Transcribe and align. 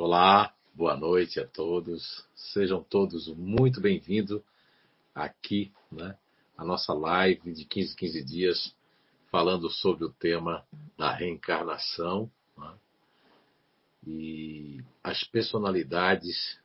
Olá, 0.00 0.54
boa 0.74 0.96
noite 0.96 1.40
a 1.40 1.44
todos. 1.48 2.24
Sejam 2.36 2.80
todos 2.84 3.26
muito 3.34 3.80
bem-vindos 3.80 4.40
aqui, 5.12 5.72
né? 5.90 6.16
A 6.56 6.64
nossa 6.64 6.94
live 6.94 7.52
de 7.52 7.64
15 7.64 7.96
15 7.96 8.24
dias 8.24 8.76
falando 9.28 9.68
sobre 9.68 10.04
o 10.04 10.12
tema 10.12 10.64
da 10.96 11.10
reencarnação 11.10 12.30
né? 12.56 12.74
e 14.06 14.84
as 15.02 15.24
personalidades 15.24 16.60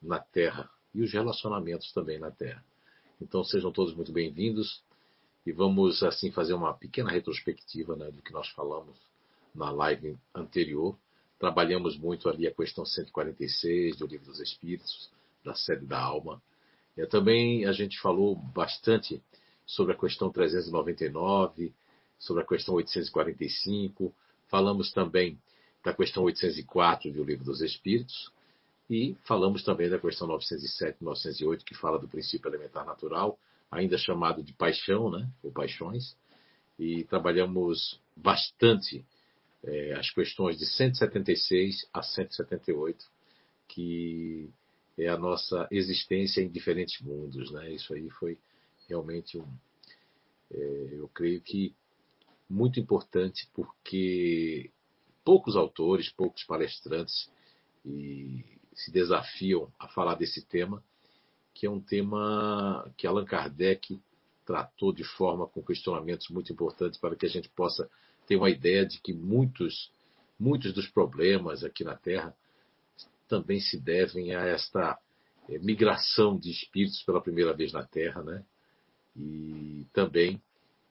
na 0.00 0.20
Terra 0.20 0.70
e 0.94 1.02
os 1.02 1.12
relacionamentos 1.12 1.92
também 1.92 2.20
na 2.20 2.30
Terra. 2.30 2.64
Então 3.20 3.42
sejam 3.42 3.72
todos 3.72 3.96
muito 3.96 4.12
bem-vindos 4.12 4.80
e 5.44 5.50
vamos 5.50 6.04
assim 6.04 6.30
fazer 6.30 6.54
uma 6.54 6.72
pequena 6.72 7.10
retrospectiva 7.10 7.96
né, 7.96 8.12
do 8.12 8.22
que 8.22 8.32
nós 8.32 8.48
falamos 8.50 8.96
na 9.52 9.72
live 9.72 10.16
anterior 10.32 10.96
Trabalhamos 11.44 11.98
muito 11.98 12.30
ali 12.30 12.46
a 12.46 12.54
questão 12.54 12.86
146 12.86 13.98
do 13.98 14.06
Livro 14.06 14.24
dos 14.24 14.40
Espíritos, 14.40 15.10
da 15.44 15.54
sede 15.54 15.84
da 15.84 16.00
alma. 16.00 16.42
E 16.96 17.04
também 17.06 17.66
a 17.66 17.72
gente 17.72 18.00
falou 18.00 18.34
bastante 18.34 19.22
sobre 19.66 19.92
a 19.92 19.98
questão 19.98 20.30
399, 20.30 21.74
sobre 22.18 22.42
a 22.42 22.46
questão 22.46 22.76
845. 22.76 24.10
Falamos 24.48 24.90
também 24.90 25.38
da 25.84 25.92
questão 25.92 26.22
804 26.22 27.12
do 27.12 27.22
Livro 27.22 27.44
dos 27.44 27.60
Espíritos. 27.60 28.32
E 28.88 29.14
falamos 29.26 29.62
também 29.62 29.90
da 29.90 29.98
questão 29.98 30.26
907 30.26 30.96
e 30.98 31.04
908, 31.04 31.62
que 31.62 31.74
fala 31.74 31.98
do 31.98 32.08
princípio 32.08 32.48
elementar 32.48 32.86
natural, 32.86 33.38
ainda 33.70 33.98
chamado 33.98 34.42
de 34.42 34.54
paixão, 34.54 35.10
né? 35.10 35.28
ou 35.42 35.52
paixões. 35.52 36.16
E 36.78 37.04
trabalhamos 37.04 38.00
bastante 38.16 39.04
é, 39.66 39.94
as 39.94 40.10
questões 40.10 40.58
de 40.58 40.66
176 40.66 41.88
a 41.92 42.02
178, 42.02 43.04
que 43.68 44.50
é 44.96 45.08
a 45.08 45.18
nossa 45.18 45.66
existência 45.70 46.40
em 46.40 46.48
diferentes 46.48 47.00
mundos. 47.00 47.50
Né? 47.50 47.72
Isso 47.72 47.94
aí 47.94 48.08
foi 48.10 48.38
realmente 48.88 49.38
um. 49.38 49.46
É, 50.50 50.88
eu 50.92 51.08
creio 51.08 51.40
que 51.40 51.74
muito 52.48 52.78
importante, 52.78 53.48
porque 53.54 54.70
poucos 55.24 55.56
autores, 55.56 56.10
poucos 56.10 56.44
palestrantes 56.44 57.30
e 57.84 58.44
se 58.74 58.90
desafiam 58.90 59.72
a 59.78 59.88
falar 59.88 60.14
desse 60.14 60.44
tema, 60.46 60.82
que 61.54 61.66
é 61.66 61.70
um 61.70 61.80
tema 61.80 62.92
que 62.96 63.06
Allan 63.06 63.24
Kardec 63.24 64.00
tratou 64.44 64.92
de 64.92 65.04
forma 65.04 65.46
com 65.46 65.62
questionamentos 65.62 66.28
muito 66.28 66.52
importantes 66.52 67.00
para 67.00 67.16
que 67.16 67.24
a 67.24 67.28
gente 67.28 67.48
possa 67.48 67.88
tem 68.26 68.36
uma 68.36 68.50
ideia 68.50 68.86
de 68.86 69.00
que 69.00 69.12
muitos, 69.12 69.90
muitos 70.38 70.72
dos 70.72 70.88
problemas 70.88 71.64
aqui 71.64 71.84
na 71.84 71.96
Terra 71.96 72.34
também 73.28 73.60
se 73.60 73.78
devem 73.78 74.34
a 74.34 74.44
esta 74.46 74.98
é, 75.48 75.58
migração 75.58 76.38
de 76.38 76.50
espíritos 76.50 77.02
pela 77.02 77.20
primeira 77.20 77.52
vez 77.52 77.72
na 77.72 77.84
Terra, 77.84 78.22
né? 78.22 78.44
E 79.16 79.86
também 79.92 80.40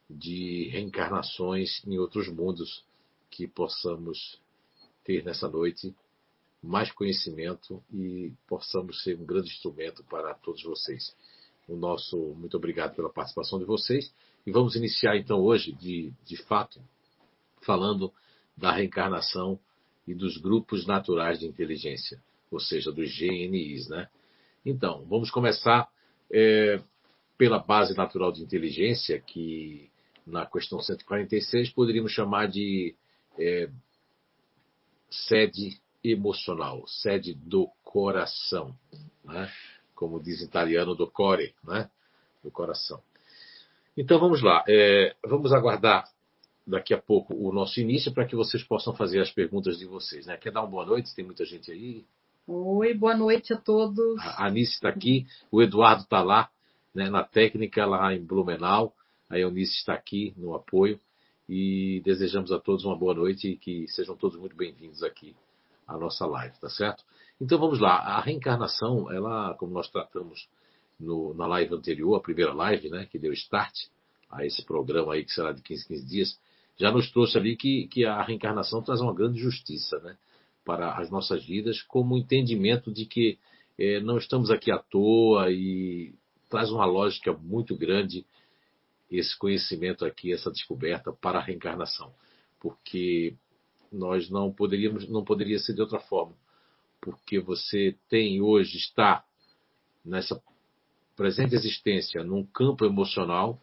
de 0.09 0.69
reencarnações 0.69 1.81
em 1.85 1.97
outros 1.97 2.27
mundos 2.27 2.83
que 3.29 3.47
possamos 3.47 4.39
ter 5.03 5.23
nessa 5.23 5.49
noite 5.49 5.93
mais 6.61 6.91
conhecimento 6.91 7.83
e 7.91 8.31
possamos 8.47 9.03
ser 9.03 9.19
um 9.19 9.25
grande 9.25 9.49
instrumento 9.49 10.03
para 10.05 10.33
todos 10.35 10.63
vocês. 10.63 11.15
O 11.67 11.75
nosso 11.75 12.17
muito 12.35 12.55
obrigado 12.55 12.95
pela 12.95 13.09
participação 13.09 13.59
de 13.59 13.65
vocês 13.65 14.13
e 14.45 14.51
vamos 14.51 14.75
iniciar 14.75 15.17
então 15.17 15.41
hoje, 15.41 15.73
de, 15.73 16.13
de 16.25 16.37
fato, 16.43 16.81
falando 17.65 18.11
da 18.55 18.71
reencarnação 18.71 19.59
e 20.07 20.13
dos 20.13 20.37
grupos 20.37 20.85
naturais 20.85 21.39
de 21.39 21.47
inteligência, 21.47 22.21
ou 22.51 22.59
seja, 22.59 22.91
dos 22.91 23.09
GNIs, 23.17 23.87
né? 23.89 24.07
Então, 24.65 25.05
vamos 25.05 25.29
começar 25.31 25.89
é, 26.31 26.81
pela 27.37 27.59
base 27.59 27.95
natural 27.97 28.31
de 28.31 28.41
inteligência, 28.41 29.19
que 29.19 29.89
na 30.25 30.45
questão 30.45 30.79
146 30.79 31.71
poderíamos 31.71 32.11
chamar 32.11 32.47
de 32.47 32.95
é, 33.37 33.69
sede 35.09 35.81
emocional, 36.03 36.85
sede 36.87 37.33
do 37.33 37.69
coração, 37.83 38.75
né? 39.23 39.51
como 39.95 40.21
diz 40.21 40.41
em 40.41 40.45
italiano, 40.45 40.95
do 40.95 41.09
core, 41.09 41.53
né? 41.63 41.89
do 42.43 42.51
coração. 42.51 43.01
Então 43.95 44.19
vamos 44.19 44.41
lá, 44.41 44.63
é, 44.67 45.15
vamos 45.23 45.53
aguardar 45.53 46.05
daqui 46.65 46.93
a 46.93 46.97
pouco 47.01 47.35
o 47.35 47.51
nosso 47.51 47.79
início 47.79 48.13
para 48.13 48.25
que 48.25 48.35
vocês 48.35 48.63
possam 48.63 48.95
fazer 48.95 49.19
as 49.19 49.31
perguntas 49.31 49.77
de 49.77 49.85
vocês. 49.85 50.25
Né? 50.25 50.37
Quer 50.37 50.51
dar 50.51 50.61
uma 50.61 50.69
boa 50.69 50.85
noite? 50.85 51.13
Tem 51.15 51.25
muita 51.25 51.45
gente 51.45 51.71
aí. 51.71 52.05
Oi, 52.47 52.93
boa 52.93 53.15
noite 53.15 53.53
a 53.53 53.57
todos. 53.57 54.19
A 54.19 54.47
Anice 54.47 54.73
está 54.73 54.89
aqui, 54.89 55.25
o 55.51 55.61
Eduardo 55.61 56.03
está 56.03 56.21
lá 56.21 56.49
né, 56.93 57.09
na 57.09 57.23
técnica, 57.23 57.85
lá 57.85 58.13
em 58.13 58.23
Blumenau. 58.23 58.93
A 59.29 59.39
Eunice 59.39 59.77
está 59.77 59.93
aqui 59.93 60.33
no 60.37 60.53
apoio. 60.53 60.99
E 61.47 62.01
desejamos 62.05 62.51
a 62.51 62.59
todos 62.59 62.85
uma 62.85 62.97
boa 62.97 63.13
noite 63.13 63.49
e 63.49 63.57
que 63.57 63.87
sejam 63.89 64.15
todos 64.15 64.39
muito 64.39 64.55
bem-vindos 64.55 65.03
aqui 65.03 65.35
à 65.85 65.97
nossa 65.97 66.25
live, 66.25 66.57
tá 66.59 66.69
certo? 66.69 67.03
Então 67.39 67.59
vamos 67.59 67.79
lá. 67.79 67.97
A 67.97 68.21
reencarnação, 68.21 69.11
ela, 69.11 69.53
como 69.55 69.73
nós 69.73 69.89
tratamos 69.89 70.47
no, 70.97 71.33
na 71.33 71.45
live 71.47 71.75
anterior, 71.75 72.15
a 72.15 72.21
primeira 72.21 72.53
live, 72.53 72.89
né, 72.89 73.05
que 73.05 73.19
deu 73.19 73.33
start 73.33 73.73
a 74.29 74.45
esse 74.45 74.63
programa 74.65 75.13
aí 75.13 75.23
que 75.23 75.31
será 75.31 75.51
de 75.51 75.61
15, 75.61 75.87
15 75.87 76.05
dias, 76.05 76.39
já 76.77 76.91
nos 76.91 77.11
trouxe 77.11 77.37
ali 77.37 77.55
que, 77.55 77.87
que 77.87 78.05
a 78.05 78.21
reencarnação 78.21 78.81
traz 78.81 78.99
uma 79.01 79.13
grande 79.13 79.39
justiça 79.39 79.99
né, 79.99 80.17
para 80.65 80.97
as 80.97 81.09
nossas 81.09 81.45
vidas, 81.45 81.81
como 81.83 82.17
entendimento 82.17 82.91
de 82.91 83.05
que 83.05 83.37
é, 83.77 83.99
não 83.99 84.17
estamos 84.17 84.49
aqui 84.51 84.71
à 84.71 84.77
toa 84.77 85.51
e 85.51 86.13
traz 86.49 86.71
uma 86.71 86.85
lógica 86.85 87.33
muito 87.33 87.75
grande 87.75 88.25
esse 89.09 89.37
conhecimento 89.37 90.05
aqui, 90.05 90.33
essa 90.33 90.51
descoberta 90.51 91.11
para 91.11 91.39
a 91.39 91.41
reencarnação, 91.41 92.11
porque 92.59 93.35
nós 93.91 94.29
não 94.29 94.51
poderíamos, 94.51 95.07
não 95.07 95.23
poderia 95.23 95.59
ser 95.59 95.73
de 95.73 95.81
outra 95.81 95.99
forma, 95.99 96.35
porque 96.99 97.39
você 97.39 97.95
tem 98.09 98.41
hoje 98.41 98.77
está 98.77 99.23
nessa 100.03 100.41
presente 101.15 101.53
existência 101.53 102.23
num 102.23 102.43
campo 102.43 102.85
emocional 102.85 103.61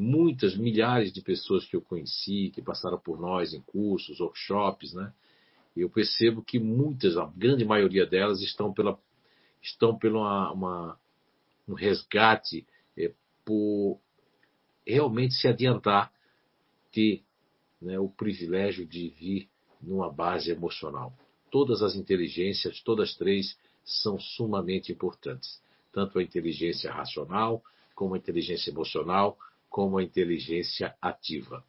muitas, 0.00 0.56
milhares 0.56 1.12
de 1.12 1.20
pessoas 1.20 1.66
que 1.66 1.76
eu 1.76 1.82
conheci, 1.82 2.50
que 2.54 2.62
passaram 2.62 2.98
por 2.98 3.20
nós 3.20 3.52
em 3.52 3.60
cursos, 3.60 4.18
workshops, 4.18 4.94
né? 4.94 5.12
Eu 5.76 5.90
percebo 5.90 6.42
que 6.42 6.58
muitas, 6.58 7.16
a 7.16 7.26
grande 7.36 7.64
maioria 7.64 8.06
delas 8.06 8.40
estão 8.40 8.72
pela 8.72 8.98
estão 9.62 9.96
pelo 9.96 10.20
uma, 10.20 10.98
um 11.68 11.74
resgate 11.74 12.66
é, 12.96 13.12
por 13.44 14.00
realmente 14.86 15.34
se 15.34 15.46
adiantar 15.46 16.10
ter 16.90 17.22
né, 17.80 17.98
o 17.98 18.08
privilégio 18.08 18.86
de 18.86 19.10
vir 19.10 19.48
numa 19.82 20.10
base 20.10 20.50
emocional. 20.50 21.12
Todas 21.50 21.82
as 21.82 21.94
inteligências, 21.94 22.80
todas 22.80 23.14
três, 23.16 23.56
são 23.84 24.18
sumamente 24.18 24.90
importantes. 24.90 25.62
Tanto 25.92 26.18
a 26.18 26.22
inteligência 26.22 26.90
racional, 26.90 27.62
como 27.94 28.14
a 28.14 28.18
inteligência 28.18 28.70
emocional, 28.70 29.36
como 29.70 29.96
a 29.96 30.02
inteligência 30.02 30.94
ativa. 31.00 31.64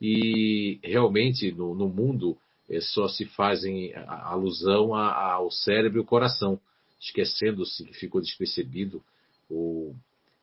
E 0.00 0.78
realmente 0.82 1.50
no, 1.52 1.74
no 1.74 1.88
mundo 1.88 2.38
é, 2.70 2.80
só 2.80 3.08
se 3.08 3.26
fazem 3.26 3.92
alusão 3.94 4.94
a, 4.94 5.08
a, 5.08 5.32
ao 5.34 5.50
cérebro 5.50 5.98
e 5.98 6.00
ao 6.00 6.06
coração, 6.06 6.58
esquecendo-se 7.00 7.84
que 7.84 7.94
ficou 7.94 8.20
despercebido 8.20 9.02
ou, 9.50 9.94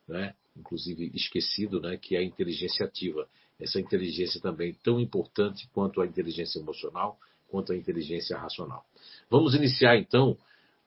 né, 0.08 0.36
inclusive 0.56 1.12
esquecido, 1.14 1.82
né, 1.82 1.98
que 1.98 2.16
é 2.16 2.20
a 2.20 2.24
inteligência 2.24 2.86
ativa. 2.86 3.28
Essa 3.60 3.80
inteligência 3.80 4.42
também 4.42 4.74
tão 4.84 5.00
importante 5.00 5.70
quanto 5.74 6.02
a 6.02 6.06
inteligência 6.06 6.60
emocional, 6.60 7.18
quanto 7.48 7.72
a 7.72 7.78
inteligência 7.78 8.38
racional. 8.38 8.86
Vamos 9.30 9.54
iniciar 9.56 9.98
então 9.98 10.38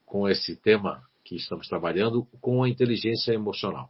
com 0.05 0.27
esse 0.27 0.55
tema 0.55 1.03
que 1.23 1.35
estamos 1.35 1.67
trabalhando 1.67 2.25
com 2.39 2.63
a 2.63 2.69
inteligência 2.69 3.33
emocional. 3.33 3.89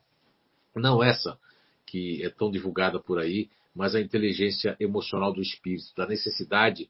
Não 0.75 1.03
essa 1.03 1.39
que 1.87 2.21
é 2.23 2.29
tão 2.29 2.51
divulgada 2.51 2.99
por 2.99 3.17
aí, 3.17 3.49
mas 3.73 3.95
a 3.95 4.01
inteligência 4.01 4.75
emocional 4.79 5.33
do 5.33 5.41
espírito, 5.41 5.95
da 5.95 6.05
necessidade 6.05 6.89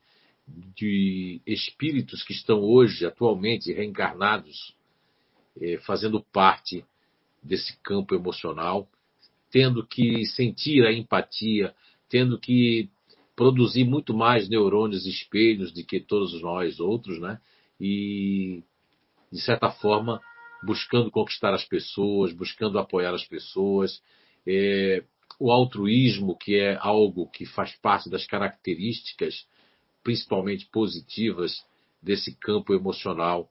de 0.76 1.42
espíritos 1.46 2.24
que 2.24 2.34
estão 2.34 2.62
hoje, 2.62 3.06
atualmente, 3.06 3.72
reencarnados, 3.72 4.74
eh, 5.60 5.78
fazendo 5.86 6.22
parte 6.22 6.84
desse 7.44 7.78
campo 7.82 8.16
emocional, 8.16 8.88
tendo 9.52 9.86
que 9.86 10.26
sentir 10.26 10.86
a 10.86 10.94
empatia, 10.94 11.74
tendo 12.10 12.40
que 12.40 12.90
produzir 13.36 13.84
muito 13.84 14.14
mais 14.14 14.50
neurônios 14.50 15.06
espelhos 15.06 15.72
do 15.72 15.86
que 15.86 16.00
todos 16.00 16.42
nós 16.42 16.80
outros, 16.80 17.20
né? 17.20 17.40
E, 17.80 18.64
de 19.32 19.42
certa 19.42 19.70
forma, 19.70 20.20
buscando 20.64 21.12
conquistar 21.12 21.54
as 21.54 21.64
pessoas, 21.64 22.34
buscando 22.34 22.80
apoiar 22.80 23.14
as 23.14 23.26
pessoas, 23.26 24.02
é, 24.48 25.04
o 25.40 25.52
altruísmo, 25.52 26.38
que 26.38 26.56
é 26.56 26.78
algo 26.80 27.30
que 27.30 27.46
faz 27.46 27.76
parte 27.76 28.10
das 28.10 28.26
características, 28.26 29.46
principalmente 30.04 30.68
positivas, 30.72 31.66
desse 32.02 32.36
campo 32.36 32.74
emocional, 32.74 33.50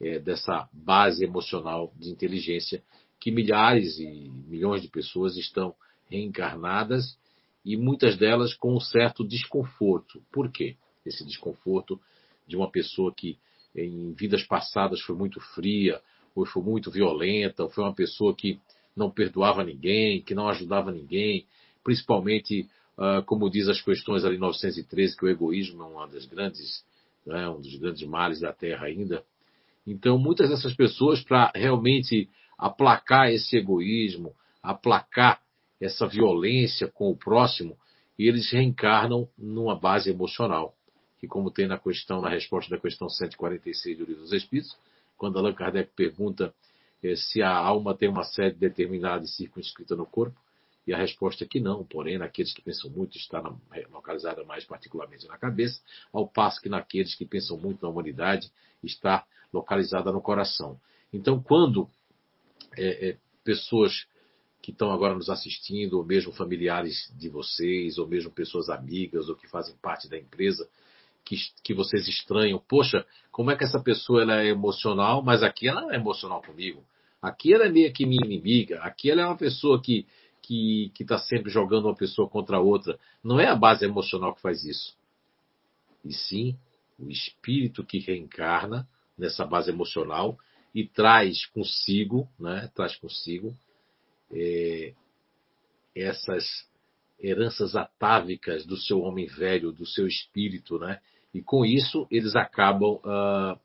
é, 0.00 0.18
dessa 0.18 0.68
base 0.72 1.24
emocional 1.24 1.92
de 1.96 2.10
inteligência 2.10 2.82
que 3.18 3.30
milhares 3.30 3.98
e 3.98 4.30
milhões 4.46 4.82
de 4.82 4.88
pessoas 4.88 5.36
estão 5.36 5.74
reencarnadas 6.08 7.18
e 7.64 7.76
muitas 7.76 8.16
delas 8.16 8.54
com 8.54 8.76
um 8.76 8.80
certo 8.80 9.26
desconforto. 9.26 10.22
Por 10.30 10.52
quê? 10.52 10.76
Esse 11.04 11.24
desconforto 11.24 12.00
de 12.46 12.56
uma 12.56 12.70
pessoa 12.70 13.12
que 13.14 13.38
em 13.74 14.12
vidas 14.12 14.44
passadas 14.44 15.00
foi 15.00 15.16
muito 15.16 15.40
fria, 15.40 16.00
ou 16.34 16.46
foi 16.46 16.62
muito 16.62 16.90
violenta, 16.90 17.64
ou 17.64 17.70
foi 17.70 17.82
uma 17.82 17.94
pessoa 17.94 18.34
que 18.34 18.60
não 18.96 19.10
perdoava 19.10 19.62
ninguém, 19.62 20.22
que 20.22 20.34
não 20.34 20.48
ajudava 20.48 20.90
ninguém, 20.90 21.46
principalmente, 21.84 22.68
uh, 22.96 23.22
como 23.26 23.50
diz 23.50 23.68
as 23.68 23.80
questões 23.80 24.24
ali 24.24 24.38
913, 24.38 25.16
que 25.16 25.24
o 25.24 25.28
egoísmo 25.28 25.82
é 25.82 25.86
uma 25.86 26.08
das 26.08 26.24
grandes, 26.24 26.84
né, 27.26 27.48
um 27.48 27.60
dos 27.60 27.76
grandes 27.76 28.08
males 28.08 28.40
da 28.40 28.52
Terra 28.52 28.86
ainda. 28.86 29.22
Então, 29.86 30.18
muitas 30.18 30.48
dessas 30.48 30.74
pessoas, 30.74 31.22
para 31.22 31.52
realmente 31.54 32.28
aplacar 32.58 33.30
esse 33.30 33.56
egoísmo, 33.56 34.34
aplacar 34.62 35.40
essa 35.80 36.06
violência 36.06 36.88
com 36.88 37.10
o 37.10 37.16
próximo, 37.16 37.76
eles 38.18 38.50
reencarnam 38.50 39.28
numa 39.36 39.78
base 39.78 40.10
emocional, 40.10 40.74
que 41.20 41.28
como 41.28 41.50
tem 41.50 41.66
na 41.66 41.78
questão, 41.78 42.20
na 42.20 42.30
resposta 42.30 42.74
da 42.74 42.80
questão 42.80 43.08
146 43.08 43.98
do 43.98 44.04
Livro 44.04 44.22
dos 44.22 44.32
Espíritos, 44.32 44.76
quando 45.16 45.38
Allan 45.38 45.52
Kardec 45.52 45.90
pergunta 45.94 46.52
se 47.14 47.42
a 47.42 47.54
alma 47.54 47.94
tem 47.94 48.08
uma 48.08 48.24
sede 48.24 48.56
determinada 48.56 49.24
e 49.24 49.28
circunscrita 49.28 49.94
no 49.94 50.06
corpo, 50.06 50.40
e 50.86 50.94
a 50.94 50.96
resposta 50.96 51.44
é 51.44 51.46
que 51.46 51.60
não, 51.60 51.84
porém, 51.84 52.16
naqueles 52.16 52.54
que 52.54 52.62
pensam 52.62 52.88
muito 52.90 53.18
está 53.18 53.42
na, 53.42 53.54
localizada 53.90 54.44
mais 54.44 54.64
particularmente 54.64 55.26
na 55.26 55.36
cabeça, 55.36 55.80
ao 56.12 56.28
passo 56.28 56.60
que 56.60 56.68
naqueles 56.68 57.14
que 57.14 57.26
pensam 57.26 57.58
muito 57.58 57.82
na 57.82 57.88
humanidade 57.88 58.50
está 58.82 59.26
localizada 59.52 60.12
no 60.12 60.20
coração. 60.20 60.80
Então, 61.12 61.42
quando 61.42 61.88
é, 62.76 63.10
é, 63.10 63.18
pessoas 63.42 64.06
que 64.62 64.70
estão 64.70 64.90
agora 64.90 65.14
nos 65.14 65.28
assistindo, 65.28 65.94
ou 65.94 66.04
mesmo 66.04 66.32
familiares 66.32 67.12
de 67.16 67.28
vocês, 67.28 67.98
ou 67.98 68.06
mesmo 68.06 68.30
pessoas 68.30 68.68
amigas, 68.68 69.28
ou 69.28 69.36
que 69.36 69.48
fazem 69.48 69.76
parte 69.76 70.08
da 70.08 70.18
empresa, 70.18 70.68
que, 71.24 71.36
que 71.62 71.74
vocês 71.74 72.08
estranham. 72.08 72.62
Poxa, 72.68 73.04
como 73.30 73.50
é 73.50 73.56
que 73.56 73.64
essa 73.64 73.80
pessoa 73.80 74.22
ela 74.22 74.42
é 74.42 74.46
emocional, 74.46 75.22
mas 75.22 75.42
aqui 75.42 75.68
ela 75.68 75.82
não 75.82 75.92
é 75.92 75.96
emocional 75.96 76.42
comigo. 76.42 76.84
Aqui 77.26 77.52
ela 77.52 77.66
é 77.66 77.68
meio 77.68 77.92
que 77.92 78.06
minha 78.06 78.24
inimiga. 78.24 78.80
Aqui 78.82 79.10
ela 79.10 79.22
é 79.22 79.26
uma 79.26 79.36
pessoa 79.36 79.82
que 79.82 80.06
que 80.40 80.92
está 81.00 81.18
sempre 81.18 81.50
jogando 81.50 81.86
uma 81.86 81.96
pessoa 81.96 82.28
contra 82.28 82.58
a 82.58 82.60
outra. 82.60 82.96
Não 83.22 83.40
é 83.40 83.48
a 83.48 83.56
base 83.56 83.84
emocional 83.84 84.32
que 84.32 84.40
faz 84.40 84.64
isso. 84.64 84.96
E 86.04 86.12
sim 86.12 86.56
o 86.96 87.10
espírito 87.10 87.84
que 87.84 87.98
reencarna 87.98 88.88
nessa 89.18 89.44
base 89.44 89.70
emocional 89.70 90.38
e 90.72 90.86
traz 90.86 91.46
consigo, 91.46 92.28
né, 92.38 92.70
traz 92.76 92.94
consigo 92.94 93.56
é, 94.30 94.94
essas 95.96 96.44
heranças 97.20 97.74
atávicas 97.74 98.64
do 98.64 98.76
seu 98.76 99.00
homem 99.00 99.26
velho, 99.26 99.72
do 99.72 99.84
seu 99.84 100.06
espírito, 100.06 100.78
né? 100.78 101.00
E 101.34 101.42
com 101.42 101.64
isso 101.64 102.06
eles 102.08 102.36
acabam 102.36 103.00
ah, 103.04 103.58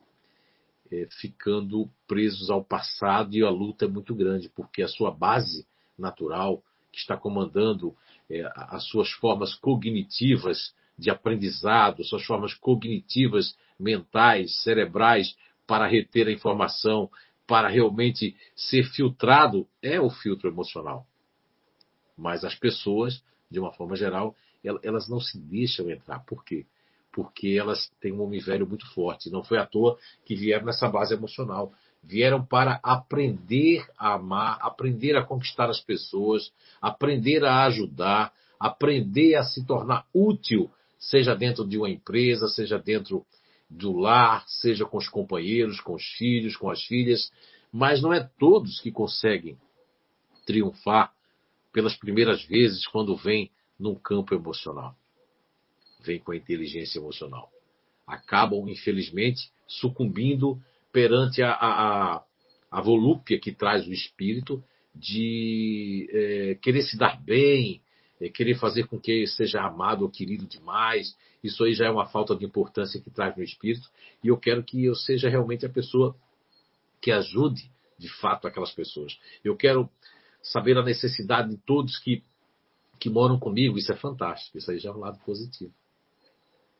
é, 0.92 1.08
ficando 1.20 1.90
presos 2.08 2.50
ao 2.50 2.64
passado 2.64 3.36
e 3.36 3.44
a 3.44 3.50
luta 3.50 3.86
é 3.86 3.88
muito 3.88 4.14
grande, 4.14 4.50
porque 4.50 4.82
a 4.82 4.88
sua 4.88 5.12
base 5.12 5.66
natural, 5.98 6.62
que 6.92 7.00
está 7.00 7.16
comandando 7.16 7.96
é, 8.30 8.44
as 8.56 8.86
suas 8.88 9.10
formas 9.12 9.56
cognitivas 9.56 10.74
de 10.98 11.10
aprendizado, 11.10 12.04
suas 12.04 12.26
formas 12.26 12.54
cognitivas 12.54 13.56
mentais, 13.80 14.62
cerebrais, 14.62 15.36
para 15.66 15.88
reter 15.88 16.28
a 16.28 16.32
informação, 16.32 17.10
para 17.48 17.70
realmente 17.70 18.36
ser 18.56 18.84
filtrado, 18.84 19.68
é 19.82 20.00
o 20.00 20.10
filtro 20.10 20.50
emocional. 20.50 21.08
Mas 22.18 22.44
as 22.44 22.56
pessoas, 22.56 23.24
de 23.50 23.60
uma 23.60 23.72
forma 23.74 23.96
geral, 23.96 24.36
elas 24.64 25.10
não 25.10 25.20
se 25.20 25.40
deixam 25.40 25.90
entrar. 25.90 26.20
Por 26.20 26.44
quê? 26.44 26.66
Porque 27.12 27.58
elas 27.60 27.92
têm 28.00 28.13
um 28.13 28.22
homem 28.22 28.40
velho 28.40 28.68
muito 28.68 28.88
forte. 28.94 29.30
Não 29.30 29.44
foi 29.44 29.58
à 29.58 29.66
toa 29.66 29.98
que 30.25 30.36
vieram 30.36 30.66
nessa 30.66 30.88
base 30.88 31.13
emocional. 31.13 31.74
Vieram 32.04 32.44
para 32.44 32.80
aprender 32.81 33.86
a 33.98 34.13
amar, 34.13 34.58
aprender 34.62 35.16
a 35.16 35.24
conquistar 35.24 35.69
as 35.69 35.80
pessoas, 35.80 36.52
aprender 36.81 37.44
a 37.44 37.66
ajudar, 37.66 38.34
aprender 38.60 39.36
a 39.36 39.44
se 39.44 39.66
tornar 39.66 40.06
útil, 40.13 40.72
seja 40.98 41.36
dentro 41.36 41.68
de 41.68 41.78
uma 41.78 41.90
empresa, 41.90 42.48
seja 42.48 42.80
dentro 42.80 43.25
do 43.69 43.98
lar, 43.98 44.44
seja 44.48 44.86
com 44.86 44.98
os 44.98 45.08
companheiros, 45.08 45.80
com 45.80 45.94
os 45.94 46.04
filhos, 46.18 46.58
com 46.58 46.69
as 46.69 46.84
filhas, 46.84 47.31
mas 47.72 48.02
não 48.02 48.13
é 48.13 48.30
todos 48.38 48.81
que 48.81 48.92
conseguem 48.92 49.58
triunfar 50.46 51.13
pelas 51.72 51.96
primeiras 51.96 52.44
vezes 52.44 52.86
quando 52.88 53.16
vem 53.16 53.50
num 53.80 53.96
campo 53.96 54.36
emocional. 54.36 54.96
Vem 56.03 56.19
com 56.19 56.31
a 56.31 56.36
inteligência 56.36 57.00
emocional. 57.00 57.50
Acabam, 58.06 58.68
infelizmente, 58.68 59.51
sucumbindo 59.68 60.62
perante 60.92 61.42
a, 61.42 61.51
a, 61.51 62.24
a 62.69 62.81
volúpia 62.81 63.39
que 63.39 63.51
traz 63.51 63.88
o 63.88 63.94
espírito 63.94 64.63
de 64.94 66.09
é, 66.12 66.56
querer 66.56 66.83
se 66.83 66.98
dar 66.98 67.21
bem, 67.21 67.81
é, 68.19 68.30
querer 68.30 68.56
fazer 68.56 68.88
com 68.88 69.00
que 69.00 69.25
seja 69.27 69.62
amado 69.62 70.03
ou 70.03 70.09
querido 70.09 70.45
demais. 70.45 71.15
Isso 71.44 71.63
aí 71.63 71.74
já 71.74 71.86
é 71.86 71.89
uma 71.89 72.06
falta 72.06 72.36
de 72.36 72.45
importância 72.45 73.01
que 73.01 73.09
traz 73.09 73.36
no 73.36 73.44
espírito. 73.44 73.89
E 74.24 74.27
eu 74.27 74.38
quero 74.38 74.63
que 74.63 74.86
eu 74.86 74.95
seja 74.95 75.30
realmente 75.30 75.65
a 75.65 75.69
pessoa 75.69 76.15
que 77.01 77.12
ajude, 77.12 77.71
de 77.98 78.09
fato, 78.19 78.48
aquelas 78.48 78.71
pessoas. 78.71 79.18
Eu 79.44 79.56
quero 79.56 79.89
saber 80.42 80.77
a 80.77 80.83
necessidade 80.83 81.50
de 81.50 81.57
todos 81.57 81.98
que, 81.98 82.24
que 83.00 83.09
moram 83.09 83.39
comigo. 83.39 83.77
Isso 83.77 83.92
é 83.92 83.95
fantástico. 83.95 84.57
Isso 84.57 84.69
aí 84.69 84.77
já 84.77 84.89
é 84.89 84.94
um 84.94 85.00
lado 85.00 85.19
positivo. 85.25 85.74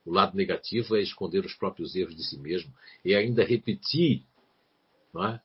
O 0.06 0.12
lado 0.12 0.36
negativo 0.36 0.95
é 0.95 1.01
esconder 1.01 1.45
os 1.45 1.53
próprios 1.53 1.95
erros 1.95 2.15
de 2.15 2.24
si 2.24 2.38
mesmo 2.38 2.74
e 3.06 3.13
ainda 3.13 3.44
repetir 3.44 4.24
é? 5.15 5.39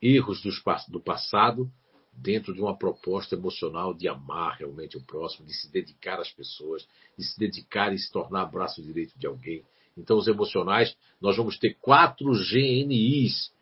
erros 0.00 0.42
do 0.88 1.00
passado 1.00 1.70
dentro 2.12 2.52
de 2.52 2.60
uma 2.60 2.76
proposta 2.76 3.34
emocional 3.34 3.94
de 3.94 4.08
amar 4.08 4.58
realmente 4.58 4.96
o 4.96 5.02
próximo, 5.02 5.46
de 5.46 5.54
se 5.54 5.70
dedicar 5.70 6.20
às 6.20 6.30
pessoas, 6.30 6.86
de 7.16 7.24
se 7.24 7.38
dedicar 7.38 7.92
e 7.94 7.98
se 7.98 8.10
tornar 8.12 8.46
braço 8.46 8.82
direito 8.82 9.18
de 9.18 9.26
alguém. 9.26 9.64
Então, 9.96 10.18
os 10.18 10.28
emocionais, 10.28 10.96
nós 11.20 11.36
vamos 11.36 11.58
ter 11.58 11.76
quatro 11.80 12.32
GNIs 12.32 13.52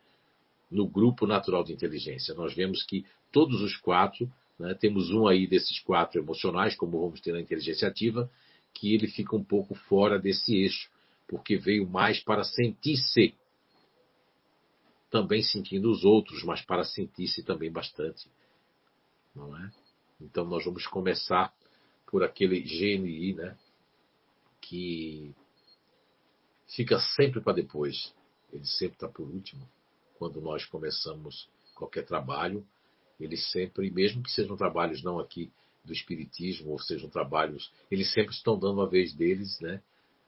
no 0.69 0.87
grupo 0.87 1.25
natural 1.25 1.63
de 1.63 1.73
inteligência. 1.73 2.33
Nós 2.33 2.53
vemos 2.53 2.83
que 2.83 3.05
todos 3.31 3.61
os 3.61 3.75
quatro, 3.77 4.31
né, 4.57 4.73
temos 4.73 5.09
um 5.09 5.27
aí 5.27 5.47
desses 5.47 5.79
quatro 5.79 6.19
emocionais, 6.19 6.75
como 6.75 6.99
vamos 6.99 7.21
ter 7.21 7.31
na 7.31 7.41
inteligência 7.41 7.87
ativa, 7.87 8.29
que 8.73 8.93
ele 8.93 9.07
fica 9.07 9.35
um 9.35 9.43
pouco 9.43 9.75
fora 9.75 10.19
desse 10.19 10.55
eixo, 10.55 10.89
porque 11.27 11.57
veio 11.57 11.87
mais 11.87 12.19
para 12.23 12.43
sentir-se. 12.43 13.33
Também 15.09 15.41
sentindo 15.41 15.91
os 15.91 16.03
outros, 16.03 16.43
mas 16.43 16.61
para 16.61 16.83
sentir-se 16.83 17.43
também 17.43 17.71
bastante 17.71 18.29
não 19.39 19.57
é? 19.57 19.71
Então 20.19 20.45
nós 20.45 20.65
vamos 20.65 20.85
começar 20.87 21.53
por 22.05 22.23
aquele 22.23 22.59
GNI, 22.61 23.33
né? 23.33 23.57
Que 24.61 25.33
fica 26.75 26.99
sempre 27.15 27.41
para 27.41 27.53
depois. 27.53 28.13
Ele 28.51 28.65
sempre 28.65 28.95
está 28.95 29.07
por 29.07 29.27
último. 29.27 29.67
Quando 30.17 30.41
nós 30.41 30.65
começamos 30.65 31.47
qualquer 31.73 32.05
trabalho, 32.05 32.65
eles 33.19 33.49
sempre, 33.51 33.89
mesmo 33.89 34.21
que 34.21 34.31
sejam 34.31 34.57
trabalhos 34.57 35.01
não 35.01 35.19
aqui 35.19 35.51
do 35.83 35.93
espiritismo 35.93 36.71
ou 36.71 36.79
sejam 36.79 37.09
trabalhos, 37.09 37.71
eles 37.89 38.11
sempre 38.11 38.33
estão 38.33 38.57
dando 38.57 38.81
a 38.81 38.85
vez 38.85 39.13
deles, 39.13 39.59
né? 39.59 39.81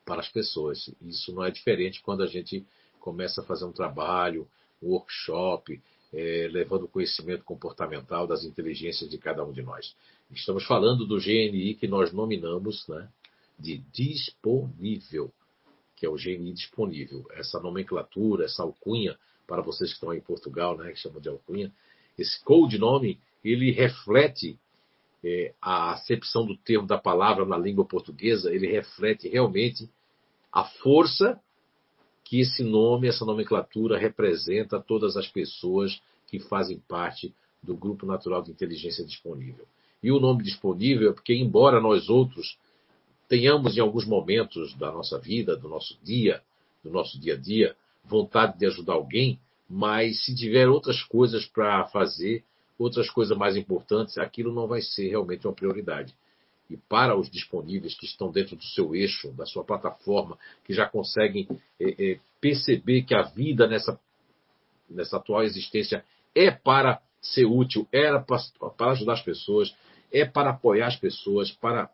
Para 0.05 0.21
as 0.21 0.29
pessoas. 0.29 0.89
Isso 1.01 1.33
não 1.33 1.43
é 1.43 1.51
diferente 1.51 2.01
quando 2.01 2.23
a 2.23 2.27
gente 2.27 2.65
começa 2.99 3.41
a 3.41 3.43
fazer 3.43 3.65
um 3.65 3.71
trabalho, 3.71 4.47
um 4.81 4.89
workshop, 4.89 5.81
é, 6.13 6.49
levando 6.51 6.83
o 6.83 6.87
conhecimento 6.87 7.43
comportamental 7.43 8.27
das 8.27 8.43
inteligências 8.43 9.09
de 9.09 9.17
cada 9.17 9.43
um 9.43 9.51
de 9.51 9.61
nós. 9.61 9.95
Estamos 10.31 10.65
falando 10.65 11.05
do 11.05 11.19
GNI 11.19 11.75
que 11.75 11.87
nós 11.87 12.11
nominamos 12.11 12.87
né, 12.87 13.09
de 13.57 13.77
disponível, 13.93 15.31
que 15.95 16.05
é 16.05 16.09
o 16.09 16.15
GNI 16.15 16.53
disponível. 16.53 17.25
Essa 17.31 17.59
nomenclatura, 17.59 18.45
essa 18.45 18.63
alcunha, 18.63 19.17
para 19.47 19.61
vocês 19.61 19.89
que 19.89 19.95
estão 19.95 20.09
aí 20.09 20.19
em 20.19 20.21
Portugal, 20.21 20.77
né, 20.77 20.91
que 20.91 20.99
chamam 20.99 21.21
de 21.21 21.29
alcunha, 21.29 21.71
esse 22.17 22.43
codinome, 22.43 23.19
ele 23.43 23.71
reflete 23.71 24.59
é, 25.23 25.53
a 25.61 25.91
acepção 25.91 26.45
do 26.45 26.57
termo 26.57 26.87
da 26.87 26.97
palavra 26.97 27.45
na 27.45 27.57
língua 27.57 27.85
portuguesa, 27.85 28.53
ele 28.53 28.67
reflete 28.67 29.27
realmente 29.27 29.89
a 30.51 30.63
força 30.63 31.39
que 32.23 32.39
esse 32.39 32.63
nome, 32.63 33.07
essa 33.07 33.25
nomenclatura 33.25 33.97
representa 33.97 34.79
todas 34.79 35.17
as 35.17 35.27
pessoas 35.27 36.01
que 36.27 36.39
fazem 36.39 36.79
parte 36.87 37.33
do 37.61 37.75
grupo 37.75 38.05
natural 38.05 38.41
de 38.41 38.51
inteligência 38.51 39.05
disponível. 39.05 39.65
E 40.01 40.11
o 40.11 40.19
nome 40.19 40.43
disponível 40.43 41.11
é 41.11 41.13
porque, 41.13 41.33
embora 41.33 41.79
nós 41.79 42.09
outros 42.09 42.57
tenhamos 43.27 43.77
em 43.77 43.81
alguns 43.81 44.05
momentos 44.05 44.73
da 44.75 44.91
nossa 44.91 45.19
vida, 45.19 45.55
do 45.55 45.69
nosso 45.69 45.97
dia, 46.03 46.41
do 46.83 46.89
nosso 46.89 47.19
dia 47.19 47.35
a 47.35 47.37
dia, 47.37 47.75
vontade 48.03 48.57
de 48.57 48.65
ajudar 48.65 48.93
alguém, 48.93 49.39
mas 49.69 50.25
se 50.25 50.35
tiver 50.35 50.67
outras 50.67 51.03
coisas 51.03 51.45
para 51.45 51.85
fazer, 51.87 52.43
outras 52.81 53.09
coisas 53.09 53.37
mais 53.37 53.55
importantes, 53.55 54.17
aquilo 54.17 54.53
não 54.53 54.67
vai 54.67 54.81
ser 54.81 55.09
realmente 55.09 55.45
uma 55.45 55.53
prioridade. 55.53 56.15
E 56.69 56.77
para 56.77 57.17
os 57.17 57.29
disponíveis 57.29 57.93
que 57.93 58.05
estão 58.05 58.31
dentro 58.31 58.55
do 58.55 58.63
seu 58.63 58.95
eixo, 58.95 59.31
da 59.33 59.45
sua 59.45 59.63
plataforma, 59.63 60.37
que 60.63 60.73
já 60.73 60.87
conseguem 60.87 61.47
é, 61.79 62.11
é, 62.11 62.19
perceber 62.39 63.03
que 63.03 63.13
a 63.13 63.23
vida 63.23 63.67
nessa, 63.67 63.99
nessa 64.89 65.17
atual 65.17 65.43
existência 65.43 66.03
é 66.33 66.49
para 66.49 67.01
ser 67.21 67.45
útil, 67.45 67.87
era 67.91 68.19
para, 68.19 68.39
para 68.77 68.91
ajudar 68.91 69.13
as 69.13 69.21
pessoas, 69.21 69.75
é 70.11 70.25
para 70.25 70.49
apoiar 70.49 70.87
as 70.87 70.95
pessoas, 70.95 71.51
para 71.51 71.89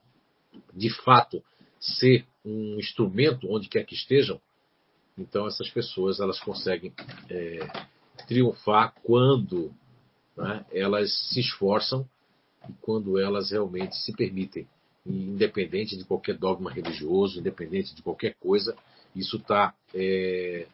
de 0.74 0.89
fato 0.89 1.44
ser 1.79 2.25
um 2.46 2.79
instrumento 2.79 3.51
onde 3.51 3.67
quer 3.67 3.84
que 3.84 3.94
estejam, 3.94 4.39
então 5.17 5.48
essas 5.48 5.70
pessoas 5.70 6.20
elas 6.20 6.39
conseguem 6.39 6.94
é, 7.29 7.60
triunfar 8.27 8.94
quando 9.03 9.74
né, 10.38 10.65
elas 10.72 11.12
se 11.29 11.39
esforçam 11.39 12.08
quando 12.82 13.17
elas 13.17 13.51
realmente 13.51 13.96
se 13.98 14.13
permitem, 14.13 14.67
independente 15.06 15.98
de 15.98 16.03
qualquer 16.03 16.38
dogma 16.38 16.72
religioso, 16.72 17.39
independente 17.39 17.96
de 17.96 18.01
qualquer 18.01 18.36
coisa, 18.39 18.75
isso 19.15 19.38
está 19.38 19.74
é, 19.94 20.67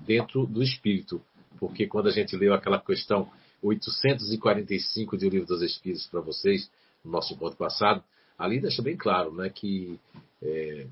dentro 0.00 0.46
do 0.46 0.62
espírito, 0.62 1.22
porque 1.58 1.86
quando 1.86 2.08
a 2.08 2.12
gente 2.12 2.36
leu 2.36 2.52
aquela 2.52 2.80
questão 2.80 3.30
845 3.62 5.16
do 5.16 5.28
Livro 5.28 5.46
dos 5.46 5.62
Espíritos 5.62 6.06
para 6.06 6.20
vocês 6.20 6.70
no 7.04 7.10
nosso 7.10 7.34
encontro 7.34 7.56
passado, 7.56 8.02
ali 8.38 8.60
deixa 8.60 8.82
bem 8.82 8.96
claro 8.96 9.32
né, 9.32 9.48
que, 9.48 9.98
é, 10.42 10.86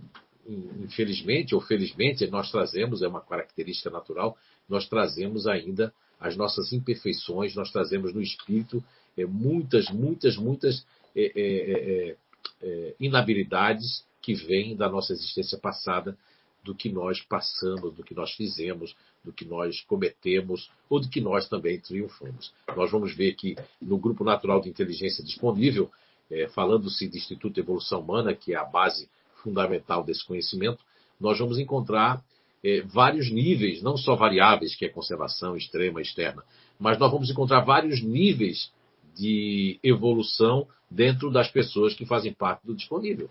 infelizmente 0.81 1.54
ou 1.54 1.61
felizmente, 1.61 2.26
nós 2.28 2.50
trazemos, 2.50 3.02
é 3.02 3.09
uma 3.09 3.21
característica 3.21 3.90
natural, 3.90 4.37
nós 4.69 4.88
trazemos 4.88 5.47
ainda 5.47 5.93
as 6.25 6.37
nossas 6.37 6.73
imperfeições, 6.73 7.54
nós 7.54 7.71
trazemos 7.71 8.14
no 8.14 8.23
espírito 8.23 8.83
é, 9.14 9.26
muitas, 9.26 9.90
muitas, 9.90 10.38
muitas 10.38 10.87
é, 11.14 11.25
é, 11.37 12.11
é, 12.11 12.16
é 12.62 12.95
inabilidades 12.99 14.04
que 14.23 14.33
vêm 14.33 14.75
da 14.75 14.88
nossa 14.88 15.12
existência 15.12 15.59
passada, 15.59 16.16
do 16.62 16.75
que 16.75 16.88
nós 16.88 17.21
passamos, 17.21 17.95
do 17.95 18.02
que 18.02 18.14
nós 18.14 18.33
fizemos, 18.33 18.97
do 19.23 19.35
que 19.35 19.45
nós 19.45 19.83
cometemos 19.83 20.71
ou 20.88 20.99
do 20.99 21.11
que 21.11 21.21
nós 21.21 21.47
também 21.47 21.78
triunfamos. 21.78 22.54
Nós 22.75 22.90
vamos 22.90 23.14
ver 23.14 23.35
que 23.35 23.54
no 23.83 23.99
Grupo 23.99 24.25
Natural 24.25 24.62
de 24.62 24.71
Inteligência 24.71 25.23
Disponível, 25.23 25.90
é, 26.31 26.49
falando-se 26.49 27.07
de 27.07 27.19
Instituto 27.19 27.52
de 27.52 27.61
Evolução 27.61 28.00
Humana, 28.00 28.35
que 28.35 28.54
é 28.54 28.57
a 28.57 28.64
base 28.64 29.11
fundamental 29.43 30.02
desse 30.02 30.25
conhecimento, 30.25 30.83
nós 31.21 31.38
vamos 31.38 31.59
encontrar 31.59 32.25
é, 32.64 32.80
vários 32.80 33.30
níveis, 33.30 33.83
não 33.83 33.97
só 33.97 34.16
variáveis, 34.16 34.75
que 34.75 34.87
é 34.87 34.88
conservação 34.88 35.54
extrema, 35.54 36.00
externa, 36.00 36.42
mas 36.78 36.99
nós 36.99 37.12
vamos 37.12 37.30
encontrar 37.30 37.61
vários 37.61 38.02
níveis 38.02 38.73
de 39.14 39.78
evolução 39.83 40.66
dentro 40.90 41.30
das 41.30 41.50
pessoas 41.50 41.94
que 41.94 42.06
fazem 42.06 42.33
parte 42.33 42.66
do 42.66 42.75
disponível. 42.75 43.28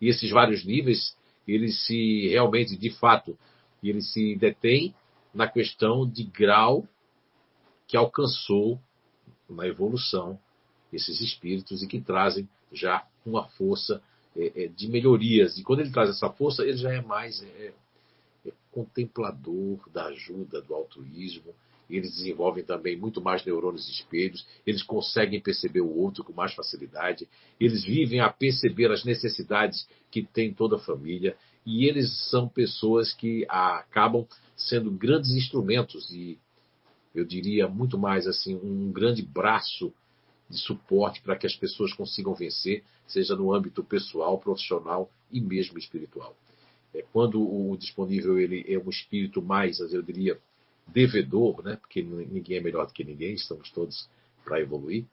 E 0.00 0.08
esses 0.08 0.30
vários 0.30 0.64
níveis, 0.64 1.14
eles 1.46 1.84
se 1.84 2.28
realmente, 2.28 2.76
de 2.76 2.90
fato, 2.90 3.38
eles 3.82 4.12
se 4.12 4.34
detêm 4.36 4.94
na 5.34 5.46
questão 5.46 6.08
de 6.08 6.24
grau 6.24 6.88
que 7.86 7.96
alcançou 7.96 8.80
na 9.48 9.66
evolução 9.66 10.38
esses 10.92 11.20
espíritos 11.20 11.82
e 11.82 11.86
que 11.86 12.00
trazem 12.00 12.48
já 12.72 13.06
uma 13.24 13.44
força 13.50 14.02
é, 14.34 14.64
é, 14.64 14.68
de 14.68 14.88
melhorias. 14.88 15.58
E 15.58 15.62
quando 15.62 15.80
ele 15.80 15.90
traz 15.90 16.10
essa 16.10 16.30
força, 16.30 16.62
ele 16.62 16.76
já 16.76 16.92
é 16.92 17.00
mais 17.00 17.42
é, 17.42 17.72
contemplador 18.76 19.88
da 19.90 20.04
ajuda, 20.08 20.60
do 20.60 20.74
altruísmo. 20.74 21.54
Eles 21.88 22.10
desenvolvem 22.16 22.62
também 22.62 22.94
muito 22.94 23.22
mais 23.22 23.42
neurônios 23.42 23.88
espelhos, 23.88 24.46
eles 24.66 24.82
conseguem 24.82 25.40
perceber 25.40 25.80
o 25.80 25.96
outro 25.96 26.22
com 26.22 26.32
mais 26.34 26.52
facilidade, 26.52 27.26
eles 27.58 27.84
vivem 27.84 28.20
a 28.20 28.28
perceber 28.28 28.90
as 28.90 29.02
necessidades 29.02 29.88
que 30.10 30.22
tem 30.22 30.52
toda 30.52 30.76
a 30.76 30.80
família, 30.80 31.36
e 31.64 31.86
eles 31.86 32.28
são 32.28 32.48
pessoas 32.48 33.14
que 33.14 33.46
acabam 33.48 34.26
sendo 34.54 34.90
grandes 34.90 35.30
instrumentos 35.30 36.10
e 36.12 36.38
eu 37.14 37.24
diria 37.24 37.66
muito 37.66 37.96
mais 37.96 38.26
assim 38.26 38.56
um 38.56 38.92
grande 38.92 39.22
braço 39.22 39.90
de 40.50 40.58
suporte 40.58 41.22
para 41.22 41.36
que 41.36 41.46
as 41.46 41.56
pessoas 41.56 41.94
consigam 41.94 42.34
vencer, 42.34 42.84
seja 43.06 43.34
no 43.34 43.54
âmbito 43.54 43.82
pessoal, 43.82 44.38
profissional 44.38 45.10
e 45.30 45.40
mesmo 45.40 45.78
espiritual. 45.78 46.36
É, 46.96 47.04
quando 47.12 47.40
o 47.40 47.76
disponível 47.76 48.40
ele 48.40 48.64
é 48.66 48.78
um 48.78 48.88
espírito 48.88 49.42
mais, 49.42 49.78
eu 49.80 50.02
diria, 50.02 50.38
devedor, 50.86 51.62
né? 51.62 51.76
porque 51.76 52.02
ninguém 52.02 52.56
é 52.56 52.60
melhor 52.60 52.86
do 52.86 52.92
que 52.92 53.04
ninguém, 53.04 53.34
estamos 53.34 53.70
todos 53.70 54.08
para 54.44 54.60
evoluir. 54.60 55.04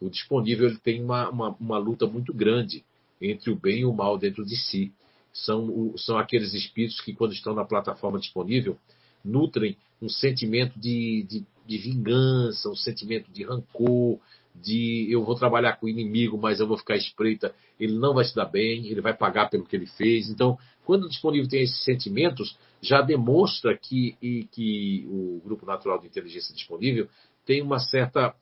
O 0.00 0.08
disponível 0.08 0.68
ele 0.68 0.78
tem 0.78 1.02
uma, 1.02 1.28
uma, 1.30 1.56
uma, 1.58 1.78
luta 1.78 2.06
muito 2.06 2.32
grande 2.32 2.84
entre 3.20 3.50
o 3.50 3.56
bem 3.56 3.80
e 3.80 3.84
o 3.84 3.92
mal 3.92 4.18
dentro 4.18 4.44
de 4.44 4.56
si. 4.56 4.92
São, 5.32 5.94
são 5.96 6.18
aqueles 6.18 6.52
espíritos 6.54 7.00
que, 7.00 7.14
quando 7.14 7.32
estão 7.32 7.54
na 7.54 7.64
plataforma 7.64 8.18
disponível, 8.18 8.76
nutrem 9.24 9.76
um 10.00 10.08
sentimento 10.08 10.78
de, 10.78 11.24
de, 11.28 11.44
de 11.66 11.78
vingança, 11.78 12.68
um 12.68 12.76
sentimento 12.76 13.30
de 13.32 13.44
rancor, 13.44 14.18
de 14.62 15.06
eu 15.10 15.24
vou 15.24 15.34
trabalhar 15.34 15.76
com 15.76 15.86
o 15.86 15.88
inimigo, 15.88 16.38
mas 16.38 16.60
eu 16.60 16.66
vou 16.66 16.78
ficar 16.78 16.96
espreita, 16.96 17.54
ele 17.78 17.94
não 17.94 18.14
vai 18.14 18.24
se 18.24 18.34
dar 18.34 18.46
bem, 18.46 18.86
ele 18.86 19.00
vai 19.00 19.14
pagar 19.14 19.50
pelo 19.50 19.64
que 19.64 19.74
ele 19.74 19.86
fez. 19.86 20.28
Então, 20.28 20.58
quando 20.84 21.04
o 21.04 21.08
disponível 21.08 21.48
tem 21.48 21.62
esses 21.62 21.84
sentimentos, 21.84 22.56
já 22.80 23.00
demonstra 23.00 23.76
que, 23.76 24.16
e, 24.22 24.44
que 24.52 25.06
o 25.08 25.40
Grupo 25.44 25.66
Natural 25.66 25.98
de 25.98 26.06
Inteligência 26.06 26.54
Disponível 26.54 27.08
tem 27.44 27.62
uma 27.62 27.78
certa 27.78 28.34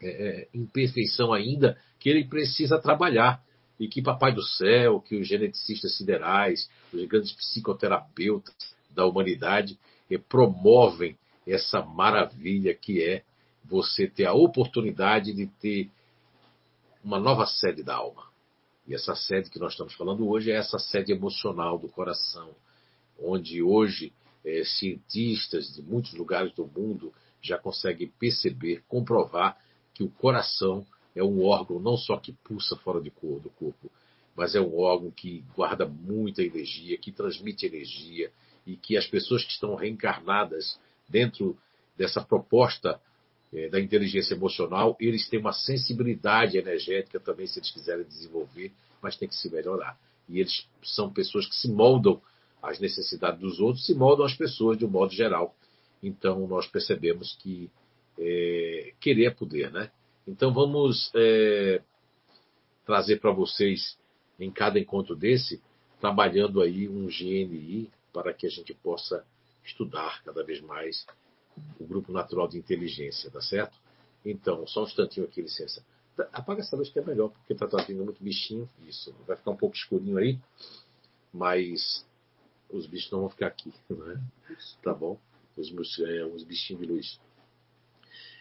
é, 0.00 0.08
é, 0.08 0.48
imperfeição 0.54 1.32
ainda 1.32 1.78
que 1.98 2.08
ele 2.08 2.24
precisa 2.24 2.78
trabalhar. 2.78 3.42
E 3.80 3.86
que 3.86 4.02
Papai 4.02 4.34
do 4.34 4.42
Céu, 4.42 5.00
que 5.00 5.14
os 5.14 5.28
geneticistas 5.28 5.96
siderais, 5.96 6.68
os 6.92 7.04
grandes 7.04 7.30
psicoterapeutas 7.32 8.52
da 8.90 9.06
humanidade 9.06 9.78
eh, 10.10 10.18
promovem 10.18 11.16
essa 11.46 11.80
maravilha 11.82 12.74
que 12.74 13.00
é 13.00 13.22
você 13.64 14.06
ter 14.06 14.26
a 14.26 14.32
oportunidade 14.32 15.32
de 15.32 15.46
ter 15.46 15.90
uma 17.02 17.18
nova 17.18 17.46
sede 17.46 17.82
da 17.82 17.96
alma. 17.96 18.28
E 18.86 18.94
essa 18.94 19.14
sede 19.14 19.50
que 19.50 19.58
nós 19.58 19.72
estamos 19.72 19.94
falando 19.94 20.28
hoje 20.28 20.50
é 20.50 20.56
essa 20.56 20.78
sede 20.78 21.12
emocional 21.12 21.78
do 21.78 21.88
coração, 21.88 22.54
onde 23.18 23.62
hoje 23.62 24.12
é, 24.44 24.64
cientistas 24.64 25.74
de 25.74 25.82
muitos 25.82 26.14
lugares 26.14 26.52
do 26.54 26.66
mundo 26.66 27.12
já 27.40 27.58
conseguem 27.58 28.08
perceber, 28.18 28.82
comprovar 28.88 29.58
que 29.92 30.02
o 30.02 30.10
coração 30.10 30.86
é 31.14 31.22
um 31.22 31.44
órgão 31.44 31.78
não 31.78 31.96
só 31.96 32.16
que 32.16 32.32
pulsa 32.32 32.76
fora 32.76 33.00
do 33.00 33.10
corpo, 33.10 33.90
mas 34.34 34.54
é 34.54 34.60
um 34.60 34.78
órgão 34.78 35.10
que 35.10 35.44
guarda 35.54 35.84
muita 35.84 36.42
energia, 36.42 36.96
que 36.96 37.10
transmite 37.10 37.66
energia 37.66 38.30
e 38.66 38.76
que 38.76 38.96
as 38.96 39.06
pessoas 39.06 39.44
que 39.44 39.50
estão 39.50 39.74
reencarnadas 39.74 40.78
dentro 41.08 41.58
dessa 41.96 42.22
proposta 42.22 43.00
é, 43.52 43.68
da 43.68 43.80
inteligência 43.80 44.34
emocional, 44.34 44.96
eles 45.00 45.28
têm 45.28 45.40
uma 45.40 45.52
sensibilidade 45.52 46.58
energética 46.58 47.18
também, 47.18 47.46
se 47.46 47.58
eles 47.58 47.70
quiserem 47.70 48.04
desenvolver, 48.04 48.72
mas 49.02 49.16
tem 49.16 49.28
que 49.28 49.34
se 49.34 49.50
melhorar. 49.50 49.98
E 50.28 50.40
eles 50.40 50.68
são 50.82 51.10
pessoas 51.10 51.46
que 51.46 51.56
se 51.56 51.68
moldam 51.68 52.20
às 52.62 52.78
necessidades 52.78 53.40
dos 53.40 53.60
outros, 53.60 53.86
se 53.86 53.94
moldam 53.94 54.26
às 54.26 54.34
pessoas 54.34 54.76
de 54.76 54.84
um 54.84 54.90
modo 54.90 55.12
geral. 55.12 55.54
Então, 56.02 56.46
nós 56.46 56.66
percebemos 56.66 57.36
que 57.40 57.70
é, 58.18 58.92
querer 59.00 59.26
é 59.26 59.30
poder, 59.30 59.70
né? 59.70 59.90
Então, 60.26 60.52
vamos 60.52 61.10
é, 61.14 61.80
trazer 62.84 63.20
para 63.20 63.30
vocês, 63.30 63.96
em 64.38 64.50
cada 64.50 64.78
encontro 64.78 65.16
desse, 65.16 65.62
trabalhando 66.00 66.60
aí 66.60 66.88
um 66.88 67.06
GNI 67.06 67.90
para 68.12 68.32
que 68.34 68.46
a 68.46 68.50
gente 68.50 68.74
possa 68.74 69.24
estudar 69.64 70.22
cada 70.22 70.44
vez 70.44 70.60
mais 70.60 71.06
o 71.78 71.86
grupo 71.86 72.12
natural 72.12 72.48
de 72.48 72.58
inteligência, 72.58 73.30
tá 73.30 73.40
certo? 73.40 73.78
Então, 74.24 74.66
só 74.66 74.82
um 74.82 74.86
instantinho 74.86 75.26
aqui, 75.26 75.40
licença. 75.40 75.84
Tá, 76.16 76.28
apaga 76.32 76.60
essa 76.60 76.76
luz 76.76 76.88
que 76.88 76.98
é 76.98 77.04
melhor, 77.04 77.30
porque 77.30 77.52
está 77.52 77.66
trazendo 77.66 78.04
muito 78.04 78.22
bichinho. 78.22 78.68
Isso, 78.86 79.14
vai 79.26 79.36
ficar 79.36 79.50
um 79.50 79.56
pouco 79.56 79.76
escurinho 79.76 80.18
aí, 80.18 80.38
mas 81.32 82.04
os 82.70 82.86
bichos 82.86 83.10
não 83.10 83.20
vão 83.20 83.30
ficar 83.30 83.46
aqui, 83.48 83.72
né? 83.88 84.20
Tá 84.82 84.92
bom? 84.92 85.18
Os, 85.56 85.98
é, 86.00 86.24
os 86.24 86.44
bichinhos 86.44 86.82
de 86.82 86.88
luz. 86.88 87.20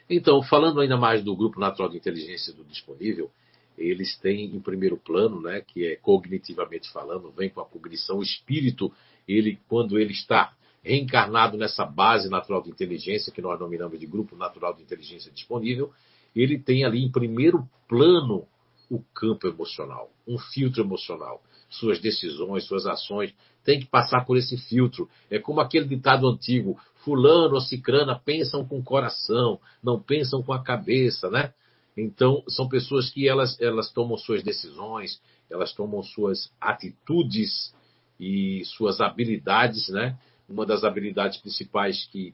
Então, 0.10 0.42
falando 0.42 0.80
ainda 0.80 0.98
mais 0.98 1.24
do 1.24 1.36
grupo 1.36 1.60
natural 1.60 1.90
de 1.90 1.98
inteligência 1.98 2.54
do 2.54 2.64
disponível, 2.64 3.30
eles 3.78 4.18
têm 4.18 4.46
em 4.56 4.60
primeiro 4.60 4.98
plano, 4.98 5.42
né, 5.42 5.62
que 5.62 5.86
é 5.86 5.96
cognitivamente 5.98 6.90
falando, 6.92 7.32
vem 7.32 7.50
com 7.50 7.62
a 7.62 7.66
cognição, 7.66 8.18
o 8.18 8.24
espírito, 8.24 8.92
ele 9.28 9.60
quando 9.68 10.00
ele 10.00 10.14
está 10.14 10.56
reencarnado 10.84 11.58
nessa 11.58 11.86
base 11.86 12.30
natural 12.30 12.62
de 12.62 12.70
inteligência, 12.70 13.32
que 13.32 13.42
nós 13.42 13.60
nominamos 13.60 14.00
de 14.00 14.06
Grupo 14.06 14.36
Natural 14.36 14.74
de 14.74 14.84
Inteligência 14.84 15.32
Disponível, 15.32 15.92
ele 16.36 16.58
tem 16.60 16.86
ali 16.86 17.04
em 17.04 17.12
primeiro 17.12 17.68
plano 17.88 18.48
o 18.90 19.02
campo 19.14 19.48
emocional, 19.48 20.10
um 20.28 20.38
filtro 20.38 20.82
emocional. 20.82 21.42
suas 21.70 22.00
decisões, 22.00 22.66
suas 22.66 22.86
ações, 22.86 23.34
tem 23.62 23.82
que 23.82 23.86
passar 23.86 24.26
por 24.26 24.38
esse 24.38 24.56
filtro. 24.56 25.10
É 25.30 25.38
como 25.38 25.60
aquele 25.60 25.86
ditado 25.86 26.26
antigo: 26.26 26.80
Fulano 27.04 27.56
ou 27.56 27.62
Cicrana 27.62 28.18
pensam 28.18 28.66
com 28.66 28.80
o 28.80 28.84
coração, 28.84 29.60
não 29.84 30.00
pensam 30.00 30.42
com 30.42 30.54
a 30.54 30.64
cabeça, 30.64 31.30
né? 31.30 31.54
Então, 31.98 32.44
são 32.48 32.70
pessoas 32.70 33.10
que 33.10 33.28
elas, 33.28 33.60
elas 33.60 33.92
tomam 33.92 34.18
suas 34.18 34.44
decisões, 34.44 35.20
elas 35.50 35.74
tomam 35.74 36.02
suas 36.04 36.50
atitudes 36.62 37.74
e 38.18 38.64
suas 38.66 39.02
habilidades, 39.02 39.90
né? 39.90 40.18
Uma 40.48 40.66
das 40.66 40.84
habilidades 40.84 41.40
principais 41.40 42.06
que, 42.12 42.34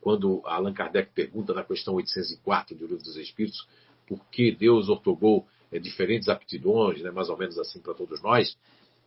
quando 0.00 0.42
Allan 0.44 0.72
Kardec 0.72 1.10
pergunta 1.14 1.54
na 1.54 1.62
questão 1.62 1.94
804 1.94 2.76
do 2.76 2.86
Livro 2.86 3.02
dos 3.02 3.16
Espíritos, 3.16 3.66
por 4.06 4.24
que 4.30 4.50
Deus 4.52 4.88
ortogou 4.88 5.46
é, 5.70 5.78
diferentes 5.78 6.28
aptidões, 6.28 7.02
né? 7.02 7.10
mais 7.10 7.28
ou 7.28 7.36
menos 7.36 7.58
assim 7.58 7.80
para 7.80 7.94
todos 7.94 8.20
nós, 8.22 8.56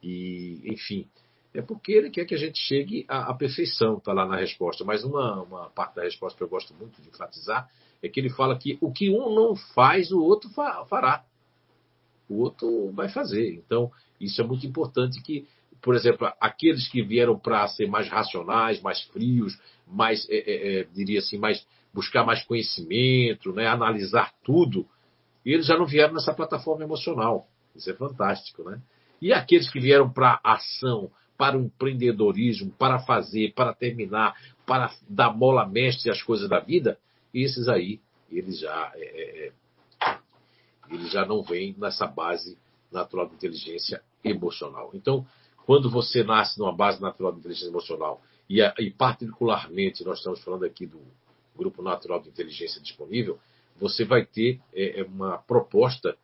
e, 0.01 0.61
enfim, 0.65 1.07
é 1.53 1.61
porque 1.61 1.91
ele 1.93 2.09
quer 2.09 2.25
que 2.25 2.35
a 2.35 2.37
gente 2.37 2.59
chegue 2.59 3.05
à, 3.07 3.31
à 3.31 3.33
perfeição, 3.33 3.97
está 3.97 4.13
lá 4.13 4.25
na 4.25 4.35
resposta. 4.35 4.83
Mas 4.83 5.03
uma, 5.03 5.41
uma 5.41 5.69
parte 5.69 5.95
da 5.95 6.03
resposta 6.03 6.37
que 6.37 6.43
eu 6.43 6.49
gosto 6.49 6.73
muito 6.73 7.01
de 7.01 7.07
enfatizar 7.07 7.69
é 8.03 8.09
que 8.09 8.19
ele 8.19 8.29
fala 8.29 8.57
que 8.57 8.77
o 8.81 8.91
que 8.91 9.09
um 9.09 9.33
não 9.33 9.55
faz, 9.55 10.11
o 10.11 10.21
outro 10.21 10.49
fará. 10.49 11.23
O 12.27 12.41
outro 12.41 12.91
vai 12.91 13.09
fazer. 13.09 13.53
Então, 13.53 13.91
isso 14.19 14.41
é 14.41 14.43
muito 14.43 14.65
importante 14.65 15.21
que 15.21 15.47
por 15.81 15.95
exemplo, 15.95 16.31
aqueles 16.39 16.87
que 16.87 17.01
vieram 17.01 17.37
para 17.37 17.67
ser 17.67 17.87
mais 17.87 18.09
racionais, 18.09 18.81
mais 18.81 19.01
frios, 19.03 19.57
mais, 19.87 20.27
é, 20.29 20.37
é, 20.37 20.79
é, 20.79 20.83
diria 20.85 21.19
assim, 21.19 21.37
mais 21.37 21.65
buscar 21.93 22.25
mais 22.25 22.43
conhecimento, 22.43 23.53
né, 23.53 23.67
analisar 23.67 24.33
tudo, 24.43 24.85
eles 25.45 25.65
já 25.65 25.77
não 25.77 25.85
vieram 25.85 26.13
nessa 26.13 26.33
plataforma 26.33 26.83
emocional. 26.83 27.47
Isso 27.75 27.89
é 27.89 27.93
fantástico, 27.93 28.63
né? 28.63 28.81
E 29.21 29.31
aqueles 29.31 29.69
que 29.69 29.79
vieram 29.79 30.09
para 30.09 30.39
ação, 30.43 31.09
para 31.37 31.57
o 31.57 31.61
empreendedorismo, 31.61 32.71
para 32.71 32.99
fazer, 32.99 33.53
para 33.53 33.73
terminar, 33.73 34.35
para 34.65 34.91
dar 35.09 35.33
mola 35.33 35.65
mestre 35.65 36.09
às 36.09 36.21
coisas 36.21 36.49
da 36.49 36.59
vida, 36.59 36.97
esses 37.33 37.67
aí, 37.67 37.99
eles 38.29 38.59
já, 38.59 38.91
é, 38.95 39.03
é, 39.03 39.47
é 39.47 40.17
eles 40.89 41.11
já 41.11 41.25
não 41.25 41.43
vêm 41.43 41.75
nessa 41.77 42.07
base 42.07 42.57
natural 42.91 43.27
de 43.27 43.35
inteligência 43.35 44.01
emocional. 44.23 44.91
Então, 44.93 45.25
quando 45.65 45.89
você 45.89 46.23
nasce 46.23 46.59
numa 46.59 46.71
base 46.71 47.01
natural 47.01 47.31
de 47.31 47.39
inteligência 47.39 47.69
emocional, 47.69 48.21
e, 48.49 48.61
e 48.61 48.91
particularmente 48.91 50.03
nós 50.03 50.19
estamos 50.19 50.43
falando 50.43 50.63
aqui 50.63 50.85
do 50.85 51.01
grupo 51.55 51.81
natural 51.81 52.21
de 52.21 52.29
inteligência 52.29 52.81
disponível, 52.81 53.39
você 53.77 54.05
vai 54.05 54.25
ter 54.25 54.61
é, 54.73 55.01
é, 55.01 55.03
uma 55.03 55.39
proposta 55.39 56.15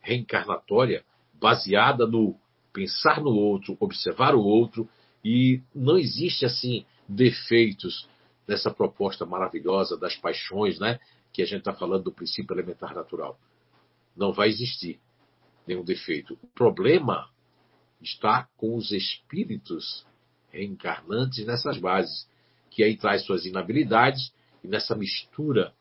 reencarnatória 0.00 1.04
baseada 1.34 2.06
no 2.06 2.36
pensar 2.72 3.20
no 3.20 3.30
outro, 3.30 3.76
observar 3.78 4.34
o 4.34 4.42
outro, 4.42 4.88
e 5.24 5.60
não 5.74 5.96
existe 5.96 6.44
assim 6.44 6.84
defeitos 7.08 8.08
nessa 8.48 8.70
proposta 8.70 9.24
maravilhosa 9.24 9.96
das 9.96 10.16
paixões, 10.16 10.78
né? 10.80 10.98
Que 11.32 11.42
a 11.42 11.46
gente 11.46 11.60
está 11.60 11.72
falando 11.72 12.04
do 12.04 12.12
princípio 12.12 12.54
elementar 12.54 12.94
natural. 12.94 13.38
Não 14.16 14.32
vai 14.32 14.48
existir 14.48 14.98
nenhum 15.66 15.84
defeito. 15.84 16.36
O 16.42 16.46
problema 16.48 17.28
está 18.02 18.48
com 18.56 18.76
os 18.76 18.90
espíritos 18.90 20.06
reencarnantes 20.50 21.46
nessas 21.46 21.78
bases, 21.78 22.28
que 22.70 22.82
aí 22.82 22.96
traz 22.96 23.24
suas 23.24 23.46
inabilidades 23.46 24.32
e 24.62 24.68
nessa 24.68 24.94
mistura 24.94 25.72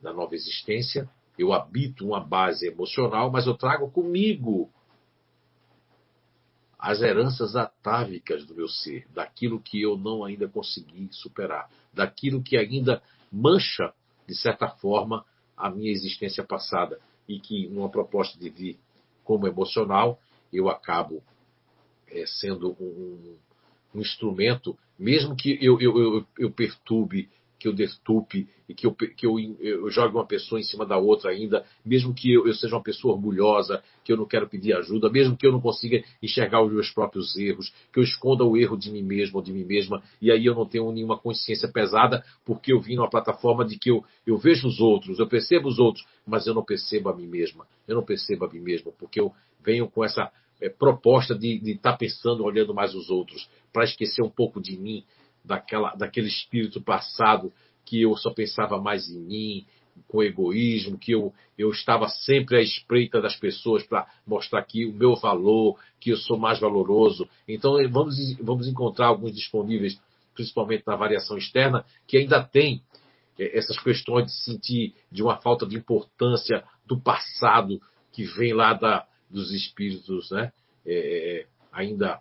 da 0.00 0.12
nova 0.12 0.34
existência, 0.34 1.08
eu 1.38 1.52
habito 1.52 2.06
uma 2.06 2.20
base 2.20 2.66
emocional, 2.66 3.30
mas 3.30 3.46
eu 3.46 3.54
trago 3.54 3.90
comigo 3.90 4.70
as 6.78 7.00
heranças 7.00 7.56
atávicas 7.56 8.44
do 8.44 8.54
meu 8.54 8.68
ser, 8.68 9.06
daquilo 9.12 9.60
que 9.60 9.80
eu 9.80 9.96
não 9.96 10.24
ainda 10.24 10.46
consegui 10.46 11.08
superar, 11.10 11.70
daquilo 11.92 12.42
que 12.42 12.56
ainda 12.56 13.02
mancha, 13.32 13.92
de 14.26 14.34
certa 14.34 14.68
forma, 14.68 15.24
a 15.56 15.70
minha 15.70 15.90
existência 15.90 16.44
passada 16.44 17.00
e 17.26 17.40
que, 17.40 17.66
numa 17.68 17.88
proposta 17.88 18.38
de 18.38 18.50
vir 18.50 18.78
como 19.24 19.46
emocional, 19.46 20.20
eu 20.52 20.68
acabo 20.68 21.22
é, 22.08 22.24
sendo 22.26 22.76
um, 22.80 23.38
um, 23.94 24.00
instrumento, 24.00 24.76
mesmo 24.98 25.34
que 25.36 25.58
eu, 25.60 25.80
eu, 25.80 25.98
eu, 25.98 26.26
eu 26.38 26.50
perturbe, 26.50 27.28
que 27.58 27.66
eu 27.68 27.72
destupe 27.72 28.48
e 28.68 28.74
que, 28.74 28.86
eu, 28.86 28.94
que 28.94 29.26
eu, 29.26 29.38
eu 29.60 29.90
jogue 29.90 30.14
uma 30.14 30.26
pessoa 30.26 30.60
em 30.60 30.64
cima 30.64 30.84
da 30.84 30.96
outra 30.96 31.30
ainda, 31.30 31.64
mesmo 31.84 32.12
que 32.12 32.32
eu, 32.32 32.46
eu, 32.46 32.54
seja 32.54 32.74
uma 32.74 32.82
pessoa 32.82 33.14
orgulhosa, 33.14 33.82
que 34.04 34.12
eu 34.12 34.16
não 34.16 34.26
quero 34.26 34.48
pedir 34.48 34.74
ajuda, 34.74 35.08
mesmo 35.08 35.36
que 35.36 35.46
eu 35.46 35.52
não 35.52 35.60
consiga 35.60 36.02
enxergar 36.22 36.62
os 36.62 36.72
meus 36.72 36.90
próprios 36.90 37.36
erros, 37.36 37.72
que 37.92 37.98
eu 37.98 38.02
esconda 38.02 38.44
o 38.44 38.56
erro 38.56 38.76
de 38.76 38.90
mim 38.90 39.02
mesmo 39.02 39.36
ou 39.36 39.42
de 39.42 39.52
mim 39.52 39.64
mesma, 39.64 40.02
e 40.20 40.30
aí 40.30 40.44
eu 40.44 40.54
não 40.54 40.66
tenho 40.66 40.90
nenhuma 40.92 41.18
consciência 41.18 41.68
pesada, 41.68 42.24
porque 42.44 42.72
eu 42.72 42.80
vim 42.80 42.96
numa 42.96 43.08
plataforma 43.08 43.64
de 43.64 43.78
que 43.78 43.90
eu, 43.90 44.04
eu 44.26 44.36
vejo 44.36 44.66
os 44.66 44.80
outros, 44.80 45.18
eu 45.18 45.26
percebo 45.26 45.68
os 45.68 45.78
outros, 45.78 46.04
mas 46.26 46.46
eu 46.46 46.54
não 46.54 46.64
percebo 46.64 47.08
a 47.08 47.16
mim 47.16 47.26
mesma, 47.26 47.66
eu 47.86 47.94
não 47.94 48.04
percebo 48.04 48.44
a 48.44 48.52
mim 48.52 48.60
mesma, 48.60 48.92
porque 48.98 49.20
eu 49.20 49.32
venho 49.64 49.88
com 49.88 50.04
essa 50.04 50.30
é, 50.60 50.68
proposta 50.68 51.34
de 51.34 51.60
estar 51.70 51.92
tá 51.92 51.96
pensando, 51.96 52.44
olhando 52.44 52.74
mais 52.74 52.94
os 52.94 53.10
outros, 53.10 53.48
para 53.72 53.84
esquecer 53.84 54.22
um 54.22 54.30
pouco 54.30 54.60
de 54.60 54.76
mim, 54.76 55.04
daquela, 55.46 55.94
daquele 55.94 56.28
espírito 56.28 56.80
passado 56.80 57.52
que 57.84 58.02
eu 58.02 58.16
só 58.16 58.30
pensava 58.30 58.80
mais 58.80 59.08
em 59.08 59.20
mim, 59.20 59.66
com 60.08 60.22
egoísmo, 60.22 60.98
que 60.98 61.12
eu, 61.12 61.32
eu 61.56 61.70
estava 61.70 62.08
sempre 62.08 62.56
à 62.56 62.60
espreita 62.60 63.20
das 63.20 63.36
pessoas 63.36 63.82
para 63.84 64.06
mostrar 64.26 64.58
aqui 64.58 64.84
o 64.84 64.92
meu 64.92 65.14
valor, 65.16 65.78
que 66.00 66.10
eu 66.10 66.16
sou 66.16 66.36
mais 66.36 66.58
valoroso. 66.58 67.28
Então 67.48 67.76
vamos, 67.88 68.16
vamos 68.40 68.68
encontrar 68.68 69.06
alguns 69.06 69.32
disponíveis, 69.32 69.98
principalmente 70.34 70.84
na 70.86 70.96
variação 70.96 71.38
externa, 71.38 71.84
que 72.06 72.18
ainda 72.18 72.42
tem 72.42 72.82
é, 73.38 73.56
essas 73.56 73.78
questões 73.78 74.26
de 74.26 74.32
sentir 74.32 74.94
de 75.10 75.22
uma 75.22 75.36
falta 75.36 75.64
de 75.66 75.76
importância 75.76 76.62
do 76.84 77.00
passado 77.00 77.80
que 78.12 78.24
vem 78.24 78.52
lá 78.52 78.74
da, 78.74 79.06
dos 79.30 79.52
espíritos, 79.52 80.30
né? 80.30 80.52
É, 80.84 81.46
ainda, 81.72 82.20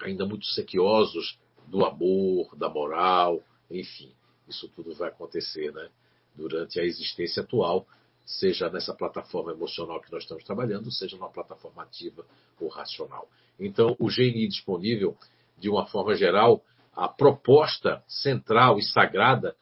ainda 0.00 0.24
muito 0.24 0.46
sequiosos 0.46 1.38
do 1.68 1.84
amor, 1.84 2.56
da 2.56 2.68
moral, 2.68 3.42
enfim, 3.70 4.12
isso 4.48 4.68
tudo 4.68 4.94
vai 4.94 5.08
acontecer, 5.08 5.72
né? 5.72 5.88
Durante 6.34 6.80
a 6.80 6.84
existência 6.84 7.42
atual, 7.42 7.86
seja 8.24 8.70
nessa 8.70 8.94
plataforma 8.94 9.52
emocional 9.52 10.00
que 10.00 10.10
nós 10.12 10.22
estamos 10.22 10.44
trabalhando, 10.44 10.90
seja 10.90 11.16
numa 11.16 11.30
plataforma 11.30 11.82
ativa 11.82 12.24
ou 12.60 12.68
racional. 12.68 13.28
Então, 13.58 13.96
o 13.98 14.08
GNI 14.08 14.46
disponível, 14.46 15.16
de 15.58 15.68
uma 15.68 15.86
forma 15.86 16.14
geral, 16.14 16.62
a 16.94 17.08
proposta 17.08 18.02
central 18.06 18.78
e 18.78 18.82
sagrada 18.82 19.56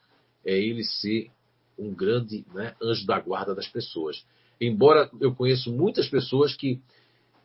é 0.45 0.57
ele 0.57 0.85
ser 0.85 1.31
um 1.79 1.95
grande 1.95 2.45
né, 2.55 2.75
anjo 2.83 3.07
da 3.07 3.19
guarda 3.21 3.55
das 3.55 3.69
pessoas. 3.69 4.25
Embora 4.61 5.11
eu 5.21 5.35
conheço 5.35 5.73
muitas 5.73 6.09
pessoas 6.09 6.55
que 6.55 6.81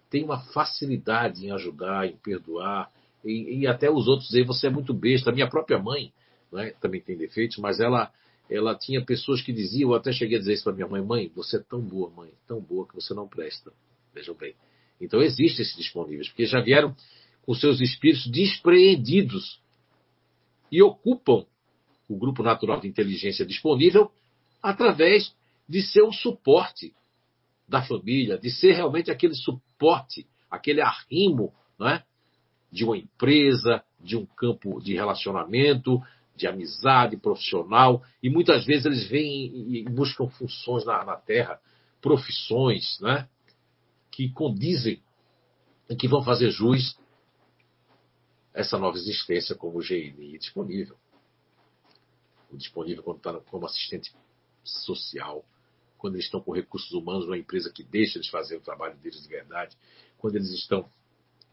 têm 0.10 0.24
uma 0.24 0.40
facilidade 0.54 1.46
em 1.46 1.52
ajudar, 1.52 2.08
em 2.08 2.18
perdoar, 2.18 2.92
e, 3.24 3.60
e 3.60 3.68
até 3.68 3.90
os 3.90 4.08
outros 4.08 4.30
dizer 4.30 4.46
você 4.46 4.68
é 4.68 4.70
muito 4.70 4.94
besta. 4.94 5.32
Minha 5.32 5.50
própria 5.50 5.80
mãe 5.80 6.14
né, 6.52 6.72
também 6.82 7.02
tem 7.02 7.18
defeitos, 7.18 7.58
mas 7.58 7.80
ela 7.80 8.12
ela 8.50 8.76
tinha 8.76 9.04
pessoas 9.04 9.42
que 9.42 9.54
diziam, 9.54 9.92
eu 9.92 9.96
até 9.96 10.12
cheguei 10.12 10.36
a 10.36 10.40
dizer 10.40 10.54
isso 10.54 10.66
para 10.66 10.74
minha 10.74 10.88
mãe, 10.88 11.02
mãe, 11.02 11.32
você 11.34 11.56
é 11.56 11.60
tão 11.62 11.80
boa, 11.80 12.10
mãe, 12.10 12.34
tão 12.46 12.60
boa 12.60 12.86
que 12.86 12.94
você 12.94 13.14
não 13.14 13.26
presta. 13.26 13.72
Vejam 14.14 14.36
bem. 14.36 14.54
Então 15.00 15.22
existem 15.22 15.64
esses 15.64 15.78
disponíveis, 15.78 16.28
porque 16.28 16.46
já 16.46 16.60
vieram 16.60 16.94
com 17.44 17.54
seus 17.54 17.80
espíritos 17.80 18.28
despreendidos 18.28 19.62
e 20.70 20.82
ocupam 20.84 21.46
o 22.10 22.18
grupo 22.18 22.44
natural 22.44 22.82
de 22.82 22.90
inteligência 22.90 23.46
disponível 23.46 24.12
através 24.62 25.34
de 25.68 25.82
ser 25.82 26.04
um 26.04 26.12
suporte 26.12 26.94
da 27.70 27.82
família, 27.82 28.38
de 28.38 28.52
ser 28.52 28.74
realmente 28.74 29.10
aquele 29.10 29.34
suporte, 29.34 30.28
aquele 30.50 30.82
arrimo 30.82 31.54
não 31.82 31.90
é? 31.90 32.04
De 32.72 32.86
uma 32.86 32.98
empresa, 32.98 33.84
de 34.00 34.16
um 34.16 34.26
campo 34.26 34.80
de 34.82 34.94
relacionamento, 34.94 36.02
de 36.36 36.48
amizade 36.48 37.18
profissional. 37.18 38.04
E 38.22 38.30
muitas 38.30 38.66
vezes 38.66 38.86
eles 38.86 39.08
vêm 39.08 39.76
e 39.76 39.84
buscam 39.84 40.28
funções 40.28 40.86
na, 40.86 41.04
na 41.04 41.16
Terra, 41.16 41.60
profissões 42.02 43.00
né? 43.02 43.28
que 44.10 44.30
condizem 44.30 45.02
e 45.90 45.96
que 45.96 46.08
vão 46.08 46.24
fazer 46.24 46.50
jus 46.52 46.98
essa 48.54 48.78
nova 48.78 48.98
existência 48.98 49.56
como 49.56 49.80
GNI 49.80 50.38
disponível. 50.38 50.98
O 52.52 52.58
disponível 52.58 53.04
quando 53.04 53.18
está 53.18 53.34
como 53.40 53.66
assistente 53.66 54.14
social, 54.64 55.46
quando 55.98 56.16
eles 56.16 56.26
estão 56.26 56.42
com 56.42 56.52
recursos 56.52 56.92
humanos, 56.92 57.26
uma 57.26 57.38
empresa 57.38 57.72
que 57.72 57.84
deixa 57.84 58.18
eles 58.18 58.28
fazer 58.28 58.58
o 58.58 58.62
trabalho 58.62 58.98
deles 58.98 59.22
de 59.22 59.30
verdade, 59.30 59.78
quando 60.18 60.36
eles 60.36 60.52
estão 60.52 60.90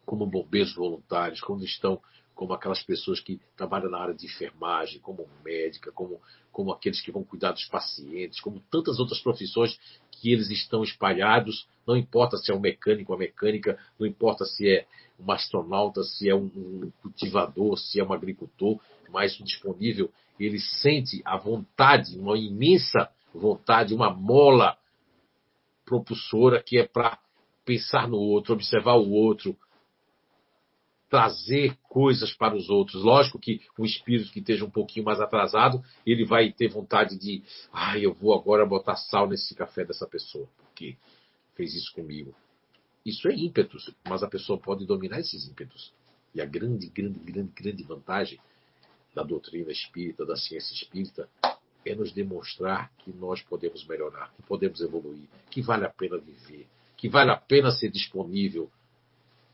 como 0.09 0.25
bombeiros 0.25 0.75
voluntários, 0.75 1.43
quando 1.43 1.67
estão 1.67 2.01
como 2.35 2.55
aquelas 2.55 2.83
pessoas 2.83 3.21
que 3.21 3.39
trabalham 3.55 3.91
na 3.91 3.99
área 3.99 4.15
de 4.15 4.25
enfermagem, 4.25 5.01
como 5.01 5.29
médica, 5.45 5.93
como, 5.93 6.19
como 6.51 6.73
aqueles 6.73 7.03
que 7.03 7.13
vão 7.13 7.23
cuidar 7.23 7.53
dos 7.53 7.67
pacientes, 7.67 8.41
como 8.41 8.59
tantas 8.71 8.99
outras 8.99 9.21
profissões 9.21 9.79
que 10.11 10.33
eles 10.33 10.49
estão 10.49 10.83
espalhados. 10.83 11.69
Não 11.87 11.95
importa 11.95 12.39
se 12.39 12.51
é 12.51 12.55
um 12.55 12.61
mecânico, 12.61 13.13
uma 13.13 13.19
mecânica, 13.19 13.79
não 13.99 14.07
importa 14.07 14.47
se 14.47 14.67
é 14.67 14.87
um 15.21 15.31
astronauta, 15.31 16.03
se 16.03 16.27
é 16.27 16.35
um, 16.35 16.91
cultivador, 17.03 17.77
se 17.77 18.01
é 18.01 18.05
um 18.05 18.13
agricultor, 18.13 18.81
mas 19.11 19.39
o 19.39 19.45
disponível, 19.45 20.11
ele 20.41 20.59
sente 20.59 21.21
a 21.23 21.37
vontade, 21.37 22.19
uma 22.19 22.39
imensa 22.39 23.11
vontade, 23.35 23.93
uma 23.93 24.09
mola 24.09 24.79
propulsora 25.85 26.63
que 26.63 26.79
é 26.79 26.87
para 26.87 27.19
pensar 27.63 28.09
no 28.09 28.17
outro, 28.17 28.55
observar 28.55 28.95
o 28.95 29.11
outro, 29.11 29.55
trazer 31.09 31.77
coisas 31.89 32.33
para 32.33 32.55
os 32.55 32.69
outros. 32.69 33.03
Lógico 33.03 33.39
que 33.39 33.61
um 33.79 33.85
espírito 33.85 34.31
que 34.31 34.41
esteja 34.41 34.65
um 34.65 34.71
pouquinho 34.71 35.07
mais 35.07 35.21
atrasado, 35.21 35.83
ele 36.05 36.25
vai 36.25 36.53
ter 36.53 36.69
vontade 36.69 37.19
de, 37.19 37.43
ah, 37.73 37.99
eu 37.99 38.13
vou 38.13 38.35
agora 38.35 38.67
botar 38.67 38.97
sal 38.97 39.29
nesse 39.29 39.55
café 39.55 39.85
dessa 39.85 40.07
pessoa, 40.07 40.49
porque 40.59 40.97
fez 41.55 41.75
isso 41.75 41.93
comigo. 41.95 42.35
Isso 43.05 43.29
é 43.29 43.35
ímpetos, 43.35 43.91
mas 44.07 44.23
a 44.23 44.29
pessoa 44.29 44.59
pode 44.59 44.85
dominar 44.85 45.21
esses 45.21 45.49
ímpetos. 45.49 45.93
E 46.35 46.41
a 46.41 46.45
grande, 46.45 46.89
grande, 46.89 47.19
grande, 47.19 47.53
grande 47.55 47.83
vantagem 47.83 48.39
da 49.15 49.23
doutrina 49.23 49.73
espírita, 49.73 50.27
da 50.27 50.37
ciência 50.37 50.75
espírita, 50.75 51.29
é 51.87 51.95
nos 51.95 52.13
demonstrar 52.13 52.93
que 52.99 53.11
nós 53.13 53.41
podemos 53.41 53.85
melhorar, 53.87 54.31
que 54.35 54.43
podemos 54.43 54.81
evoluir, 54.81 55.27
que 55.51 55.63
vale 55.63 55.87
a 55.87 55.89
pena 55.89 56.19
viver, 56.19 56.67
que 56.97 57.09
vale 57.09 57.31
a 57.31 57.37
pena 57.37 57.71
ser 57.71 57.91
disponível 57.91 58.71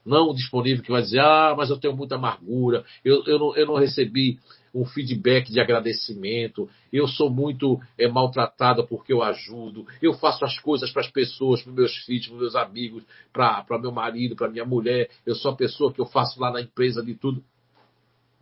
não 0.05 0.35
disponível 0.35 0.83
que 0.85 0.91
vai 0.91 1.03
dizer, 1.03 1.21
ah, 1.21 1.55
mas 1.57 1.71
eu 1.71 1.79
tenho 1.79 1.97
muita 1.97 2.17
amargura, 2.17 2.85
eu, 3.05 3.25
eu, 3.25 3.39
não, 3.39 3.57
eu 3.57 3.67
não 3.67 3.75
recebi 3.77 4.39
um 4.75 4.85
feedback 4.85 5.53
de 5.53 5.61
agradecimento, 5.61 6.69
eu 6.93 7.07
sou 7.07 7.31
muito 7.31 7.81
é, 7.97 8.09
maltratada 8.09 8.85
porque 8.85 9.13
eu 9.13 9.23
ajudo, 9.23 9.87
eu 10.03 10.15
faço 10.15 10.45
as 10.45 10.59
coisas 10.59 10.91
para 10.91 11.03
as 11.03 11.11
pessoas, 11.11 11.63
para 11.63 11.73
meus 11.73 11.97
filhos, 11.99 12.27
para 12.27 12.37
meus 12.37 12.57
amigos, 12.57 13.05
para 13.33 13.79
meu 13.81 13.93
marido, 13.93 14.35
para 14.35 14.51
minha 14.51 14.65
mulher, 14.65 15.09
eu 15.25 15.35
sou 15.35 15.53
a 15.53 15.57
pessoa 15.57 15.93
que 15.93 16.01
eu 16.01 16.07
faço 16.07 16.41
lá 16.41 16.51
na 16.51 16.61
empresa 16.61 17.03
de 17.03 17.15
tudo. 17.15 17.43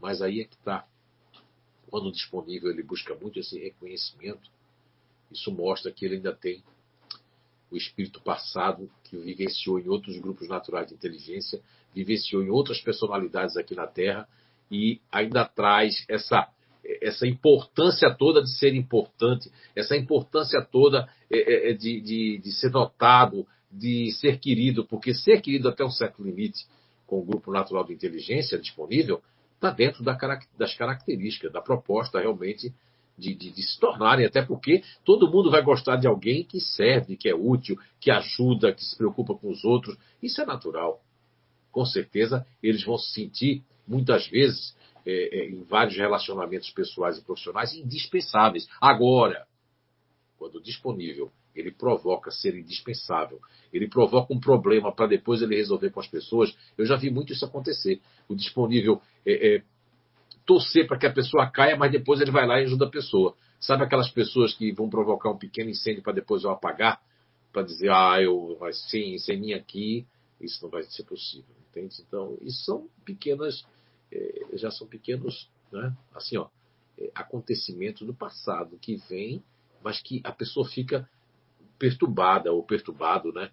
Mas 0.00 0.22
aí 0.22 0.40
é 0.40 0.44
que 0.44 0.54
está. 0.54 0.84
Quando 1.88 2.10
disponível 2.10 2.70
ele 2.70 2.82
busca 2.82 3.14
muito 3.14 3.38
esse 3.38 3.58
reconhecimento, 3.58 4.50
isso 5.30 5.52
mostra 5.52 5.92
que 5.92 6.04
ele 6.06 6.16
ainda 6.16 6.34
tem 6.34 6.62
o 7.72 7.76
espírito 7.76 8.20
passado 8.20 8.90
que 9.04 9.16
vivenciou 9.16 9.78
em 9.78 9.88
outros 9.88 10.18
grupos 10.18 10.48
naturais 10.48 10.88
de 10.88 10.94
inteligência, 10.94 11.60
vivenciou 11.94 12.42
em 12.42 12.50
outras 12.50 12.80
personalidades 12.80 13.56
aqui 13.56 13.74
na 13.74 13.86
Terra 13.86 14.28
e 14.70 15.00
ainda 15.10 15.44
traz 15.44 16.04
essa 16.08 16.48
essa 17.00 17.28
importância 17.28 18.12
toda 18.12 18.42
de 18.42 18.50
ser 18.58 18.74
importante, 18.74 19.48
essa 19.74 19.96
importância 19.96 20.60
toda 20.60 21.08
é, 21.30 21.38
é, 21.38 21.70
é 21.70 21.74
de, 21.74 22.00
de, 22.00 22.38
de, 22.38 22.52
ser 22.52 22.70
notado, 22.70 23.46
de 23.70 24.10
ser 24.12 24.40
querido, 24.40 24.84
porque 24.84 25.14
ser 25.14 25.40
querido 25.40 25.68
até 25.68 25.84
um 25.84 25.92
certo 25.92 26.24
limite 26.24 26.66
com 27.06 27.20
o 27.20 27.24
grupo 27.24 27.52
natural 27.52 27.84
de 27.84 27.92
inteligência 27.92 28.58
disponível 28.58 29.22
está 29.54 29.70
dentro 29.70 30.02
da, 30.02 30.18
das 30.58 30.74
características, 30.74 31.52
da 31.52 31.60
proposta 31.60 32.18
realmente 32.18 32.74
de, 33.16 33.34
de, 33.34 33.50
de, 33.50 33.62
se 33.62 33.78
tornarem, 33.78 34.26
até 34.26 34.42
porque 34.42 34.82
todo 35.04 35.30
mundo 35.30 35.50
vai 35.50 35.62
gostar 35.62 35.96
de 35.96 36.06
alguém 36.06 36.44
que 36.44 36.60
serve, 36.60 37.16
que 37.16 37.28
é 37.28 37.34
útil, 37.34 37.78
que 38.00 38.10
ajuda, 38.10 38.72
que 38.72 38.84
se 38.84 38.96
preocupa 38.96 39.34
com 39.34 39.50
os 39.50 39.64
outros. 39.64 39.96
Isso 40.22 40.40
é 40.40 40.46
natural. 40.46 41.00
Com 41.70 41.84
certeza, 41.84 42.46
eles 42.62 42.84
vão 42.84 42.98
se 42.98 43.12
sentir, 43.12 43.62
muitas 43.86 44.26
vezes, 44.28 44.76
é, 45.04 45.40
é, 45.40 45.50
em 45.50 45.62
vários 45.64 45.96
relacionamentos 45.96 46.70
pessoais 46.70 47.18
e 47.18 47.24
profissionais, 47.24 47.74
indispensáveis. 47.74 48.68
Agora, 48.80 49.46
quando 50.38 50.60
disponível, 50.60 51.30
ele 51.54 51.70
provoca 51.70 52.30
ser 52.30 52.56
indispensável. 52.56 53.38
Ele 53.72 53.88
provoca 53.88 54.32
um 54.32 54.40
problema 54.40 54.94
para 54.94 55.06
depois 55.06 55.42
ele 55.42 55.56
resolver 55.56 55.90
com 55.90 56.00
as 56.00 56.08
pessoas. 56.08 56.54
Eu 56.76 56.86
já 56.86 56.96
vi 56.96 57.10
muito 57.10 57.32
isso 57.32 57.44
acontecer. 57.44 58.00
O 58.28 58.34
disponível 58.34 59.00
é, 59.24 59.56
é 59.56 59.62
torcer 60.44 60.86
para 60.86 60.98
que 60.98 61.06
a 61.06 61.12
pessoa 61.12 61.50
caia, 61.50 61.76
mas 61.76 61.92
depois 61.92 62.20
ele 62.20 62.30
vai 62.30 62.46
lá 62.46 62.60
e 62.60 62.64
ajuda 62.64 62.86
a 62.86 62.90
pessoa. 62.90 63.36
Sabe 63.60 63.84
aquelas 63.84 64.10
pessoas 64.10 64.54
que 64.54 64.72
vão 64.72 64.88
provocar 64.88 65.30
um 65.30 65.38
pequeno 65.38 65.70
incêndio 65.70 66.02
para 66.02 66.12
depois 66.12 66.44
eu 66.44 66.50
apagar? 66.50 67.00
Para 67.52 67.62
dizer, 67.62 67.90
ah, 67.90 68.20
eu, 68.20 68.56
mas 68.60 68.78
sim, 68.90 69.18
sem 69.18 69.38
mim 69.38 69.52
aqui, 69.52 70.06
isso 70.40 70.62
não 70.62 70.70
vai 70.70 70.82
ser 70.84 71.04
possível, 71.04 71.54
entende? 71.70 71.96
Então, 72.06 72.36
isso 72.40 72.64
são 72.64 72.88
pequenas, 73.04 73.64
eh, 74.10 74.46
já 74.54 74.70
são 74.70 74.86
pequenos, 74.86 75.48
né? 75.70 75.94
Assim, 76.14 76.36
ó, 76.36 76.48
eh, 76.98 77.10
acontecimentos 77.14 78.06
do 78.06 78.14
passado 78.14 78.78
que 78.78 78.96
vem, 79.08 79.42
mas 79.82 80.00
que 80.00 80.20
a 80.24 80.32
pessoa 80.32 80.66
fica 80.68 81.08
perturbada 81.78 82.52
ou 82.52 82.62
perturbado, 82.62 83.32
né? 83.32 83.50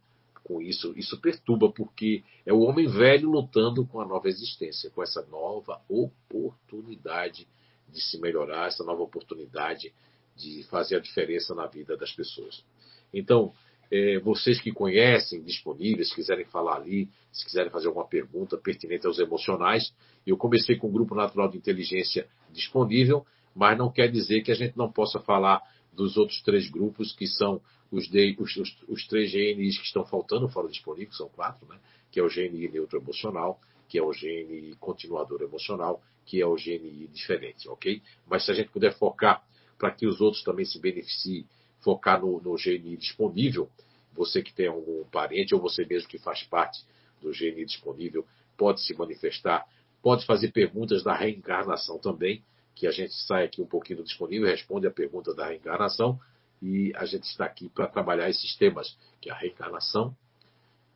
Com 0.49 0.59
isso. 0.59 0.91
Isso 0.97 1.21
perturba, 1.21 1.71
porque 1.71 2.23
é 2.43 2.51
o 2.51 2.61
homem 2.61 2.87
velho 2.87 3.29
lutando 3.29 3.85
com 3.85 4.01
a 4.01 4.05
nova 4.05 4.27
existência, 4.27 4.89
com 4.89 5.03
essa 5.03 5.23
nova 5.27 5.79
oportunidade 5.87 7.47
de 7.87 8.01
se 8.01 8.19
melhorar, 8.19 8.65
essa 8.65 8.83
nova 8.83 9.03
oportunidade 9.03 9.93
de 10.35 10.63
fazer 10.63 10.95
a 10.95 10.99
diferença 10.99 11.53
na 11.53 11.67
vida 11.67 11.95
das 11.95 12.11
pessoas. 12.11 12.65
Então, 13.13 13.53
é, 13.91 14.17
vocês 14.19 14.59
que 14.59 14.71
conhecem, 14.71 15.43
disponíveis, 15.43 16.09
se 16.09 16.15
quiserem 16.15 16.45
falar 16.45 16.77
ali, 16.77 17.09
se 17.31 17.45
quiserem 17.45 17.71
fazer 17.71 17.87
alguma 17.87 18.07
pergunta 18.07 18.57
pertinente 18.57 19.05
aos 19.05 19.19
emocionais, 19.19 19.93
eu 20.25 20.35
comecei 20.35 20.77
com 20.77 20.87
o 20.87 20.91
Grupo 20.91 21.13
Natural 21.13 21.47
de 21.47 21.57
Inteligência 21.57 22.27
disponível, 22.51 23.23
mas 23.53 23.77
não 23.77 23.91
quer 23.91 24.11
dizer 24.11 24.41
que 24.41 24.51
a 24.51 24.55
gente 24.55 24.75
não 24.75 24.91
possa 24.91 25.19
falar 25.19 25.61
dos 25.93 26.17
outros 26.17 26.41
três 26.41 26.67
grupos 26.69 27.13
que 27.13 27.27
são 27.27 27.61
os, 27.91 28.07
os, 28.07 28.77
os, 28.87 29.07
três 29.07 29.31
GNIs 29.31 29.77
que 29.77 29.85
estão 29.85 30.05
faltando 30.05 30.47
fora 30.49 30.67
disponíveis, 30.67 31.17
são 31.17 31.29
quatro, 31.29 31.67
né? 31.67 31.79
que 32.11 32.19
é 32.19 32.23
o 32.23 32.29
GNI 32.29 32.69
neutro 32.69 32.99
emocional, 32.99 33.59
que 33.87 33.97
é 33.97 34.03
o 34.03 34.11
GNI 34.11 34.75
continuador 34.79 35.41
emocional, 35.41 36.01
que 36.25 36.41
é 36.41 36.45
o 36.45 36.55
GNI 36.55 37.07
diferente, 37.07 37.67
ok? 37.67 38.01
Mas 38.27 38.45
se 38.45 38.51
a 38.51 38.53
gente 38.53 38.69
puder 38.69 38.95
focar 38.97 39.43
para 39.77 39.91
que 39.91 40.05
os 40.05 40.21
outros 40.21 40.43
também 40.43 40.65
se 40.65 40.79
beneficiem, 40.79 41.47
focar 41.81 42.21
no, 42.21 42.39
no 42.41 42.55
GNI 42.55 42.97
disponível, 42.97 43.69
você 44.13 44.41
que 44.41 44.53
tem 44.53 44.67
algum 44.67 45.03
parente 45.05 45.55
ou 45.55 45.61
você 45.61 45.85
mesmo 45.85 46.09
que 46.09 46.19
faz 46.19 46.43
parte 46.43 46.83
do 47.21 47.31
GNI 47.31 47.65
disponível, 47.65 48.25
pode 48.57 48.81
se 48.83 48.93
manifestar, 48.93 49.65
pode 50.01 50.25
fazer 50.25 50.51
perguntas 50.51 51.03
da 51.03 51.15
reencarnação 51.15 51.97
também, 51.97 52.43
que 52.75 52.85
a 52.87 52.91
gente 52.91 53.13
sai 53.13 53.45
aqui 53.45 53.61
um 53.61 53.65
pouquinho 53.65 53.99
do 53.99 54.05
disponível, 54.05 54.47
responde 54.47 54.87
a 54.87 54.91
pergunta 54.91 55.33
da 55.33 55.47
reencarnação, 55.47 56.19
e 56.61 56.91
a 56.95 57.05
gente 57.05 57.23
está 57.23 57.45
aqui 57.45 57.69
para 57.69 57.87
trabalhar 57.87 58.29
esses 58.29 58.55
temas, 58.55 58.97
que 59.21 59.29
é 59.29 59.33
a 59.33 59.37
reencarnação, 59.37 60.15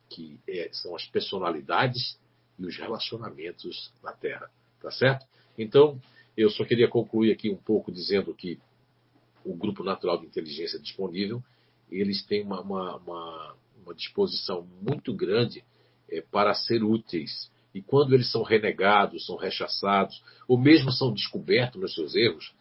que 0.08 0.38
é, 0.46 0.68
são 0.72 0.94
as 0.94 1.06
personalidades 1.06 2.18
e 2.58 2.66
os 2.66 2.76
relacionamentos 2.76 3.92
na 4.02 4.12
Terra, 4.12 4.50
tá 4.80 4.90
certo? 4.90 5.26
Então, 5.58 6.00
eu 6.36 6.50
só 6.50 6.64
queria 6.64 6.88
concluir 6.88 7.32
aqui 7.32 7.50
um 7.50 7.56
pouco 7.56 7.90
dizendo 7.90 8.34
que 8.34 8.58
o 9.44 9.54
Grupo 9.54 9.82
Natural 9.82 10.18
de 10.18 10.26
Inteligência 10.26 10.78
disponível, 10.78 11.42
eles 11.90 12.24
têm 12.24 12.42
uma, 12.42 12.60
uma, 12.60 12.96
uma, 12.96 13.56
uma 13.82 13.94
disposição 13.94 14.66
muito 14.80 15.12
grande 15.14 15.64
é, 16.10 16.20
para 16.20 16.54
ser 16.54 16.82
úteis. 16.82 17.50
E 17.74 17.82
quando 17.82 18.14
eles 18.14 18.30
são 18.30 18.42
renegados, 18.42 19.26
são 19.26 19.36
rechaçados, 19.36 20.22
ou 20.46 20.58
mesmo 20.58 20.92
são 20.92 21.12
descobertos 21.12 21.80
nos 21.80 21.94
seus 21.94 22.14
erros, 22.14 22.54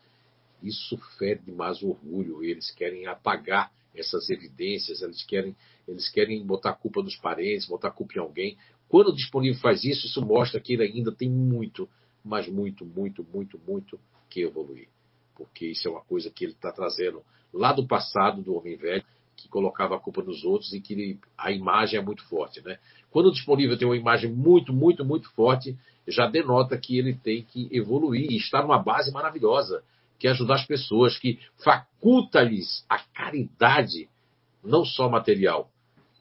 isso 0.63 0.97
fede 1.17 1.51
mais 1.51 1.81
o 1.81 1.89
orgulho. 1.89 2.43
Eles 2.43 2.71
querem 2.71 3.05
apagar 3.05 3.71
essas 3.95 4.29
evidências, 4.29 5.01
eles 5.01 5.23
querem, 5.23 5.55
eles 5.87 6.09
querem 6.09 6.43
botar 6.45 6.71
a 6.71 6.75
culpa 6.75 7.01
nos 7.03 7.15
parentes, 7.15 7.67
botar 7.67 7.89
a 7.89 7.91
culpa 7.91 8.13
em 8.15 8.19
alguém. 8.19 8.57
Quando 8.87 9.09
o 9.09 9.15
disponível 9.15 9.59
faz 9.59 9.83
isso, 9.83 10.07
isso 10.07 10.21
mostra 10.25 10.59
que 10.59 10.73
ele 10.73 10.83
ainda 10.83 11.11
tem 11.11 11.29
muito, 11.29 11.87
mas 12.23 12.47
muito, 12.47 12.85
muito, 12.85 13.25
muito, 13.31 13.59
muito 13.67 13.99
que 14.29 14.41
evoluir. 14.41 14.87
Porque 15.35 15.67
isso 15.67 15.87
é 15.87 15.91
uma 15.91 16.01
coisa 16.01 16.29
que 16.29 16.45
ele 16.45 16.53
está 16.53 16.71
trazendo 16.71 17.21
lá 17.53 17.71
do 17.73 17.87
passado 17.87 18.41
do 18.41 18.55
homem 18.55 18.75
velho, 18.75 19.03
que 19.35 19.47
colocava 19.47 19.95
a 19.95 19.99
culpa 19.99 20.21
nos 20.21 20.43
outros 20.43 20.73
e 20.73 20.79
que 20.79 21.19
a 21.37 21.51
imagem 21.51 21.99
é 21.99 22.03
muito 22.03 22.23
forte. 22.27 22.61
Né? 22.61 22.77
Quando 23.11 23.27
o 23.27 23.31
disponível 23.31 23.77
tem 23.77 23.87
uma 23.87 23.97
imagem 23.97 24.31
muito, 24.31 24.71
muito, 24.71 25.03
muito 25.03 25.29
forte, 25.31 25.77
já 26.07 26.27
denota 26.27 26.77
que 26.77 26.97
ele 26.97 27.15
tem 27.15 27.43
que 27.43 27.67
evoluir 27.71 28.31
e 28.31 28.37
está 28.37 28.61
numa 28.61 28.81
base 28.81 29.11
maravilhosa 29.11 29.83
que 30.23 30.27
ajudar 30.29 30.55
as 30.55 30.65
pessoas, 30.65 31.17
que 31.17 31.37
faculta-lhes 31.61 32.85
a 32.87 32.97
caridade, 32.97 34.07
não 34.63 34.85
só 34.85 35.09
material, 35.09 35.69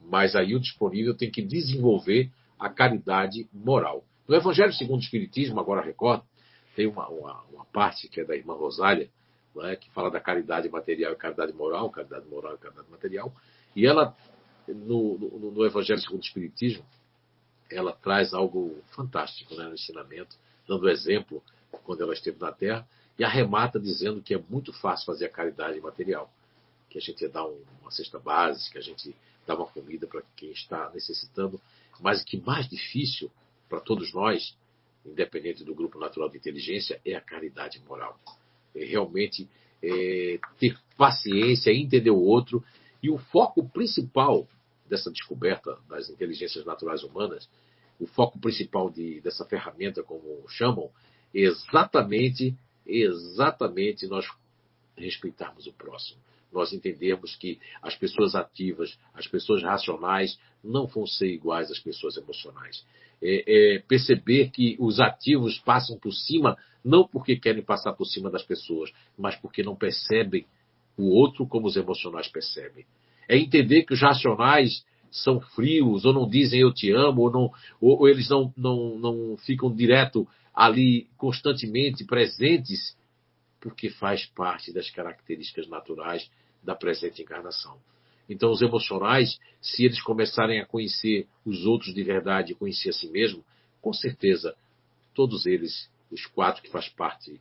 mas 0.00 0.34
aí 0.34 0.56
o 0.56 0.60
disponível 0.60 1.16
tem 1.16 1.30
que 1.30 1.40
desenvolver 1.40 2.28
a 2.58 2.68
caridade 2.68 3.48
moral. 3.52 4.02
No 4.26 4.34
Evangelho 4.34 4.72
segundo 4.72 4.98
o 4.98 5.04
Espiritismo, 5.04 5.60
agora 5.60 5.80
recordo, 5.80 6.24
tem 6.74 6.88
uma, 6.88 7.08
uma, 7.10 7.42
uma 7.52 7.64
parte 7.66 8.08
que 8.08 8.20
é 8.20 8.24
da 8.24 8.34
irmã 8.34 8.54
Rosália, 8.54 9.08
é, 9.60 9.76
que 9.76 9.88
fala 9.92 10.10
da 10.10 10.18
caridade 10.18 10.68
material 10.68 11.12
e 11.12 11.16
caridade 11.16 11.52
moral, 11.52 11.88
caridade 11.88 12.26
moral 12.26 12.56
e 12.56 12.58
caridade 12.58 12.90
material, 12.90 13.32
e 13.76 13.86
ela, 13.86 14.16
no, 14.66 15.16
no, 15.16 15.50
no 15.52 15.64
Evangelho 15.64 16.00
segundo 16.00 16.22
o 16.22 16.26
Espiritismo, 16.26 16.84
ela 17.70 17.92
traz 17.92 18.34
algo 18.34 18.82
fantástico 18.96 19.54
né, 19.54 19.62
no 19.62 19.74
ensinamento, 19.74 20.34
dando 20.66 20.90
exemplo 20.90 21.40
quando 21.84 22.02
ela 22.02 22.12
esteve 22.12 22.40
na 22.40 22.50
Terra, 22.50 22.84
e 23.18 23.24
arremata 23.24 23.78
dizendo 23.78 24.22
que 24.22 24.34
é 24.34 24.42
muito 24.48 24.72
fácil 24.72 25.06
fazer 25.06 25.26
a 25.26 25.30
caridade 25.30 25.80
material, 25.80 26.32
que 26.88 26.98
a 26.98 27.00
gente 27.00 27.26
dá 27.28 27.44
uma 27.46 27.90
cesta 27.90 28.18
básica, 28.18 28.78
a 28.78 28.82
gente 28.82 29.14
dá 29.46 29.54
uma 29.54 29.66
comida 29.66 30.06
para 30.06 30.22
quem 30.36 30.50
está 30.50 30.90
necessitando, 30.94 31.60
mas 32.00 32.22
o 32.22 32.24
que 32.24 32.36
mais 32.38 32.68
difícil 32.68 33.30
para 33.68 33.80
todos 33.80 34.12
nós, 34.12 34.56
independente 35.04 35.64
do 35.64 35.74
grupo 35.74 35.98
natural 35.98 36.28
de 36.28 36.36
inteligência, 36.36 37.00
é 37.04 37.14
a 37.14 37.20
caridade 37.20 37.80
moral. 37.86 38.18
É 38.74 38.84
realmente 38.84 39.48
é, 39.82 40.38
ter 40.58 40.78
paciência, 40.96 41.72
entender 41.72 42.10
o 42.10 42.20
outro, 42.20 42.64
e 43.02 43.10
o 43.10 43.18
foco 43.18 43.68
principal 43.68 44.46
dessa 44.88 45.10
descoberta 45.10 45.76
das 45.88 46.08
inteligências 46.08 46.64
naturais 46.64 47.02
humanas, 47.02 47.48
o 47.98 48.06
foco 48.06 48.38
principal 48.38 48.90
de, 48.90 49.20
dessa 49.20 49.44
ferramenta, 49.44 50.02
como 50.02 50.46
chamam, 50.48 50.90
é 51.34 51.40
exatamente, 51.40 52.54
exatamente 52.86 54.06
nós 54.06 54.26
respeitarmos 54.96 55.66
o 55.66 55.72
próximo. 55.72 56.20
Nós 56.52 56.72
entendermos 56.72 57.34
que 57.36 57.58
as 57.80 57.96
pessoas 57.96 58.34
ativas, 58.34 58.98
as 59.14 59.26
pessoas 59.26 59.62
racionais, 59.62 60.38
não 60.62 60.86
vão 60.86 61.06
ser 61.06 61.28
iguais 61.28 61.70
às 61.70 61.78
pessoas 61.78 62.16
emocionais. 62.16 62.84
É, 63.22 63.76
é 63.76 63.78
perceber 63.80 64.50
que 64.50 64.76
os 64.78 65.00
ativos 65.00 65.58
passam 65.60 65.98
por 65.98 66.12
cima, 66.12 66.58
não 66.84 67.06
porque 67.06 67.36
querem 67.36 67.62
passar 67.62 67.92
por 67.94 68.04
cima 68.04 68.30
das 68.30 68.42
pessoas, 68.42 68.92
mas 69.16 69.34
porque 69.36 69.62
não 69.62 69.74
percebem 69.74 70.44
o 70.96 71.08
outro 71.08 71.46
como 71.46 71.66
os 71.66 71.76
emocionais 71.76 72.28
percebem. 72.28 72.84
É 73.28 73.38
entender 73.38 73.84
que 73.84 73.94
os 73.94 74.00
racionais 74.00 74.84
são 75.12 75.40
frios, 75.40 76.04
ou 76.04 76.12
não 76.12 76.28
dizem 76.28 76.60
eu 76.60 76.72
te 76.72 76.90
amo, 76.90 77.22
ou, 77.22 77.30
não, 77.30 77.52
ou, 77.80 78.00
ou 78.00 78.08
eles 78.08 78.28
não, 78.28 78.52
não, 78.56 78.98
não 78.98 79.36
ficam 79.36 79.72
direto 79.72 80.26
ali 80.54 81.06
constantemente 81.16 82.04
presentes, 82.04 82.96
porque 83.60 83.90
faz 83.90 84.26
parte 84.26 84.72
das 84.72 84.90
características 84.90 85.68
naturais 85.68 86.28
da 86.62 86.74
presente 86.74 87.22
encarnação. 87.22 87.78
Então, 88.28 88.50
os 88.50 88.62
emocionais, 88.62 89.38
se 89.60 89.84
eles 89.84 90.00
começarem 90.00 90.60
a 90.60 90.66
conhecer 90.66 91.26
os 91.44 91.66
outros 91.66 91.94
de 91.94 92.02
verdade 92.02 92.54
conhecer 92.54 92.88
a 92.88 92.92
si 92.92 93.08
mesmo, 93.08 93.44
com 93.80 93.92
certeza, 93.92 94.56
todos 95.14 95.44
eles, 95.44 95.90
os 96.10 96.24
quatro 96.26 96.62
que 96.62 96.70
faz 96.70 96.88
parte 96.88 97.38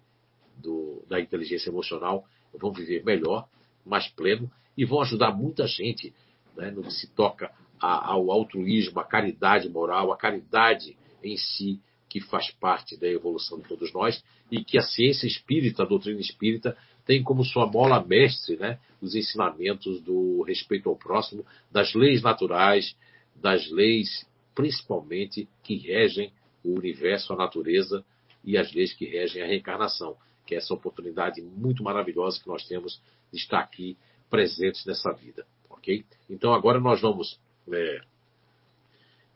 do, 0.58 1.04
da 1.08 1.22
inteligência 1.22 1.70
emocional, 1.70 2.26
vão 2.54 2.74
viver 2.74 3.06
melhor, 3.06 3.48
mais 3.86 4.08
pleno 4.10 4.52
e 4.78 4.84
vão 4.84 5.02
ajudar 5.02 5.32
muita 5.32 5.66
gente 5.66 6.14
né, 6.56 6.72
no 6.72 6.84
que 6.84 6.94
se 6.94 7.08
toca 7.14 7.52
a, 7.80 8.12
ao 8.12 8.32
altruísmo, 8.32 9.00
à 9.00 9.04
caridade 9.04 9.70
moral, 9.70 10.12
à 10.12 10.18
caridade 10.18 10.98
em 11.24 11.38
si, 11.38 11.80
que 12.10 12.20
faz 12.20 12.52
parte 12.52 12.98
da 12.98 13.08
evolução 13.08 13.60
de 13.60 13.68
todos 13.68 13.94
nós 13.94 14.22
e 14.52 14.64
que 14.64 14.78
a 14.78 14.82
ciência 14.82 15.26
espírita, 15.26 15.84
a 15.84 15.86
doutrina 15.86 16.20
espírita, 16.20 16.78
tem 17.06 17.24
como 17.24 17.44
sua 17.44 17.66
mola 17.66 18.04
mestre 18.04 18.58
né, 18.58 18.80
os 19.02 19.16
ensinamentos 19.16 20.02
do 20.02 20.44
respeito 20.44 20.90
ao 20.90 20.96
próximo, 20.96 21.46
das 21.72 21.94
leis 21.94 22.22
naturais, 22.22 22.96
das 23.36 23.70
leis 23.72 24.28
principalmente 24.54 25.48
que 25.64 25.78
regem 25.78 26.32
o 26.64 26.78
universo, 26.78 27.34
a 27.34 27.38
natureza 27.38 28.04
e 28.44 28.58
as 28.58 28.74
leis 28.74 28.94
que 28.94 29.06
regem 29.06 29.42
a 29.42 29.48
reencarnação, 29.48 30.18
que 30.46 30.54
é 30.54 30.58
essa 30.58 30.74
oportunidade 30.74 31.42
muito 31.42 31.84
maravilhosa 31.84 32.42
que 32.42 32.48
nós 32.48 32.68
temos 32.68 33.02
de 33.32 33.40
estar 33.40 33.60
aqui 33.60 33.98
presentes 34.30 34.86
nessa 34.86 35.12
vida, 35.14 35.46
ok? 35.82 36.06
Então 36.30 36.54
agora 36.54 36.80
nós 36.80 37.02
vamos 37.02 37.40
é, 37.74 38.02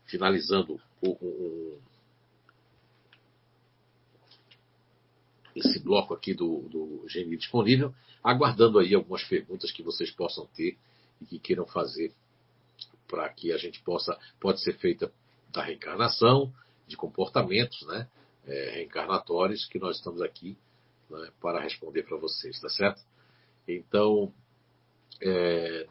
finalizando 0.06 0.80
o, 1.02 1.10
o, 1.10 1.78
esse 5.54 5.80
bloco 5.80 6.14
aqui 6.14 6.32
do, 6.32 6.60
do 6.68 7.06
disponível, 7.36 7.92
aguardando 8.22 8.78
aí 8.78 8.94
algumas 8.94 9.24
perguntas 9.24 9.72
que 9.72 9.82
vocês 9.82 10.10
possam 10.10 10.46
ter 10.54 10.78
e 11.20 11.26
que 11.26 11.38
queiram 11.38 11.66
fazer 11.66 12.12
para 13.08 13.28
que 13.28 13.52
a 13.52 13.56
gente 13.56 13.82
possa, 13.82 14.18
pode 14.40 14.60
ser 14.60 14.74
feita 14.78 15.12
da 15.50 15.62
reencarnação, 15.62 16.52
de 16.86 16.96
comportamentos 16.96 17.80
né, 17.86 18.08
é, 18.46 18.70
reencarnatórios, 18.70 19.64
que 19.66 19.78
nós 19.78 19.96
estamos 19.96 20.20
aqui 20.22 20.56
né, 21.08 21.30
para 21.40 21.60
responder 21.60 22.02
para 22.02 22.16
vocês, 22.16 22.60
tá 22.60 22.68
certo? 22.68 23.02
Então, 23.66 24.32
é, 25.20 25.86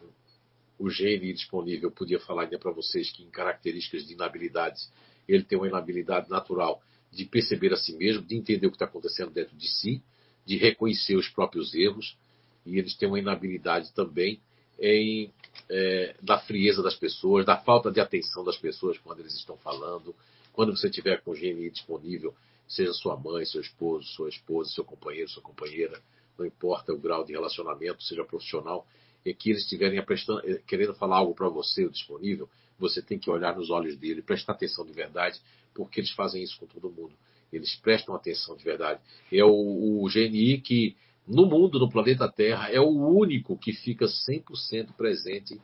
o 0.77 0.89
GNI 0.89 1.33
disponível, 1.33 1.89
podia 1.91 2.19
falar 2.19 2.43
ainda 2.43 2.59
para 2.59 2.71
vocês 2.71 3.11
que 3.11 3.23
em 3.23 3.29
características 3.29 4.05
de 4.05 4.13
inabilidades, 4.13 4.91
ele 5.27 5.43
tem 5.43 5.57
uma 5.57 5.67
inabilidade 5.67 6.29
natural 6.29 6.81
de 7.11 7.25
perceber 7.25 7.73
a 7.73 7.77
si 7.77 7.95
mesmo, 7.95 8.23
de 8.23 8.35
entender 8.35 8.67
o 8.67 8.69
que 8.69 8.75
está 8.75 8.85
acontecendo 8.85 9.31
dentro 9.31 9.55
de 9.55 9.67
si, 9.67 10.03
de 10.45 10.57
reconhecer 10.57 11.15
os 11.15 11.29
próprios 11.29 11.73
erros, 11.73 12.17
e 12.65 12.77
eles 12.77 12.95
têm 12.95 13.07
uma 13.07 13.19
inabilidade 13.19 13.93
também 13.93 14.39
em, 14.79 15.31
é, 15.69 16.15
da 16.21 16.39
frieza 16.39 16.83
das 16.83 16.95
pessoas, 16.95 17.45
da 17.45 17.57
falta 17.57 17.91
de 17.91 17.99
atenção 17.99 18.43
das 18.43 18.57
pessoas 18.57 18.97
quando 18.97 19.19
eles 19.19 19.33
estão 19.33 19.57
falando. 19.57 20.13
Quando 20.51 20.75
você 20.75 20.89
tiver 20.89 21.21
com 21.21 21.31
o 21.31 21.33
GNI 21.33 21.69
disponível, 21.69 22.33
seja 22.67 22.93
sua 22.93 23.15
mãe, 23.15 23.45
seu 23.45 23.61
esposo, 23.61 24.07
sua 24.07 24.29
esposa, 24.29 24.71
seu 24.71 24.83
companheiro, 24.83 25.29
sua 25.29 25.43
companheira, 25.43 26.01
não 26.37 26.45
importa 26.45 26.93
o 26.93 26.97
grau 26.97 27.23
de 27.23 27.33
relacionamento, 27.33 28.03
seja 28.03 28.23
profissional, 28.23 28.85
e 29.25 29.33
que 29.33 29.49
eles 29.49 29.63
estiverem 29.63 29.99
eh, 29.99 30.61
querendo 30.67 30.93
falar 30.93 31.17
algo 31.17 31.33
para 31.33 31.49
você, 31.49 31.89
disponível, 31.89 32.47
você 32.77 33.01
tem 33.01 33.17
que 33.17 33.29
olhar 33.29 33.55
nos 33.55 33.69
olhos 33.69 33.97
dele, 33.97 34.21
prestar 34.21 34.53
atenção 34.53 34.85
de 34.85 34.93
verdade, 34.93 35.39
porque 35.73 35.99
eles 35.99 36.11
fazem 36.11 36.43
isso 36.43 36.59
com 36.59 36.67
todo 36.67 36.91
mundo. 36.91 37.13
Eles 37.51 37.75
prestam 37.77 38.13
atenção 38.13 38.55
de 38.55 38.63
verdade. 38.63 39.01
É 39.31 39.43
o, 39.43 40.03
o 40.03 40.07
GNI 40.07 40.59
que, 40.61 40.95
no 41.27 41.45
mundo, 41.45 41.79
no 41.79 41.89
planeta 41.89 42.31
Terra, 42.31 42.69
é 42.69 42.79
o 42.79 42.89
único 42.89 43.57
que 43.57 43.73
fica 43.73 44.05
100% 44.05 44.93
presente 44.93 45.59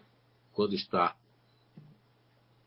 quando 0.54 0.74
está 0.74 1.16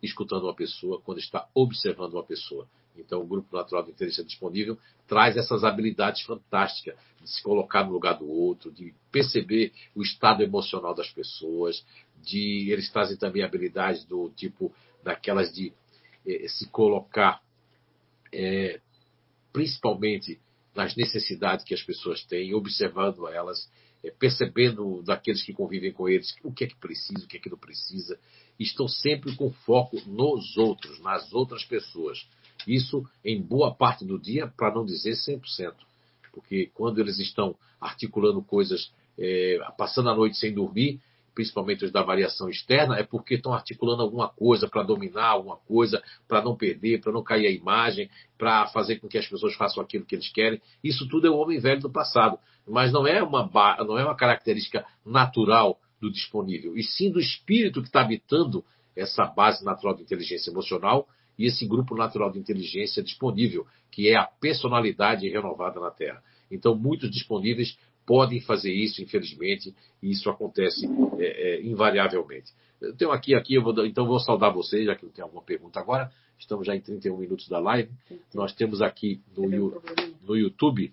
escutando 0.03 0.45
uma 0.45 0.55
pessoa, 0.55 1.01
quando 1.01 1.19
está 1.19 1.49
observando 1.55 2.15
uma 2.15 2.25
pessoa. 2.25 2.69
Então, 2.97 3.21
o 3.21 3.27
Grupo 3.27 3.55
Natural 3.57 3.83
de 3.83 3.91
Inteligência 3.91 4.25
Disponível 4.25 4.79
traz 5.07 5.37
essas 5.37 5.65
habilidades 5.65 6.23
fantásticas 6.23 6.97
de 7.21 7.31
se 7.31 7.43
colocar 7.43 7.85
no 7.85 7.93
lugar 7.93 8.19
do 8.19 8.29
outro, 8.29 8.71
de 8.71 8.95
perceber 9.11 9.73
o 9.95 10.03
estado 10.03 10.43
emocional 10.43 10.95
das 10.95 11.11
pessoas, 11.11 11.85
de 12.23 12.71
eles 12.71 12.91
trazem 12.91 13.17
também 13.17 13.43
habilidades 13.43 14.05
do 14.05 14.31
tipo 14.31 14.73
daquelas 15.03 15.53
de 15.53 15.73
eh, 16.27 16.49
se 16.49 16.69
colocar 16.69 17.43
eh, 18.33 18.81
principalmente 19.53 20.41
nas 20.75 20.97
necessidades 20.97 21.65
que 21.65 21.75
as 21.75 21.83
pessoas 21.83 22.25
têm, 22.25 22.55
observando 22.55 23.29
elas, 23.29 23.71
eh, 24.03 24.11
percebendo 24.19 25.03
daqueles 25.03 25.43
que 25.43 25.53
convivem 25.53 25.93
com 25.93 26.09
eles 26.09 26.35
o 26.43 26.53
que 26.53 26.65
é 26.65 26.67
que 26.67 26.77
precisa, 26.77 27.25
o 27.25 27.29
que 27.29 27.37
é 27.37 27.41
que 27.41 27.51
não 27.51 27.59
precisa, 27.59 28.19
estão 28.59 28.89
sempre 28.89 29.35
com 29.37 29.51
foco 29.51 30.01
nos 30.07 30.57
outros, 30.57 31.01
nas 31.01 31.33
outras 31.33 31.65
pessoas. 31.65 32.27
Isso 32.67 33.05
em 33.25 33.41
boa 33.41 33.75
parte 33.75 34.05
do 34.05 34.19
dia, 34.19 34.47
para 34.47 34.75
não 34.75 34.85
dizer 34.85 35.13
100%. 35.13 35.73
Porque 36.33 36.71
quando 36.75 36.99
eles 36.99 37.19
estão 37.19 37.55
articulando 37.81 38.43
coisas, 38.43 38.93
é, 39.19 39.59
passando 39.79 40.11
a 40.11 40.15
noite 40.15 40.37
sem 40.37 40.53
dormir, 40.53 41.01
principalmente 41.35 41.85
os 41.85 41.91
da 41.91 42.03
variação 42.03 42.49
externa, 42.49 42.97
é 42.97 43.03
porque 43.03 43.35
estão 43.35 43.53
articulando 43.53 44.03
alguma 44.03 44.29
coisa 44.29 44.69
para 44.69 44.83
dominar 44.83 45.27
alguma 45.27 45.57
coisa, 45.57 46.03
para 46.29 46.43
não 46.43 46.57
perder, 46.57 47.01
para 47.01 47.13
não 47.13 47.23
cair 47.23 47.47
a 47.47 47.51
imagem, 47.51 48.09
para 48.39 48.67
fazer 48.69 49.01
com 49.01 49.09
que 49.09 49.19
as 49.19 49.27
pessoas 49.27 49.55
façam 49.55 49.83
aquilo 49.83 50.05
que 50.05 50.15
eles 50.15 50.31
querem. 50.31 50.61
Isso 50.83 51.09
tudo 51.09 51.27
é 51.27 51.31
o 51.31 51.37
homem 51.37 51.59
velho 51.59 51.81
do 51.81 51.91
passado. 51.91 52.39
Mas 52.67 52.93
não 52.93 53.07
é 53.07 53.23
uma, 53.23 53.51
não 53.85 53.99
é 53.99 54.05
uma 54.05 54.15
característica 54.15 54.87
natural 55.05 55.79
do 56.01 56.11
disponível, 56.11 56.77
e 56.77 56.83
sim 56.83 57.11
do 57.11 57.19
espírito 57.19 57.81
que 57.81 57.89
está 57.89 58.03
habitando 58.03 58.65
essa 58.95 59.25
base 59.25 59.65
natural 59.65 59.95
de 59.95 60.03
inteligência 60.03 60.51
emocional 60.51 61.09
e 61.39 61.47
esse 61.47 61.67
grupo 61.67 61.97
natural 61.97 62.31
de 62.31 62.39
inteligência 62.39 63.03
disponível, 63.03 63.67
que 63.91 64.09
é 64.09 64.17
a 64.17 64.25
personalidade 64.25 65.29
renovada 65.29 65.81
na 65.81 65.91
Terra. 65.91 66.23
Então, 66.51 66.75
muitos 66.75 67.11
disponíveis 67.11 67.77
podem 68.07 68.41
fazer 68.41 68.73
isso, 68.73 69.03
infelizmente, 69.03 69.75
e 70.03 70.11
isso 70.11 70.29
acontece 70.29 70.87
é, 71.19 71.25
é, 71.25 71.63
invariavelmente. 71.63 72.53
Eu 72.81 72.95
tenho 72.95 73.11
aqui, 73.11 73.35
aqui, 73.35 73.55
eu 73.55 73.63
vou, 73.63 73.87
então 73.87 74.07
vou 74.07 74.21
saudar 74.21 74.53
vocês, 74.53 74.87
já 74.87 74.95
que 74.95 75.05
não 75.05 75.13
tem 75.13 75.23
alguma 75.23 75.43
pergunta 75.43 75.81
agora. 75.81 76.13
Estamos 76.39 76.67
já 76.67 76.77
em 76.77 76.81
31 76.81 77.17
minutos 77.17 77.49
da 77.49 77.59
live. 77.59 77.91
Nós 78.35 78.53
temos 78.55 78.83
aqui 78.83 79.21
no, 79.37 79.81
no 80.27 80.37
YouTube, 80.37 80.93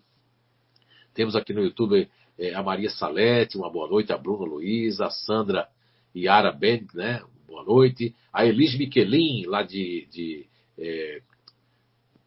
temos 1.14 1.36
aqui 1.36 1.54
no 1.54 1.62
YouTube 1.62 2.10
é, 2.38 2.54
a 2.54 2.64
Maria 2.64 2.90
Salete, 2.90 3.58
uma 3.58 3.70
boa 3.70 3.88
noite, 3.90 4.14
a 4.14 4.18
Bruna 4.18 4.46
Luiza, 4.46 5.06
a 5.06 5.10
Sandra 5.10 5.68
Yara 6.16 6.52
Ben, 6.52 6.88
né? 6.94 7.22
Boa 7.52 7.66
noite. 7.66 8.16
A 8.32 8.46
Elis 8.46 8.78
Miquelin, 8.78 9.46
lá 9.46 9.62
de, 9.62 10.08
de 10.10 10.48
é, 10.80 11.22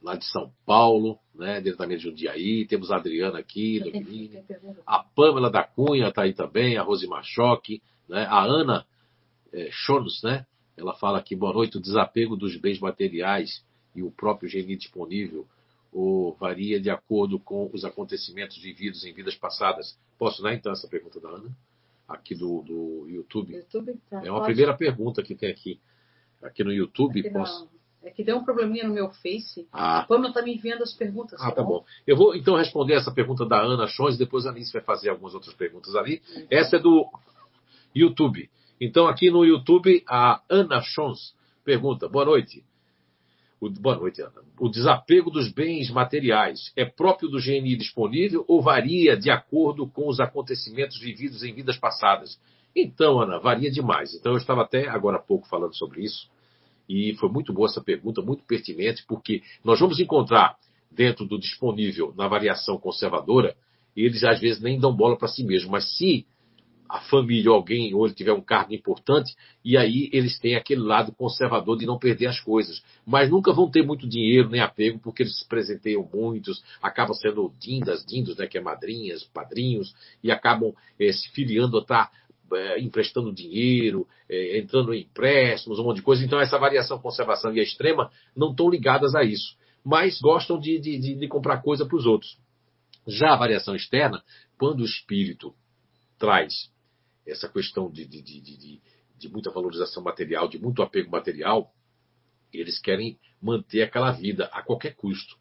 lá 0.02 0.16
de 0.16 0.24
São 0.26 0.52
Paulo, 0.66 1.18
né, 1.34 1.62
diretamente 1.62 2.02
de 2.02 2.10
Jundiaí. 2.10 2.66
Temos 2.66 2.90
a 2.90 2.96
Adriana 2.96 3.38
aqui, 3.38 3.80
a 4.86 5.02
Pamela 5.02 5.50
da 5.50 5.64
Cunha 5.64 6.08
está 6.08 6.22
aí 6.22 6.34
também, 6.34 6.76
a 6.76 6.82
Rose 6.82 7.06
Machoque, 7.06 7.82
né, 8.06 8.26
a 8.28 8.44
Ana 8.44 8.86
é, 9.52 9.70
Chonos, 9.72 10.22
né? 10.22 10.46
Ela 10.76 10.94
fala 10.94 11.18
aqui, 11.18 11.34
boa 11.34 11.52
noite, 11.52 11.78
o 11.78 11.80
desapego 11.80 12.36
dos 12.36 12.56
bens 12.56 12.78
materiais 12.78 13.64
e 13.94 14.02
o 14.02 14.10
próprio 14.10 14.48
geni 14.48 14.76
disponível, 14.76 15.46
ou 15.92 16.34
varia 16.34 16.80
de 16.80 16.90
acordo 16.90 17.38
com 17.38 17.70
os 17.72 17.84
acontecimentos 17.84 18.58
vividos 18.58 19.04
em 19.04 19.12
vidas 19.14 19.36
passadas? 19.36 19.96
Posso 20.18 20.42
dar 20.42 20.52
então 20.52 20.72
essa 20.72 20.88
pergunta 20.88 21.20
da 21.20 21.28
Ana? 21.28 21.56
Aqui 22.08 22.34
do, 22.34 22.62
do 22.62 23.06
YouTube. 23.08 23.54
YouTube 23.54 23.98
tá, 24.10 24.22
é 24.24 24.30
uma 24.30 24.40
pode. 24.40 24.52
primeira 24.52 24.76
pergunta 24.76 25.22
que 25.22 25.34
tem 25.34 25.50
aqui. 25.50 25.80
Aqui 26.42 26.62
no 26.62 26.72
YouTube. 26.72 27.20
Aqui 27.20 27.30
posso... 27.30 27.68
É 28.02 28.10
que 28.10 28.22
deu 28.22 28.36
um 28.36 28.44
probleminha 28.44 28.86
no 28.86 28.92
meu 28.92 29.08
Face. 29.10 29.66
Ah. 29.72 30.00
A 30.00 30.02
Pamela 30.04 30.28
está 30.28 30.42
me 30.42 30.54
enviando 30.54 30.82
as 30.82 30.92
perguntas. 30.92 31.40
Ah, 31.40 31.50
tá 31.50 31.62
bom. 31.62 31.82
Eu 32.06 32.16
vou 32.16 32.34
então 32.34 32.54
responder 32.54 32.94
essa 32.94 33.10
pergunta 33.10 33.46
da 33.46 33.58
Ana 33.62 33.86
Chons, 33.86 34.18
depois 34.18 34.44
a 34.44 34.50
Alice 34.50 34.70
vai 34.70 34.82
fazer 34.82 35.08
algumas 35.08 35.34
outras 35.34 35.54
perguntas 35.54 35.96
ali. 35.96 36.20
Essa 36.50 36.76
é 36.76 36.78
do 36.78 37.08
YouTube. 37.94 38.50
Então, 38.78 39.06
aqui 39.06 39.30
no 39.30 39.42
YouTube, 39.42 40.04
a 40.06 40.42
Ana 40.50 40.82
Chons 40.82 41.34
pergunta: 41.64 42.08
Boa 42.08 42.26
noite. 42.26 42.62
O, 43.64 43.70
boa 43.70 43.96
noite, 43.96 44.20
Ana. 44.20 44.42
O 44.60 44.68
desapego 44.68 45.30
dos 45.30 45.50
bens 45.50 45.90
materiais 45.90 46.70
é 46.76 46.84
próprio 46.84 47.30
do 47.30 47.40
GNI 47.40 47.76
disponível 47.76 48.44
ou 48.46 48.60
varia 48.60 49.16
de 49.16 49.30
acordo 49.30 49.86
com 49.86 50.06
os 50.06 50.20
acontecimentos 50.20 51.00
vividos 51.00 51.42
em 51.42 51.54
vidas 51.54 51.78
passadas? 51.78 52.38
Então, 52.76 53.20
Ana, 53.20 53.38
varia 53.38 53.70
demais. 53.70 54.14
Então, 54.14 54.32
eu 54.32 54.38
estava 54.38 54.62
até 54.62 54.86
agora 54.86 55.16
há 55.16 55.20
pouco 55.20 55.48
falando 55.48 55.74
sobre 55.74 56.04
isso. 56.04 56.28
E 56.86 57.14
foi 57.14 57.30
muito 57.30 57.54
boa 57.54 57.66
essa 57.66 57.80
pergunta, 57.80 58.20
muito 58.20 58.44
pertinente, 58.44 59.02
porque 59.08 59.40
nós 59.64 59.80
vamos 59.80 59.98
encontrar 59.98 60.56
dentro 60.90 61.24
do 61.24 61.38
disponível 61.38 62.12
na 62.16 62.28
variação 62.28 62.76
conservadora, 62.76 63.56
eles 63.96 64.22
às 64.24 64.38
vezes 64.40 64.60
nem 64.60 64.78
dão 64.78 64.94
bola 64.94 65.16
para 65.16 65.28
si 65.28 65.42
mesmos, 65.42 65.70
mas 65.70 65.96
se 65.96 66.26
a 66.94 67.00
família 67.00 67.50
ou 67.50 67.56
alguém 67.56 67.92
ou 67.92 68.06
ele 68.06 68.14
tiver 68.14 68.32
um 68.32 68.40
cargo 68.40 68.72
importante, 68.72 69.34
e 69.64 69.76
aí 69.76 70.08
eles 70.12 70.38
têm 70.38 70.54
aquele 70.54 70.80
lado 70.80 71.10
conservador 71.10 71.76
de 71.76 71.86
não 71.86 71.98
perder 71.98 72.26
as 72.28 72.38
coisas. 72.38 72.84
Mas 73.04 73.28
nunca 73.28 73.52
vão 73.52 73.68
ter 73.68 73.82
muito 73.82 74.08
dinheiro 74.08 74.48
nem 74.48 74.60
apego, 74.60 75.00
porque 75.00 75.24
eles 75.24 75.36
se 75.36 75.48
presenteiam 75.48 76.08
muitos, 76.14 76.62
acabam 76.80 77.12
sendo 77.12 77.52
dindas, 77.58 78.06
dindos, 78.06 78.36
né, 78.36 78.46
que 78.46 78.56
é 78.56 78.60
madrinhas, 78.60 79.24
padrinhos, 79.24 79.92
e 80.22 80.30
acabam 80.30 80.72
é, 80.96 81.10
se 81.10 81.28
filiando 81.32 81.78
a 81.78 81.80
estar 81.80 82.12
é, 82.52 82.80
emprestando 82.80 83.34
dinheiro, 83.34 84.06
é, 84.28 84.56
entrando 84.60 84.94
em 84.94 85.00
empréstimos, 85.00 85.80
um 85.80 85.82
monte 85.82 85.96
de 85.96 86.02
coisa. 86.02 86.24
Então, 86.24 86.38
essa 86.38 86.60
variação 86.60 87.00
conservação 87.00 87.52
e 87.52 87.58
a 87.58 87.64
extrema 87.64 88.08
não 88.36 88.52
estão 88.52 88.70
ligadas 88.70 89.16
a 89.16 89.24
isso, 89.24 89.56
mas 89.84 90.20
gostam 90.20 90.60
de, 90.60 90.78
de, 90.78 91.16
de 91.16 91.26
comprar 91.26 91.60
coisa 91.60 91.84
para 91.84 91.96
os 91.96 92.06
outros. 92.06 92.38
Já 93.04 93.32
a 93.32 93.36
variação 93.36 93.74
externa, 93.74 94.22
quando 94.56 94.82
o 94.82 94.84
espírito 94.84 95.52
traz 96.16 96.72
essa 97.26 97.48
questão 97.48 97.90
de, 97.90 98.06
de, 98.06 98.22
de, 98.22 98.80
de, 99.16 99.28
muita 99.28 99.50
valorização 99.50 100.02
material, 100.02 100.48
de 100.48 100.58
muito 100.58 100.82
apego 100.82 101.10
material, 101.10 101.72
eles 102.52 102.78
querem 102.78 103.18
manter 103.40 103.82
aquela 103.82 104.12
vida 104.12 104.46
a 104.52 104.62
qualquer 104.62 104.94
custo, 104.94 105.36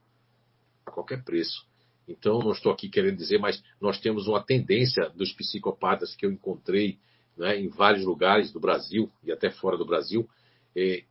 a 0.86 0.92
qualquer 0.92 1.24
preço. 1.24 1.66
Então, 2.08 2.40
não 2.40 2.52
estou 2.52 2.72
aqui 2.72 2.90
querendo 2.90 3.18
dizer, 3.18 3.40
mas 3.40 3.64
nós 3.80 4.00
temos 4.00 4.28
uma 4.28 4.44
tendência 4.44 5.10
dos 5.10 5.32
psicopatas 5.32 6.16
que 6.16 6.26
eu 6.26 6.32
encontrei 6.32 7.00
né, 7.38 7.60
em 7.60 7.68
vários 7.68 8.06
lugares 8.06 8.52
do 8.52 8.60
Brasil 8.60 9.12
e 9.24 9.32
até 9.32 9.50
fora 9.50 9.78
do 9.78 9.86
Brasil, 9.86 10.28
é, 10.76 11.04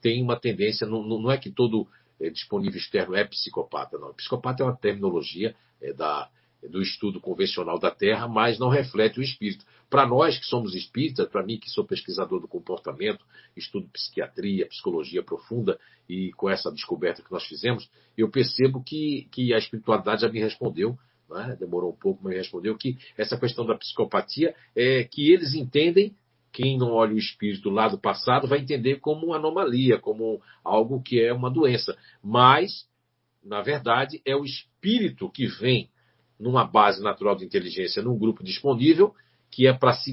tem 0.00 0.22
uma 0.22 0.38
tendência, 0.38 0.86
não, 0.86 1.02
não 1.02 1.30
é 1.30 1.38
que 1.38 1.50
todo 1.50 1.88
é, 2.20 2.30
disponível 2.30 2.78
externo 2.78 3.14
é 3.14 3.24
psicopata, 3.24 3.98
não. 3.98 4.14
Psicopata 4.14 4.62
é 4.62 4.66
uma 4.66 4.76
terminologia 4.76 5.54
é, 5.80 5.92
da, 5.92 6.30
do 6.68 6.80
estudo 6.80 7.20
convencional 7.20 7.78
da 7.78 7.90
Terra, 7.90 8.26
mas 8.26 8.58
não 8.58 8.68
reflete 8.68 9.18
o 9.18 9.22
espírito. 9.22 9.64
Para 9.90 10.06
nós 10.06 10.38
que 10.38 10.46
somos 10.46 10.74
espíritas, 10.74 11.28
para 11.28 11.42
mim 11.42 11.58
que 11.58 11.70
sou 11.70 11.84
pesquisador 11.84 12.40
do 12.40 12.48
comportamento, 12.48 13.24
estudo 13.56 13.88
psiquiatria, 13.92 14.66
psicologia 14.66 15.22
profunda, 15.22 15.78
e 16.08 16.32
com 16.32 16.48
essa 16.48 16.70
descoberta 16.70 17.22
que 17.22 17.30
nós 17.30 17.44
fizemos, 17.44 17.88
eu 18.16 18.30
percebo 18.30 18.82
que, 18.82 19.28
que 19.30 19.54
a 19.54 19.58
espiritualidade 19.58 20.22
já 20.22 20.28
me 20.28 20.40
respondeu, 20.40 20.98
né? 21.30 21.56
demorou 21.58 21.90
um 21.90 21.96
pouco, 21.96 22.22
mas 22.22 22.32
me 22.32 22.38
respondeu, 22.38 22.76
que 22.76 22.96
essa 23.16 23.38
questão 23.38 23.64
da 23.64 23.76
psicopatia 23.76 24.54
é 24.74 25.04
que 25.04 25.30
eles 25.30 25.54
entendem, 25.54 26.14
quem 26.52 26.78
não 26.78 26.92
olha 26.92 27.14
o 27.14 27.18
espírito 27.18 27.68
lá 27.68 27.88
do 27.88 27.98
passado 27.98 28.46
vai 28.46 28.60
entender 28.60 29.00
como 29.00 29.26
uma 29.26 29.36
anomalia, 29.36 29.98
como 29.98 30.40
algo 30.62 31.02
que 31.02 31.20
é 31.20 31.32
uma 31.32 31.50
doença. 31.50 31.96
Mas, 32.22 32.86
na 33.42 33.60
verdade, 33.60 34.22
é 34.24 34.36
o 34.36 34.44
espírito 34.44 35.28
que 35.28 35.46
vem 35.46 35.90
numa 36.38 36.64
base 36.64 37.02
natural 37.02 37.36
de 37.36 37.44
inteligência, 37.44 38.02
num 38.02 38.18
grupo 38.18 38.42
disponível, 38.42 39.14
que 39.50 39.68
é 39.68 39.72
para 39.72 39.92
se 39.92 40.12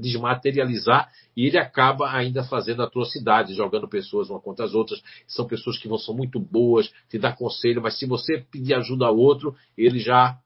desmaterializar, 0.00 1.08
e 1.36 1.46
ele 1.46 1.58
acaba 1.58 2.10
ainda 2.10 2.42
fazendo 2.42 2.82
atrocidades, 2.82 3.56
jogando 3.56 3.88
pessoas 3.88 4.28
uma 4.28 4.40
contra 4.40 4.64
as 4.64 4.74
outras. 4.74 5.00
São 5.28 5.46
pessoas 5.46 5.78
que 5.78 5.86
vão 5.86 5.96
são 5.96 6.12
muito 6.12 6.40
boas, 6.40 6.92
te 7.08 7.16
dá 7.16 7.32
conselho, 7.32 7.80
mas 7.80 7.96
se 7.96 8.04
você 8.04 8.44
pedir 8.50 8.74
ajuda 8.74 9.06
ao 9.06 9.16
outro, 9.16 9.54
ele 9.78 10.00
já 10.00 10.36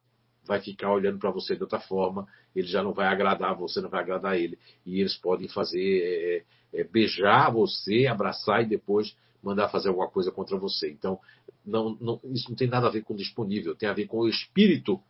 vai 0.46 0.60
ficar 0.60 0.92
olhando 0.92 1.18
para 1.18 1.30
você 1.30 1.56
de 1.56 1.62
outra 1.62 1.80
forma, 1.80 2.26
ele 2.54 2.66
já 2.66 2.82
não 2.82 2.92
vai 2.92 3.06
agradar, 3.06 3.54
você 3.54 3.80
não 3.80 3.88
vai 3.88 4.00
agradar 4.00 4.36
ele. 4.36 4.58
E 4.84 5.00
eles 5.00 5.16
podem 5.16 5.48
fazer 5.48 6.44
é, 6.72 6.80
é, 6.80 6.84
beijar 6.84 7.50
você, 7.50 8.06
abraçar 8.06 8.62
e 8.62 8.66
depois 8.66 9.14
mandar 9.42 9.68
fazer 9.68 9.88
alguma 9.88 10.08
coisa 10.08 10.30
contra 10.30 10.56
você. 10.56 10.90
Então, 10.90 11.18
não, 11.64 11.96
não, 12.00 12.20
isso 12.32 12.48
não 12.48 12.56
tem 12.56 12.68
nada 12.68 12.86
a 12.86 12.90
ver 12.90 13.02
com 13.02 13.14
disponível, 13.14 13.74
tem 13.74 13.88
a 13.88 13.92
ver 13.94 14.06
com 14.06 14.18
o 14.18 14.28
espírito 14.28 15.00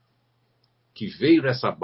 que 0.95 1.07
veio 1.07 1.43
nessa, 1.43 1.77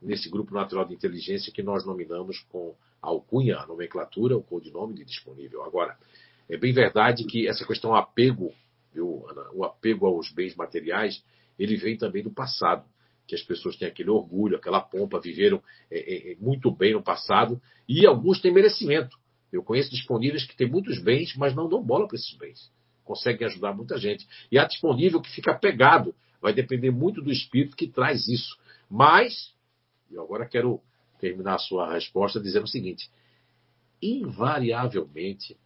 nesse 0.00 0.28
grupo 0.28 0.54
natural 0.54 0.84
de 0.84 0.94
inteligência 0.94 1.52
que 1.52 1.62
nós 1.62 1.84
nominamos 1.84 2.40
com 2.48 2.74
a 3.00 3.08
alcunha, 3.08 3.58
a 3.58 3.66
nomenclatura, 3.66 4.36
o 4.36 4.42
codinome 4.42 4.94
de 4.94 5.04
disponível. 5.04 5.62
Agora, 5.62 5.96
é 6.48 6.56
bem 6.56 6.72
verdade 6.72 7.24
que 7.24 7.48
essa 7.48 7.66
questão 7.66 7.94
apego, 7.94 8.52
viu, 8.92 9.26
Ana, 9.28 9.50
o 9.52 9.64
apego 9.64 10.06
aos 10.06 10.30
bens 10.32 10.54
materiais, 10.54 11.22
ele 11.58 11.76
vem 11.76 11.96
também 11.96 12.22
do 12.22 12.30
passado, 12.30 12.84
que 13.26 13.34
as 13.34 13.42
pessoas 13.42 13.76
têm 13.76 13.88
aquele 13.88 14.10
orgulho, 14.10 14.56
aquela 14.56 14.80
pompa, 14.80 15.20
viveram 15.20 15.62
é, 15.90 15.98
é, 15.98 16.32
é 16.32 16.36
muito 16.36 16.70
bem 16.70 16.92
no 16.92 17.02
passado, 17.02 17.60
e 17.88 18.06
alguns 18.06 18.40
têm 18.40 18.52
merecimento. 18.52 19.16
Eu 19.52 19.62
conheço 19.62 19.90
disponíveis 19.90 20.44
que 20.46 20.56
têm 20.56 20.68
muitos 20.68 20.98
bens, 20.98 21.36
mas 21.36 21.54
não 21.54 21.68
dão 21.68 21.82
bola 21.82 22.08
para 22.08 22.16
esses 22.16 22.32
bens. 22.36 22.72
Conseguem 23.04 23.46
ajudar 23.46 23.74
muita 23.74 23.98
gente. 23.98 24.26
E 24.50 24.58
há 24.58 24.64
disponível 24.64 25.20
que 25.20 25.30
fica 25.30 25.50
apegado. 25.50 26.14
Vai 26.40 26.54
depender 26.54 26.90
muito 26.90 27.20
do 27.20 27.30
espírito 27.30 27.76
que 27.76 27.86
traz 27.86 28.26
isso. 28.28 28.56
Mas, 28.88 29.54
eu 30.10 30.22
agora 30.22 30.48
quero 30.48 30.80
terminar 31.20 31.54
a 31.54 31.58
sua 31.58 31.92
resposta 31.92 32.40
dizendo 32.40 32.64
o 32.64 32.68
seguinte: 32.68 33.10
invariavelmente, 34.00 35.56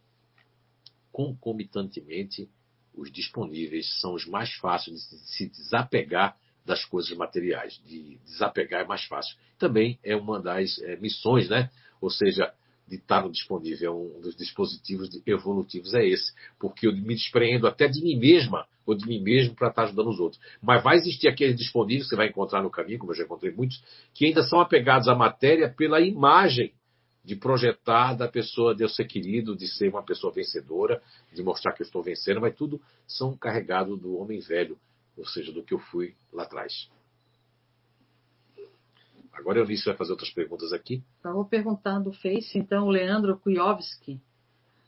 concomitantemente, 1.11 2.49
os 2.93 3.11
disponíveis 3.11 3.99
são 4.01 4.13
os 4.13 4.25
mais 4.25 4.53
fáceis 4.55 5.09
de 5.09 5.17
se 5.19 5.49
desapegar 5.49 6.37
das 6.65 6.83
coisas 6.83 7.15
materiais. 7.15 7.81
De 7.85 8.17
desapegar 8.25 8.81
é 8.81 8.85
mais 8.85 9.05
fácil. 9.05 9.37
Também 9.57 9.97
é 10.03 10.15
uma 10.15 10.41
das 10.41 10.77
é, 10.79 10.97
missões, 10.97 11.47
né? 11.47 11.71
Ou 12.01 12.09
seja, 12.09 12.53
de 12.87 12.95
estar 12.95 13.23
no 13.23 13.31
disponível, 13.31 14.13
um 14.17 14.21
dos 14.21 14.35
dispositivos 14.35 15.09
evolutivos 15.25 15.93
é 15.93 16.05
esse, 16.05 16.33
porque 16.57 16.87
eu 16.87 16.93
me 16.93 17.15
despreendo 17.15 17.67
até 17.67 17.87
de 17.87 18.01
mim 18.01 18.17
mesma 18.17 18.65
ou 18.85 18.95
de 18.95 19.05
mim 19.05 19.21
mesmo 19.21 19.53
para 19.53 19.67
estar 19.67 19.83
ajudando 19.83 20.09
os 20.09 20.19
outros. 20.19 20.41
Mas 20.61 20.81
vai 20.81 20.95
existir 20.95 21.27
aqueles 21.27 21.57
disponíveis 21.57 22.03
que 22.03 22.09
você 22.09 22.15
vai 22.15 22.29
encontrar 22.29 22.63
no 22.63 22.69
caminho, 22.69 22.99
como 22.99 23.11
eu 23.11 23.15
já 23.15 23.23
encontrei 23.25 23.51
muitos, 23.51 23.83
que 24.13 24.25
ainda 24.25 24.41
são 24.43 24.61
apegados 24.61 25.09
à 25.09 25.15
matéria 25.15 25.69
pela 25.69 25.99
imagem 25.99 26.71
de 27.25 27.35
projetar 27.35 28.13
da 28.13 28.29
pessoa 28.29 28.73
de 28.73 28.83
eu 28.83 28.87
ser 28.87 29.03
querido, 29.03 29.53
de 29.53 29.67
ser 29.67 29.89
uma 29.89 30.01
pessoa 30.01 30.31
vencedora, 30.31 31.01
de 31.33 31.43
mostrar 31.43 31.73
que 31.73 31.81
eu 31.81 31.85
estou 31.85 32.01
vencendo, 32.01 32.39
mas 32.39 32.55
tudo 32.55 32.79
são 33.05 33.35
carregados 33.35 33.99
do 33.99 34.15
homem 34.15 34.39
velho, 34.39 34.77
ou 35.17 35.25
seja, 35.25 35.51
do 35.51 35.61
que 35.61 35.73
eu 35.73 35.79
fui 35.79 36.15
lá 36.31 36.43
atrás. 36.43 36.89
Agora 39.37 39.59
a 39.59 39.61
Eunice 39.61 39.85
vai 39.85 39.95
fazer 39.95 40.11
outras 40.11 40.31
perguntas 40.31 40.73
aqui. 40.73 41.03
Eu 41.23 41.33
vou 41.33 41.45
perguntar 41.45 41.99
do 41.99 42.11
Face, 42.11 42.57
então, 42.57 42.89
Leandro 42.89 43.37
Kujovski. 43.37 44.19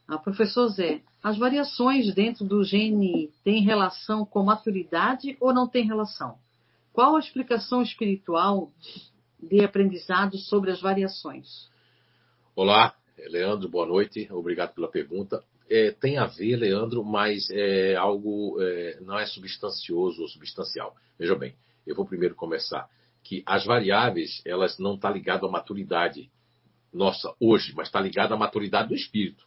Ah, 0.08 0.18
professor 0.18 0.68
Zé, 0.70 1.04
as 1.22 1.38
variações 1.38 2.14
dentro 2.16 2.44
do 2.44 2.62
GNI 2.64 3.32
têm 3.44 3.62
relação 3.62 4.26
com 4.26 4.42
maturidade 4.44 5.38
ou 5.40 5.54
não 5.54 5.68
tem 5.68 5.86
relação? 5.86 6.40
Qual 6.92 7.16
a 7.16 7.20
explicação 7.20 7.84
espiritual 7.84 8.72
de 9.40 9.64
aprendizado 9.64 10.36
sobre 10.40 10.72
as 10.72 10.82
variações? 10.82 11.70
Olá, 12.56 12.96
Leandro, 13.30 13.70
boa 13.70 13.86
noite. 13.86 14.28
Obrigado 14.32 14.74
pela 14.74 14.90
pergunta. 14.90 15.44
É, 15.70 15.92
tem 15.92 16.18
a 16.18 16.26
ver, 16.26 16.56
Leandro, 16.56 17.04
mas 17.04 17.48
é 17.52 17.96
algo 17.96 18.58
é, 18.60 18.98
não 19.02 19.20
é 19.20 19.28
substancioso 19.28 20.24
ou 20.24 20.28
substancial. 20.28 20.96
Veja 21.20 21.36
bem, 21.36 21.54
eu 21.86 21.96
vou 21.96 22.06
primeiro 22.06 22.34
começar 22.34 22.90
que 23.24 23.44
as 23.46 23.66
variáveis 23.66 24.42
elas 24.46 24.78
não 24.80 24.96
estão 24.96 25.10
tá 25.10 25.16
ligadas 25.16 25.48
à 25.48 25.52
maturidade 25.52 26.30
nossa 26.92 27.34
hoje, 27.40 27.74
mas 27.76 27.88
está 27.88 28.02
ligada 28.02 28.34
à 28.34 28.38
maturidade 28.38 28.90
do 28.90 28.96
espírito. 28.96 29.46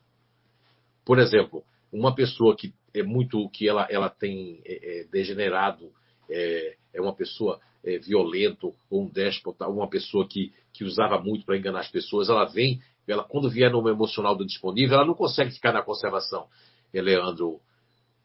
Por 1.04 1.18
exemplo, 1.18 1.64
uma 1.92 2.14
pessoa 2.14 2.56
que 2.56 2.72
é 2.94 3.02
muito 3.02 3.48
que 3.50 3.68
ela, 3.68 3.86
ela 3.90 4.08
tem 4.08 4.60
é, 4.64 5.00
é 5.00 5.04
degenerado, 5.04 5.90
é, 6.30 6.76
é, 6.94 7.00
uma 7.00 7.14
pessoa 7.14 7.60
é, 7.84 7.98
violento 7.98 8.74
ou 8.88 9.02
um 9.02 9.08
déspota, 9.08 9.66
uma 9.66 9.88
pessoa 9.88 10.26
que, 10.28 10.52
que 10.72 10.84
usava 10.84 11.20
muito 11.20 11.44
para 11.44 11.56
enganar 11.56 11.80
as 11.80 11.90
pessoas, 11.90 12.28
ela 12.28 12.44
vem, 12.44 12.80
ela 13.06 13.24
quando 13.24 13.50
vier 13.50 13.70
no 13.70 13.88
emocional 13.88 14.36
do 14.36 14.46
disponível, 14.46 14.96
ela 14.96 15.06
não 15.06 15.14
consegue 15.14 15.50
ficar 15.50 15.72
na 15.72 15.82
conservação. 15.82 16.46
Leandro, 16.92 17.60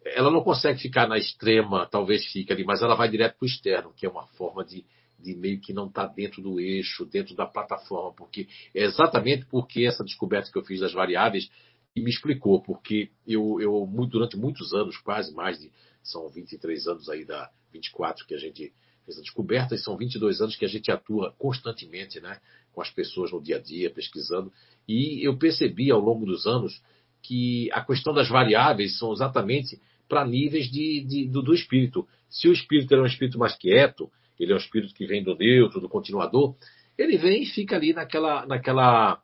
ela 0.03 0.29
não 0.29 0.43
consegue 0.43 0.81
ficar 0.81 1.07
na 1.07 1.17
extrema, 1.17 1.87
talvez 1.89 2.25
fique 2.31 2.51
ali, 2.51 2.63
mas 2.63 2.81
ela 2.81 2.95
vai 2.95 3.09
direto 3.09 3.37
para 3.37 3.45
o 3.45 3.47
externo, 3.47 3.93
que 3.95 4.05
é 4.05 4.09
uma 4.09 4.27
forma 4.27 4.63
de, 4.63 4.85
de 5.19 5.35
meio 5.35 5.59
que 5.59 5.73
não 5.73 5.87
estar 5.87 6.07
tá 6.07 6.13
dentro 6.13 6.41
do 6.41 6.59
eixo, 6.59 7.05
dentro 7.05 7.35
da 7.35 7.45
plataforma, 7.45 8.13
porque 8.13 8.47
é 8.73 8.83
exatamente 8.83 9.45
porque 9.45 9.85
essa 9.85 10.03
descoberta 10.03 10.51
que 10.51 10.57
eu 10.57 10.63
fiz 10.63 10.79
das 10.79 10.93
variáveis 10.93 11.49
me 11.95 12.09
explicou, 12.09 12.61
porque 12.61 13.09
eu, 13.25 13.59
eu 13.59 13.87
durante 14.07 14.37
muitos 14.37 14.73
anos, 14.73 14.97
quase 14.97 15.33
mais 15.33 15.59
de, 15.59 15.71
são 16.03 16.29
23 16.29 16.87
anos 16.87 17.09
aí 17.09 17.25
da 17.25 17.49
24 17.73 18.25
que 18.25 18.35
a 18.35 18.37
gente 18.37 18.71
fez 19.03 19.17
a 19.17 19.21
descoberta, 19.21 19.73
e 19.73 19.79
são 19.79 19.97
22 19.97 20.41
anos 20.41 20.55
que 20.55 20.65
a 20.65 20.67
gente 20.67 20.91
atua 20.91 21.33
constantemente, 21.37 22.19
né, 22.19 22.39
com 22.71 22.81
as 22.81 22.89
pessoas 22.89 23.31
no 23.31 23.41
dia 23.41 23.55
a 23.55 23.59
dia, 23.59 23.89
pesquisando, 23.89 24.51
e 24.87 25.25
eu 25.27 25.37
percebi 25.37 25.89
ao 25.89 25.99
longo 25.99 26.25
dos 26.25 26.45
anos 26.45 26.81
que 27.21 27.69
a 27.71 27.83
questão 27.83 28.13
das 28.13 28.29
variáveis 28.29 28.97
são 28.97 29.11
exatamente 29.11 29.81
para 30.07 30.25
níveis 30.25 30.69
de, 30.69 31.03
de 31.03 31.27
do, 31.27 31.41
do, 31.41 31.53
espírito. 31.53 32.07
Se 32.29 32.47
o 32.47 32.53
espírito 32.53 32.93
é 32.93 33.01
um 33.01 33.05
espírito 33.05 33.37
mais 33.37 33.55
quieto, 33.55 34.09
ele 34.39 34.51
é 34.51 34.55
um 34.55 34.59
espírito 34.59 34.93
que 34.93 35.05
vem 35.05 35.23
do 35.23 35.35
neutro, 35.35 35.81
do 35.81 35.89
continuador, 35.89 36.55
ele 36.97 37.17
vem 37.17 37.43
e 37.43 37.45
fica 37.45 37.75
ali 37.75 37.93
naquela, 37.93 38.45
naquela 38.45 39.21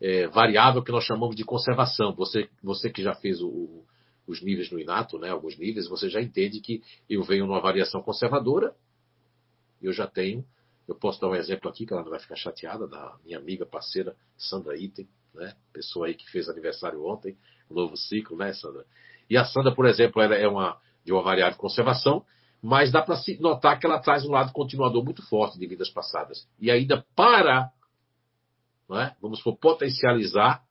é, 0.00 0.26
variável 0.28 0.82
que 0.82 0.92
nós 0.92 1.04
chamamos 1.04 1.36
de 1.36 1.44
conservação. 1.44 2.14
Você, 2.14 2.48
você 2.62 2.90
que 2.90 3.02
já 3.02 3.14
fez 3.14 3.40
o, 3.42 3.84
os 4.26 4.42
níveis 4.42 4.70
no 4.70 4.78
inato, 4.78 5.18
né, 5.18 5.30
alguns 5.30 5.58
níveis, 5.58 5.88
você 5.88 6.08
já 6.08 6.20
entende 6.20 6.60
que 6.60 6.82
eu 7.08 7.22
venho 7.22 7.46
numa 7.46 7.60
variação 7.60 8.02
conservadora, 8.02 8.74
eu 9.82 9.92
já 9.92 10.06
tenho, 10.06 10.44
eu 10.86 10.94
posso 10.94 11.20
dar 11.20 11.28
um 11.28 11.34
exemplo 11.34 11.68
aqui, 11.68 11.84
que 11.84 11.92
ela 11.92 12.02
não 12.02 12.10
vai 12.10 12.20
ficar 12.20 12.36
chateada, 12.36 12.86
da 12.86 13.16
minha 13.24 13.38
amiga, 13.38 13.66
parceira, 13.66 14.16
Sandra 14.36 14.76
Item, 14.76 15.08
né, 15.34 15.54
pessoa 15.72 16.06
aí 16.06 16.14
que 16.14 16.28
fez 16.30 16.48
aniversário 16.48 17.04
ontem, 17.04 17.36
novo 17.70 17.96
ciclo, 17.96 18.36
né, 18.36 18.52
Sandra? 18.54 18.84
E 19.28 19.36
a 19.36 19.44
Sandra, 19.44 19.74
por 19.74 19.86
exemplo, 19.86 20.22
ela 20.22 20.34
é 20.34 20.48
uma, 20.48 20.78
de 21.04 21.12
uma 21.12 21.22
variável 21.22 21.52
de 21.52 21.58
conservação, 21.58 22.24
mas 22.62 22.90
dá 22.90 23.02
para 23.02 23.16
se 23.16 23.40
notar 23.40 23.78
que 23.78 23.86
ela 23.86 24.00
traz 24.00 24.24
um 24.24 24.30
lado 24.30 24.52
continuador 24.52 25.04
muito 25.04 25.22
forte 25.28 25.58
de 25.58 25.66
vidas 25.66 25.90
passadas. 25.90 26.48
E 26.58 26.70
ainda 26.70 27.04
para, 27.14 27.70
é? 28.92 29.14
vamos 29.20 29.40
for 29.40 29.56
potencializar 29.56 30.64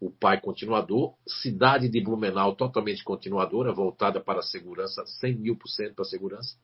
o 0.00 0.10
pai 0.10 0.40
continuador, 0.40 1.14
cidade 1.26 1.88
de 1.88 2.00
Blumenau 2.00 2.56
totalmente 2.56 3.04
continuadora, 3.04 3.72
voltada 3.72 4.20
para 4.20 4.40
a 4.40 4.42
segurança, 4.42 5.06
100 5.06 5.36
mil 5.36 5.56
por 5.56 5.68
cento 5.68 5.94
para 5.94 6.02
a 6.02 6.08
segurança. 6.08 6.56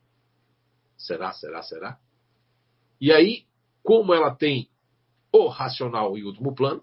Será, 0.97 1.33
será, 1.33 1.63
será? 1.63 1.99
E 3.01 3.13
aí, 3.13 3.45
como 3.81 4.13
ela 4.13 4.35
tem 4.35 4.69
o 5.33 5.47
racional 5.47 6.19
e 6.19 6.25
último 6.25 6.53
plano, 6.53 6.83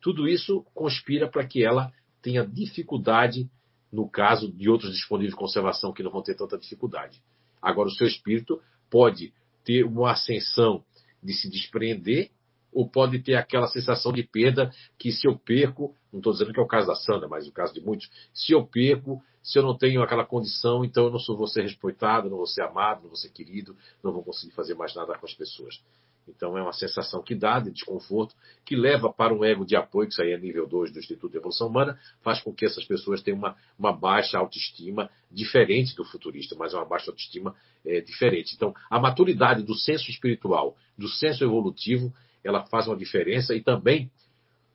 tudo 0.00 0.26
isso 0.26 0.64
conspira 0.72 1.28
para 1.30 1.46
que 1.46 1.62
ela 1.62 1.92
tenha 2.22 2.46
dificuldade 2.46 3.50
no 3.96 4.06
caso 4.06 4.52
de 4.52 4.68
outros 4.68 4.92
disponíveis 4.92 5.32
de 5.32 5.38
conservação 5.38 5.90
que 5.90 6.02
não 6.02 6.10
vão 6.10 6.22
ter 6.22 6.34
tanta 6.34 6.58
dificuldade. 6.58 7.22
Agora, 7.62 7.88
o 7.88 7.92
seu 7.92 8.06
espírito 8.06 8.60
pode 8.90 9.32
ter 9.64 9.84
uma 9.84 10.12
ascensão 10.12 10.84
de 11.22 11.32
se 11.32 11.48
despreender 11.48 12.30
ou 12.70 12.86
pode 12.86 13.18
ter 13.20 13.36
aquela 13.36 13.66
sensação 13.68 14.12
de 14.12 14.22
perda 14.22 14.70
que 14.98 15.10
se 15.10 15.26
eu 15.26 15.38
perco, 15.38 15.94
não 16.12 16.20
estou 16.20 16.34
dizendo 16.34 16.52
que 16.52 16.60
é 16.60 16.62
o 16.62 16.66
caso 16.66 16.86
da 16.88 16.94
Sandra, 16.94 17.26
mas 17.26 17.48
o 17.48 17.52
caso 17.52 17.72
de 17.72 17.80
muitos, 17.80 18.10
se 18.34 18.52
eu 18.52 18.66
perco, 18.66 19.22
se 19.42 19.58
eu 19.58 19.62
não 19.62 19.74
tenho 19.74 20.02
aquela 20.02 20.26
condição, 20.26 20.84
então 20.84 21.04
eu 21.06 21.10
não 21.10 21.18
sou, 21.18 21.34
vou 21.34 21.46
ser 21.46 21.62
respeitado, 21.62 22.28
não 22.28 22.36
vou 22.36 22.46
ser 22.46 22.64
amado, 22.64 23.00
não 23.00 23.08
vou 23.08 23.16
ser 23.16 23.30
querido, 23.30 23.74
não 24.04 24.12
vou 24.12 24.22
conseguir 24.22 24.52
fazer 24.52 24.74
mais 24.74 24.94
nada 24.94 25.16
com 25.16 25.24
as 25.24 25.32
pessoas. 25.32 25.82
Então 26.28 26.58
é 26.58 26.62
uma 26.62 26.72
sensação 26.72 27.22
que 27.22 27.34
dá 27.34 27.60
de 27.60 27.70
desconforto, 27.70 28.34
que 28.64 28.74
leva 28.74 29.12
para 29.12 29.32
um 29.32 29.44
ego 29.44 29.64
de 29.64 29.76
apoio, 29.76 30.08
que 30.08 30.12
isso 30.12 30.22
aí 30.22 30.32
é 30.32 30.38
nível 30.38 30.66
2 30.66 30.92
do 30.92 30.98
Instituto 30.98 31.30
de 31.30 31.38
Evolução 31.38 31.68
Humana, 31.68 31.98
faz 32.22 32.40
com 32.40 32.52
que 32.52 32.64
essas 32.64 32.84
pessoas 32.84 33.22
tenham 33.22 33.38
uma, 33.38 33.56
uma 33.78 33.92
baixa 33.92 34.38
autoestima, 34.38 35.08
diferente 35.30 35.94
do 35.94 36.04
futurista, 36.04 36.56
mas 36.58 36.74
uma 36.74 36.84
baixa 36.84 37.10
autoestima 37.10 37.54
é, 37.84 38.00
diferente. 38.00 38.54
Então, 38.54 38.74
a 38.90 38.98
maturidade 38.98 39.62
do 39.62 39.74
senso 39.74 40.10
espiritual, 40.10 40.76
do 40.98 41.08
senso 41.08 41.44
evolutivo, 41.44 42.12
ela 42.42 42.66
faz 42.66 42.88
uma 42.88 42.96
diferença 42.96 43.54
e 43.54 43.62
também 43.62 44.10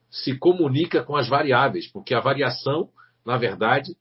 se 0.10 0.38
comunica 0.38 1.04
com 1.04 1.16
as 1.16 1.28
variáveis, 1.28 1.88
porque 1.88 2.14
a 2.14 2.20
variação, 2.20 2.90
na 3.26 3.38
verdade, 3.38 3.96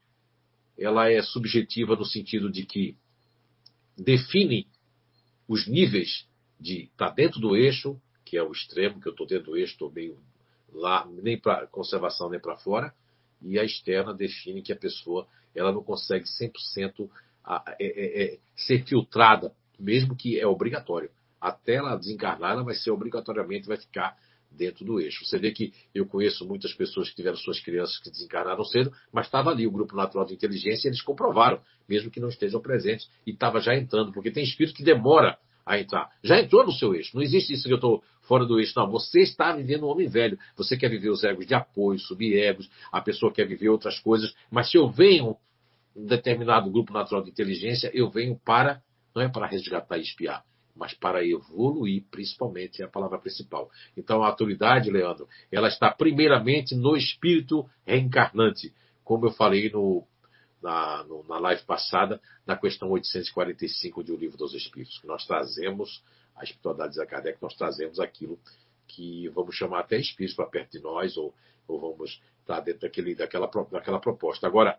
ela 0.78 1.10
é 1.10 1.22
subjetiva 1.22 1.94
no 1.94 2.04
sentido 2.04 2.50
de 2.50 2.64
que 2.64 2.96
define 3.96 4.66
os 5.46 5.66
níveis 5.66 6.29
de 6.60 6.90
tá 6.96 7.08
dentro 7.08 7.40
do 7.40 7.56
eixo, 7.56 8.00
que 8.24 8.36
é 8.36 8.42
o 8.42 8.52
extremo, 8.52 9.00
que 9.00 9.08
eu 9.08 9.12
estou 9.12 9.26
dentro 9.26 9.52
do 9.52 9.56
eixo, 9.56 9.72
estou 9.72 9.90
meio 9.90 10.18
lá, 10.72 11.06
nem 11.06 11.38
para 11.38 11.66
conservação 11.66 12.28
nem 12.28 12.38
para 12.38 12.56
fora, 12.56 12.94
e 13.42 13.58
a 13.58 13.64
externa 13.64 14.14
define 14.14 14.62
que 14.62 14.72
a 14.72 14.76
pessoa 14.76 15.26
ela 15.54 15.72
não 15.72 15.82
consegue 15.82 16.26
100% 16.26 17.10
a, 17.44 17.64
é, 17.80 17.86
é, 17.86 18.34
é, 18.34 18.38
ser 18.54 18.84
filtrada, 18.84 19.52
mesmo 19.78 20.14
que 20.14 20.38
é 20.38 20.46
obrigatório. 20.46 21.10
Até 21.40 21.76
ela 21.76 21.96
desencarnar, 21.96 22.52
ela 22.52 22.62
vai 22.62 22.74
ser 22.74 22.90
obrigatoriamente, 22.90 23.66
vai 23.66 23.78
ficar 23.78 24.16
dentro 24.50 24.84
do 24.84 25.00
eixo. 25.00 25.24
Você 25.24 25.38
vê 25.38 25.52
que 25.52 25.72
eu 25.94 26.06
conheço 26.06 26.46
muitas 26.46 26.74
pessoas 26.74 27.08
que 27.08 27.16
tiveram 27.16 27.36
suas 27.36 27.60
crianças 27.60 27.98
que 27.98 28.10
desencarnaram 28.10 28.64
cedo, 28.64 28.92
mas 29.12 29.26
estava 29.26 29.50
ali 29.50 29.66
o 29.66 29.70
Grupo 29.70 29.96
Natural 29.96 30.26
de 30.26 30.34
Inteligência 30.34 30.86
e 30.86 30.90
eles 30.90 31.00
comprovaram, 31.00 31.60
mesmo 31.88 32.10
que 32.10 32.20
não 32.20 32.28
estejam 32.28 32.60
presentes, 32.60 33.08
e 33.26 33.30
estava 33.30 33.60
já 33.60 33.74
entrando, 33.74 34.12
porque 34.12 34.30
tem 34.30 34.44
espírito 34.44 34.76
que 34.76 34.84
demora 34.84 35.38
a 35.70 35.78
entrar. 35.78 36.10
Já 36.24 36.40
entrou 36.40 36.66
no 36.66 36.72
seu 36.72 36.92
eixo. 36.96 37.14
Não 37.14 37.22
existe 37.22 37.52
isso 37.52 37.68
que 37.68 37.72
eu 37.72 37.76
estou 37.76 38.02
fora 38.22 38.44
do 38.44 38.58
eixo. 38.58 38.72
Não, 38.76 38.90
você 38.90 39.20
está 39.20 39.52
vivendo 39.52 39.86
um 39.86 39.88
homem 39.88 40.08
velho. 40.08 40.36
Você 40.56 40.76
quer 40.76 40.88
viver 40.88 41.10
os 41.10 41.22
egos 41.22 41.46
de 41.46 41.54
apoio, 41.54 41.96
subegos, 42.00 42.68
a 42.90 43.00
pessoa 43.00 43.32
quer 43.32 43.46
viver 43.46 43.68
outras 43.68 44.00
coisas. 44.00 44.34
Mas 44.50 44.68
se 44.68 44.76
eu 44.76 44.90
venho 44.90 45.36
um 45.94 46.06
determinado 46.06 46.68
grupo 46.70 46.92
natural 46.92 47.22
de 47.22 47.30
inteligência, 47.30 47.88
eu 47.94 48.10
venho 48.10 48.36
para, 48.44 48.82
não 49.14 49.22
é 49.22 49.28
para 49.28 49.46
resgatar 49.46 49.96
e 49.96 50.02
espiar, 50.02 50.42
mas 50.74 50.92
para 50.92 51.24
evoluir, 51.24 52.02
principalmente, 52.10 52.82
é 52.82 52.84
a 52.84 52.88
palavra 52.88 53.18
principal. 53.20 53.70
Então, 53.96 54.24
a 54.24 54.26
autoridade, 54.26 54.90
Leandro, 54.90 55.28
ela 55.52 55.68
está 55.68 55.88
primeiramente 55.92 56.74
no 56.74 56.96
espírito 56.96 57.64
reencarnante. 57.86 58.72
Como 59.04 59.26
eu 59.26 59.30
falei 59.30 59.70
no 59.70 60.04
na, 60.62 61.04
no, 61.04 61.24
na 61.24 61.38
live 61.38 61.62
passada, 61.62 62.20
na 62.46 62.56
questão 62.56 62.90
845 62.90 64.04
de 64.04 64.12
O 64.12 64.16
Livro 64.16 64.36
dos 64.36 64.54
Espíritos, 64.54 64.98
que 64.98 65.06
nós 65.06 65.26
trazemos, 65.26 66.02
a 66.36 66.44
espiritualidade 66.44 66.94
de 66.94 67.06
Kardec, 67.06 67.40
nós 67.42 67.54
trazemos 67.54 68.00
aquilo 68.00 68.38
que 68.86 69.28
vamos 69.28 69.54
chamar 69.54 69.80
até 69.80 69.98
espíritos 69.98 70.36
para 70.36 70.46
perto 70.46 70.72
de 70.72 70.80
nós, 70.80 71.16
ou, 71.16 71.34
ou 71.66 71.80
vamos 71.80 72.20
estar 72.40 72.60
dentro 72.60 72.82
daquele, 72.82 73.14
daquela, 73.14 73.46
daquela 73.70 74.00
proposta. 74.00 74.46
Agora, 74.46 74.78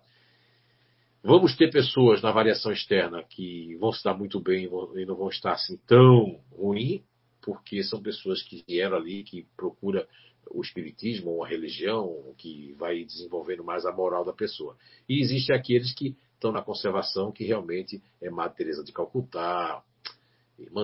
vamos 1.24 1.56
ter 1.56 1.72
pessoas 1.72 2.22
na 2.22 2.32
variação 2.32 2.72
externa 2.72 3.24
que 3.24 3.76
vão 3.78 3.92
se 3.92 4.04
dar 4.04 4.14
muito 4.14 4.40
bem 4.40 4.70
e 4.96 5.06
não 5.06 5.16
vão 5.16 5.30
estar 5.30 5.54
assim 5.54 5.78
tão 5.88 6.42
ruim, 6.52 7.04
porque 7.42 7.84
são 7.84 8.02
pessoas 8.02 8.42
que 8.44 8.64
vieram 8.68 8.98
ali, 8.98 9.24
que 9.24 9.48
procura 9.56 10.08
o 10.54 10.62
espiritismo 10.62 11.32
ou 11.32 11.44
a 11.44 11.48
religião 11.48 12.34
que 12.38 12.74
vai 12.74 13.04
desenvolvendo 13.04 13.64
mais 13.64 13.86
a 13.86 13.92
moral 13.92 14.24
da 14.24 14.34
pessoa. 14.34 14.78
E 15.08 15.22
existe 15.22 15.54
aqueles 15.54 15.94
que 15.94 16.16
estão 16.34 16.52
na 16.52 16.62
conservação, 16.62 17.32
que 17.32 17.44
realmente 17.44 18.02
é 18.22 18.30
Madre 18.30 18.58
Teresa 18.58 18.84
de 18.84 18.92
Calcutá, 18.92 19.84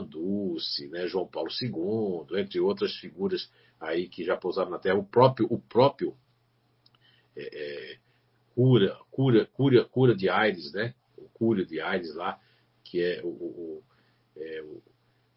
Dulce, 0.09 0.87
né, 0.87 1.07
João 1.07 1.27
Paulo 1.27 1.49
II, 1.61 2.39
entre 2.39 2.59
outras 2.59 2.95
figuras 2.95 3.49
aí 3.79 4.07
que 4.07 4.23
já 4.23 4.35
pousaram 4.35 4.71
na 4.71 4.79
Terra. 4.79 4.97
O 4.97 5.03
próprio, 5.03 5.47
o 5.49 5.59
próprio 5.59 6.15
é, 7.35 7.43
é, 7.53 7.97
cura, 8.55 8.97
cura, 9.11 9.45
cura, 9.45 9.85
cura 9.85 10.15
de 10.15 10.29
Aires, 10.29 10.73
né? 10.73 10.93
O 11.17 11.29
cura 11.29 11.63
de 11.65 11.79
Aires 11.79 12.13
lá, 12.15 12.39
que 12.83 13.01
é 13.01 13.21
o, 13.23 13.27
o, 13.27 13.83
é, 14.35 14.61
o, 14.63 14.81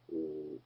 o 0.08 0.60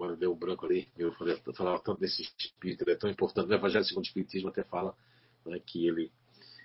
agora 0.00 0.16
deu 0.16 0.32
um 0.32 0.36
branco 0.36 0.64
ali, 0.64 0.88
eu 0.96 1.12
falava 1.54 1.78
tanto 1.80 2.00
desse 2.00 2.22
espírito, 2.22 2.82
ele 2.82 2.92
é 2.92 2.96
tão 2.96 3.10
importante. 3.10 3.48
No 3.48 3.54
Evangelho 3.54 3.84
segundo 3.84 4.04
o 4.04 4.08
Espiritismo 4.08 4.48
até 4.48 4.64
fala 4.64 4.96
né, 5.44 5.60
que 5.64 5.86
ele 5.86 6.10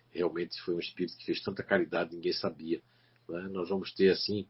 realmente 0.09 0.59
foi 0.61 0.75
um 0.75 0.79
espírito 0.79 1.17
que 1.17 1.25
fez 1.25 1.41
tanta 1.41 1.61
caridade, 1.61 2.15
ninguém 2.15 2.31
sabia. 2.31 2.81
Né? 3.27 3.49
Nós 3.51 3.67
vamos 3.67 3.93
ter 3.93 4.09
assim. 4.09 4.47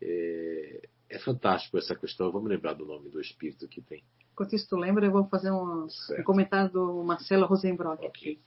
É, 0.00 0.88
é, 1.08 1.18
fantástico 1.20 1.78
essa 1.78 1.94
questão. 1.94 2.30
Vamos 2.30 2.50
lembrar 2.50 2.74
do 2.74 2.84
nome 2.84 3.08
do 3.08 3.20
espírito 3.20 3.66
que 3.66 3.80
tem. 3.80 4.04
Enquanto 4.32 4.54
isso 4.54 4.68
tu 4.68 4.76
lembra, 4.76 5.06
eu 5.06 5.10
vou 5.10 5.24
fazer 5.24 5.50
um, 5.50 5.86
um 5.86 6.22
comentário 6.22 6.70
do 6.70 7.02
Marcelo 7.02 7.46
Rosenbrock 7.46 8.06
okay. 8.06 8.08
aqui. 8.08 8.40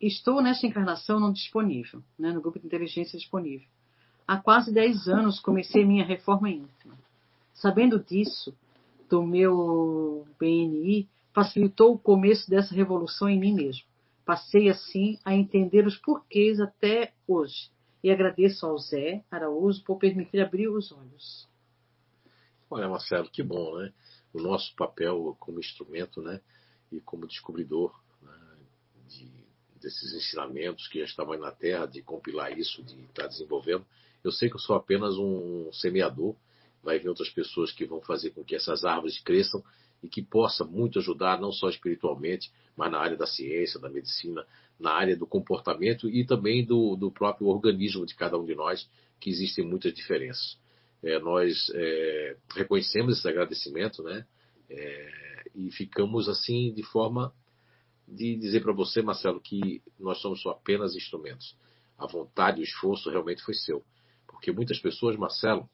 Estou 0.00 0.40
nesta 0.40 0.66
encarnação 0.66 1.20
no 1.20 1.32
disponível, 1.32 2.02
né, 2.18 2.32
no 2.32 2.40
grupo 2.40 2.58
de 2.58 2.66
inteligência 2.66 3.18
disponível. 3.18 3.68
Há 4.26 4.38
quase 4.38 4.72
10 4.72 5.08
anos 5.08 5.40
comecei 5.40 5.84
minha 5.84 6.04
reforma 6.04 6.48
íntima. 6.48 6.98
Sabendo 7.52 7.98
disso, 7.98 8.54
do 9.08 9.22
meu 9.22 10.26
BNI 10.38 11.08
facilitou 11.32 11.94
o 11.94 11.98
começo 11.98 12.48
dessa 12.50 12.74
revolução 12.74 13.28
em 13.28 13.38
mim 13.38 13.54
mesmo. 13.54 13.84
Passei 14.24 14.68
assim 14.68 15.18
a 15.24 15.34
entender 15.34 15.86
os 15.86 15.96
porquês 15.96 16.60
até 16.60 17.12
hoje. 17.26 17.70
E 18.02 18.10
agradeço 18.10 18.66
ao 18.66 18.78
Zé 18.78 19.24
Araújo 19.30 19.82
por 19.82 19.98
permitir 19.98 20.40
abrir 20.40 20.68
os 20.68 20.92
olhos. 20.92 21.48
Olha, 22.70 22.88
Marcelo, 22.88 23.30
que 23.30 23.42
bom, 23.42 23.78
né? 23.78 23.92
O 24.32 24.40
nosso 24.40 24.74
papel 24.76 25.36
como 25.40 25.58
instrumento, 25.58 26.20
né? 26.20 26.40
E 26.92 27.00
como 27.00 27.26
descobridor 27.26 27.98
né? 28.22 28.32
de 29.08 29.38
desses 29.80 30.12
ensinamentos 30.12 30.88
que 30.88 30.98
já 30.98 31.04
estavam 31.04 31.32
aí 31.32 31.40
na 31.40 31.52
Terra, 31.52 31.86
de 31.86 32.02
compilar 32.02 32.56
isso, 32.56 32.82
de 32.82 33.00
estar 33.04 33.26
desenvolvendo. 33.26 33.86
Eu 34.22 34.32
sei 34.32 34.48
que 34.48 34.56
eu 34.56 34.60
sou 34.60 34.76
apenas 34.76 35.16
um 35.16 35.72
semeador, 35.72 36.34
vai 36.82 36.98
vir 36.98 37.08
outras 37.08 37.28
pessoas 37.30 37.72
que 37.72 37.84
vão 37.84 38.00
fazer 38.00 38.30
com 38.30 38.44
que 38.44 38.54
essas 38.54 38.84
árvores 38.84 39.18
cresçam 39.20 39.62
e 40.02 40.08
que 40.08 40.22
possa 40.22 40.64
muito 40.64 40.98
ajudar, 40.98 41.40
não 41.40 41.52
só 41.52 41.68
espiritualmente, 41.68 42.50
mas 42.76 42.90
na 42.90 42.98
área 42.98 43.16
da 43.16 43.26
ciência, 43.26 43.80
da 43.80 43.88
medicina, 43.88 44.46
na 44.78 44.92
área 44.92 45.16
do 45.16 45.26
comportamento 45.26 46.08
e 46.08 46.24
também 46.24 46.64
do, 46.64 46.94
do 46.94 47.10
próprio 47.10 47.48
organismo 47.48 48.06
de 48.06 48.14
cada 48.14 48.38
um 48.38 48.44
de 48.44 48.54
nós, 48.54 48.88
que 49.18 49.28
existem 49.28 49.64
muitas 49.64 49.92
diferenças. 49.92 50.56
É, 51.02 51.18
nós 51.18 51.70
é, 51.74 52.36
reconhecemos 52.54 53.18
esse 53.18 53.28
agradecimento, 53.28 54.02
né? 54.02 54.24
É, 54.70 55.44
e 55.54 55.70
ficamos 55.72 56.28
assim 56.28 56.72
de 56.72 56.82
forma 56.82 57.32
de 58.06 58.36
dizer 58.36 58.60
para 58.62 58.72
você, 58.72 59.02
Marcelo, 59.02 59.40
que 59.40 59.82
nós 59.98 60.20
somos 60.20 60.40
só 60.40 60.50
apenas 60.50 60.94
instrumentos. 60.94 61.56
A 61.98 62.06
vontade 62.06 62.60
o 62.60 62.64
esforço 62.64 63.10
realmente 63.10 63.42
foi 63.42 63.54
seu. 63.54 63.84
Porque 64.26 64.52
muitas 64.52 64.78
pessoas, 64.78 65.16
Marcelo, 65.16 65.68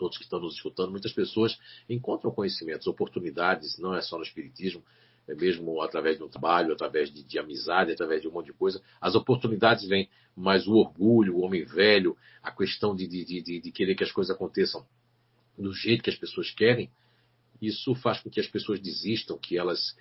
todos 0.00 0.16
que 0.16 0.24
estão 0.24 0.40
nos 0.40 0.54
escutando, 0.54 0.90
muitas 0.90 1.12
pessoas 1.12 1.58
encontram 1.86 2.30
conhecimentos, 2.30 2.86
oportunidades, 2.86 3.78
não 3.78 3.94
é 3.94 4.00
só 4.00 4.16
no 4.16 4.22
Espiritismo, 4.24 4.82
é 5.28 5.34
mesmo 5.34 5.82
através 5.82 6.18
do 6.18 6.26
trabalho, 6.26 6.72
através 6.72 7.12
de, 7.12 7.22
de, 7.22 7.38
amizade, 7.38 7.92
através 7.92 8.22
de 8.22 8.26
um 8.26 8.32
monte 8.32 8.46
de 8.46 8.54
coisa. 8.54 8.82
As 8.98 9.14
oportunidades 9.14 9.86
vêm, 9.86 10.08
mas 10.34 10.66
o 10.66 10.72
orgulho, 10.72 11.36
o 11.36 11.42
homem 11.42 11.64
velho, 11.66 12.16
a 12.42 12.50
questão 12.50 12.96
de, 12.96 13.06
de, 13.06 13.60
de, 13.60 13.70
querer 13.70 13.94
que 13.94 14.02
as 14.02 14.10
coisas 14.10 14.34
aconteçam 14.34 14.86
do 15.58 15.74
jeito 15.74 16.02
que 16.02 16.08
as 16.08 16.16
pessoas 16.16 16.50
querem, 16.50 16.90
isso 17.60 17.94
faz 17.96 18.20
com 18.20 18.30
que 18.30 18.40
as 18.40 18.48
pessoas 18.48 18.80
desistam, 18.80 19.36
que 19.36 19.58
elas, 19.58 19.94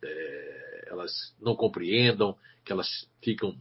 é, 0.00 0.84
elas 0.86 1.34
não 1.40 1.56
compreendam, 1.56 2.36
que 2.64 2.70
elas 2.70 3.08
ficam 3.20 3.58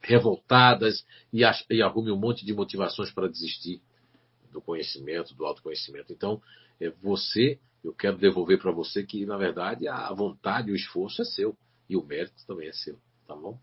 revoltadas 0.00 1.04
e, 1.30 1.42
e 1.70 1.82
arrumem 1.82 2.12
um 2.12 2.18
monte 2.18 2.46
de 2.46 2.54
motivações 2.54 3.10
para 3.10 3.28
desistir 3.28 3.82
do 4.54 4.62
conhecimento, 4.62 5.34
do 5.34 5.44
autoconhecimento. 5.44 6.12
Então, 6.12 6.40
é 6.80 6.88
você, 7.02 7.58
eu 7.82 7.92
quero 7.92 8.16
devolver 8.16 8.58
para 8.58 8.70
você 8.70 9.02
que, 9.02 9.26
na 9.26 9.36
verdade, 9.36 9.86
a 9.86 10.12
vontade, 10.14 10.70
o 10.70 10.76
esforço 10.76 11.20
é 11.20 11.24
seu. 11.24 11.56
E 11.90 11.96
o 11.96 12.04
mérito 12.04 12.46
também 12.46 12.68
é 12.68 12.72
seu. 12.72 12.96
Tá 13.26 13.34
bom? 13.34 13.58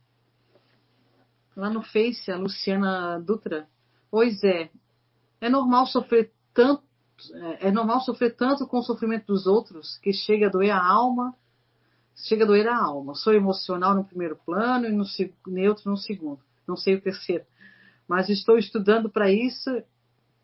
Lá 1.56 1.70
no 1.70 1.82
Face, 1.82 2.32
a 2.32 2.38
Luciana 2.38 3.20
Dutra. 3.20 3.68
Pois 4.12 4.44
é. 4.44 4.70
É 5.40 5.50
normal 5.50 5.88
sofrer 5.88 6.32
tanto. 6.54 6.84
É, 7.34 7.70
é 7.70 7.72
normal 7.72 8.02
sofrer 8.02 8.36
tanto 8.36 8.68
com 8.68 8.78
o 8.78 8.84
sofrimento 8.84 9.26
dos 9.28 9.48
outros 9.48 9.98
que 10.00 10.14
chega 10.14 10.48
a 10.48 10.52
doer 10.52 10.72
a 10.72 10.86
alma. 10.86 11.36
Chega 12.16 12.44
a 12.44 12.48
doer 12.48 12.68
a 12.68 12.78
alma. 12.78 13.16
Sou 13.16 13.34
emocional 13.34 13.96
no 13.96 14.04
primeiro 14.04 14.36
plano 14.36 14.86
e 14.86 14.92
no 14.92 15.06
neutro 15.48 15.90
no 15.90 15.98
segundo. 15.98 16.42
Não 16.68 16.76
sei 16.76 16.96
o 16.96 17.02
terceiro. 17.02 17.46
Mas 18.08 18.30
estou 18.30 18.58
estudando 18.58 19.10
para 19.10 19.32
isso 19.32 19.70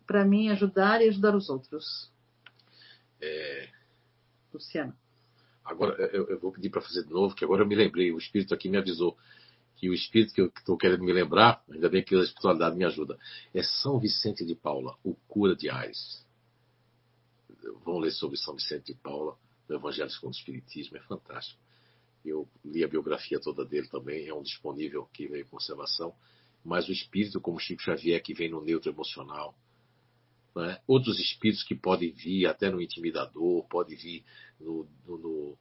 para 0.08 0.24
mim 0.24 0.48
ajudar 0.48 1.02
e 1.02 1.08
ajudar 1.08 1.36
os 1.36 1.50
outros. 1.50 2.10
É... 3.20 3.68
Luciana. 4.52 4.96
Agora 5.62 5.94
eu, 6.10 6.26
eu 6.28 6.40
vou 6.40 6.50
pedir 6.50 6.70
para 6.70 6.80
fazer 6.80 7.04
de 7.04 7.10
novo, 7.10 7.34
que 7.34 7.44
agora 7.44 7.62
eu 7.62 7.66
me 7.66 7.76
lembrei, 7.76 8.10
o 8.10 8.16
Espírito 8.16 8.54
aqui 8.54 8.70
me 8.70 8.78
avisou 8.78 9.16
que 9.76 9.88
o 9.88 9.92
Espírito 9.92 10.32
que 10.32 10.40
eu 10.40 10.46
estou 10.46 10.78
querendo 10.78 11.04
me 11.04 11.12
lembrar, 11.12 11.62
ainda 11.70 11.90
bem 11.90 12.02
que 12.02 12.14
a 12.16 12.20
espiritualidade 12.20 12.74
me 12.74 12.84
ajuda, 12.86 13.18
é 13.54 13.62
São 13.62 14.00
Vicente 14.00 14.44
de 14.44 14.54
Paula, 14.54 14.96
o 15.04 15.14
cura 15.28 15.54
de 15.54 15.68
Ares. 15.68 16.26
Vamos 17.84 18.02
ler 18.02 18.10
sobre 18.10 18.38
São 18.38 18.54
Vicente 18.54 18.86
de 18.86 18.94
Paula, 18.94 19.36
no 19.68 19.76
Evangelho 19.76 20.10
segundo 20.10 20.32
o 20.32 20.36
Espiritismo, 20.36 20.96
é 20.96 21.00
fantástico. 21.00 21.60
Eu 22.24 22.48
li 22.64 22.82
a 22.82 22.88
biografia 22.88 23.38
toda 23.38 23.64
dele 23.64 23.86
também, 23.88 24.26
é 24.26 24.34
um 24.34 24.42
disponível 24.42 25.06
que 25.12 25.28
veio 25.28 25.44
em 25.44 25.48
conservação. 25.48 26.14
Mas 26.64 26.88
o 26.88 26.92
espírito, 26.92 27.40
como 27.40 27.60
Chico 27.60 27.82
Xavier, 27.82 28.20
que 28.20 28.34
vem 28.34 28.50
no 28.50 28.64
neutro 28.64 28.90
emocional, 28.90 29.54
né? 30.58 30.78
Outros 30.86 31.18
espíritos 31.20 31.62
que 31.62 31.74
podem 31.74 32.10
vir 32.10 32.46
até 32.46 32.68
no 32.70 32.82
intimidador, 32.82 33.64
podem 33.68 33.96
vir 33.96 34.24
no, 34.60 34.86
no, 35.06 35.18
no, 35.18 35.58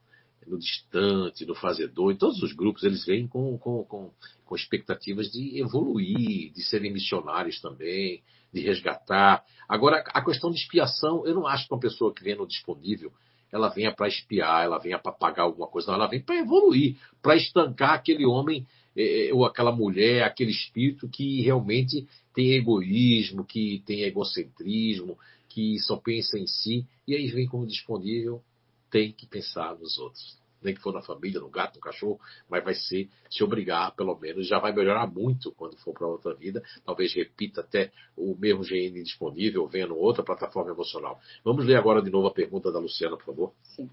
no 0.47 0.57
distante, 0.57 1.45
no 1.45 1.53
fazedor, 1.53 2.11
em 2.11 2.17
todos 2.17 2.41
os 2.41 2.51
grupos 2.53 2.83
eles 2.83 3.05
vêm 3.05 3.27
com, 3.27 3.57
com, 3.59 3.83
com, 3.83 4.11
com 4.43 4.55
expectativas 4.55 5.31
de 5.31 5.59
evoluir, 5.59 6.51
de 6.51 6.63
serem 6.63 6.91
missionários 6.91 7.61
também, 7.61 8.23
de 8.51 8.61
resgatar. 8.61 9.43
Agora, 9.69 10.03
a 10.07 10.25
questão 10.25 10.49
de 10.49 10.57
expiação, 10.57 11.25
eu 11.27 11.35
não 11.35 11.45
acho 11.45 11.67
que 11.67 11.73
uma 11.73 11.79
pessoa 11.79 12.13
que 12.13 12.23
vem 12.23 12.35
no 12.35 12.47
disponível 12.47 13.11
ela 13.49 13.69
venha 13.69 13.93
para 13.93 14.09
espiar, 14.09 14.65
ela 14.65 14.77
venha 14.77 14.99
para 14.99 15.13
pagar 15.13 15.43
alguma 15.43 15.67
coisa, 15.67 15.87
não, 15.87 15.95
ela 15.95 16.07
vem 16.07 16.21
para 16.21 16.35
evoluir, 16.35 16.97
para 17.21 17.37
estancar 17.37 17.93
aquele 17.93 18.25
homem 18.25 18.67
é, 18.97 19.27
é, 19.27 19.33
ou 19.33 19.45
aquela 19.45 19.71
mulher, 19.71 20.23
aquele 20.23 20.49
espírito 20.49 21.07
que 21.07 21.41
realmente 21.41 22.07
tem 22.33 22.53
egoísmo, 22.53 23.45
que 23.45 23.83
tem 23.85 24.01
egocentrismo, 24.01 25.17
que 25.47 25.77
só 25.79 25.97
pensa 25.97 26.37
em 26.37 26.47
si, 26.47 26.83
e 27.07 27.15
aí 27.15 27.27
vem 27.27 27.47
como 27.47 27.67
disponível, 27.67 28.41
tem 28.89 29.11
que 29.11 29.27
pensar 29.27 29.77
nos 29.77 29.99
outros. 29.99 30.37
Nem 30.61 30.73
que 30.73 30.81
for 30.81 30.91
na 30.91 31.03
família, 31.03 31.39
no 31.39 31.49
gato, 31.49 31.75
no 31.75 31.81
cachorro, 31.81 32.19
mas 32.49 32.63
vai 32.63 32.73
ser, 32.73 33.07
se 33.29 33.43
obrigar, 33.43 33.95
pelo 33.95 34.17
menos, 34.17 34.47
já 34.47 34.57
vai 34.57 34.73
melhorar 34.73 35.05
muito 35.05 35.51
quando 35.51 35.77
for 35.77 35.93
para 35.93 36.07
outra 36.07 36.33
vida. 36.33 36.63
Talvez 36.83 37.13
repita 37.13 37.61
até 37.61 37.91
o 38.15 38.35
mesmo 38.35 38.63
GN 38.63 39.03
disponível, 39.03 39.69
em 39.71 39.83
outra 39.91 40.23
plataforma 40.23 40.71
emocional. 40.71 41.19
Vamos 41.43 41.65
ler 41.65 41.75
agora 41.75 42.01
de 42.01 42.09
novo 42.09 42.27
a 42.27 42.33
pergunta 42.33 42.71
da 42.71 42.79
Luciana, 42.79 43.15
por 43.15 43.25
favor. 43.25 43.53
Sim. 43.75 43.87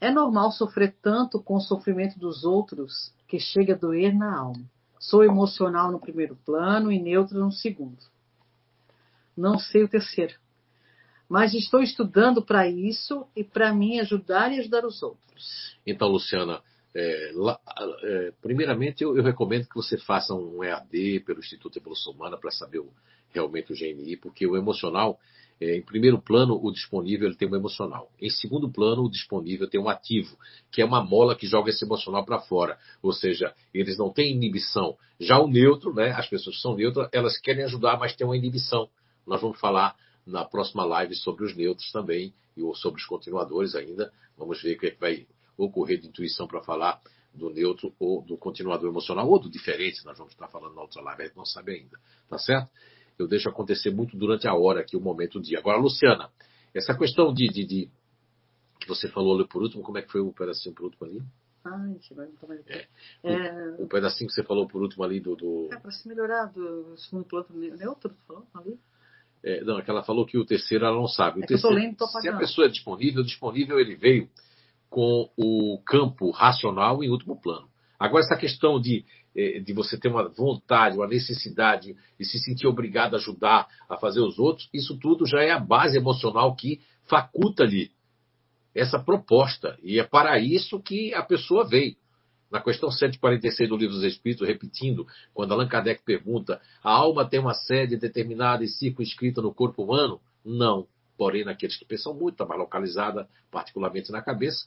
É 0.00 0.10
normal 0.10 0.52
sofrer 0.52 0.94
tanto 1.00 1.42
com 1.42 1.56
o 1.56 1.60
sofrimento 1.60 2.18
dos 2.18 2.44
outros 2.44 3.12
que 3.26 3.38
chega 3.38 3.74
a 3.74 3.78
doer 3.78 4.14
na 4.14 4.38
alma. 4.38 4.64
Sou 4.98 5.24
emocional 5.24 5.90
no 5.90 6.00
primeiro 6.00 6.36
plano 6.44 6.90
e 6.92 6.98
neutro 6.98 7.38
no 7.38 7.52
segundo. 7.52 7.98
Não 9.36 9.58
sei 9.58 9.84
o 9.84 9.88
terceiro. 9.88 10.34
Mas 11.28 11.54
estou 11.54 11.82
estudando 11.82 12.42
para 12.42 12.68
isso 12.68 13.26
e 13.34 13.42
para 13.42 13.72
mim 13.72 13.98
ajudar 13.98 14.52
e 14.52 14.60
ajudar 14.60 14.84
os 14.84 15.02
outros. 15.02 15.76
Então, 15.86 16.08
Luciana, 16.08 16.62
é, 16.94 17.32
lá, 17.34 17.58
é, 18.02 18.32
primeiramente 18.40 19.02
eu, 19.02 19.16
eu, 19.16 19.22
recomendo 19.22 19.68
que 19.68 19.74
você 19.74 19.98
faça 19.98 20.32
um 20.32 20.64
EAD 20.64 21.20
pelo 21.26 21.40
Instituto 21.40 21.78
Evolução 21.78 22.12
Humana 22.12 22.38
para 22.38 22.50
saber 22.50 22.78
o, 22.78 22.90
realmente 23.30 23.72
o 23.72 23.76
GNI, 23.76 24.16
porque 24.16 24.46
o 24.46 24.56
emocional 24.56 25.18
é, 25.60 25.76
em 25.76 25.82
primeiro 25.82 26.20
plano, 26.20 26.58
o 26.62 26.70
disponível 26.70 27.28
ele 27.28 27.36
tem 27.36 27.48
um 27.48 27.56
emocional. 27.56 28.10
Em 28.20 28.28
segundo 28.28 28.70
plano, 28.70 29.04
o 29.04 29.10
disponível 29.10 29.68
tem 29.68 29.80
um 29.80 29.88
ativo, 29.88 30.36
que 30.70 30.82
é 30.82 30.84
uma 30.84 31.02
mola 31.02 31.34
que 31.34 31.46
joga 31.46 31.70
esse 31.70 31.84
emocional 31.84 32.24
para 32.24 32.40
fora. 32.40 32.78
Ou 33.02 33.12
seja, 33.12 33.54
eles 33.72 33.96
não 33.96 34.10
têm 34.10 34.32
inibição. 34.32 34.96
Já 35.18 35.38
o 35.38 35.48
neutro, 35.48 35.94
né, 35.94 36.10
as 36.10 36.28
pessoas 36.28 36.56
que 36.56 36.62
são 36.62 36.76
neutras, 36.76 37.08
elas 37.12 37.38
querem 37.38 37.64
ajudar, 37.64 37.98
mas 37.98 38.14
têm 38.14 38.26
uma 38.26 38.36
inibição. 38.36 38.88
Nós 39.26 39.40
vamos 39.40 39.58
falar 39.58 39.96
na 40.26 40.44
próxima 40.44 40.84
live 40.84 41.14
sobre 41.14 41.44
os 41.44 41.56
neutros 41.56 41.90
também, 41.90 42.34
e 42.56 42.76
sobre 42.76 43.00
os 43.00 43.06
continuadores 43.06 43.74
ainda. 43.74 44.12
Vamos 44.36 44.62
ver 44.62 44.76
o 44.76 44.78
que, 44.78 44.86
é 44.86 44.90
que 44.90 45.00
vai 45.00 45.26
ocorrer 45.56 46.00
de 46.00 46.08
intuição 46.08 46.46
para 46.46 46.62
falar 46.62 47.00
do 47.32 47.50
neutro 47.50 47.94
ou 47.98 48.22
do 48.22 48.36
continuador 48.36 48.90
emocional, 48.90 49.28
ou 49.28 49.38
do 49.38 49.50
diferente, 49.50 50.04
nós 50.04 50.16
vamos 50.16 50.32
estar 50.32 50.48
falando 50.48 50.74
na 50.74 50.80
outra 50.80 51.02
live, 51.02 51.22
a 51.22 51.26
gente 51.26 51.36
não 51.36 51.44
sabe 51.44 51.72
ainda. 51.72 51.98
Tá 52.28 52.38
certo? 52.38 52.70
Eu 53.18 53.26
deixo 53.26 53.48
acontecer 53.48 53.90
muito 53.90 54.16
durante 54.16 54.46
a 54.46 54.54
hora 54.54 54.80
aqui, 54.80 54.96
o 54.96 55.00
momento, 55.00 55.38
o 55.38 55.42
dia. 55.42 55.58
Agora, 55.58 55.78
Luciana, 55.78 56.30
essa 56.74 56.96
questão 56.96 57.32
de, 57.32 57.48
de, 57.48 57.64
de 57.64 57.90
que 58.80 58.88
você 58.88 59.08
falou 59.08 59.34
ali 59.34 59.48
por 59.48 59.62
último, 59.62 59.82
como 59.82 59.98
é 59.98 60.02
que 60.02 60.12
foi 60.12 60.20
o 60.20 60.32
pedacinho 60.32 60.74
por 60.74 60.84
último 60.84 61.06
ali? 61.06 61.22
Ai, 61.64 61.98
vai 62.12 62.26
não 62.26 62.48
mais 62.48 62.60
é. 62.68 62.86
é... 63.24 63.76
O, 63.78 63.88
pedacinho 63.88 64.28
que 64.28 64.34
você 64.34 64.44
falou 64.44 64.68
por 64.68 64.82
último 64.82 65.02
ali 65.02 65.18
do. 65.18 65.34
do... 65.34 65.68
É 65.72 65.76
para 65.76 65.90
se 65.90 66.06
melhorar 66.06 66.46
do 66.46 66.96
segundo 66.96 67.24
plano 67.24 67.48
neutro, 67.50 68.14
falou 68.26 68.46
ali? 68.54 68.78
É, 69.42 69.62
não, 69.64 69.78
é 69.78 69.82
que 69.82 69.90
ela 69.90 70.02
falou 70.02 70.26
que 70.26 70.38
o 70.38 70.44
terceiro 70.44 70.84
ela 70.84 70.96
não 70.96 71.08
sabe. 71.08 71.40
O 71.40 71.44
é 71.44 71.46
terceiro, 71.46 71.76
lendo, 71.76 71.96
se 72.20 72.28
a 72.28 72.36
pessoa 72.36 72.66
é 72.66 72.70
disponível, 72.70 73.22
disponível 73.22 73.78
ele 73.78 73.96
veio 73.96 74.28
com 74.88 75.30
o 75.36 75.80
campo 75.84 76.30
racional 76.30 77.02
em 77.02 77.10
último 77.10 77.40
plano. 77.40 77.68
Agora, 77.98 78.24
essa 78.24 78.36
questão 78.36 78.80
de 78.80 79.04
de 79.36 79.72
você 79.74 79.98
ter 79.98 80.08
uma 80.08 80.28
vontade, 80.28 80.96
uma 80.96 81.06
necessidade 81.06 81.94
e 82.18 82.24
se 82.24 82.38
sentir 82.38 82.66
obrigado 82.66 83.14
a 83.14 83.18
ajudar 83.18 83.68
a 83.88 83.96
fazer 83.96 84.20
os 84.20 84.38
outros, 84.38 84.68
isso 84.72 84.98
tudo 84.98 85.26
já 85.26 85.42
é 85.42 85.50
a 85.50 85.58
base 85.58 85.96
emocional 85.96 86.54
que 86.56 86.80
faculta-lhe 87.04 87.90
essa 88.74 88.98
proposta. 88.98 89.78
E 89.82 90.00
é 90.00 90.04
para 90.04 90.38
isso 90.38 90.80
que 90.80 91.12
a 91.14 91.22
pessoa 91.22 91.68
veio. 91.68 91.96
Na 92.50 92.60
questão 92.60 92.90
146 92.90 93.68
do 93.68 93.76
Livro 93.76 93.96
dos 93.96 94.04
Espíritos, 94.04 94.46
repetindo, 94.46 95.06
quando 95.34 95.52
Allan 95.52 95.68
Kardec 95.68 96.02
pergunta: 96.04 96.60
a 96.82 96.90
alma 96.92 97.28
tem 97.28 97.40
uma 97.40 97.54
sede 97.54 97.96
determinada 97.96 98.64
e 98.64 98.68
circunscrita 98.68 99.42
no 99.42 99.52
corpo 99.52 99.82
humano? 99.82 100.20
Não. 100.44 100.86
Porém, 101.18 101.44
naqueles 101.44 101.76
que 101.76 101.84
pensam 101.84 102.14
muito, 102.14 102.34
está 102.34 102.46
mais 102.46 102.60
localizada, 102.60 103.28
particularmente 103.50 104.12
na 104.12 104.22
cabeça, 104.22 104.66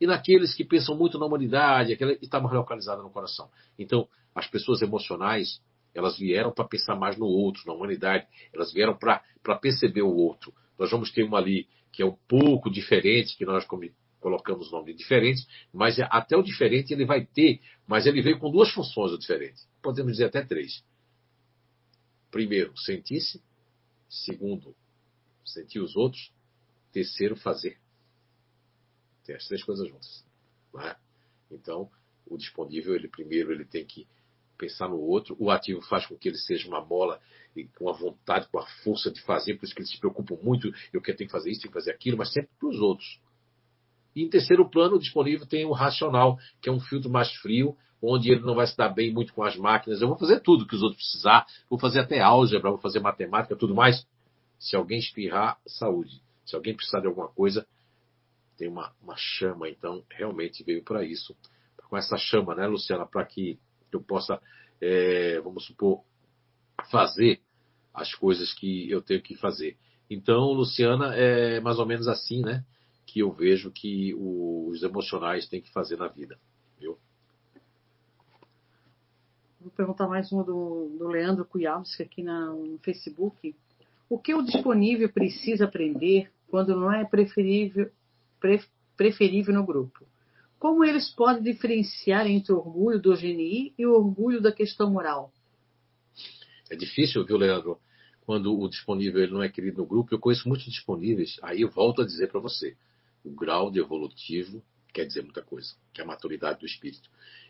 e 0.00 0.06
naqueles 0.06 0.54
que 0.54 0.64
pensam 0.64 0.96
muito 0.96 1.18
na 1.18 1.26
humanidade, 1.26 1.92
aquela 1.92 2.14
que 2.16 2.24
está 2.24 2.40
mais 2.40 2.54
localizada 2.54 3.02
no 3.02 3.10
coração. 3.10 3.50
Então, 3.78 4.08
as 4.34 4.46
pessoas 4.46 4.80
emocionais, 4.80 5.60
elas 5.94 6.18
vieram 6.18 6.50
para 6.50 6.64
pensar 6.64 6.96
mais 6.96 7.16
no 7.16 7.26
outro, 7.26 7.62
na 7.66 7.74
humanidade, 7.74 8.26
elas 8.52 8.72
vieram 8.72 8.96
para 8.96 9.22
perceber 9.60 10.02
o 10.02 10.14
outro. 10.14 10.54
Nós 10.78 10.90
vamos 10.90 11.10
ter 11.10 11.24
uma 11.24 11.38
ali 11.38 11.68
que 11.92 12.02
é 12.02 12.06
um 12.06 12.16
pouco 12.28 12.70
diferente, 12.70 13.36
que 13.36 13.44
nós 13.44 13.66
colocamos 14.20 14.70
nomes 14.70 14.96
diferentes, 14.96 15.46
mas 15.72 15.98
é, 15.98 16.06
até 16.10 16.36
o 16.36 16.42
diferente 16.42 16.92
ele 16.92 17.04
vai 17.04 17.26
ter, 17.26 17.60
mas 17.86 18.06
ele 18.06 18.22
veio 18.22 18.38
com 18.38 18.50
duas 18.50 18.70
funções 18.70 19.12
o 19.12 19.18
diferente. 19.18 19.60
Podemos 19.82 20.12
dizer 20.12 20.26
até 20.26 20.42
três. 20.42 20.84
Primeiro, 22.30 22.76
sentir-se. 22.78 23.42
Segundo, 24.08 24.74
sentir 25.44 25.80
os 25.80 25.96
outros. 25.96 26.32
Terceiro, 26.92 27.36
fazer. 27.36 27.78
Tem 29.30 29.36
as 29.36 29.46
três 29.46 29.62
coisas 29.62 29.88
juntas. 29.88 30.24
É? 30.80 30.96
Então, 31.52 31.88
o 32.26 32.36
disponível, 32.36 32.96
ele 32.96 33.06
primeiro 33.06 33.52
ele 33.52 33.64
tem 33.64 33.84
que 33.84 34.04
pensar 34.58 34.88
no 34.88 34.98
outro. 34.98 35.36
O 35.38 35.52
ativo 35.52 35.80
faz 35.82 36.04
com 36.04 36.18
que 36.18 36.28
ele 36.28 36.36
seja 36.36 36.66
uma 36.66 36.84
bola 36.84 37.20
com 37.76 37.88
a 37.88 37.92
vontade, 37.92 38.48
com 38.48 38.58
a 38.58 38.66
força 38.82 39.08
de 39.08 39.20
fazer, 39.22 39.54
por 39.54 39.66
isso 39.66 39.74
que 39.74 39.82
ele 39.82 39.88
se 39.88 40.00
preocupa 40.00 40.34
muito. 40.42 40.72
Eu 40.92 41.00
quero 41.00 41.16
ter 41.16 41.26
que 41.26 41.30
fazer 41.30 41.48
isso, 41.48 41.60
tenho 41.60 41.72
que 41.72 41.78
fazer 41.78 41.92
aquilo, 41.92 42.18
mas 42.18 42.32
sempre 42.32 42.50
para 42.58 42.68
os 42.68 42.80
outros. 42.80 43.20
E 44.16 44.24
em 44.24 44.28
terceiro 44.28 44.68
plano, 44.68 44.98
disponível 44.98 45.46
tem 45.46 45.64
o 45.64 45.70
racional, 45.70 46.36
que 46.60 46.68
é 46.68 46.72
um 46.72 46.80
filtro 46.80 47.08
mais 47.08 47.32
frio, 47.36 47.76
onde 48.02 48.32
ele 48.32 48.40
não 48.40 48.56
vai 48.56 48.66
se 48.66 48.76
dar 48.76 48.88
bem 48.88 49.12
muito 49.12 49.32
com 49.32 49.44
as 49.44 49.54
máquinas. 49.54 50.02
Eu 50.02 50.08
vou 50.08 50.18
fazer 50.18 50.40
tudo 50.40 50.66
que 50.66 50.74
os 50.74 50.82
outros 50.82 51.00
precisar, 51.00 51.46
vou 51.68 51.78
fazer 51.78 52.00
até 52.00 52.18
álgebra, 52.18 52.70
vou 52.70 52.80
fazer 52.80 52.98
matemática, 52.98 53.54
tudo 53.54 53.76
mais. 53.76 54.04
Se 54.58 54.74
alguém 54.74 54.98
espirrar, 54.98 55.56
saúde. 55.64 56.20
Se 56.44 56.56
alguém 56.56 56.74
precisar 56.74 56.98
de 56.98 57.06
alguma 57.06 57.28
coisa, 57.28 57.64
tem 58.60 58.68
uma, 58.68 58.92
uma 59.02 59.16
chama, 59.16 59.70
então 59.70 60.04
realmente 60.10 60.62
veio 60.62 60.84
para 60.84 61.02
isso. 61.02 61.34
Com 61.88 61.96
essa 61.96 62.18
chama, 62.18 62.54
né, 62.54 62.66
Luciana, 62.66 63.06
para 63.06 63.24
que 63.24 63.58
eu 63.90 64.02
possa, 64.02 64.38
é, 64.78 65.40
vamos 65.40 65.64
supor, 65.64 66.04
fazer 66.90 67.40
as 67.94 68.14
coisas 68.14 68.52
que 68.52 68.88
eu 68.90 69.00
tenho 69.00 69.22
que 69.22 69.34
fazer. 69.34 69.78
Então, 70.10 70.52
Luciana, 70.52 71.14
é 71.16 71.58
mais 71.60 71.78
ou 71.78 71.86
menos 71.86 72.06
assim, 72.06 72.42
né? 72.42 72.62
Que 73.06 73.20
eu 73.20 73.32
vejo 73.32 73.70
que 73.70 74.14
os 74.14 74.82
emocionais 74.82 75.48
têm 75.48 75.62
que 75.62 75.72
fazer 75.72 75.96
na 75.96 76.06
vida. 76.06 76.38
Viu? 76.78 76.98
Vou 79.58 79.70
perguntar 79.70 80.06
mais 80.06 80.30
uma 80.30 80.44
do, 80.44 80.96
do 80.98 81.08
Leandro 81.08 81.46
Kujawski 81.46 82.02
aqui 82.02 82.22
na, 82.22 82.46
no 82.46 82.78
Facebook. 82.78 83.54
O 84.08 84.18
que 84.18 84.34
o 84.34 84.42
disponível 84.42 85.08
precisa 85.08 85.64
aprender 85.64 86.30
quando 86.48 86.76
não 86.76 86.92
é 86.92 87.04
preferível, 87.04 87.86
pre, 87.86 87.99
preferível 88.96 89.54
no 89.54 89.64
grupo? 89.64 90.06
Como 90.58 90.84
eles 90.84 91.08
podem 91.08 91.42
diferenciar 91.42 92.26
entre 92.26 92.52
o 92.52 92.58
orgulho 92.58 93.00
do 93.00 93.16
GNI 93.16 93.72
e 93.78 93.86
o 93.86 93.94
orgulho 93.94 94.40
da 94.40 94.52
questão 94.52 94.90
moral? 94.90 95.32
É 96.70 96.76
difícil, 96.76 97.24
viu, 97.24 97.36
Leandro? 97.36 97.80
Quando 98.20 98.56
o 98.58 98.68
disponível 98.68 99.22
ele 99.22 99.32
não 99.32 99.42
é 99.42 99.48
querido 99.48 99.78
no 99.78 99.86
grupo, 99.86 100.14
eu 100.14 100.18
conheço 100.18 100.48
muitos 100.48 100.66
disponíveis. 100.66 101.38
Aí 101.42 101.62
eu 101.62 101.70
volto 101.70 102.02
a 102.02 102.04
dizer 102.06 102.28
para 102.28 102.38
você: 102.40 102.76
o 103.24 103.30
grau 103.30 103.70
de 103.70 103.80
evolutivo 103.80 104.62
quer 104.92 105.06
dizer 105.06 105.22
muita 105.22 105.42
coisa, 105.42 105.74
que 105.92 106.00
é 106.00 106.04
a 106.04 106.06
maturidade 106.06 106.60
do 106.60 106.66
espírito. 106.66 107.08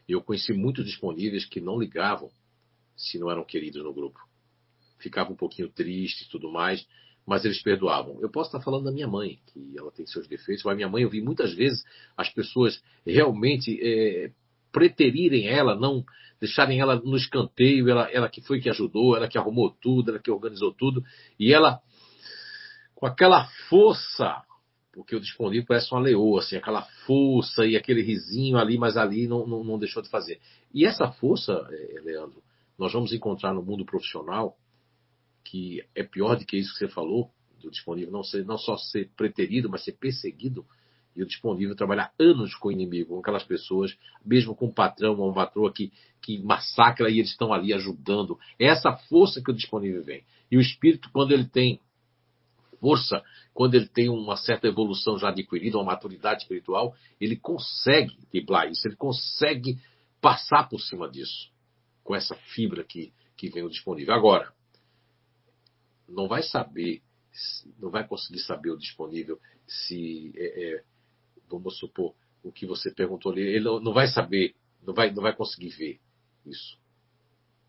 Eu 0.08 0.22
conheci 0.22 0.52
muitos 0.52 0.84
disponíveis 0.84 1.44
que 1.44 1.60
não 1.60 1.78
ligavam 1.78 2.30
se 2.96 3.18
não 3.18 3.30
eram 3.30 3.44
queridos 3.44 3.82
no 3.82 3.92
grupo. 3.92 4.20
Ficavam 4.98 5.32
um 5.32 5.36
pouquinho 5.36 5.68
tristes 5.68 6.26
e 6.26 6.30
tudo 6.30 6.50
mais, 6.50 6.86
mas 7.30 7.44
eles 7.44 7.62
perdoavam. 7.62 8.18
Eu 8.20 8.28
posso 8.28 8.48
estar 8.48 8.60
falando 8.60 8.86
da 8.86 8.90
minha 8.90 9.06
mãe, 9.06 9.38
que 9.46 9.78
ela 9.78 9.92
tem 9.92 10.04
seus 10.04 10.26
defeitos, 10.26 10.64
mas 10.64 10.74
minha 10.74 10.88
mãe 10.88 11.04
eu 11.04 11.08
vi 11.08 11.22
muitas 11.22 11.54
vezes 11.54 11.84
as 12.16 12.28
pessoas 12.28 12.82
realmente 13.06 13.78
é, 13.80 14.32
preterirem 14.72 15.46
ela, 15.46 15.76
não 15.76 16.04
deixarem 16.40 16.80
ela 16.80 16.96
no 16.96 17.16
escanteio, 17.16 17.88
ela, 17.88 18.10
ela 18.10 18.28
que 18.28 18.40
foi 18.40 18.60
que 18.60 18.68
ajudou, 18.68 19.16
ela 19.16 19.28
que 19.28 19.38
arrumou 19.38 19.70
tudo, 19.70 20.10
ela 20.10 20.18
que 20.18 20.28
organizou 20.28 20.74
tudo, 20.74 21.04
e 21.38 21.52
ela 21.52 21.80
com 22.96 23.06
aquela 23.06 23.46
força, 23.68 24.42
porque 24.92 25.14
o 25.14 25.20
disponível 25.20 25.66
parece 25.68 25.94
uma 25.94 26.00
leoa, 26.00 26.40
assim, 26.40 26.56
aquela 26.56 26.82
força 27.06 27.64
e 27.64 27.76
aquele 27.76 28.02
risinho 28.02 28.58
ali, 28.58 28.76
mas 28.76 28.96
ali 28.96 29.28
não, 29.28 29.46
não, 29.46 29.62
não 29.62 29.78
deixou 29.78 30.02
de 30.02 30.10
fazer. 30.10 30.40
E 30.74 30.84
essa 30.84 31.12
força, 31.12 31.52
é, 31.70 32.00
Leandro, 32.00 32.42
nós 32.76 32.92
vamos 32.92 33.12
encontrar 33.12 33.54
no 33.54 33.62
mundo 33.62 33.84
profissional 33.84 34.56
que 35.50 35.84
é 35.96 36.04
pior 36.04 36.36
do 36.36 36.46
que 36.46 36.56
isso 36.56 36.72
que 36.72 36.78
você 36.78 36.88
falou, 36.88 37.28
do 37.60 37.72
disponível 37.72 38.12
não, 38.12 38.22
ser, 38.22 38.44
não 38.44 38.56
só 38.56 38.76
ser 38.76 39.10
preterido, 39.16 39.68
mas 39.68 39.82
ser 39.82 39.92
perseguido, 39.92 40.64
e 41.16 41.24
o 41.24 41.26
disponível 41.26 41.74
trabalhar 41.74 42.12
anos 42.20 42.54
com 42.54 42.68
o 42.68 42.72
inimigo, 42.72 43.14
com 43.14 43.18
aquelas 43.18 43.42
pessoas, 43.42 43.98
mesmo 44.24 44.54
com 44.54 44.66
um 44.66 44.72
patrão 44.72 45.18
ou 45.18 45.26
uma 45.26 45.34
patroa 45.34 45.72
que, 45.72 45.92
que 46.22 46.38
massacra 46.38 47.10
e 47.10 47.18
eles 47.18 47.32
estão 47.32 47.52
ali 47.52 47.72
ajudando. 47.72 48.38
É 48.60 48.66
essa 48.66 48.92
força 48.92 49.42
que 49.42 49.50
o 49.50 49.54
disponível 49.54 50.04
vem. 50.04 50.22
E 50.48 50.56
o 50.56 50.60
espírito, 50.60 51.10
quando 51.12 51.32
ele 51.32 51.46
tem 51.46 51.80
força, 52.78 53.20
quando 53.52 53.74
ele 53.74 53.88
tem 53.88 54.08
uma 54.08 54.36
certa 54.36 54.68
evolução 54.68 55.18
já 55.18 55.30
adquirida, 55.30 55.78
uma 55.78 55.92
maturidade 55.92 56.42
espiritual, 56.42 56.94
ele 57.20 57.34
consegue 57.34 58.16
driblar 58.32 58.70
isso, 58.70 58.86
ele 58.86 58.96
consegue 58.96 59.80
passar 60.20 60.68
por 60.68 60.80
cima 60.80 61.10
disso, 61.10 61.50
com 62.04 62.14
essa 62.14 62.36
fibra 62.54 62.84
que, 62.84 63.12
que 63.36 63.50
vem 63.50 63.64
o 63.64 63.68
disponível. 63.68 64.14
Agora, 64.14 64.52
não 66.10 66.28
vai 66.28 66.42
saber, 66.42 67.02
não 67.78 67.90
vai 67.90 68.06
conseguir 68.06 68.40
saber 68.40 68.70
o 68.70 68.78
disponível 68.78 69.38
se, 69.66 70.32
é, 70.36 70.74
é, 70.74 70.84
vamos 71.48 71.78
supor, 71.78 72.14
o 72.42 72.50
que 72.50 72.66
você 72.66 72.90
perguntou 72.90 73.32
ali, 73.32 73.42
ele 73.42 73.64
não 73.64 73.92
vai 73.92 74.08
saber, 74.08 74.54
não 74.82 74.94
vai, 74.94 75.10
não 75.12 75.22
vai 75.22 75.34
conseguir 75.34 75.70
ver 75.70 76.00
isso. 76.46 76.78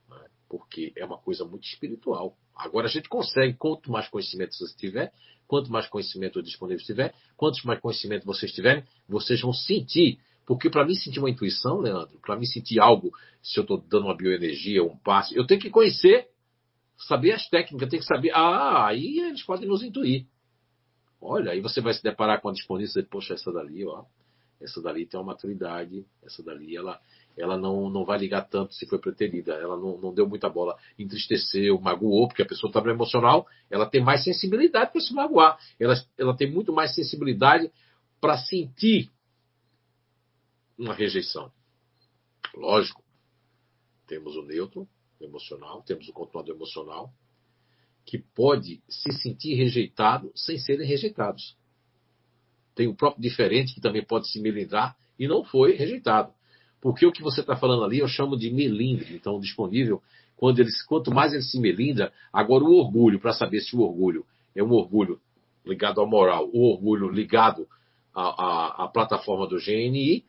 Né? 0.10 0.26
Porque 0.50 0.94
é 0.96 1.06
uma 1.06 1.18
coisa 1.18 1.46
muito 1.46 1.66
espiritual. 1.66 2.38
Agora 2.56 2.88
a 2.88 2.89
gente 2.89 3.10
consegue, 3.10 3.58
quanto 3.58 3.92
mais 3.92 4.08
conhecimento 4.08 4.56
você 4.56 4.76
tiver, 4.76 5.14
quanto 5.48 5.72
mais 5.72 5.88
conhecimento 5.88 6.42
disponível 6.42 6.86
tiver, 6.86 7.14
quanto 7.36 7.66
mais 7.68 7.80
conhecimento 7.80 8.26
vocês 8.26 8.52
tiverem, 8.54 8.84
vocês 9.08 9.42
vão 9.42 9.54
sentir. 9.54 10.20
Porque 10.46 10.70
para 10.70 10.86
mim 10.86 10.96
sentir 10.96 11.20
uma 11.20 11.30
intuição, 11.30 11.80
Leandro, 11.80 12.20
para 12.20 12.36
mim 12.36 12.46
sentir 12.46 12.80
algo, 12.80 13.12
se 13.44 13.60
eu 13.60 13.62
estou 13.62 13.78
dando 13.78 14.06
uma 14.06 14.16
bioenergia, 14.16 14.84
um 14.84 14.98
passe, 14.98 15.36
eu 15.36 15.46
tenho 15.46 15.60
que 15.60 15.70
conhecer 15.70 16.30
saber 17.08 17.34
as 17.34 17.47
técnicas, 17.49 17.89
tem 17.89 17.99
que 17.99 18.06
saber. 18.06 18.32
Ah, 18.32 18.88
aí 18.88 19.20
eles 19.20 19.43
podem 19.43 19.68
nos 19.68 19.84
intuir. 19.84 20.26
Olha, 21.22 21.52
aí 21.52 21.62
você 21.62 21.82
vai 21.82 21.93
se 21.93 22.02
deparar 22.02 22.41
com 22.41 22.49
a 22.49 22.54
disponível 22.54 23.02
e 23.02 23.06
poxa, 23.06 23.36
essa 23.36 23.52
dali, 23.52 23.86
ó, 23.86 24.06
essa 24.60 24.82
dali 24.82 25.06
tem 25.06 25.20
uma 25.20 25.28
maturidade, 25.28 26.06
essa 26.24 26.41
dali 26.43 26.76
ela, 26.76 26.99
ela 27.38 27.58
não, 27.58 27.89
não 27.89 28.04
vai 28.04 28.18
ligar 28.18 28.47
tanto 28.47 28.74
se 28.74 28.88
foi 28.88 28.97
preterida, 28.97 29.54
ela 29.54 29.78
não, 29.78 29.97
não 29.97 30.14
deu 30.14 30.28
muita 30.28 30.49
bola, 30.49 30.78
entristeceu, 30.97 31.80
magoou, 31.80 32.28
porque 32.28 32.41
a 32.41 32.45
pessoa 32.45 32.70
está 32.70 32.82
emocional, 32.89 33.47
ela 33.70 33.86
tem 33.86 34.04
mais 34.04 34.24
sensibilidade 34.24 34.91
para 34.91 35.02
se 35.02 35.14
magoar, 35.14 35.60
ela, 35.80 35.93
ela 36.18 36.36
tem 36.36 36.52
muito 36.52 36.74
mais 36.74 36.95
sensibilidade 36.95 37.72
para 38.20 38.38
sentir 38.38 39.10
uma 40.78 40.93
rejeição. 40.93 41.52
Lógico, 42.56 43.04
temos 44.08 44.36
o 44.36 44.41
neutro, 44.41 44.88
emocional, 45.26 45.84
temos 45.84 46.07
o 46.07 46.13
controlador 46.13 46.55
emocional, 46.55 47.11
que 48.05 48.17
pode 48.17 48.82
se 48.89 49.11
sentir 49.13 49.55
rejeitado 49.55 50.32
sem 50.36 50.57
serem 50.57 50.88
rejeitados. 50.88 51.55
Tem 52.74 52.88
o 52.88 52.95
próprio 52.95 53.22
diferente 53.22 53.74
que 53.74 53.82
também 53.82 54.03
pode 54.03 54.30
se 54.30 54.39
melindrar 54.39 54.95
e 55.19 55.28
não 55.28 55.43
foi 55.43 55.74
rejeitado. 55.74 56.34
Porque 56.80 57.05
o 57.05 57.11
que 57.11 57.22
você 57.22 57.41
está 57.41 57.55
falando 57.55 57.84
ali 57.84 57.99
eu 57.99 58.07
chamo 58.07 58.36
de 58.36 58.49
melindre, 58.49 59.15
então 59.15 59.39
disponível, 59.39 60.01
quando 60.36 60.59
eles, 60.59 60.82
quanto 60.84 61.13
mais 61.13 61.34
ele 61.34 61.43
se 61.43 61.59
melindra, 61.59 62.11
agora 62.34 62.63
o 62.63 62.74
orgulho, 62.74 63.19
para 63.19 63.34
saber 63.34 63.61
se 63.61 63.76
o 63.76 63.82
orgulho 63.82 64.26
é 64.55 64.63
um 64.63 64.72
orgulho 64.72 65.22
ligado 65.63 66.01
à 66.01 66.05
moral, 66.07 66.49
o 66.51 66.72
orgulho 66.72 67.07
ligado 67.09 67.67
à, 68.13 68.22
à, 68.24 68.86
à 68.86 68.88
plataforma 68.88 69.47
do 69.47 69.57
GNI, 69.57 70.26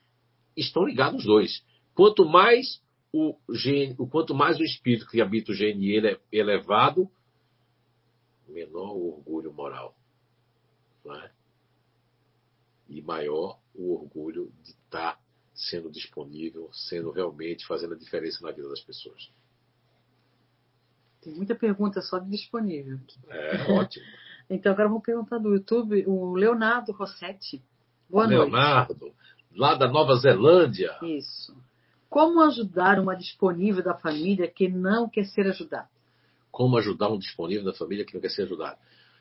estão 0.54 0.84
ligados 0.84 1.20
os 1.20 1.24
dois. 1.24 1.64
Quanto 1.94 2.26
mais 2.26 2.82
o, 3.12 3.36
gene, 3.50 3.94
o 3.98 4.06
quanto 4.06 4.34
mais 4.34 4.58
o 4.58 4.64
espírito 4.64 5.06
que 5.06 5.20
habita 5.20 5.52
o 5.52 5.54
GNI 5.54 5.90
ele 5.90 6.08
é 6.08 6.20
elevado, 6.32 7.10
menor 8.48 8.92
o 8.96 9.16
orgulho 9.16 9.52
moral. 9.52 9.94
É? 11.06 11.30
E 12.88 13.02
maior 13.02 13.58
o 13.74 13.92
orgulho 13.94 14.52
de 14.62 14.70
estar 14.70 15.20
sendo 15.54 15.90
disponível, 15.90 16.70
sendo 16.72 17.10
realmente 17.10 17.66
fazendo 17.66 17.94
a 17.94 17.98
diferença 17.98 18.44
na 18.44 18.52
vida 18.52 18.68
das 18.68 18.80
pessoas. 18.80 19.30
Tem 21.20 21.34
muita 21.34 21.54
pergunta 21.54 22.00
só 22.00 22.18
de 22.18 22.30
disponível. 22.30 22.98
É, 23.28 23.72
ótimo. 23.72 24.04
então 24.48 24.72
agora 24.72 24.88
vamos 24.88 25.04
perguntar 25.04 25.38
do 25.38 25.54
YouTube, 25.54 26.04
o 26.06 26.34
Leonardo 26.34 26.92
Rossetti. 26.92 27.62
Boa 28.08 28.26
Leonardo, 28.26 28.94
noite. 28.94 29.12
Leonardo, 29.12 29.16
lá 29.52 29.74
da 29.74 29.88
Nova 29.88 30.16
Zelândia. 30.16 30.98
Isso. 31.02 31.54
Como 32.12 32.42
ajudar 32.42 33.00
uma 33.00 33.16
disponível 33.16 33.82
da 33.82 33.94
família 33.94 34.46
que 34.46 34.68
não 34.68 35.08
quer 35.08 35.24
ser 35.24 35.46
ajudada? 35.46 35.88
Como 36.50 36.76
ajudar 36.76 37.08
um 37.08 37.18
disponível 37.18 37.64
da 37.64 37.72
família 37.72 38.04
que 38.04 38.12
não 38.12 38.20
quer 38.20 38.28
ser 38.28 38.42
ajudado? 38.42 38.76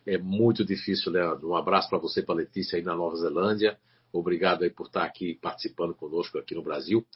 É 0.05 0.17
muito 0.17 0.65
difícil, 0.65 1.09
Leandro. 1.09 1.51
Um 1.51 1.55
abraço 1.55 1.89
para 1.89 1.99
você, 1.99 2.21
para 2.21 2.35
Letícia 2.35 2.77
aí 2.77 2.83
na 2.83 2.93
Nova 2.93 3.15
Zelândia. 3.15 3.77
Obrigado 4.11 4.63
aí 4.63 4.69
por 4.69 4.87
estar 4.87 5.05
aqui 5.05 5.35
participando 5.41 5.95
conosco 5.95 6.37
aqui 6.37 6.53
no 6.53 6.61
Brasil. 6.61 7.07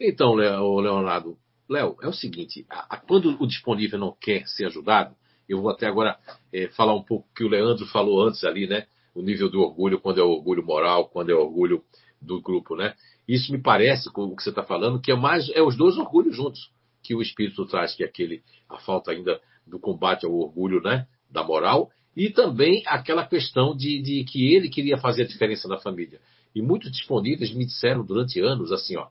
Então, 0.00 0.32
Leonardo, 0.32 1.36
Léo, 1.68 1.98
é 2.00 2.08
o 2.08 2.12
seguinte: 2.14 2.64
a, 2.70 2.94
a, 2.94 2.96
quando 2.96 3.36
o 3.38 3.46
disponível 3.46 3.98
não 3.98 4.16
quer 4.18 4.48
ser 4.48 4.64
ajudado, 4.64 5.14
eu 5.46 5.60
vou 5.60 5.70
até 5.70 5.86
agora 5.86 6.18
é, 6.50 6.68
falar 6.68 6.94
um 6.94 7.02
pouco 7.02 7.28
que 7.36 7.44
o 7.44 7.48
Leandro 7.48 7.84
falou 7.88 8.26
antes 8.26 8.44
ali, 8.44 8.66
né? 8.66 8.86
o 9.18 9.22
nível 9.22 9.50
do 9.50 9.60
orgulho, 9.60 10.00
quando 10.00 10.20
é 10.20 10.22
orgulho 10.22 10.64
moral, 10.64 11.08
quando 11.08 11.30
é 11.30 11.34
orgulho 11.34 11.82
do 12.22 12.40
grupo, 12.40 12.76
né? 12.76 12.94
Isso 13.28 13.52
me 13.52 13.62
parece, 13.62 14.10
com 14.10 14.24
o 14.24 14.34
que 14.34 14.42
você 14.42 14.48
está 14.48 14.62
falando, 14.62 15.00
que 15.00 15.12
é 15.12 15.16
mais 15.16 15.48
é 15.50 15.62
os 15.62 15.76
dois 15.76 15.96
orgulhos 15.98 16.34
juntos 16.34 16.70
que 17.02 17.14
o 17.14 17.22
espírito 17.22 17.66
traz, 17.66 17.94
que 17.94 18.02
é 18.02 18.06
aquele 18.06 18.42
a 18.68 18.78
falta 18.78 19.12
ainda 19.12 19.40
do 19.66 19.78
combate 19.78 20.26
ao 20.26 20.34
orgulho, 20.34 20.80
né? 20.80 21.06
Da 21.30 21.44
moral 21.44 21.90
e 22.18 22.30
também 22.30 22.82
aquela 22.84 23.24
questão 23.24 23.76
de, 23.76 24.02
de 24.02 24.24
que 24.24 24.52
ele 24.52 24.68
queria 24.68 24.98
fazer 24.98 25.22
a 25.22 25.26
diferença 25.26 25.68
na 25.68 25.78
família. 25.78 26.20
E 26.52 26.60
muitos 26.60 26.90
disponíveis 26.90 27.54
me 27.54 27.64
disseram 27.64 28.04
durante 28.04 28.40
anos 28.40 28.72
assim, 28.72 28.96
ó, 28.96 29.06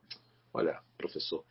olha, 0.54 0.78
professor, 0.98 1.42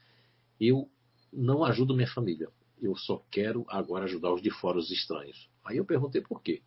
eu 0.60 0.86
não 1.32 1.64
ajudo 1.64 1.94
minha 1.94 2.08
família. 2.08 2.48
Eu 2.78 2.94
só 2.94 3.22
quero 3.30 3.64
agora 3.68 4.04
ajudar 4.04 4.34
os 4.34 4.42
de 4.42 4.50
fora, 4.50 4.76
os 4.76 4.90
estranhos. 4.90 5.48
Aí 5.64 5.78
eu 5.78 5.84
perguntei 5.86 6.20
por 6.20 6.42
quê. 6.42 6.60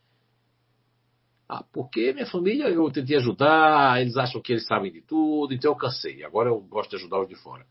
Ah, 1.51 1.63
porque 1.63 2.13
minha 2.13 2.27
família 2.27 2.69
eu 2.69 2.91
tentei 2.91 3.17
ajudar, 3.17 3.99
eles 3.99 4.15
acham 4.15 4.39
que 4.39 4.53
eles 4.53 4.67
sabem 4.67 4.91
de 4.91 5.01
tudo, 5.01 5.51
então 5.51 5.71
eu 5.71 5.75
cansei. 5.75 6.23
Agora 6.23 6.49
eu 6.49 6.61
gosto 6.61 6.91
de 6.91 6.97
ajudar 6.97 7.19
os 7.21 7.27
de 7.27 7.33
fora. 7.33 7.65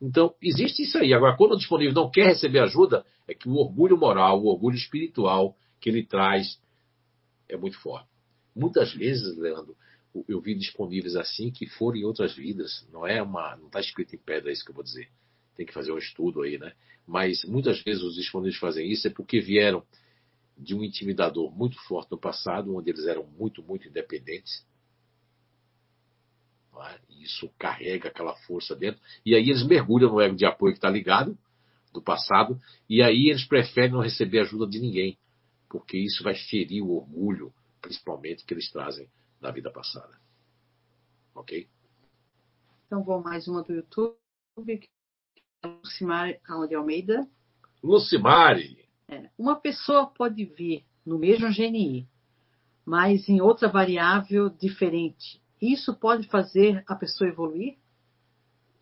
Então, 0.00 0.34
existe 0.40 0.82
isso 0.82 0.96
aí. 0.96 1.12
Agora, 1.12 1.36
quando 1.36 1.52
o 1.52 1.58
disponível 1.58 1.92
não 1.92 2.10
quer 2.10 2.28
receber 2.28 2.60
ajuda, 2.60 3.04
é 3.26 3.34
que 3.34 3.46
o 3.46 3.56
orgulho 3.56 3.98
moral, 3.98 4.40
o 4.40 4.46
orgulho 4.46 4.76
espiritual 4.76 5.54
que 5.78 5.90
ele 5.90 6.06
traz 6.06 6.58
é 7.50 7.56
muito 7.56 7.78
forte. 7.80 8.08
Muitas 8.56 8.94
vezes, 8.94 9.36
Leandro, 9.36 9.76
eu 10.26 10.40
vi 10.40 10.54
disponíveis 10.54 11.14
assim 11.14 11.50
que 11.50 11.66
foram 11.66 11.98
em 11.98 12.04
outras 12.04 12.34
vidas. 12.34 12.88
Não 12.90 13.06
é 13.06 13.22
uma, 13.22 13.56
não 13.56 13.66
está 13.66 13.80
escrito 13.80 14.14
em 14.14 14.18
pedra 14.18 14.50
isso 14.50 14.64
que 14.64 14.70
eu 14.70 14.74
vou 14.74 14.84
dizer. 14.84 15.08
Tem 15.54 15.66
que 15.66 15.74
fazer 15.74 15.92
um 15.92 15.98
estudo 15.98 16.42
aí, 16.42 16.56
né? 16.58 16.72
Mas 17.06 17.44
muitas 17.44 17.82
vezes 17.82 18.02
os 18.02 18.14
disponíveis 18.14 18.56
fazem 18.56 18.90
isso 18.90 19.06
é 19.06 19.10
porque 19.10 19.38
vieram 19.38 19.84
de 20.58 20.74
um 20.74 20.82
intimidador 20.82 21.50
muito 21.54 21.78
forte 21.86 22.10
no 22.10 22.18
passado, 22.18 22.76
onde 22.76 22.90
eles 22.90 23.06
eram 23.06 23.24
muito, 23.26 23.62
muito 23.62 23.88
independentes. 23.88 24.66
É? 26.80 27.00
Isso 27.22 27.50
carrega 27.58 28.08
aquela 28.08 28.36
força 28.42 28.74
dentro. 28.74 29.00
E 29.24 29.34
aí 29.34 29.50
eles 29.50 29.66
mergulham 29.66 30.12
no 30.12 30.20
ego 30.20 30.36
de 30.36 30.44
apoio 30.44 30.72
que 30.72 30.78
está 30.78 30.90
ligado, 30.90 31.36
do 31.92 32.02
passado, 32.02 32.60
e 32.88 33.02
aí 33.02 33.30
eles 33.30 33.46
preferem 33.46 33.92
não 33.92 34.00
receber 34.00 34.40
ajuda 34.40 34.66
de 34.66 34.78
ninguém, 34.78 35.18
porque 35.68 35.96
isso 35.96 36.22
vai 36.22 36.34
ferir 36.34 36.82
o 36.82 36.92
orgulho, 36.92 37.52
principalmente, 37.80 38.44
que 38.44 38.54
eles 38.54 38.70
trazem 38.70 39.08
da 39.40 39.50
vida 39.50 39.70
passada. 39.70 40.18
Ok? 41.34 41.68
Então 42.86 43.02
vou 43.02 43.22
mais 43.22 43.48
uma 43.48 43.62
do 43.62 43.72
YouTube. 43.72 44.16
Lucimari 45.64 46.38
de 46.68 46.74
Almeida. 46.74 47.28
Lucimari. 47.82 48.87
É, 49.08 49.30
uma 49.38 49.56
pessoa 49.56 50.06
pode 50.06 50.44
vir 50.44 50.84
no 51.04 51.18
mesmo 51.18 51.48
GNI, 51.48 52.06
mas 52.84 53.28
em 53.28 53.40
outra 53.40 53.68
variável 53.68 54.50
diferente. 54.50 55.40
Isso 55.60 55.94
pode 55.98 56.28
fazer 56.28 56.84
a 56.86 56.94
pessoa 56.94 57.28
evoluir? 57.28 57.76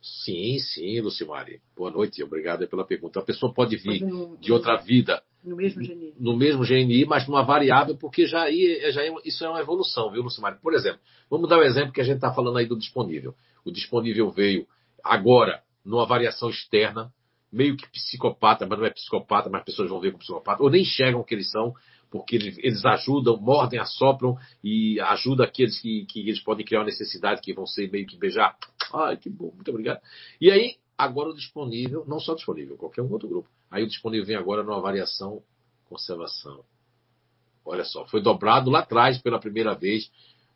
Sim, 0.02 0.58
sim, 0.58 1.00
Lucimari. 1.00 1.60
Boa 1.76 1.90
noite, 1.90 2.22
obrigado 2.22 2.66
pela 2.68 2.84
pergunta. 2.84 3.20
A 3.20 3.24
pessoa 3.24 3.52
pode 3.52 3.76
vir 3.76 4.04
no, 4.04 4.36
de 4.36 4.52
outra 4.52 4.76
vida. 4.76 5.22
No 5.42 5.56
mesmo 5.56 5.82
GNI. 5.82 6.14
No 6.18 6.36
mesmo 6.36 6.64
GNI, 6.64 7.04
mas 7.04 7.26
numa 7.26 7.42
variável, 7.42 7.96
porque 7.96 8.26
já, 8.26 8.42
aí, 8.42 8.90
já 8.92 9.02
é, 9.02 9.12
isso 9.24 9.44
é 9.44 9.48
uma 9.48 9.60
evolução, 9.60 10.10
viu, 10.10 10.22
Lucimari? 10.22 10.58
Por 10.60 10.74
exemplo, 10.74 11.00
vamos 11.30 11.48
dar 11.48 11.58
o 11.58 11.60
um 11.60 11.64
exemplo 11.64 11.92
que 11.92 12.00
a 12.00 12.04
gente 12.04 12.16
está 12.16 12.32
falando 12.32 12.58
aí 12.58 12.66
do 12.66 12.76
disponível. 12.76 13.34
O 13.64 13.70
disponível 13.70 14.30
veio 14.30 14.66
agora 15.02 15.62
numa 15.84 16.06
variação 16.06 16.50
externa, 16.50 17.12
meio 17.52 17.76
que 17.76 17.88
psicopata, 17.90 18.66
mas 18.66 18.78
não 18.78 18.86
é 18.86 18.90
psicopata, 18.90 19.48
mas 19.48 19.60
as 19.60 19.64
pessoas 19.66 19.88
vão 19.88 20.00
ver 20.00 20.10
como 20.10 20.20
psicopata, 20.20 20.62
ou 20.62 20.70
nem 20.70 20.82
enxergam 20.82 21.20
o 21.20 21.24
que 21.24 21.34
eles 21.34 21.50
são, 21.50 21.74
porque 22.10 22.36
eles 22.36 22.84
ajudam, 22.84 23.36
mordem, 23.36 23.78
assopram 23.78 24.36
e 24.62 25.00
ajudam 25.00 25.44
aqueles 25.44 25.78
que, 25.80 26.06
que 26.06 26.20
eles 26.20 26.40
podem 26.40 26.64
criar 26.64 26.80
uma 26.80 26.86
necessidade, 26.86 27.40
que 27.40 27.52
vão 27.52 27.66
ser 27.66 27.90
meio 27.90 28.06
que 28.06 28.16
beijar. 28.16 28.56
Ai, 28.94 29.16
que 29.16 29.28
bom, 29.28 29.52
muito 29.54 29.70
obrigado. 29.70 30.00
E 30.40 30.50
aí, 30.50 30.76
agora 30.96 31.30
o 31.30 31.34
disponível, 31.34 32.04
não 32.06 32.20
só 32.20 32.34
disponível, 32.34 32.76
qualquer 32.76 33.02
um 33.02 33.10
outro 33.10 33.28
grupo. 33.28 33.48
Aí 33.70 33.82
o 33.82 33.88
disponível 33.88 34.26
vem 34.26 34.36
agora 34.36 34.62
numa 34.62 34.80
variação 34.80 35.42
conservação. 35.88 36.64
Olha 37.64 37.84
só, 37.84 38.06
foi 38.06 38.20
dobrado 38.20 38.70
lá 38.70 38.80
atrás 38.80 39.18
pela 39.18 39.40
primeira 39.40 39.74
vez 39.74 40.10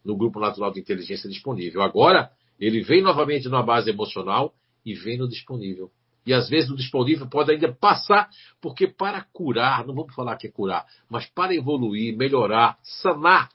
no 0.04 0.16
grupo 0.16 0.38
natural 0.38 0.72
de 0.72 0.80
inteligência 0.80 1.28
disponível. 1.28 1.82
Agora, 1.82 2.30
ele 2.58 2.82
vem 2.82 3.02
novamente 3.02 3.48
numa 3.48 3.62
base 3.62 3.90
emocional 3.90 4.54
e 4.84 4.94
vem 4.94 5.18
no 5.18 5.28
disponível. 5.28 5.90
E 6.26 6.34
às 6.34 6.48
vezes 6.48 6.70
o 6.70 6.76
disponível 6.76 7.26
pode 7.28 7.50
ainda 7.50 7.72
passar, 7.72 8.28
porque 8.60 8.86
para 8.86 9.22
curar, 9.32 9.86
não 9.86 9.94
vamos 9.94 10.14
falar 10.14 10.36
que 10.36 10.46
é 10.46 10.50
curar, 10.50 10.86
mas 11.08 11.26
para 11.26 11.54
evoluir, 11.54 12.16
melhorar, 12.16 12.78
sanar 12.82 13.48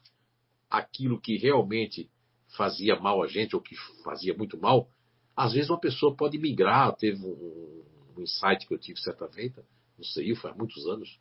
aquilo 0.69 1.21
que 1.21 1.37
realmente 1.37 2.09
fazia 2.57 2.99
mal 2.99 3.21
a 3.21 3.27
gente 3.27 3.55
ou 3.55 3.61
que 3.61 3.75
fazia 4.03 4.35
muito 4.35 4.59
mal, 4.59 4.89
às 5.35 5.53
vezes 5.53 5.69
uma 5.69 5.79
pessoa 5.79 6.15
pode 6.15 6.37
migrar. 6.37 6.95
Teve 6.95 7.23
um, 7.23 7.83
um 8.17 8.21
insight 8.21 8.65
que 8.67 8.73
eu 8.73 8.79
tive 8.79 8.99
certa 8.99 9.27
feita, 9.27 9.63
não 9.97 10.03
sei, 10.03 10.33
faz 10.35 10.55
muitos 10.55 10.87
anos, 10.87 11.19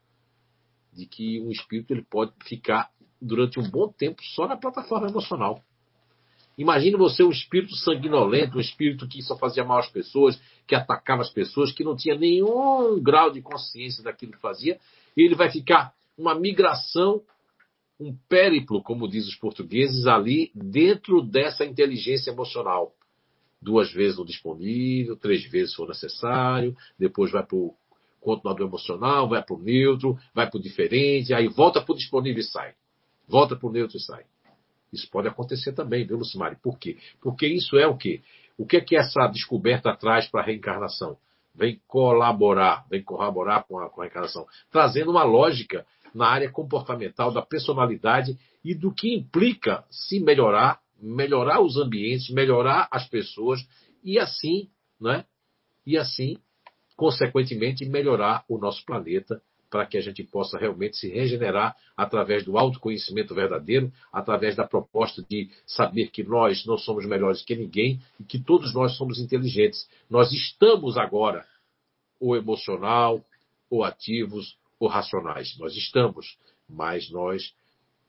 de 0.93 1.07
que 1.07 1.41
um 1.41 1.51
espírito 1.51 1.93
ele 1.93 2.05
pode 2.05 2.33
ficar 2.45 2.91
durante 3.21 3.59
um 3.59 3.69
bom 3.69 3.89
tempo 3.89 4.23
só 4.35 4.47
na 4.47 4.57
plataforma 4.57 5.09
emocional. 5.09 5.63
Imagine 6.57 6.97
você 6.97 7.23
um 7.23 7.31
espírito 7.31 7.75
sanguinolento, 7.75 8.59
um 8.59 8.61
espírito 8.61 9.09
que 9.09 9.23
só 9.23 9.37
fazia 9.37 9.65
mal 9.65 9.79
às 9.79 9.89
pessoas, 9.89 10.41
que 10.67 10.75
atacava 10.75 11.23
as 11.23 11.31
pessoas, 11.31 11.73
que 11.73 11.83
não 11.83 11.97
tinha 11.97 12.15
nenhum 12.17 13.01
grau 13.03 13.31
de 13.31 13.43
consciência 13.43 14.03
daquilo 14.03 14.33
que 14.33 14.41
fazia, 14.41 14.79
e 15.17 15.23
ele 15.23 15.35
vai 15.35 15.51
ficar 15.51 15.93
uma 16.17 16.35
migração, 16.35 17.23
um 17.99 18.17
périplo, 18.29 18.83
como 18.83 19.09
diz 19.09 19.27
os 19.27 19.37
portugueses, 19.37 20.07
ali 20.07 20.51
dentro 20.55 21.23
dessa 21.23 21.65
inteligência 21.65 22.31
emocional. 22.31 22.93
Duas 23.61 23.93
vezes 23.93 24.19
no 24.19 24.25
disponível, 24.25 25.17
três 25.17 25.45
vezes 25.51 25.71
se 25.71 25.77
for 25.77 25.89
necessário, 25.89 26.77
depois 26.99 27.33
vai 27.33 27.45
para 27.45 27.57
o 27.57 27.75
continuador 28.21 28.67
emocional, 28.67 29.29
vai 29.29 29.43
para 29.43 29.55
o 29.55 29.59
neutro, 29.59 30.19
vai 30.35 30.49
para 30.49 30.59
o 30.59 30.63
diferente, 30.63 31.35
aí 31.35 31.49
volta 31.49 31.81
para 31.81 31.93
o 31.93 31.97
disponível 31.97 32.41
e 32.41 32.45
sai. 32.45 32.75
Volta 33.27 33.57
para 33.57 33.69
o 33.69 33.73
neutro 33.73 33.97
e 33.97 34.01
sai. 34.01 34.25
Isso 34.95 35.11
pode 35.11 35.29
acontecer 35.29 35.73
também, 35.73 36.07
viu, 36.07 36.17
Lucimari? 36.17 36.57
Por 36.57 36.79
quê? 36.79 36.97
Porque 37.21 37.47
isso 37.47 37.77
é 37.77 37.87
o 37.87 37.97
quê? 37.97 38.23
O 38.57 38.65
que 38.65 38.77
é 38.77 38.81
que 38.81 38.97
essa 38.97 39.27
descoberta 39.27 39.95
traz 39.97 40.29
para 40.29 40.41
a 40.41 40.45
reencarnação? 40.45 41.17
Vem 41.55 41.81
colaborar, 41.87 42.87
vem 42.89 43.03
corroborar 43.03 43.65
com 43.65 43.79
a, 43.79 43.91
com 43.91 44.01
a 44.01 44.05
reencarnação, 44.05 44.47
trazendo 44.71 45.11
uma 45.11 45.25
lógica 45.25 45.87
na 46.15 46.27
área 46.29 46.51
comportamental 46.51 47.33
da 47.33 47.43
personalidade 47.43 48.39
e 48.65 48.75
do 48.75 48.93
que 48.93 49.15
implica 49.15 49.85
se 49.91 50.21
melhorar, 50.21 50.81
melhorar 51.01 51.61
os 51.61 51.77
ambientes, 51.77 52.31
melhorar 52.31 52.89
as 52.91 53.09
pessoas 53.09 53.61
e 54.03 54.19
assim, 54.19 54.69
né? 55.01 55.25
E 55.87 55.99
assim, 55.99 56.39
consequentemente, 56.97 57.85
melhorar 57.85 58.45
o 58.49 58.59
nosso 58.59 58.85
planeta 58.85 59.43
para 59.75 59.87
que 59.87 59.99
a 59.99 60.01
gente 60.01 60.23
possa 60.23 60.57
realmente 60.57 60.97
se 60.97 61.09
regenerar 61.09 61.75
através 61.97 62.45
do 62.45 62.57
autoconhecimento 62.57 63.35
verdadeiro, 63.35 63.93
através 64.13 64.55
da 64.55 64.65
proposta 64.65 65.21
de 65.29 65.51
saber 65.67 66.13
que 66.13 66.23
nós 66.23 66.65
não 66.65 66.79
somos 66.79 67.05
melhores 67.05 67.43
que 67.43 67.57
ninguém 67.57 68.01
e 68.21 68.23
que 68.23 68.39
todos 68.39 68.73
nós 68.73 68.97
somos 68.97 69.19
inteligentes. 69.19 69.89
Nós 70.09 70.31
estamos 70.31 70.97
agora 70.97 71.45
ou 72.21 72.37
emocional, 72.37 73.21
ou 73.69 73.83
ativos, 73.83 74.57
ou 74.79 74.87
racionais. 74.87 75.59
Nós 75.59 75.75
estamos, 75.75 76.39
mas 76.69 77.11
nós, 77.11 77.53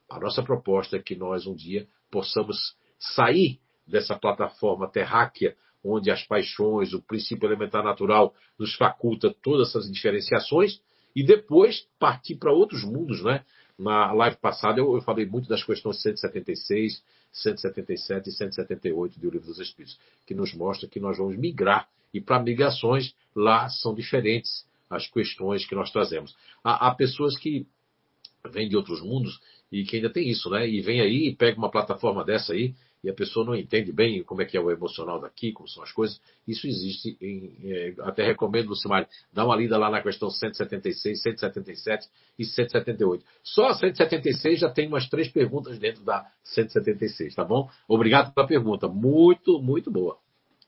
a 0.08 0.20
nossa 0.20 0.44
proposta 0.44 0.96
é 0.96 1.02
que 1.02 1.16
nós 1.16 1.48
um 1.48 1.54
dia 1.56 1.88
possamos 2.12 2.76
sair 2.96 3.58
dessa 3.84 4.16
plataforma 4.16 4.88
terráquea 4.88 5.56
onde 5.82 6.12
as 6.12 6.22
paixões, 6.22 6.92
o 6.92 7.02
princípio 7.02 7.48
elementar 7.48 7.82
natural 7.82 8.32
nos 8.56 8.72
faculta 8.76 9.34
todas 9.42 9.70
essas 9.70 9.90
diferenciações 9.90 10.80
e 11.16 11.22
depois 11.22 11.88
partir 11.98 12.34
para 12.34 12.52
outros 12.52 12.84
mundos, 12.84 13.24
né? 13.24 13.42
Na 13.78 14.12
live 14.12 14.36
passada 14.36 14.78
eu, 14.78 14.94
eu, 14.94 15.00
falei 15.00 15.24
muito 15.24 15.48
das 15.48 15.64
questões 15.64 16.02
176, 16.02 17.02
177 17.32 18.28
e 18.28 18.32
178 18.32 19.18
do 19.18 19.30
Livro 19.30 19.46
dos 19.46 19.58
Espíritos, 19.58 19.98
que 20.26 20.34
nos 20.34 20.52
mostra 20.54 20.86
que 20.86 21.00
nós 21.00 21.16
vamos 21.16 21.36
migrar 21.38 21.88
e 22.12 22.20
para 22.20 22.42
migrações 22.42 23.14
lá 23.34 23.68
são 23.70 23.94
diferentes 23.94 24.66
as 24.90 25.08
questões 25.08 25.66
que 25.66 25.74
nós 25.74 25.90
trazemos. 25.90 26.36
Há, 26.62 26.88
há 26.88 26.94
pessoas 26.94 27.36
que 27.38 27.66
vêm 28.50 28.68
de 28.68 28.76
outros 28.76 29.00
mundos 29.00 29.40
e 29.72 29.84
que 29.84 29.96
ainda 29.96 30.10
tem 30.10 30.28
isso, 30.28 30.50
né? 30.50 30.68
E 30.68 30.82
vem 30.82 31.00
aí 31.00 31.28
e 31.28 31.34
pega 31.34 31.56
uma 31.56 31.70
plataforma 31.70 32.24
dessa 32.24 32.52
aí 32.52 32.74
e 33.02 33.10
a 33.10 33.14
pessoa 33.14 33.46
não 33.46 33.54
entende 33.54 33.92
bem 33.92 34.22
como 34.22 34.42
é 34.42 34.44
que 34.44 34.56
é 34.56 34.60
o 34.60 34.70
emocional 34.70 35.20
daqui, 35.20 35.52
como 35.52 35.68
são 35.68 35.82
as 35.82 35.92
coisas. 35.92 36.20
Isso 36.46 36.66
existe. 36.66 37.16
Em, 37.20 37.54
é, 37.64 37.94
até 38.00 38.26
recomendo, 38.26 38.68
Lucimar, 38.68 39.08
dar 39.32 39.46
uma 39.46 39.56
lida 39.56 39.78
lá 39.78 39.90
na 39.90 40.02
questão 40.02 40.30
176, 40.30 41.22
177 41.22 42.08
e 42.38 42.44
178. 42.44 43.24
Só 43.42 43.66
a 43.66 43.74
176 43.74 44.60
já 44.60 44.70
tem 44.70 44.88
umas 44.88 45.08
três 45.08 45.28
perguntas 45.28 45.78
dentro 45.78 46.02
da 46.02 46.26
176, 46.44 47.34
tá 47.34 47.44
bom? 47.44 47.68
Obrigado 47.88 48.32
pela 48.34 48.46
pergunta. 48.46 48.88
Muito, 48.88 49.60
muito 49.60 49.90
boa. 49.90 50.18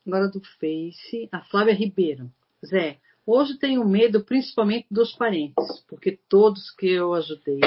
Agora 0.07 0.29
do 0.29 0.41
Face, 0.41 1.29
a 1.33 1.41
Flávia 1.41 1.75
Ribeiro. 1.75 2.31
Zé, 2.65 2.99
hoje 3.27 3.59
tenho 3.59 3.87
medo 3.87 4.25
principalmente 4.25 4.87
dos 4.91 5.13
parentes, 5.13 5.85
porque 5.89 6.19
todos 6.29 6.71
que 6.73 6.89
eu 6.89 7.15
ajudei 7.15 7.61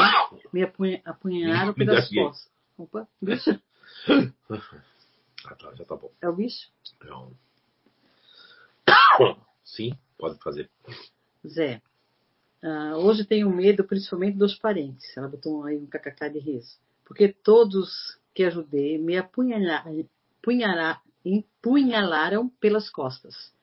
me 0.52 0.64
apunhalaram 1.06 1.74
pelas 1.74 2.10
costas 2.10 2.52
Opa, 2.82 3.08
bicho. 3.22 3.60
ah, 5.46 5.56
tá, 5.56 5.76
já 5.76 5.86
tá 5.86 5.96
bom. 5.96 6.12
É 6.22 6.30
o 6.30 6.34
bicho? 6.34 6.70
Então... 6.96 7.32
Sim, 9.64 9.98
pode 10.18 10.38
fazer. 10.40 10.70
Zé, 11.48 11.82
uh, 12.64 12.96
hoje 12.98 13.26
tenho 13.26 13.50
medo 13.50 13.84
principalmente 13.84 14.38
dos 14.38 14.56
parentes. 14.56 15.16
Ela 15.16 15.28
botou 15.28 15.64
aí 15.66 15.78
um 15.78 15.88
kkk 15.88 16.30
de 16.30 16.40
riso. 16.40 16.78
Porque 17.06 17.30
todos 17.30 18.20
que 18.34 18.44
ajudei 18.44 18.98
me 18.98 19.18
apunhalaram, 19.18 20.06
empunhalaram 21.26 22.50
pelas 22.50 22.90
costas. 22.90 23.54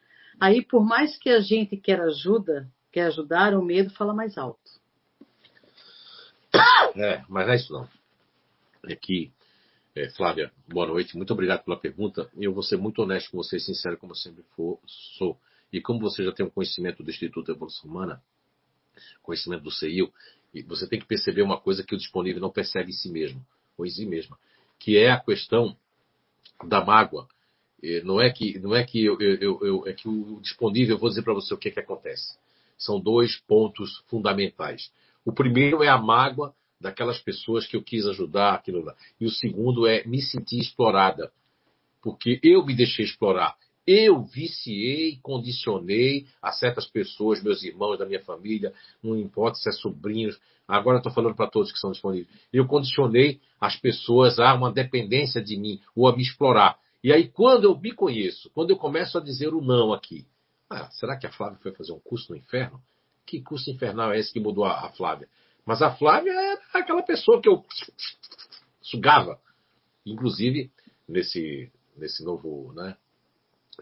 Aí, 0.41 0.64
por 0.64 0.84
mais 0.84 1.16
que 1.18 1.30
a 1.30 1.41
gente 1.41 1.76
quer 1.76 2.01
ajuda, 2.01 2.70
quer 2.93 3.07
ajudar, 3.07 3.55
o 3.55 3.62
medo 3.62 3.91
fala 3.91 4.14
mais 4.14 4.39
alto. 4.39 4.61
É, 6.97 7.22
mas 7.28 7.47
não 7.47 7.53
é 7.53 7.57
isso 7.57 7.72
não. 7.72 7.89
É 8.84 8.97
que, 8.97 9.30
é, 9.99 10.09
Flávia, 10.11 10.53
boa 10.68 10.86
noite, 10.86 11.16
muito 11.16 11.32
obrigado 11.32 11.64
pela 11.64 11.76
pergunta. 11.76 12.30
Eu 12.36 12.53
vou 12.53 12.62
ser 12.62 12.76
muito 12.76 13.03
honesto 13.03 13.32
com 13.32 13.36
você 13.36 13.59
sincero 13.59 13.99
como 13.99 14.12
eu 14.12 14.16
sempre 14.16 14.44
for, 14.55 14.78
sou. 14.86 15.36
E 15.72 15.80
como 15.80 15.99
você 15.99 16.24
já 16.24 16.30
tem 16.30 16.46
um 16.46 16.51
conhecimento 16.51 17.03
do 17.03 17.11
Instituto 17.11 17.51
Evolução 17.51 17.90
Humana, 17.90 18.22
conhecimento 19.22 19.64
do 19.64 19.72
CEIU, 19.72 20.12
você 20.66 20.86
tem 20.88 21.01
que 21.01 21.07
perceber 21.07 21.42
uma 21.42 21.61
coisa 21.61 21.82
que 21.82 21.96
o 21.96 21.99
disponível 21.99 22.40
não 22.40 22.51
percebe 22.51 22.90
em 22.90 22.94
si 22.94 23.11
mesmo, 23.11 23.44
ou 23.76 23.84
em 23.84 23.90
si 23.90 24.07
mesma, 24.07 24.38
que 24.78 24.96
é 24.96 25.11
a 25.11 25.18
questão 25.18 25.76
da 26.64 26.84
mágoa. 26.84 27.26
Não 28.05 28.20
é 28.20 28.30
que, 28.30 28.57
não 28.61 28.74
é 28.74 28.84
que 28.84 29.05
eu, 29.05 29.20
eu, 29.20 29.61
eu 29.62 29.86
é 29.86 29.92
que 29.92 30.09
o 30.09 30.40
disponível, 30.40 30.94
eu 30.94 31.01
vou 31.01 31.09
dizer 31.09 31.22
para 31.22 31.34
você 31.34 31.53
o 31.53 31.59
que, 31.59 31.72
que 31.72 31.80
acontece. 31.80 32.38
São 32.78 33.01
dois 33.01 33.36
pontos 33.49 33.99
fundamentais. 34.07 34.92
O 35.24 35.32
primeiro 35.32 35.82
é 35.82 35.88
a 35.88 35.99
mágoa 35.99 36.55
daquelas 36.81 37.18
pessoas 37.18 37.66
que 37.66 37.76
eu 37.76 37.83
quis 37.83 38.07
ajudar, 38.07 38.55
aquilo 38.55 38.85
lá. 38.85 38.95
E 39.20 39.26
o 39.26 39.31
segundo 39.31 39.87
é 39.87 40.05
me 40.05 40.20
sentir 40.22 40.59
explorada. 40.59 41.33
Porque 42.03 42.39
eu 42.43 42.64
me 42.64 42.74
deixei 42.74 43.05
explorar. 43.05 43.57
Eu 43.87 44.22
viciei, 44.22 45.18
condicionei 45.22 46.26
a 46.43 46.53
certas 46.53 46.87
pessoas, 46.87 47.43
meus 47.43 47.62
irmãos 47.62 47.97
da 47.97 48.05
minha 48.05 48.22
família, 48.22 48.72
não 49.03 49.16
importa 49.16 49.57
se 49.57 49.68
é 49.68 49.72
sobrinhos, 49.72 50.39
agora 50.66 50.99
estou 50.99 51.11
falando 51.11 51.35
para 51.35 51.49
todos 51.49 51.72
que 51.72 51.79
são 51.79 51.91
disponíveis. 51.91 52.29
Eu 52.53 52.66
condicionei 52.66 53.41
as 53.59 53.76
pessoas 53.76 54.39
a 54.39 54.55
uma 54.55 54.70
dependência 54.70 55.43
de 55.43 55.57
mim 55.57 55.81
ou 55.97 56.07
a 56.07 56.14
me 56.14 56.22
explorar. 56.22 56.79
E 57.03 57.12
aí, 57.12 57.29
quando 57.29 57.64
eu 57.64 57.79
me 57.79 57.93
conheço, 57.93 58.51
quando 58.51 58.70
eu 58.70 58.76
começo 58.76 59.16
a 59.16 59.22
dizer 59.22 59.55
o 59.55 59.62
não 59.62 59.93
aqui, 59.93 60.26
ah, 60.68 60.91
será 60.91 61.16
que 61.16 61.26
a 61.26 61.33
Flávia 61.33 61.59
foi 61.62 61.72
fazer 61.72 61.93
um 61.93 62.01
curso 62.01 62.33
no 62.33 62.39
inferno? 62.39 62.83
Que 63.24 63.41
curso 63.41 63.70
infernal 63.70 64.12
é 64.12 64.18
esse 64.18 64.33
que 64.33 64.41
mudou 64.41 64.64
a, 64.64 64.87
a 64.87 64.91
Flávia? 64.91 65.29
Mas 65.69 65.83
a 65.83 65.95
Flávia 65.95 66.33
é 66.33 66.79
aquela 66.79 67.03
pessoa 67.03 67.43
que 67.43 67.49
eu 67.49 67.62
sugava. 68.81 69.39
Inclusive, 70.07 70.71
nesse, 71.07 71.71
nesse 71.95 72.25
novo, 72.25 72.73
né, 72.73 72.97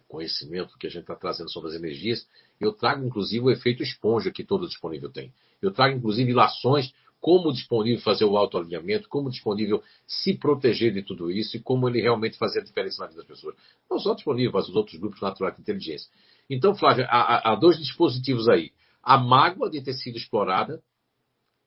conhecimento 0.09 0.77
que 0.79 0.89
a 0.89 0.91
gente 0.91 1.03
está 1.03 1.15
trazendo 1.15 1.49
sobre 1.49 1.71
as 1.71 1.77
energias, 1.77 2.27
eu 2.61 2.73
trago 2.73 3.07
inclusive 3.07 3.45
o 3.45 3.53
efeito 3.53 3.85
esponja 3.85 4.33
que 4.33 4.43
todo 4.43 4.67
disponível 4.67 5.13
tem. 5.13 5.33
Eu 5.63 5.71
trago 5.71 5.97
inclusive 5.97 6.29
ilações 6.29 6.93
como 7.21 7.53
disponível 7.53 8.03
fazer 8.03 8.25
o 8.25 8.37
autoalinhamento, 8.37 9.09
como 9.09 9.31
disponível 9.31 9.81
se 10.09 10.35
proteger 10.37 10.93
de 10.93 11.05
tudo 11.05 11.31
isso 11.31 11.57
e 11.57 11.61
como 11.61 11.89
ele 11.89 12.01
realmente 12.01 12.37
fazer 12.37 12.63
a 12.63 12.65
diferença 12.65 13.01
na 13.01 13.11
vida 13.11 13.21
das 13.21 13.29
pessoas. 13.29 13.55
Não 13.89 14.01
só 14.01 14.13
disponível, 14.13 14.51
mas 14.53 14.69
os 14.69 14.75
outros 14.75 14.99
grupos 14.99 15.21
naturais 15.21 15.55
de 15.55 15.63
inteligência. 15.63 16.11
Então, 16.51 16.75
Flávia, 16.75 17.07
há, 17.09 17.53
há 17.53 17.55
dois 17.55 17.79
dispositivos 17.79 18.49
aí. 18.49 18.73
A 19.01 19.17
mágoa 19.17 19.71
de 19.71 19.81
ter 19.81 19.95
sido 19.95 20.17
explorada, 20.17 20.83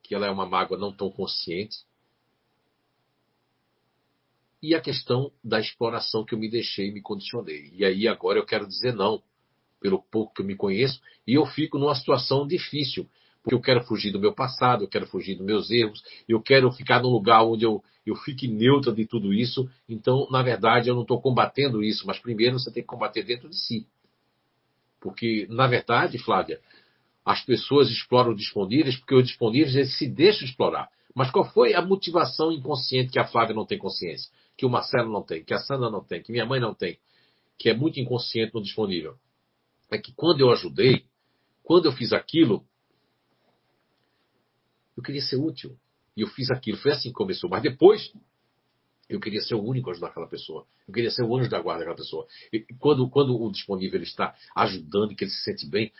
que 0.02 0.14
ela 0.14 0.26
é 0.26 0.30
uma 0.30 0.46
mágoa 0.46 0.78
não 0.78 0.92
tão 0.92 1.10
consciente, 1.10 1.78
e 4.62 4.74
a 4.74 4.80
questão 4.80 5.32
da 5.42 5.58
exploração 5.58 6.24
que 6.24 6.34
eu 6.34 6.38
me 6.38 6.50
deixei 6.50 6.88
e 6.88 6.92
me 6.92 7.00
condicionei. 7.00 7.70
E 7.74 7.84
aí 7.84 8.06
agora 8.06 8.38
eu 8.38 8.44
quero 8.44 8.66
dizer 8.66 8.92
não, 8.92 9.22
pelo 9.80 10.02
pouco 10.02 10.34
que 10.34 10.42
eu 10.42 10.46
me 10.46 10.54
conheço, 10.54 11.00
e 11.26 11.34
eu 11.34 11.46
fico 11.46 11.78
numa 11.78 11.94
situação 11.94 12.46
difícil, 12.46 13.08
porque 13.42 13.54
eu 13.54 13.60
quero 13.60 13.82
fugir 13.84 14.10
do 14.10 14.20
meu 14.20 14.34
passado, 14.34 14.84
eu 14.84 14.88
quero 14.88 15.06
fugir 15.06 15.34
dos 15.34 15.46
meus 15.46 15.70
erros, 15.70 16.02
eu 16.28 16.42
quero 16.42 16.70
ficar 16.72 17.02
num 17.02 17.08
lugar 17.08 17.42
onde 17.42 17.64
eu, 17.64 17.82
eu 18.04 18.14
fique 18.16 18.46
neutra 18.46 18.92
de 18.92 19.06
tudo 19.06 19.32
isso. 19.32 19.68
Então, 19.88 20.28
na 20.30 20.42
verdade, 20.42 20.90
eu 20.90 20.94
não 20.94 21.02
estou 21.02 21.20
combatendo 21.20 21.82
isso, 21.82 22.06
mas 22.06 22.18
primeiro 22.18 22.58
você 22.58 22.70
tem 22.70 22.82
que 22.82 22.88
combater 22.88 23.22
dentro 23.22 23.48
de 23.48 23.56
si. 23.56 23.86
Porque, 25.00 25.46
na 25.48 25.66
verdade, 25.66 26.18
Flávia, 26.18 26.60
as 27.30 27.44
pessoas 27.44 27.90
exploram 27.90 28.34
disponíveis 28.34 28.96
porque 28.96 29.14
os 29.14 29.24
disponíveis 29.24 29.74
eles 29.74 29.96
se 29.96 30.08
deixam 30.08 30.46
explorar. 30.46 30.88
Mas 31.14 31.30
qual 31.30 31.44
foi 31.52 31.74
a 31.74 31.82
motivação 31.82 32.52
inconsciente 32.52 33.10
que 33.10 33.18
a 33.18 33.26
Flávia 33.26 33.54
não 33.54 33.66
tem 33.66 33.78
consciência? 33.78 34.30
que 34.60 34.66
o 34.66 34.68
Marcelo 34.68 35.10
não 35.10 35.22
tem, 35.22 35.42
que 35.42 35.54
a 35.54 35.58
Sandra 35.58 35.88
não 35.88 36.04
tem, 36.04 36.22
que 36.22 36.30
minha 36.30 36.44
mãe 36.44 36.60
não 36.60 36.74
tem, 36.74 36.98
que 37.58 37.70
é 37.70 37.74
muito 37.74 37.98
inconsciente 37.98 38.54
no 38.54 38.62
disponível. 38.62 39.16
É 39.90 39.96
que 39.96 40.12
quando 40.12 40.40
eu 40.40 40.50
ajudei, 40.50 41.06
quando 41.62 41.86
eu 41.86 41.92
fiz 41.92 42.12
aquilo, 42.12 42.62
eu 44.94 45.02
queria 45.02 45.22
ser 45.22 45.36
útil. 45.36 45.78
E 46.14 46.20
eu 46.20 46.28
fiz 46.28 46.50
aquilo. 46.50 46.76
Foi 46.76 46.92
assim 46.92 47.08
que 47.08 47.14
começou. 47.14 47.48
Mas 47.48 47.62
depois, 47.62 48.12
eu 49.08 49.18
queria 49.18 49.40
ser 49.40 49.54
o 49.54 49.64
único 49.64 49.88
a 49.88 49.92
ajudar 49.92 50.08
aquela 50.08 50.28
pessoa. 50.28 50.66
Eu 50.86 50.92
queria 50.92 51.10
ser 51.10 51.24
o 51.24 51.34
anjo 51.34 51.48
da 51.48 51.58
guarda 51.62 51.80
daquela 51.80 51.96
pessoa. 51.96 52.26
E 52.52 52.60
quando, 52.78 53.08
quando 53.08 53.34
o 53.34 53.50
disponível 53.50 54.02
está 54.02 54.36
ajudando, 54.54 55.16
que 55.16 55.24
ele 55.24 55.30
se 55.30 55.42
sente 55.42 55.66
bem, 55.66 55.90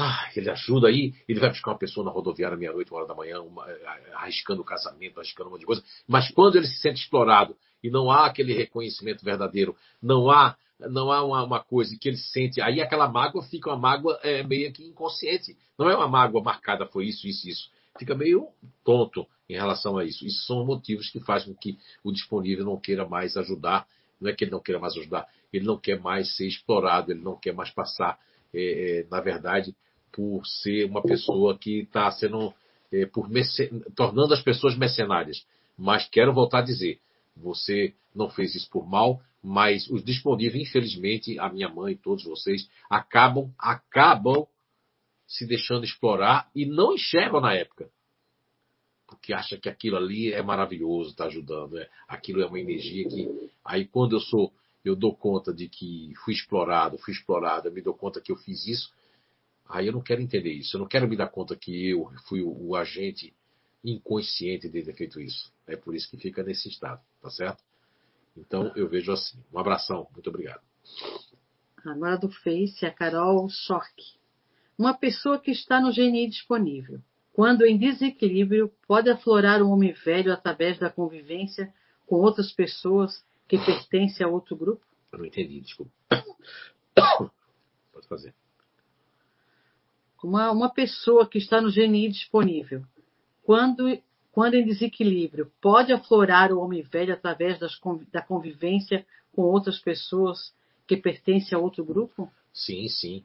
ah, 0.00 0.30
ele 0.36 0.48
ajuda 0.48 0.86
aí, 0.86 1.12
ele 1.28 1.40
vai 1.40 1.48
buscar 1.48 1.72
uma 1.72 1.78
pessoa 1.78 2.04
na 2.06 2.12
rodoviária 2.12 2.56
meia-noite, 2.56 2.88
uma 2.92 3.00
hora 3.00 3.08
da 3.08 3.16
manhã, 3.16 3.40
uma, 3.40 3.68
eh, 3.68 4.12
arriscando 4.14 4.62
o 4.62 4.64
casamento, 4.64 5.18
arriscando 5.18 5.48
um 5.48 5.52
monte 5.52 5.62
de 5.62 5.66
coisa. 5.66 5.82
Mas 6.06 6.30
quando 6.30 6.54
ele 6.54 6.68
se 6.68 6.76
sente 6.76 7.00
explorado 7.00 7.56
e 7.82 7.90
não 7.90 8.08
há 8.08 8.26
aquele 8.26 8.52
reconhecimento 8.52 9.24
verdadeiro, 9.24 9.74
não 10.00 10.30
há 10.30 10.56
não 10.78 11.10
há 11.10 11.24
uma, 11.24 11.42
uma 11.42 11.58
coisa 11.58 11.98
que 12.00 12.08
ele 12.08 12.16
sente, 12.16 12.60
aí 12.60 12.80
aquela 12.80 13.08
mágoa 13.08 13.42
fica 13.42 13.70
uma 13.70 13.76
mágoa 13.76 14.20
é, 14.22 14.44
meio 14.44 14.72
que 14.72 14.84
inconsciente. 14.84 15.58
Não 15.76 15.90
é 15.90 15.96
uma 15.96 16.06
mágoa 16.06 16.40
marcada, 16.40 16.86
foi 16.86 17.06
isso, 17.06 17.26
isso, 17.26 17.48
isso. 17.48 17.68
Fica 17.98 18.14
meio 18.14 18.46
tonto 18.84 19.26
em 19.48 19.54
relação 19.54 19.98
a 19.98 20.04
isso. 20.04 20.24
Isso 20.24 20.46
são 20.46 20.64
motivos 20.64 21.10
que 21.10 21.18
fazem 21.18 21.52
com 21.52 21.58
que 21.58 21.76
o 22.04 22.12
disponível 22.12 22.64
não 22.64 22.78
queira 22.78 23.04
mais 23.04 23.36
ajudar. 23.36 23.84
Não 24.20 24.30
é 24.30 24.32
que 24.32 24.44
ele 24.44 24.52
não 24.52 24.60
queira 24.60 24.80
mais 24.80 24.96
ajudar, 24.96 25.26
ele 25.52 25.64
não 25.64 25.76
quer 25.76 26.00
mais 26.00 26.36
ser 26.36 26.46
explorado, 26.46 27.10
ele 27.10 27.20
não 27.20 27.36
quer 27.36 27.52
mais 27.52 27.70
passar, 27.70 28.18
é, 28.54 29.00
é, 29.00 29.06
na 29.10 29.20
verdade, 29.20 29.74
por 30.18 30.44
ser 30.44 30.84
uma 30.86 31.00
pessoa 31.00 31.56
que 31.56 31.82
está 31.82 32.10
sendo 32.10 32.52
é, 32.90 33.06
por 33.06 33.28
tornando 33.94 34.34
as 34.34 34.42
pessoas 34.42 34.76
mercenárias. 34.76 35.46
Mas 35.76 36.08
quero 36.08 36.34
voltar 36.34 36.58
a 36.58 36.62
dizer, 36.62 36.98
você 37.36 37.94
não 38.12 38.28
fez 38.28 38.56
isso 38.56 38.68
por 38.68 38.84
mal, 38.84 39.22
mas 39.40 39.88
os 39.88 40.02
disponíveis, 40.02 40.68
infelizmente, 40.68 41.38
a 41.38 41.48
minha 41.48 41.68
mãe, 41.68 41.94
todos 41.94 42.24
vocês, 42.24 42.68
acabam, 42.90 43.54
acabam 43.56 44.44
se 45.24 45.46
deixando 45.46 45.84
explorar 45.84 46.50
e 46.52 46.66
não 46.66 46.94
enxergam 46.94 47.40
na 47.40 47.54
época. 47.54 47.88
Porque 49.06 49.32
acha 49.32 49.56
que 49.56 49.68
aquilo 49.68 49.98
ali 49.98 50.32
é 50.32 50.42
maravilhoso, 50.42 51.10
está 51.10 51.26
ajudando. 51.26 51.78
É, 51.78 51.88
aquilo 52.08 52.42
é 52.42 52.46
uma 52.46 52.58
energia 52.58 53.08
que. 53.08 53.52
Aí 53.64 53.86
quando 53.86 54.16
eu 54.16 54.20
sou, 54.20 54.52
eu 54.84 54.96
dou 54.96 55.14
conta 55.14 55.54
de 55.54 55.68
que 55.68 56.12
fui 56.24 56.34
explorado, 56.34 56.98
fui 56.98 57.14
explorada, 57.14 57.70
me 57.70 57.80
dou 57.80 57.94
conta 57.94 58.20
que 58.20 58.32
eu 58.32 58.36
fiz 58.36 58.66
isso, 58.66 58.92
Aí 59.68 59.86
eu 59.86 59.92
não 59.92 60.00
quero 60.00 60.22
entender 60.22 60.52
isso. 60.52 60.76
Eu 60.76 60.80
não 60.80 60.88
quero 60.88 61.06
me 61.06 61.16
dar 61.16 61.28
conta 61.28 61.54
que 61.54 61.90
eu 61.90 62.10
fui 62.26 62.40
o, 62.40 62.68
o 62.68 62.74
agente 62.74 63.34
inconsciente 63.84 64.68
de 64.68 64.82
ter 64.82 64.94
feito 64.94 65.20
isso. 65.20 65.52
É 65.66 65.76
por 65.76 65.94
isso 65.94 66.08
que 66.10 66.16
fica 66.16 66.42
nesse 66.42 66.68
estado, 66.68 67.00
tá 67.20 67.30
certo? 67.30 67.62
Então 68.36 68.72
eu 68.74 68.88
vejo 68.88 69.12
assim. 69.12 69.38
Um 69.52 69.58
abração, 69.58 70.08
muito 70.12 70.28
obrigado. 70.30 70.62
Agora 71.84 72.16
do 72.16 72.30
Face, 72.30 72.86
a 72.86 72.90
Carol 72.90 73.48
Schock. 73.48 74.18
Uma 74.76 74.94
pessoa 74.94 75.38
que 75.38 75.50
está 75.50 75.80
no 75.80 75.92
GNI 75.92 76.28
disponível. 76.28 77.00
Quando 77.32 77.64
em 77.64 77.78
desequilíbrio, 77.78 78.72
pode 78.86 79.10
aflorar 79.10 79.62
o 79.62 79.70
homem 79.70 79.92
velho 79.92 80.32
através 80.32 80.78
da 80.78 80.90
convivência 80.90 81.72
com 82.06 82.16
outras 82.16 82.52
pessoas 82.52 83.24
que 83.46 83.58
pertencem 83.58 84.26
a 84.26 84.28
outro 84.28 84.56
grupo? 84.56 84.84
Eu 85.12 85.18
não 85.18 85.26
entendi, 85.26 85.60
desculpa. 85.60 85.92
Pode 87.92 88.08
fazer 88.08 88.34
uma, 90.22 90.50
uma 90.50 90.70
pessoa 90.70 91.28
que 91.28 91.38
está 91.38 91.60
no 91.60 91.70
GNI 91.70 92.08
disponível, 92.08 92.82
quando, 93.44 93.98
quando 94.32 94.54
em 94.54 94.64
desequilíbrio, 94.64 95.50
pode 95.60 95.92
aflorar 95.92 96.52
o 96.52 96.60
homem 96.60 96.82
velho 96.82 97.12
através 97.12 97.58
das, 97.58 97.78
da 98.12 98.22
convivência 98.22 99.06
com 99.32 99.42
outras 99.42 99.78
pessoas 99.78 100.52
que 100.86 100.96
pertencem 100.96 101.56
a 101.56 101.60
outro 101.60 101.84
grupo? 101.84 102.30
Sim, 102.52 102.88
sim. 102.88 103.24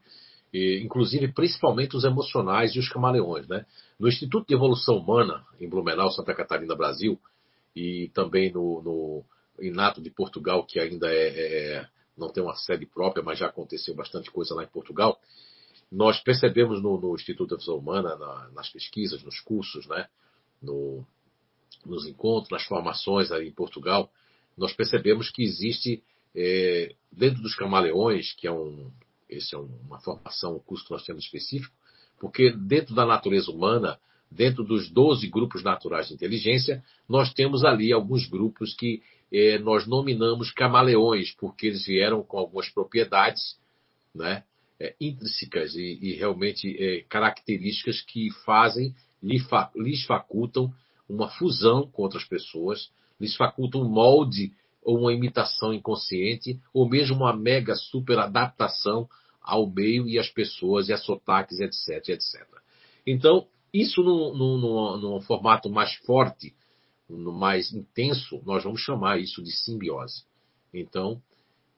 E, 0.53 0.81
inclusive, 0.83 1.31
principalmente 1.31 1.95
os 1.95 2.03
emocionais 2.03 2.75
e 2.75 2.79
os 2.79 2.87
camaleões. 2.87 3.47
Né? 3.47 3.65
No 3.99 4.07
Instituto 4.07 4.47
de 4.47 4.53
Evolução 4.53 4.97
Humana, 4.97 5.43
em 5.59 5.67
Blumenau, 5.67 6.11
Santa 6.11 6.35
Catarina, 6.35 6.75
Brasil, 6.75 7.19
e 7.75 8.11
também 8.13 8.51
no, 8.51 8.81
no 8.83 9.25
Inato 9.59 10.01
de 10.01 10.11
Portugal, 10.11 10.63
que 10.65 10.79
ainda 10.79 11.11
é, 11.11 11.27
é, 11.27 11.87
não 12.15 12.29
tem 12.29 12.43
uma 12.43 12.55
sede 12.55 12.85
própria, 12.85 13.23
mas 13.23 13.39
já 13.39 13.47
aconteceu 13.47 13.95
bastante 13.95 14.29
coisa 14.29 14.53
lá 14.53 14.63
em 14.63 14.67
Portugal, 14.67 15.19
nós 15.93 16.19
percebemos 16.19 16.81
no, 16.81 16.99
no 16.99 17.13
Instituto 17.13 17.51
da 17.51 17.57
Visão 17.57 17.77
Humana, 17.77 18.15
na, 18.15 18.49
nas 18.49 18.67
pesquisas, 18.69 19.23
nos 19.23 19.39
cursos, 19.39 19.85
né, 19.85 20.07
no, 20.59 21.05
nos 21.85 22.07
encontros, 22.07 22.49
nas 22.49 22.63
formações 22.63 23.31
aí 23.31 23.47
em 23.47 23.53
Portugal, 23.53 24.11
nós 24.57 24.73
percebemos 24.73 25.29
que 25.29 25.43
existe, 25.43 26.03
é, 26.35 26.95
dentro 27.11 27.43
dos 27.43 27.55
camaleões, 27.55 28.33
que 28.33 28.47
é 28.47 28.51
um, 28.51 28.91
esse 29.29 29.53
é 29.53 29.57
uma 29.57 29.99
formação, 29.99 30.55
um 30.55 30.59
curso 30.59 30.83
que 30.85 30.91
nós 30.91 31.05
temos 31.05 31.25
específico, 31.25 31.75
porque 32.19 32.51
dentro 32.51 32.95
da 32.95 33.05
natureza 33.05 33.51
humana, 33.51 33.99
dentro 34.31 34.63
dos 34.63 34.89
12 34.89 35.27
grupos 35.27 35.61
naturais 35.61 36.07
de 36.07 36.15
inteligência, 36.15 36.83
nós 37.07 37.31
temos 37.33 37.63
ali 37.63 37.93
alguns 37.93 38.27
grupos 38.27 38.73
que 38.73 39.03
é, 39.31 39.59
nós 39.59 39.85
nominamos 39.85 40.51
camaleões, 40.51 41.31
porque 41.35 41.67
eles 41.67 41.85
vieram 41.85 42.23
com 42.23 42.39
algumas 42.39 42.67
propriedades 42.69 43.57
né, 44.13 44.43
é, 44.79 44.95
intrínsecas 44.99 45.75
e, 45.75 45.99
e 46.01 46.13
realmente 46.13 46.75
é, 46.77 47.01
características 47.03 48.01
que 48.01 48.29
fazem, 48.45 48.93
lhes 49.21 50.05
facultam 50.05 50.73
uma 51.07 51.29
fusão 51.29 51.87
com 51.87 52.01
outras 52.01 52.25
pessoas, 52.25 52.91
lhes 53.19 53.35
facultam 53.35 53.81
um 53.81 53.89
molde 53.89 54.51
ou 54.81 54.99
uma 54.99 55.13
imitação 55.13 55.73
inconsciente, 55.73 56.59
ou 56.73 56.89
mesmo 56.89 57.17
uma 57.17 57.35
mega 57.35 57.75
super 57.75 58.19
adaptação 58.19 59.07
ao 59.41 59.65
meio 59.69 60.07
e 60.07 60.19
às 60.19 60.29
pessoas 60.29 60.89
e 60.89 60.93
a 60.93 60.97
sotaques, 60.97 61.59
etc, 61.59 62.09
etc. 62.09 62.45
Então, 63.05 63.47
isso 63.73 64.01
num, 64.03 64.97
num, 64.97 65.21
formato 65.21 65.69
mais 65.69 65.93
forte, 66.05 66.53
no 67.09 67.31
mais 67.31 67.73
intenso, 67.73 68.41
nós 68.45 68.63
vamos 68.63 68.81
chamar 68.81 69.19
isso 69.19 69.41
de 69.43 69.51
simbiose. 69.51 70.23
Então, 70.73 71.21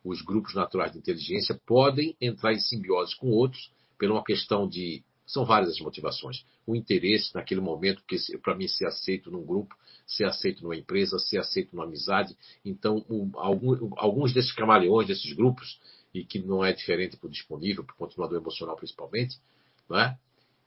os 0.06 0.22
grupos 0.22 0.54
naturais 0.54 0.92
de 0.92 1.00
inteligência 1.00 1.60
podem 1.66 2.16
entrar 2.22 2.54
em 2.54 2.60
simbiose 2.60 3.16
com 3.18 3.32
outros 3.32 3.72
por 3.98 4.10
uma 4.10 4.24
questão 4.24 4.68
de 4.68 5.04
são 5.26 5.44
várias 5.44 5.72
as 5.72 5.80
motivações. 5.80 6.46
O 6.68 6.76
interesse 6.76 7.34
naquele 7.34 7.60
momento, 7.60 8.04
para 8.44 8.56
mim 8.56 8.68
ser 8.68 8.86
aceito 8.86 9.32
num 9.32 9.44
grupo, 9.44 9.76
ser 10.06 10.26
aceito 10.26 10.62
numa 10.62 10.76
empresa, 10.76 11.18
ser 11.18 11.40
aceito 11.40 11.76
numa 11.76 11.86
amizade. 11.86 12.38
Então, 12.64 13.04
um, 13.10 13.32
algum, 13.34 13.92
alguns 13.98 14.34
desses 14.34 14.52
camaleões, 14.52 15.08
desses 15.08 15.34
grupos, 15.34 15.80
e 16.14 16.24
que 16.24 16.40
não 16.40 16.64
é 16.64 16.72
diferente 16.72 17.18
para 17.18 17.28
o 17.28 17.32
disponível, 17.32 17.84
para 17.84 17.94
o 17.94 17.98
continuador 17.98 18.40
emocional 18.40 18.76
principalmente, 18.76 19.38
é? 19.92 20.16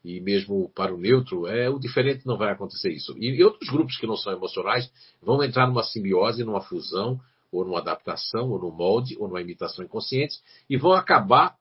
e 0.04 0.20
mesmo 0.20 0.70
para 0.70 0.94
o 0.94 0.98
neutro, 0.98 1.46
é 1.46 1.68
o 1.70 1.78
diferente 1.78 2.26
não 2.26 2.36
vai 2.36 2.52
acontecer 2.52 2.90
isso. 2.90 3.16
E 3.18 3.42
outros 3.42 3.70
grupos 3.70 3.96
que 3.96 4.06
não 4.06 4.16
são 4.16 4.32
emocionais 4.32 4.90
vão 5.22 5.42
entrar 5.42 5.66
numa 5.66 5.82
simbiose, 5.82 6.44
numa 6.44 6.60
fusão, 6.60 7.20
ou 7.50 7.64
numa 7.64 7.78
adaptação, 7.78 8.50
ou 8.50 8.58
no 8.58 8.70
molde, 8.70 9.16
ou 9.18 9.28
numa 9.28 9.40
imitação 9.40 9.84
inconsciente, 9.84 10.38
e 10.68 10.76
vão 10.76 10.92
acabar 10.92 11.56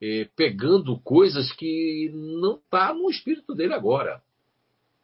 eh, 0.00 0.28
pegando 0.34 0.98
coisas 1.00 1.52
que 1.52 2.10
não 2.12 2.54
está 2.56 2.94
no 2.94 3.10
espírito 3.10 3.54
dele 3.54 3.74
agora, 3.74 4.22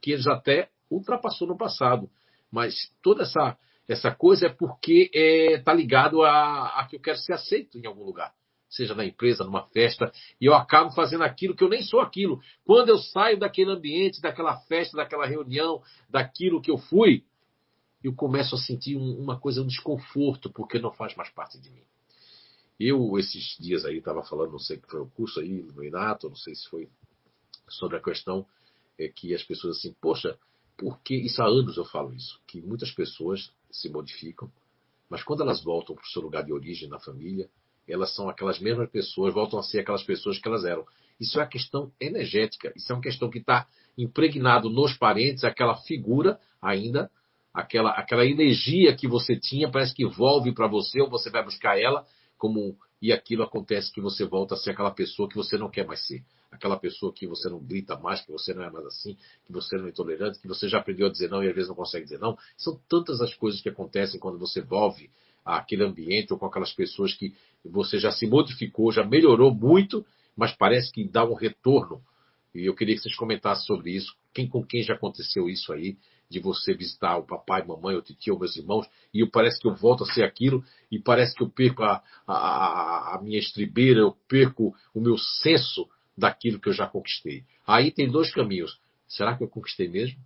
que 0.01 0.13
eles 0.13 0.27
até 0.27 0.71
ultrapassou 0.91 1.47
no 1.47 1.57
passado. 1.57 2.09
Mas 2.51 2.75
toda 3.03 3.25
essa, 3.25 3.59
essa 3.89 4.11
coisa 4.11 4.47
é 4.47 4.51
porque 4.51 5.11
está 5.13 5.19
é, 5.19 5.59
tá 5.59 5.75
ligado 5.75 6.23
a, 6.23 6.81
a 6.81 6.87
que 6.87 6.97
eu 6.97 7.01
quero 7.01 7.19
ser 7.19 7.35
aceito 7.35 7.79
em 7.79 7.87
algum 7.87 8.05
lugar 8.05 8.33
seja 8.69 8.95
na 8.95 9.05
empresa, 9.05 9.45
numa 9.45 9.67
festa, 9.69 10.13
e 10.41 10.47
eu 10.47 10.55
acabo 10.55 10.91
fazendo 10.91 11.25
aquilo 11.25 11.55
que 11.55 11.65
eu 11.65 11.69
nem 11.69 11.83
sou 11.83 12.01
aquilo. 12.01 12.41
Quando 12.65 12.89
eu 12.91 12.99
saio 12.99 13.39
daquele 13.39 13.71
ambiente, 13.71 14.21
daquela 14.21 14.59
festa, 14.63 14.97
daquela 14.97 15.27
reunião, 15.27 15.83
daquilo 16.11 16.61
que 16.61 16.71
eu 16.71 16.77
fui, 16.77 17.25
eu 18.07 18.15
começo 18.15 18.55
a 18.55 18.59
sentir 18.59 18.97
um, 18.97 19.19
uma 19.19 19.39
coisa, 19.39 19.63
um 19.63 19.67
desconforto, 19.67 20.51
porque 20.51 20.79
não 20.79 20.93
faz 20.93 21.15
mais 21.17 21.29
parte 21.31 21.59
de 21.59 21.71
mim. 21.71 21.83
Eu, 22.79 23.19
esses 23.19 23.57
dias 23.59 23.85
aí, 23.85 23.99
estava 23.99 24.23
falando, 24.23 24.53
não 24.53 24.59
sei 24.59 24.77
que 24.77 24.89
foi 24.89 25.01
o 25.01 25.07
curso 25.07 25.41
aí 25.41 25.63
no 25.75 25.83
Inato, 25.83 26.29
não 26.29 26.37
sei 26.37 26.55
se 26.55 26.69
foi 26.69 26.89
sobre 27.69 27.97
a 27.97 28.03
questão 28.03 28.47
é 28.99 29.09
que 29.09 29.35
as 29.35 29.43
pessoas 29.43 29.79
assim, 29.79 29.95
poxa, 30.01 30.39
porque 30.79 31.15
isso 31.15 31.43
há 31.43 31.47
anos 31.47 31.77
eu 31.77 31.85
falo 31.85 32.15
isso, 32.15 32.41
que 32.47 32.63
muitas 32.63 32.91
pessoas 32.91 33.51
se 33.71 33.89
modificam, 33.89 34.51
mas 35.09 35.23
quando 35.23 35.43
elas 35.43 35.63
voltam 35.63 35.95
para 35.95 36.05
o 36.05 36.09
seu 36.09 36.23
lugar 36.23 36.45
de 36.45 36.53
origem 36.53 36.89
na 36.89 36.99
família, 36.99 37.49
elas 37.87 38.15
são 38.15 38.29
aquelas 38.29 38.59
mesmas 38.59 38.89
pessoas, 38.91 39.35
voltam 39.35 39.59
a 39.59 39.63
ser 39.63 39.81
aquelas 39.81 40.03
pessoas 40.03 40.39
que 40.39 40.49
elas 40.49 40.65
eram. 40.65 40.87
Isso 41.21 41.39
é 41.39 41.43
uma 41.43 41.49
questão 41.49 41.93
energética, 42.01 42.73
isso 42.75 42.91
é 42.91 42.95
uma 42.95 43.03
questão 43.03 43.31
que 43.31 43.39
está 43.39 43.67
impregnado 43.99 44.69
nos 44.71 44.97
parentes, 44.97 45.45
aquela 45.45 45.77
figura 45.77 46.41
ainda, 46.61 47.11
aquela, 47.57 47.91
aquela 47.93 48.27
energia 48.27 48.95
que 48.95 49.09
você 49.09 49.35
tinha, 49.35 49.71
parece 49.71 49.95
que 49.95 50.05
volve 50.05 50.53
para 50.53 50.69
você, 50.69 51.01
ou 51.01 51.09
você 51.09 51.31
vai 51.31 51.43
buscar 51.43 51.81
ela, 51.81 52.07
como 52.37 52.77
e 53.01 53.13
aquilo 53.13 53.43
acontece 53.43 53.91
que 53.93 54.01
você 54.01 54.25
volta 54.27 54.55
a 54.55 54.59
ser 54.59 54.71
aquela 54.71 54.91
pessoa 54.91 55.29
que 55.29 55.37
você 55.37 55.57
não 55.57 55.71
quer 55.71 55.87
mais 55.87 56.07
ser. 56.07 56.23
Aquela 56.51 56.79
pessoa 56.79 57.13
que 57.13 57.27
você 57.27 57.49
não 57.49 57.59
grita 57.59 57.99
mais, 57.99 58.21
que 58.21 58.31
você 58.31 58.53
não 58.53 58.63
é 58.63 58.71
mais 58.71 58.87
assim, 58.87 59.17
que 59.45 59.53
você 59.53 59.77
não 59.77 59.87
é 59.87 59.89
intolerante, 59.89 60.39
que 60.39 60.49
você 60.49 60.69
já 60.69 60.79
aprendeu 60.79 61.07
a 61.07 61.11
dizer 61.11 61.31
não 61.31 61.43
e 61.43 61.49
às 61.49 61.55
vezes 61.55 61.69
não 61.69 61.77
consegue 61.77 62.05
dizer 62.05 62.19
não. 62.19 62.37
São 62.57 62.79
tantas 62.89 63.21
as 63.21 63.35
coisas 63.35 63.61
que 63.61 63.69
acontecem 63.69 64.21
quando 64.21 64.39
você 64.39 64.61
volve 64.61 65.11
àquele 65.45 65.85
ambiente 65.85 66.33
ou 66.33 66.39
com 66.39 66.47
aquelas 66.47 66.73
pessoas 66.73 67.15
que 67.15 67.35
você 67.65 67.99
já 67.99 68.11
se 68.11 68.27
modificou, 68.27 68.93
já 68.93 69.05
melhorou 69.05 69.55
muito, 69.55 70.05
mas 70.35 70.55
parece 70.55 70.93
que 70.93 71.05
dá 71.05 71.25
um 71.25 71.35
retorno. 71.35 72.03
E 72.55 72.67
eu 72.67 72.75
queria 72.75 72.95
que 72.95 73.03
vocês 73.03 73.17
comentassem 73.17 73.67
sobre 73.67 73.93
isso. 73.93 74.15
Quem 74.33 74.49
com 74.49 74.65
quem 74.65 74.83
já 74.83 74.95
aconteceu 74.95 75.49
isso 75.49 75.73
aí? 75.73 75.97
De 76.29 76.41
você 76.41 76.75
visitar 76.75 77.17
o 77.17 77.27
papai, 77.27 77.65
mamãe, 77.65 77.97
o 77.97 78.03
tio, 78.03 78.39
meus 78.39 78.57
irmãos, 78.57 78.87
e 79.15 79.21
eu, 79.21 79.31
parece 79.31 79.61
que 79.61 79.69
eu 79.69 79.75
volto 79.75 80.05
a 80.05 80.07
ser 80.07 80.25
aquilo, 80.25 80.65
e 80.91 80.99
parece 80.99 81.35
que 81.35 81.43
eu 81.43 81.49
perco 81.49 81.83
a, 81.83 82.03
a, 82.27 83.15
a 83.17 83.21
minha 83.23 83.39
estribeira, 83.39 84.01
eu 84.01 84.13
perco 84.29 84.75
o 84.93 85.01
meu 85.01 85.17
senso 85.17 85.89
daquilo 86.17 86.59
que 86.59 86.69
eu 86.69 86.73
já 86.73 86.87
conquistei. 86.87 87.45
Aí 87.67 87.91
tem 87.91 88.11
dois 88.11 88.33
caminhos. 88.33 88.81
Será 89.07 89.37
que 89.37 89.45
eu 89.45 89.49
conquistei 89.49 89.89
mesmo? 89.89 90.19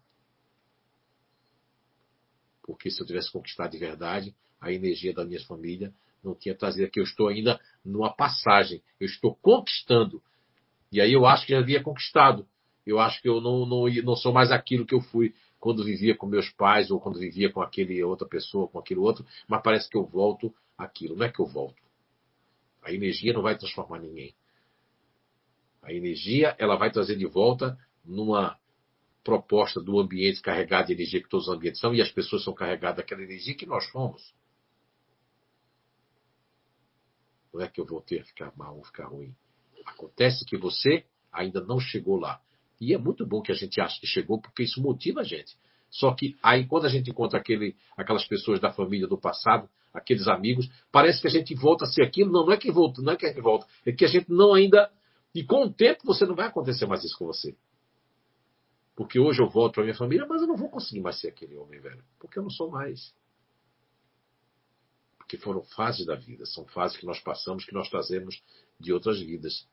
Porque 2.63 2.91
se 2.91 3.03
eu 3.03 3.07
tivesse 3.07 3.31
conquistado 3.33 3.73
de 3.73 3.79
verdade, 3.79 4.35
a 4.61 4.73
energia 4.73 5.13
da 5.13 5.25
minha 5.25 5.43
família 5.45 5.93
não 6.23 6.35
tinha 6.35 6.55
trazido 6.55 6.87
aqui. 6.87 7.01
Eu 7.01 7.05
estou 7.05 7.29
ainda 7.29 7.61
numa 7.85 8.15
passagem. 8.15 8.83
Eu 8.99 9.07
estou 9.07 9.35
conquistando. 9.37 10.23
E 10.93 11.01
aí 11.01 11.13
eu 11.13 11.27
acho 11.27 11.47
que 11.47 11.53
já 11.53 11.59
havia 11.59 11.83
conquistado. 11.83 12.47
Eu 12.87 12.99
acho 12.99 13.21
que 13.21 13.29
eu 13.29 13.41
não, 13.41 13.67
não, 13.67 13.87
não 14.05 14.17
sou 14.17 14.33
mais 14.33 14.51
aquilo 14.51 14.87
que 14.87 14.95
eu 14.95 15.01
fui 15.01 15.35
quando 15.61 15.85
vivia 15.85 16.17
com 16.17 16.27
meus 16.27 16.49
pais 16.51 16.91
ou 16.91 16.99
quando 16.99 17.19
vivia 17.19 17.53
com 17.53 17.61
aquele 17.61 18.03
outra 18.03 18.27
pessoa, 18.27 18.67
com 18.67 18.79
aquele 18.79 18.99
outro, 18.99 19.25
mas 19.47 19.63
parece 19.63 19.89
que 19.89 19.97
eu 19.97 20.05
volto 20.05 20.53
aquilo. 20.77 21.15
Não 21.15 21.27
é 21.27 21.31
que 21.31 21.41
eu 21.41 21.47
volto. 21.47 21.81
A 22.83 22.91
energia 22.91 23.35
não 23.35 23.43
vai 23.43 23.57
transformar 23.57 24.01
ninguém. 24.01 24.35
A 25.83 25.93
energia, 25.93 26.57
ela 26.59 26.77
vai 26.77 26.91
trazer 26.91 27.17
de 27.17 27.27
volta 27.27 27.79
numa 28.05 28.59
proposta 29.23 29.81
do 29.81 30.01
ambiente 30.01 30.41
carregado 30.41 30.87
de 30.87 30.95
energia 30.95 31.23
que 31.23 31.29
todos 31.29 31.47
os 31.47 31.55
ambientes 31.55 31.81
são 31.81 31.95
e 31.95 32.01
as 32.01 32.11
pessoas 32.11 32.43
são 32.43 32.55
carregadas 32.55 32.97
daquela 32.97 33.23
energia 33.23 33.55
que 33.55 33.67
nós 33.67 33.89
somos. 33.91 34.35
Não 37.53 37.61
é 37.61 37.69
que 37.69 37.81
eu 37.81 37.85
vou 37.87 38.01
ter 38.01 38.25
ficar 38.25 38.53
mal 38.57 38.77
ou 38.77 38.85
ficar 38.85 39.07
ruim. 39.07 39.35
Acontece 39.85 40.45
que 40.45 40.57
você 40.57 41.05
ainda 41.31 41.61
não 41.61 41.79
chegou 41.79 42.17
lá. 42.17 42.41
E 42.81 42.95
é 42.95 42.99
muito 42.99 43.27
bom 43.27 43.43
que 43.43 43.53
a 43.53 43.55
gente 43.55 43.81
ache 43.81 44.01
que 44.01 44.07
chegou, 44.07 44.41
porque 44.41 44.63
isso 44.63 44.81
motiva 44.81 45.21
a 45.21 45.25
gente. 45.25 45.55
Só 45.91 46.15
que 46.15 46.37
aí, 46.43 46.67
quando 46.67 46.87
a 46.87 46.89
gente 46.89 47.11
encontra 47.11 47.39
aquele, 47.39 47.77
aquelas 47.97 48.25
pessoas 48.27 48.61
da 48.61 48.73
família 48.73 49.07
do 49.07 49.19
passado, 49.19 49.69
aqueles 49.93 50.29
amigos, 50.29 50.71
parece 50.91 51.21
que 51.21 51.27
a 51.27 51.31
gente 51.31 51.55
volta 51.55 51.85
a 51.85 51.89
ser 51.89 52.03
aquilo. 52.03 52.31
Não, 52.31 52.47
não 52.47 52.53
é 52.53 52.57
que 52.57 52.71
volta, 52.71 53.03
não 53.03 53.13
é 53.13 53.17
que 53.17 53.27
a 53.27 53.29
gente 53.29 53.41
volta, 53.41 53.67
é 53.85 53.93
que 53.93 54.05
a 54.05 54.09
gente 54.09 54.31
não 54.31 54.55
ainda. 54.55 54.91
E 55.35 55.45
com 55.45 55.65
o 55.65 55.73
tempo 55.73 56.01
você 56.05 56.25
não 56.25 56.35
vai 56.35 56.47
acontecer 56.47 56.87
mais 56.87 57.05
isso 57.05 57.19
com 57.19 57.27
você. 57.27 57.57
Porque 58.95 59.19
hoje 59.19 59.43
eu 59.43 59.49
volto 59.49 59.75
para 59.75 59.83
minha 59.83 59.95
família, 59.95 60.27
mas 60.27 60.43
eu 60.43 60.49
não 60.49 60.57
vou 60.57 60.69
conseguir 60.69 61.01
mais 61.01 61.19
ser 61.21 61.29
aquele 61.29 61.57
homem 61.57 61.81
velho, 61.81 62.05
porque 62.19 62.39
eu 62.39 62.43
não 62.43 62.51
sou 62.51 62.71
mais. 62.71 63.15
Porque 65.19 65.37
foram 65.39 65.63
fases 65.63 66.05
da 66.07 66.15
vida, 66.15 66.45
são 66.45 66.67
fases 66.67 66.97
que 66.97 67.07
nós 67.07 67.21
passamos, 67.21 67.65
que 67.65 67.73
nós 67.73 67.89
trazemos 67.89 68.43
de 68.79 68.93
outras 68.93 69.21
vidas. 69.21 69.67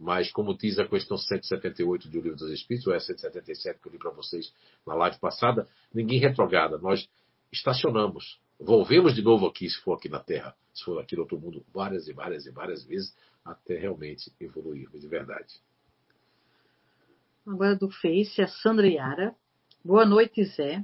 Mas, 0.00 0.32
como 0.32 0.56
diz 0.56 0.78
a 0.78 0.88
questão 0.88 1.18
178 1.18 2.08
do 2.08 2.20
Livro 2.22 2.34
dos 2.34 2.50
Espíritos, 2.50 2.86
ou 2.86 2.94
é 2.94 2.98
177 2.98 3.80
que 3.80 3.86
eu 3.86 3.92
li 3.92 3.98
para 3.98 4.10
vocês 4.10 4.50
na 4.86 4.94
live 4.94 5.18
passada, 5.18 5.68
ninguém 5.92 6.18
retrograda. 6.18 6.78
Nós 6.78 7.06
estacionamos. 7.52 8.40
Volvemos 8.58 9.14
de 9.14 9.20
novo 9.20 9.46
aqui, 9.46 9.68
se 9.68 9.76
for 9.82 9.98
aqui 9.98 10.08
na 10.08 10.18
Terra, 10.18 10.56
se 10.72 10.82
for 10.84 10.98
aqui 10.98 11.14
no 11.14 11.22
outro 11.22 11.38
mundo, 11.38 11.62
várias 11.70 12.08
e 12.08 12.14
várias 12.14 12.46
e 12.46 12.50
várias 12.50 12.82
vezes, 12.82 13.14
até 13.44 13.76
realmente 13.78 14.32
evoluirmos 14.40 15.02
de 15.02 15.06
verdade. 15.06 15.60
Agora 17.46 17.76
do 17.76 17.90
Face, 17.90 18.40
a 18.40 18.48
Sandra 18.48 18.88
Yara. 18.88 19.34
Boa 19.84 20.06
noite, 20.06 20.44
Zé. 20.44 20.82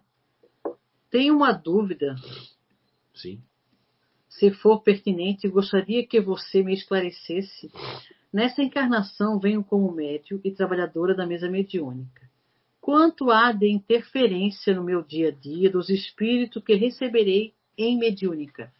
Tenho 1.10 1.34
uma 1.34 1.52
dúvida. 1.52 2.16
Sim. 3.14 3.42
Se 4.28 4.50
for 4.50 4.82
pertinente, 4.82 5.48
gostaria 5.48 6.06
que 6.06 6.20
você 6.20 6.62
me 6.62 6.74
esclarecesse 6.74 7.70
Nessa 8.36 8.62
encarnação 8.62 9.40
venho 9.40 9.64
como 9.64 9.90
médio 9.90 10.42
e 10.44 10.50
trabalhadora 10.50 11.14
da 11.14 11.24
mesa 11.26 11.48
mediúnica. 11.48 12.28
Quanto 12.82 13.30
há 13.30 13.50
de 13.50 13.66
interferência 13.66 14.74
no 14.74 14.84
meu 14.84 15.02
dia 15.02 15.28
a 15.28 15.30
dia 15.30 15.70
dos 15.70 15.88
espíritos 15.88 16.62
que 16.62 16.74
receberei 16.74 17.54
em 17.78 17.98
mediúnica? 17.98 18.70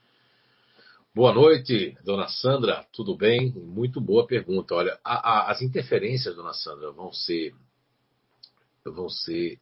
Boa 1.15 1.33
noite, 1.33 1.97
dona 2.05 2.29
Sandra, 2.29 2.87
tudo 2.93 3.17
bem? 3.17 3.51
Muito 3.53 3.99
boa 3.99 4.27
pergunta. 4.27 4.75
Olha, 4.75 5.01
a, 5.03 5.15
a, 5.15 5.51
as 5.51 5.63
interferências, 5.63 6.37
dona 6.37 6.53
Sandra, 6.53 6.91
vão 6.93 7.11
ser, 7.11 7.55
vão 8.85 9.09
ser 9.09 9.59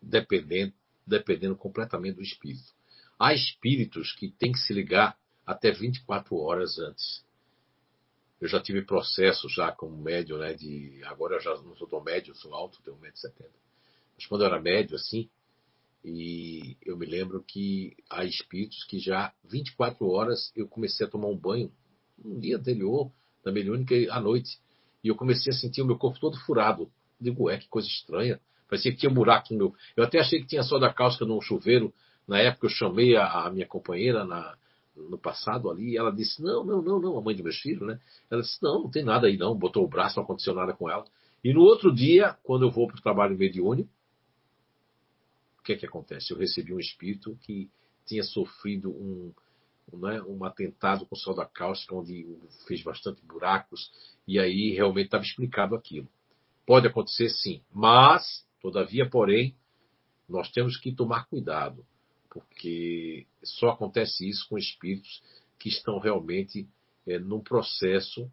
dependentes, 0.00 0.78
dependendo 1.04 1.56
completamente 1.56 2.14
do 2.14 2.22
espírito. 2.22 2.72
Há 3.18 3.34
espíritos 3.34 4.12
que 4.12 4.28
têm 4.28 4.52
que 4.52 4.60
se 4.60 4.72
ligar 4.72 5.18
até 5.44 5.72
24 5.72 6.36
horas 6.36 6.78
antes. 6.78 7.26
Eu 8.40 8.48
já 8.48 8.60
tive 8.60 8.82
processo 8.82 9.48
já 9.48 9.72
como 9.72 9.96
médio, 9.96 10.38
né? 10.38 10.54
De, 10.54 11.02
agora 11.04 11.36
eu 11.36 11.40
já 11.40 11.54
não 11.56 11.76
sou 11.76 11.88
tão 11.88 12.02
médio, 12.02 12.34
sou 12.34 12.54
alto, 12.54 12.80
tenho 12.82 12.96
1,70m. 12.96 13.46
Mas 14.16 14.26
quando 14.26 14.42
eu 14.42 14.46
era 14.46 14.60
médio, 14.60 14.96
assim, 14.96 15.28
e 16.04 16.76
eu 16.84 16.96
me 16.96 17.06
lembro 17.06 17.42
que 17.42 17.96
há 18.08 18.24
espíritos 18.24 18.84
que 18.84 18.98
já 18.98 19.32
24 19.44 20.08
horas 20.08 20.52
eu 20.54 20.68
comecei 20.68 21.06
a 21.06 21.10
tomar 21.10 21.28
um 21.28 21.36
banho 21.36 21.72
um 22.24 22.38
dia 22.38 22.56
anterior, 22.56 23.10
na 23.44 23.52
mediúnica, 23.52 23.94
à 24.10 24.20
noite. 24.20 24.58
E 25.02 25.08
eu 25.08 25.14
comecei 25.14 25.52
a 25.52 25.56
sentir 25.56 25.82
o 25.82 25.86
meu 25.86 25.96
corpo 25.96 26.18
todo 26.18 26.38
furado. 26.40 26.90
Digo, 27.20 27.48
é 27.48 27.58
que 27.58 27.68
coisa 27.68 27.86
estranha. 27.86 28.40
Parecia 28.68 28.92
que 28.92 28.98
tinha 28.98 29.10
um 29.10 29.14
buraco 29.14 29.52
no 29.52 29.58
meu. 29.58 29.74
Eu 29.96 30.04
até 30.04 30.18
achei 30.18 30.40
que 30.40 30.46
tinha 30.46 30.62
só 30.62 30.78
da 30.78 30.92
cáustica 30.92 31.24
no 31.24 31.40
chuveiro. 31.40 31.92
Na 32.26 32.38
época 32.38 32.66
eu 32.66 32.70
chamei 32.70 33.16
a, 33.16 33.46
a 33.46 33.50
minha 33.50 33.66
companheira 33.66 34.24
na, 34.24 34.56
no 35.08 35.18
passado 35.18 35.70
ali, 35.70 35.96
ela 35.96 36.10
disse: 36.10 36.42
Não, 36.42 36.64
não, 36.64 36.82
não, 36.82 37.00
não, 37.00 37.18
a 37.18 37.22
mãe 37.22 37.34
de 37.34 37.42
meus 37.42 37.58
filhos, 37.58 37.86
né? 37.86 38.00
Ela 38.30 38.42
disse: 38.42 38.62
Não, 38.62 38.82
não 38.82 38.90
tem 38.90 39.04
nada 39.04 39.26
aí 39.26 39.36
não. 39.36 39.56
Botou 39.56 39.84
o 39.84 39.88
braço, 39.88 40.16
não 40.16 40.24
aconteceu 40.24 40.54
nada 40.54 40.72
com 40.72 40.90
ela. 40.90 41.04
E 41.42 41.52
no 41.52 41.60
outro 41.60 41.94
dia, 41.94 42.36
quando 42.42 42.64
eu 42.66 42.70
vou 42.70 42.86
para 42.86 42.98
o 42.98 43.02
trabalho 43.02 43.36
mediúnico, 43.36 43.88
o 45.60 45.62
que 45.62 45.72
é 45.72 45.76
que 45.76 45.86
acontece? 45.86 46.32
Eu 46.32 46.38
recebi 46.38 46.74
um 46.74 46.80
espírito 46.80 47.38
que 47.42 47.70
tinha 48.06 48.24
sofrido 48.24 48.90
um, 48.90 49.32
né, 49.92 50.20
um 50.22 50.44
atentado 50.44 51.06
com 51.06 51.14
soda 51.14 51.44
cáustica, 51.44 51.94
onde 51.94 52.26
fez 52.66 52.82
bastante 52.82 53.24
buracos, 53.24 53.92
e 54.26 54.38
aí 54.38 54.72
realmente 54.72 55.06
estava 55.06 55.24
explicado 55.24 55.74
aquilo. 55.74 56.08
Pode 56.66 56.86
acontecer 56.86 57.28
sim, 57.28 57.62
mas, 57.72 58.46
todavia, 58.60 59.08
porém, 59.08 59.54
nós 60.28 60.50
temos 60.50 60.76
que 60.76 60.92
tomar 60.92 61.26
cuidado, 61.26 61.84
porque 62.30 63.26
só 63.42 63.70
acontece 63.70 64.28
isso 64.28 64.48
com 64.48 64.58
espíritos 64.58 65.22
que 65.58 65.68
estão 65.68 65.98
realmente 65.98 66.68
é, 67.06 67.18
num 67.18 67.40
processo 67.40 68.30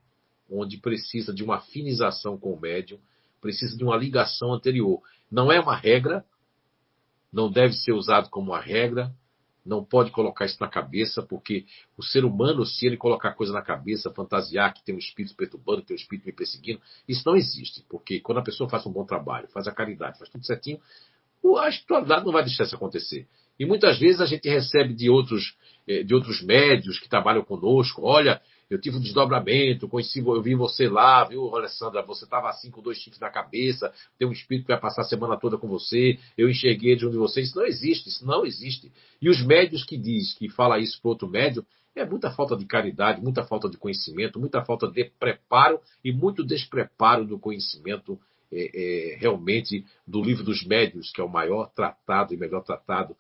onde 0.50 0.78
precisa 0.78 1.34
de 1.34 1.44
uma 1.44 1.58
afinização 1.58 2.38
com 2.38 2.54
o 2.54 2.60
médium, 2.60 3.00
precisa 3.42 3.76
de 3.78 3.84
uma 3.84 3.98
ligação 3.98 4.54
anterior. 4.54 5.02
Não 5.32 5.52
é 5.52 5.60
uma 5.60 5.76
regra, 5.76 6.26
não 7.32 7.52
deve 7.52 7.74
ser 7.74 7.94
usado 7.94 8.30
como 8.30 8.52
uma 8.52 8.62
regra, 8.62 9.14
não 9.66 9.84
pode 9.84 10.12
colocar 10.12 10.46
isso 10.46 10.58
na 10.62 10.68
cabeça, 10.68 11.24
porque 11.24 11.66
o 11.98 12.04
ser 12.04 12.24
humano, 12.24 12.64
se 12.66 12.86
ele 12.86 12.98
colocar 12.98 13.34
coisa 13.34 13.52
na 13.52 13.64
cabeça, 13.64 14.12
fantasiar 14.12 14.72
que 14.74 14.84
tem 14.84 14.94
um 14.94 15.00
espírito 15.00 15.36
perturbando, 15.36 15.82
que 15.82 15.88
tem 15.88 15.96
um 15.96 16.00
espírito 16.00 16.26
me 16.26 16.32
perseguindo, 16.32 16.80
isso 17.08 17.24
não 17.26 17.36
existe. 17.36 17.84
Porque 17.90 18.20
quando 18.20 18.38
a 18.38 18.44
pessoa 18.44 18.70
faz 18.70 18.86
um 18.86 18.92
bom 18.92 19.04
trabalho, 19.04 19.48
faz 19.48 19.68
a 19.68 19.72
caridade, 19.72 20.20
faz 20.20 20.30
tudo 20.30 20.46
certinho, 20.46 20.80
a 21.60 21.70
espiritualidade 21.70 22.26
não 22.26 22.32
vai 22.32 22.44
deixar 22.44 22.64
isso 22.64 22.76
acontecer. 22.76 23.28
E 23.60 23.66
muitas 23.66 23.98
vezes 24.00 24.22
a 24.22 24.26
gente 24.26 24.50
recebe 24.50 24.94
de 24.94 25.10
outros, 25.10 25.56
eh, 25.88 26.04
de 26.04 26.14
outros 26.14 26.42
médios 26.44 27.00
que 27.00 27.10
trabalham 27.10 27.44
conosco, 27.44 28.04
olha, 28.04 28.42
eu 28.70 28.80
tive 28.80 28.98
um 28.98 29.00
desdobramento, 29.00 29.88
conheci, 29.88 30.20
eu 30.20 30.42
vi 30.42 30.56
você 30.56 30.90
lá, 30.90 31.24
viu, 31.24 31.56
Alessandra? 31.56 32.02
Você 32.02 32.26
estava 32.26 32.50
assim 32.50 32.72
com 32.72 32.82
dois 32.82 32.98
chifres 32.98 33.20
na 33.20 33.30
cabeça, 33.30 33.94
tem 34.18 34.28
um 34.28 34.32
espírito 34.32 34.66
que 34.66 34.72
vai 34.72 34.82
passar 34.82 35.02
a 35.02 35.06
semana 35.06 35.38
toda 35.38 35.58
com 35.58 35.68
você, 35.68 36.18
eu 36.38 36.50
enxerguei 36.50 36.96
de 36.96 37.06
um 37.06 37.12
de 37.12 37.18
vocês. 37.18 37.48
Isso 37.48 37.58
não 37.58 37.66
existe, 37.66 38.10
isso 38.10 38.26
não 38.26 38.46
existe. 38.46 38.92
E 39.22 39.30
os 39.30 39.46
médios 39.46 39.84
que 39.84 39.98
diz, 39.98 40.34
que 40.34 40.50
fala 40.50 40.80
isso 40.80 41.00
para 41.00 41.10
outro 41.10 41.28
médio, 41.28 41.66
é 41.96 42.06
muita 42.06 42.32
falta 42.32 42.58
de 42.58 42.66
caridade, 42.66 43.22
muita 43.22 43.46
falta 43.46 43.70
de 43.70 43.78
conhecimento, 43.78 44.40
muita 44.40 44.66
falta 44.66 44.88
de 44.88 45.06
preparo 45.18 45.80
e 46.04 46.12
muito 46.12 46.44
despreparo 46.44 47.26
do 47.26 47.40
conhecimento 47.40 48.20
é, 48.52 49.14
é, 49.14 49.18
realmente 49.18 49.86
do 50.06 50.22
livro 50.22 50.44
dos 50.44 50.66
médios, 50.66 51.12
que 51.12 51.22
é 51.22 51.24
o 51.24 51.30
maior 51.30 51.70
tratado 51.74 52.34
e 52.34 52.38
melhor 52.38 52.64
tratado 52.64 53.16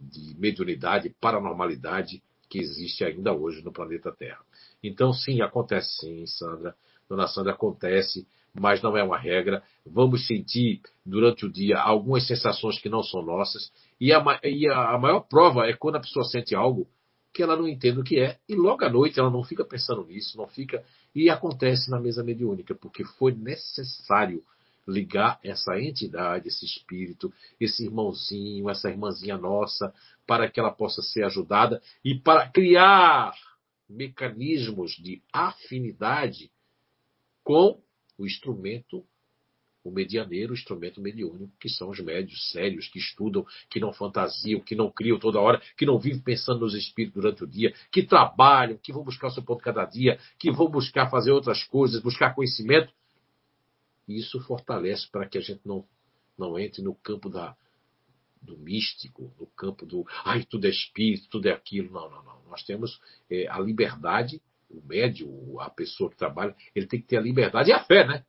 de 0.00 0.34
mediunidade 0.38 1.14
paranormalidade 1.20 2.22
que 2.48 2.58
existe 2.58 3.04
ainda 3.04 3.32
hoje 3.32 3.62
no 3.62 3.72
planeta 3.72 4.10
Terra. 4.10 4.40
Então, 4.82 5.12
sim, 5.12 5.40
acontece 5.40 5.88
sim, 6.00 6.26
Sandra. 6.26 6.74
Dona 7.08 7.26
Sandra, 7.28 7.52
acontece, 7.52 8.26
mas 8.52 8.82
não 8.82 8.96
é 8.96 9.02
uma 9.02 9.18
regra. 9.18 9.62
Vamos 9.86 10.26
sentir 10.26 10.80
durante 11.04 11.46
o 11.46 11.52
dia 11.52 11.78
algumas 11.78 12.26
sensações 12.26 12.80
que 12.80 12.88
não 12.88 13.02
são 13.02 13.22
nossas. 13.22 13.70
E 14.00 14.12
a, 14.12 14.22
e 14.42 14.68
a 14.68 14.98
maior 14.98 15.20
prova 15.20 15.66
é 15.66 15.74
quando 15.74 15.96
a 15.96 16.00
pessoa 16.00 16.24
sente 16.24 16.54
algo 16.54 16.88
que 17.32 17.42
ela 17.42 17.56
não 17.56 17.68
entende 17.68 18.00
o 18.00 18.04
que 18.04 18.18
é, 18.18 18.38
e 18.48 18.56
logo 18.56 18.84
à 18.84 18.90
noite 18.90 19.20
ela 19.20 19.30
não 19.30 19.44
fica 19.44 19.64
pensando 19.64 20.04
nisso, 20.04 20.36
não 20.36 20.48
fica. 20.48 20.82
E 21.14 21.30
acontece 21.30 21.88
na 21.88 22.00
mesa 22.00 22.24
mediúnica, 22.24 22.74
porque 22.74 23.04
foi 23.04 23.32
necessário 23.32 24.42
ligar 24.90 25.38
essa 25.42 25.78
entidade, 25.80 26.48
esse 26.48 26.64
espírito, 26.64 27.32
esse 27.58 27.84
irmãozinho, 27.84 28.68
essa 28.68 28.90
irmãzinha 28.90 29.38
nossa, 29.38 29.94
para 30.26 30.50
que 30.50 30.58
ela 30.58 30.70
possa 30.70 31.02
ser 31.02 31.24
ajudada 31.24 31.80
e 32.04 32.14
para 32.14 32.48
criar 32.48 33.34
mecanismos 33.88 34.92
de 34.92 35.22
afinidade 35.32 36.50
com 37.42 37.80
o 38.16 38.26
instrumento, 38.26 39.04
o 39.82 39.90
medianeiro, 39.90 40.52
o 40.52 40.54
instrumento 40.54 41.00
mediúnico, 41.00 41.52
que 41.58 41.68
são 41.68 41.88
os 41.88 41.98
médios 42.00 42.50
sérios, 42.52 42.86
que 42.88 42.98
estudam, 42.98 43.46
que 43.70 43.80
não 43.80 43.92
fantasiam, 43.92 44.60
que 44.60 44.76
não 44.76 44.90
criam 44.90 45.18
toda 45.18 45.40
hora, 45.40 45.60
que 45.76 45.86
não 45.86 45.98
vivem 45.98 46.20
pensando 46.20 46.60
nos 46.60 46.74
espíritos 46.74 47.20
durante 47.20 47.42
o 47.42 47.46
dia, 47.46 47.74
que 47.90 48.02
trabalham, 48.02 48.78
que 48.78 48.92
vão 48.92 49.02
buscar 49.02 49.28
o 49.28 49.30
seu 49.30 49.42
ponto 49.42 49.64
cada 49.64 49.84
dia, 49.86 50.18
que 50.38 50.50
vão 50.50 50.68
buscar 50.68 51.10
fazer 51.10 51.32
outras 51.32 51.64
coisas, 51.64 52.02
buscar 52.02 52.34
conhecimento. 52.34 52.92
E 54.10 54.18
isso 54.18 54.40
fortalece 54.40 55.08
para 55.08 55.28
que 55.28 55.38
a 55.38 55.40
gente 55.40 55.60
não, 55.64 55.86
não 56.36 56.58
entre 56.58 56.82
no 56.82 56.96
campo 56.96 57.30
da, 57.30 57.56
do 58.42 58.58
místico, 58.58 59.32
no 59.38 59.46
campo 59.46 59.86
do 59.86 60.04
ai, 60.24 60.42
tudo 60.42 60.66
é 60.66 60.70
espírito, 60.70 61.28
tudo 61.30 61.46
é 61.46 61.52
aquilo. 61.52 61.92
Não, 61.92 62.10
não, 62.10 62.24
não. 62.24 62.42
Nós 62.48 62.64
temos 62.64 63.00
é, 63.30 63.46
a 63.46 63.60
liberdade, 63.60 64.42
o 64.68 64.82
médio, 64.84 65.60
a 65.60 65.70
pessoa 65.70 66.10
que 66.10 66.16
trabalha, 66.16 66.56
ele 66.74 66.88
tem 66.88 67.00
que 67.00 67.06
ter 67.06 67.18
a 67.18 67.20
liberdade 67.20 67.70
e 67.70 67.72
a 67.72 67.84
fé, 67.84 68.04
né? 68.04 68.24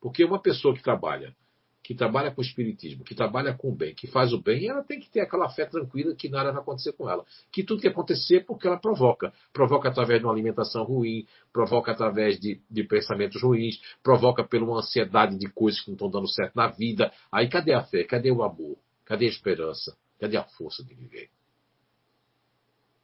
Porque 0.00 0.24
uma 0.24 0.42
pessoa 0.42 0.74
que 0.74 0.82
trabalha, 0.82 1.36
que 1.82 1.94
trabalha 1.94 2.30
com 2.30 2.40
o 2.40 2.44
espiritismo, 2.44 3.04
que 3.04 3.14
trabalha 3.14 3.54
com 3.54 3.70
o 3.70 3.74
bem, 3.74 3.94
que 3.94 4.06
faz 4.06 4.32
o 4.32 4.40
bem, 4.40 4.68
ela 4.68 4.84
tem 4.84 5.00
que 5.00 5.10
ter 5.10 5.20
aquela 5.20 5.48
fé 5.48 5.64
tranquila 5.64 6.14
que 6.14 6.28
nada 6.28 6.52
vai 6.52 6.60
acontecer 6.60 6.92
com 6.92 7.08
ela. 7.08 7.24
Que 7.50 7.64
tudo 7.64 7.80
que 7.80 7.88
acontecer 7.88 8.36
é 8.36 8.40
porque 8.40 8.66
ela 8.66 8.78
provoca. 8.78 9.32
Provoca 9.52 9.88
através 9.88 10.20
de 10.20 10.26
uma 10.26 10.32
alimentação 10.32 10.84
ruim, 10.84 11.26
provoca 11.52 11.92
através 11.92 12.38
de, 12.38 12.60
de 12.70 12.84
pensamentos 12.84 13.42
ruins, 13.42 13.80
provoca 14.02 14.44
por 14.44 14.62
uma 14.62 14.78
ansiedade 14.78 15.38
de 15.38 15.48
coisas 15.48 15.80
que 15.80 15.88
não 15.88 15.94
estão 15.94 16.10
dando 16.10 16.28
certo 16.28 16.54
na 16.54 16.68
vida. 16.68 17.12
Aí 17.32 17.48
cadê 17.48 17.72
a 17.72 17.82
fé? 17.82 18.04
Cadê 18.04 18.30
o 18.30 18.42
amor? 18.42 18.76
Cadê 19.04 19.24
a 19.24 19.28
esperança? 19.28 19.96
Cadê 20.18 20.36
a 20.36 20.44
força 20.44 20.84
de 20.84 20.94
viver? 20.94 21.30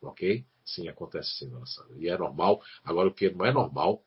Ok? 0.02 0.44
Sim, 0.64 0.88
acontece 0.88 1.30
sim, 1.38 1.50
Sandra. 1.64 1.96
E 1.98 2.08
é 2.08 2.18
normal. 2.18 2.60
Agora, 2.84 3.08
o 3.08 3.14
que 3.14 3.30
não 3.30 3.46
é 3.46 3.52
normal 3.52 4.02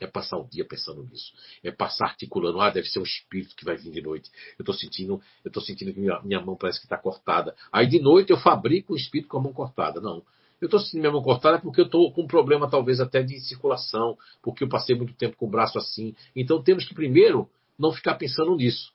é 0.00 0.06
passar 0.06 0.38
o 0.38 0.48
dia 0.48 0.64
pensando 0.64 1.04
nisso. 1.04 1.32
É 1.62 1.70
passar 1.70 2.06
articulando. 2.06 2.60
Ah, 2.60 2.70
deve 2.70 2.88
ser 2.88 2.98
um 2.98 3.04
espírito 3.04 3.54
que 3.54 3.64
vai 3.64 3.76
vir 3.76 3.92
de 3.92 4.00
noite. 4.00 4.30
Eu 4.58 4.62
estou 4.62 4.74
sentindo, 4.74 5.20
eu 5.44 5.52
tô 5.52 5.60
sentindo 5.60 5.92
que 5.92 6.00
minha, 6.00 6.20
minha 6.22 6.40
mão 6.40 6.56
parece 6.56 6.80
que 6.80 6.86
está 6.86 6.96
cortada. 6.96 7.54
Aí 7.70 7.86
de 7.86 8.00
noite 8.00 8.30
eu 8.30 8.38
fabrico 8.38 8.94
um 8.94 8.96
espírito 8.96 9.28
com 9.28 9.38
a 9.38 9.42
mão 9.42 9.52
cortada. 9.52 10.00
Não. 10.00 10.24
Eu 10.60 10.66
estou 10.66 10.80
sentindo 10.80 11.00
minha 11.00 11.12
mão 11.12 11.22
cortada 11.22 11.58
porque 11.60 11.80
eu 11.80 11.84
estou 11.84 12.12
com 12.12 12.22
um 12.22 12.26
problema, 12.26 12.68
talvez 12.68 13.00
até 13.00 13.22
de 13.22 13.38
circulação, 13.40 14.16
porque 14.42 14.64
eu 14.64 14.68
passei 14.68 14.96
muito 14.96 15.14
tempo 15.14 15.36
com 15.36 15.46
o 15.46 15.50
braço 15.50 15.78
assim. 15.78 16.14
Então 16.34 16.62
temos 16.62 16.86
que 16.86 16.94
primeiro 16.94 17.48
não 17.78 17.92
ficar 17.92 18.14
pensando 18.14 18.56
nisso. 18.56 18.92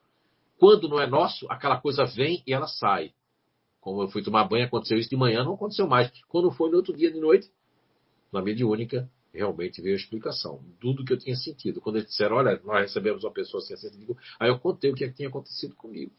Quando 0.58 0.88
não 0.88 1.00
é 1.00 1.08
nosso, 1.08 1.46
aquela 1.50 1.80
coisa 1.80 2.06
vem 2.06 2.42
e 2.48 2.54
ela 2.54 2.68
sai. 2.68 3.12
Como 3.80 4.02
eu 4.02 4.08
fui 4.08 4.24
tomar 4.24 4.46
banho, 4.46 4.66
aconteceu 4.66 4.98
isso 4.98 5.10
de 5.10 5.16
manhã, 5.16 5.44
não 5.44 5.54
aconteceu 5.54 5.88
mais. 5.88 6.12
Quando 6.28 6.50
foi 6.52 6.72
no 6.72 6.78
outro 6.78 6.96
dia 6.96 7.12
de 7.12 7.20
noite, 7.20 7.50
na 8.32 8.42
mediúnica, 8.42 9.10
realmente 9.36 9.82
veio 9.82 9.96
a 9.96 9.98
explicação. 9.98 10.64
Tudo 10.80 11.04
que 11.04 11.14
eu 11.14 11.18
tinha 11.18 11.36
sentido. 11.36 11.82
Quando 11.82 11.98
eles 11.98 12.10
disseram, 12.10 12.38
olha, 12.38 12.60
nós 12.64 12.82
recebemos 12.82 13.24
uma 13.24 13.32
pessoa 13.32 13.62
assim, 13.62 13.74
assim, 13.74 13.90
digo, 13.92 14.18
aí 14.40 14.50
eu 14.50 14.60
contei 14.60 14.92
o 14.92 14.96
que, 14.96 15.04
é 15.04 15.10
que 15.10 15.16
tinha 15.16 15.30
acontecido 15.30 15.76
comigo. 15.76 16.12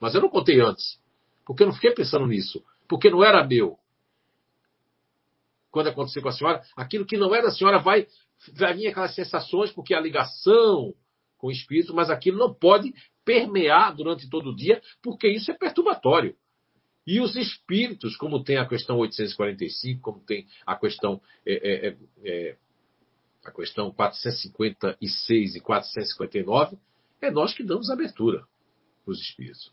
Mas 0.00 0.14
eu 0.14 0.20
não 0.20 0.28
contei 0.28 0.60
antes. 0.60 0.98
Porque 1.44 1.62
eu 1.62 1.66
não 1.66 1.74
fiquei 1.74 1.92
pensando 1.92 2.26
nisso. 2.26 2.64
Porque 2.88 3.10
não 3.10 3.22
era 3.22 3.46
meu. 3.46 3.78
Quando 5.70 5.88
aconteceu 5.88 6.22
com 6.22 6.28
a 6.28 6.32
senhora, 6.32 6.62
aquilo 6.76 7.04
que 7.04 7.16
não 7.16 7.34
era 7.34 7.44
da 7.44 7.52
senhora 7.52 7.78
vai, 7.78 8.06
vai 8.54 8.74
vir 8.74 8.88
aquelas 8.88 9.14
sensações, 9.14 9.70
porque 9.70 9.94
a 9.94 10.00
ligação 10.00 10.94
com 11.36 11.48
o 11.48 11.52
espírito, 11.52 11.94
mas 11.94 12.08
aquilo 12.08 12.38
não 12.38 12.52
pode 12.54 12.94
permear 13.24 13.94
durante 13.94 14.28
todo 14.30 14.50
o 14.50 14.56
dia, 14.56 14.80
porque 15.02 15.28
isso 15.28 15.50
é 15.50 15.54
perturbatório. 15.54 16.34
E 17.06 17.20
os 17.20 17.36
espíritos, 17.36 18.16
como 18.16 18.42
tem 18.42 18.56
a 18.56 18.66
questão 18.66 18.98
845, 18.98 20.00
como 20.00 20.20
tem 20.20 20.46
a 20.66 20.74
questão, 20.74 21.20
é, 21.46 21.54
é, 21.54 21.88
é, 21.88 21.96
é 22.24 22.56
a 23.44 23.52
questão 23.52 23.92
456 23.92 25.54
e 25.54 25.60
459, 25.60 26.76
é 27.20 27.30
nós 27.30 27.54
que 27.54 27.62
damos 27.62 27.90
abertura 27.90 28.44
para 29.04 29.12
os 29.12 29.20
espíritos. 29.20 29.72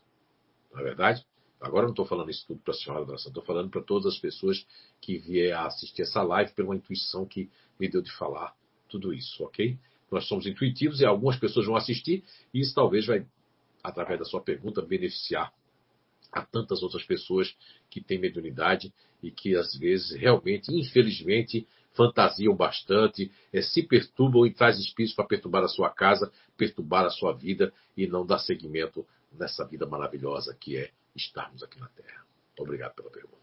Não 0.72 0.80
é 0.80 0.84
verdade? 0.84 1.26
Agora 1.60 1.86
não 1.86 1.92
estou 1.92 2.06
falando 2.06 2.30
isso 2.30 2.46
tudo 2.46 2.60
para 2.60 2.72
a 2.72 2.76
senhora, 2.76 3.14
estou 3.14 3.42
falando 3.42 3.70
para 3.70 3.82
todas 3.82 4.14
as 4.14 4.18
pessoas 4.18 4.64
que 5.00 5.18
vier 5.18 5.52
a 5.54 5.66
assistir 5.66 6.02
essa 6.02 6.22
live 6.22 6.52
pela 6.52 6.76
intuição 6.76 7.26
que 7.26 7.50
me 7.80 7.88
deu 7.88 8.02
de 8.02 8.12
falar 8.12 8.54
tudo 8.88 9.12
isso, 9.12 9.42
ok? 9.42 9.76
Nós 10.10 10.28
somos 10.28 10.46
intuitivos 10.46 11.00
e 11.00 11.04
algumas 11.04 11.36
pessoas 11.36 11.66
vão 11.66 11.74
assistir 11.74 12.22
e 12.52 12.60
isso 12.60 12.74
talvez 12.74 13.06
vai 13.06 13.26
através 13.82 14.18
da 14.18 14.24
sua 14.24 14.40
pergunta, 14.40 14.80
beneficiar 14.82 15.52
Há 16.34 16.42
tantas 16.42 16.82
outras 16.82 17.04
pessoas 17.04 17.54
que 17.88 18.00
têm 18.00 18.18
mediunidade 18.18 18.92
e 19.22 19.30
que 19.30 19.54
às 19.54 19.74
vezes 19.76 20.10
realmente, 20.10 20.72
infelizmente, 20.72 21.66
fantasiam 21.92 22.56
bastante, 22.56 23.30
é, 23.52 23.62
se 23.62 23.84
perturbam 23.84 24.44
e 24.44 24.52
trazem 24.52 24.82
espíritos 24.82 25.14
para 25.14 25.26
perturbar 25.26 25.62
a 25.62 25.68
sua 25.68 25.88
casa, 25.90 26.32
perturbar 26.56 27.04
a 27.06 27.10
sua 27.10 27.32
vida 27.32 27.72
e 27.96 28.08
não 28.08 28.26
dar 28.26 28.40
seguimento 28.40 29.06
nessa 29.32 29.64
vida 29.64 29.86
maravilhosa 29.86 30.56
que 30.58 30.76
é 30.76 30.90
estarmos 31.14 31.62
aqui 31.62 31.78
na 31.78 31.88
Terra. 31.88 32.24
Obrigado 32.58 32.94
pela 32.94 33.10
pergunta. 33.10 33.34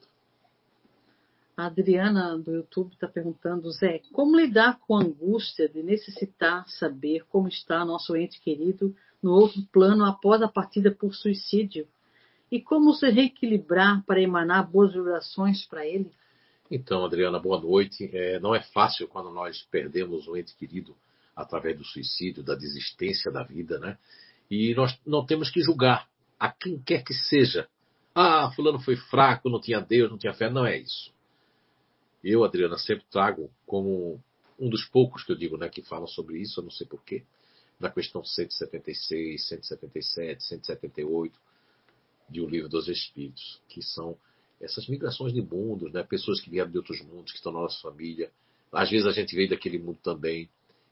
A 1.55 1.67
Adriana 1.67 2.37
do 2.37 2.51
YouTube 2.51 2.91
está 2.93 3.07
perguntando, 3.07 3.71
Zé, 3.71 4.01
como 4.11 4.35
lidar 4.35 4.79
com 4.79 4.97
a 4.97 5.03
angústia 5.03 5.69
de 5.69 5.83
necessitar 5.83 6.67
saber 6.67 7.25
como 7.29 7.47
está 7.47 7.85
nosso 7.85 8.15
ente 8.15 8.41
querido 8.41 8.95
no 9.21 9.31
outro 9.31 9.61
plano 9.71 10.03
após 10.03 10.41
a 10.41 10.47
partida 10.47 10.91
por 10.91 11.13
suicídio? 11.13 11.87
E 12.51 12.59
como 12.61 12.93
se 12.93 13.09
reequilibrar 13.09 14.03
para 14.05 14.21
emanar 14.21 14.69
boas 14.69 14.93
vibrações 14.93 15.65
para 15.65 15.87
ele? 15.87 16.11
Então, 16.69 17.05
Adriana, 17.05 17.39
boa 17.39 17.61
noite. 17.61 18.09
É, 18.11 18.41
não 18.41 18.53
é 18.53 18.61
fácil 18.61 19.07
quando 19.07 19.31
nós 19.31 19.61
perdemos 19.71 20.27
um 20.27 20.35
ente 20.35 20.53
querido 20.57 20.93
através 21.33 21.77
do 21.77 21.85
suicídio, 21.85 22.43
da 22.43 22.53
desistência 22.53 23.31
da 23.31 23.41
vida, 23.41 23.79
né? 23.79 23.97
E 24.49 24.75
nós 24.75 24.99
não 25.05 25.25
temos 25.25 25.49
que 25.49 25.61
julgar 25.61 26.09
a 26.37 26.51
quem 26.51 26.77
quer 26.77 27.03
que 27.05 27.13
seja. 27.13 27.69
Ah, 28.13 28.51
fulano 28.53 28.81
foi 28.81 28.97
fraco, 28.97 29.49
não 29.49 29.61
tinha 29.61 29.79
Deus, 29.79 30.11
não 30.11 30.17
tinha 30.17 30.33
fé. 30.33 30.49
Não 30.49 30.65
é 30.65 30.77
isso. 30.77 31.13
Eu, 32.21 32.43
Adriana, 32.43 32.77
sempre 32.77 33.05
trago 33.09 33.49
como 33.65 34.21
um 34.59 34.69
dos 34.69 34.83
poucos 34.83 35.23
que 35.23 35.31
eu 35.31 35.37
digo, 35.37 35.57
né, 35.57 35.69
que 35.69 35.81
falam 35.81 36.05
sobre 36.05 36.37
isso, 36.37 36.59
eu 36.59 36.65
não 36.65 36.69
sei 36.69 36.85
porquê, 36.85 37.23
da 37.79 37.89
questão 37.89 38.23
176, 38.23 39.47
177, 39.47 40.43
178 40.43 41.50
de 42.31 42.41
O 42.41 42.47
Livro 42.47 42.69
dos 42.69 42.87
Espíritos, 42.87 43.61
que 43.67 43.81
são 43.81 44.17
essas 44.59 44.87
migrações 44.87 45.33
de 45.33 45.41
mundos, 45.41 45.91
né, 45.91 46.03
pessoas 46.03 46.39
que 46.39 46.49
vieram 46.49 46.71
de 46.71 46.77
outros 46.77 47.01
mundos, 47.01 47.31
que 47.31 47.37
estão 47.37 47.51
na 47.51 47.59
nossa 47.59 47.81
família. 47.81 48.31
Às 48.71 48.89
vezes 48.89 49.05
a 49.05 49.11
gente 49.11 49.35
veio 49.35 49.49
daquele 49.49 49.77
mundo 49.77 49.99
também 50.01 50.49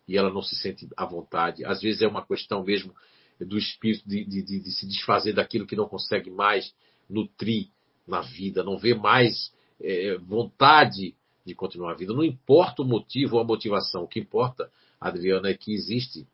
e 0.08 0.18
ela 0.18 0.32
não 0.32 0.42
se 0.42 0.56
sente 0.56 0.88
à 0.98 1.06
vontade. 1.06 1.64
Às 1.64 1.82
vezes 1.82 2.02
é 2.02 2.08
uma 2.08 2.26
questão 2.26 2.64
mesmo 2.64 2.94
do 3.40 3.58
espírito 3.58 4.08
de, 4.08 4.26
de, 4.26 4.42
de, 4.42 4.60
de 4.60 4.72
se 4.72 4.86
desfazer 4.86 5.34
daquilo 5.34 5.66
que 5.66 5.76
não 5.76 5.88
consegue 5.88 6.30
mais 6.30 6.74
nutrir 7.10 7.70
na 8.08 8.22
vida, 8.22 8.64
não 8.64 8.78
vê 8.78 8.94
mais 8.94 9.54
é, 9.80 10.18
vontade 10.18 11.16
de 11.46 11.56
continuar 11.56 11.92
a 11.92 11.96
vida. 11.96 12.14
Não 12.14 12.24
importa 12.24 12.82
o 12.82 12.86
motivo 12.86 13.36
ou 13.36 13.42
a 13.42 13.46
motivação, 13.46 14.04
o 14.04 14.08
que 14.08 14.20
importa, 14.20 14.70
Adriana, 15.00 15.50
é 15.50 15.54
que 15.54 15.74
existe, 15.74 16.28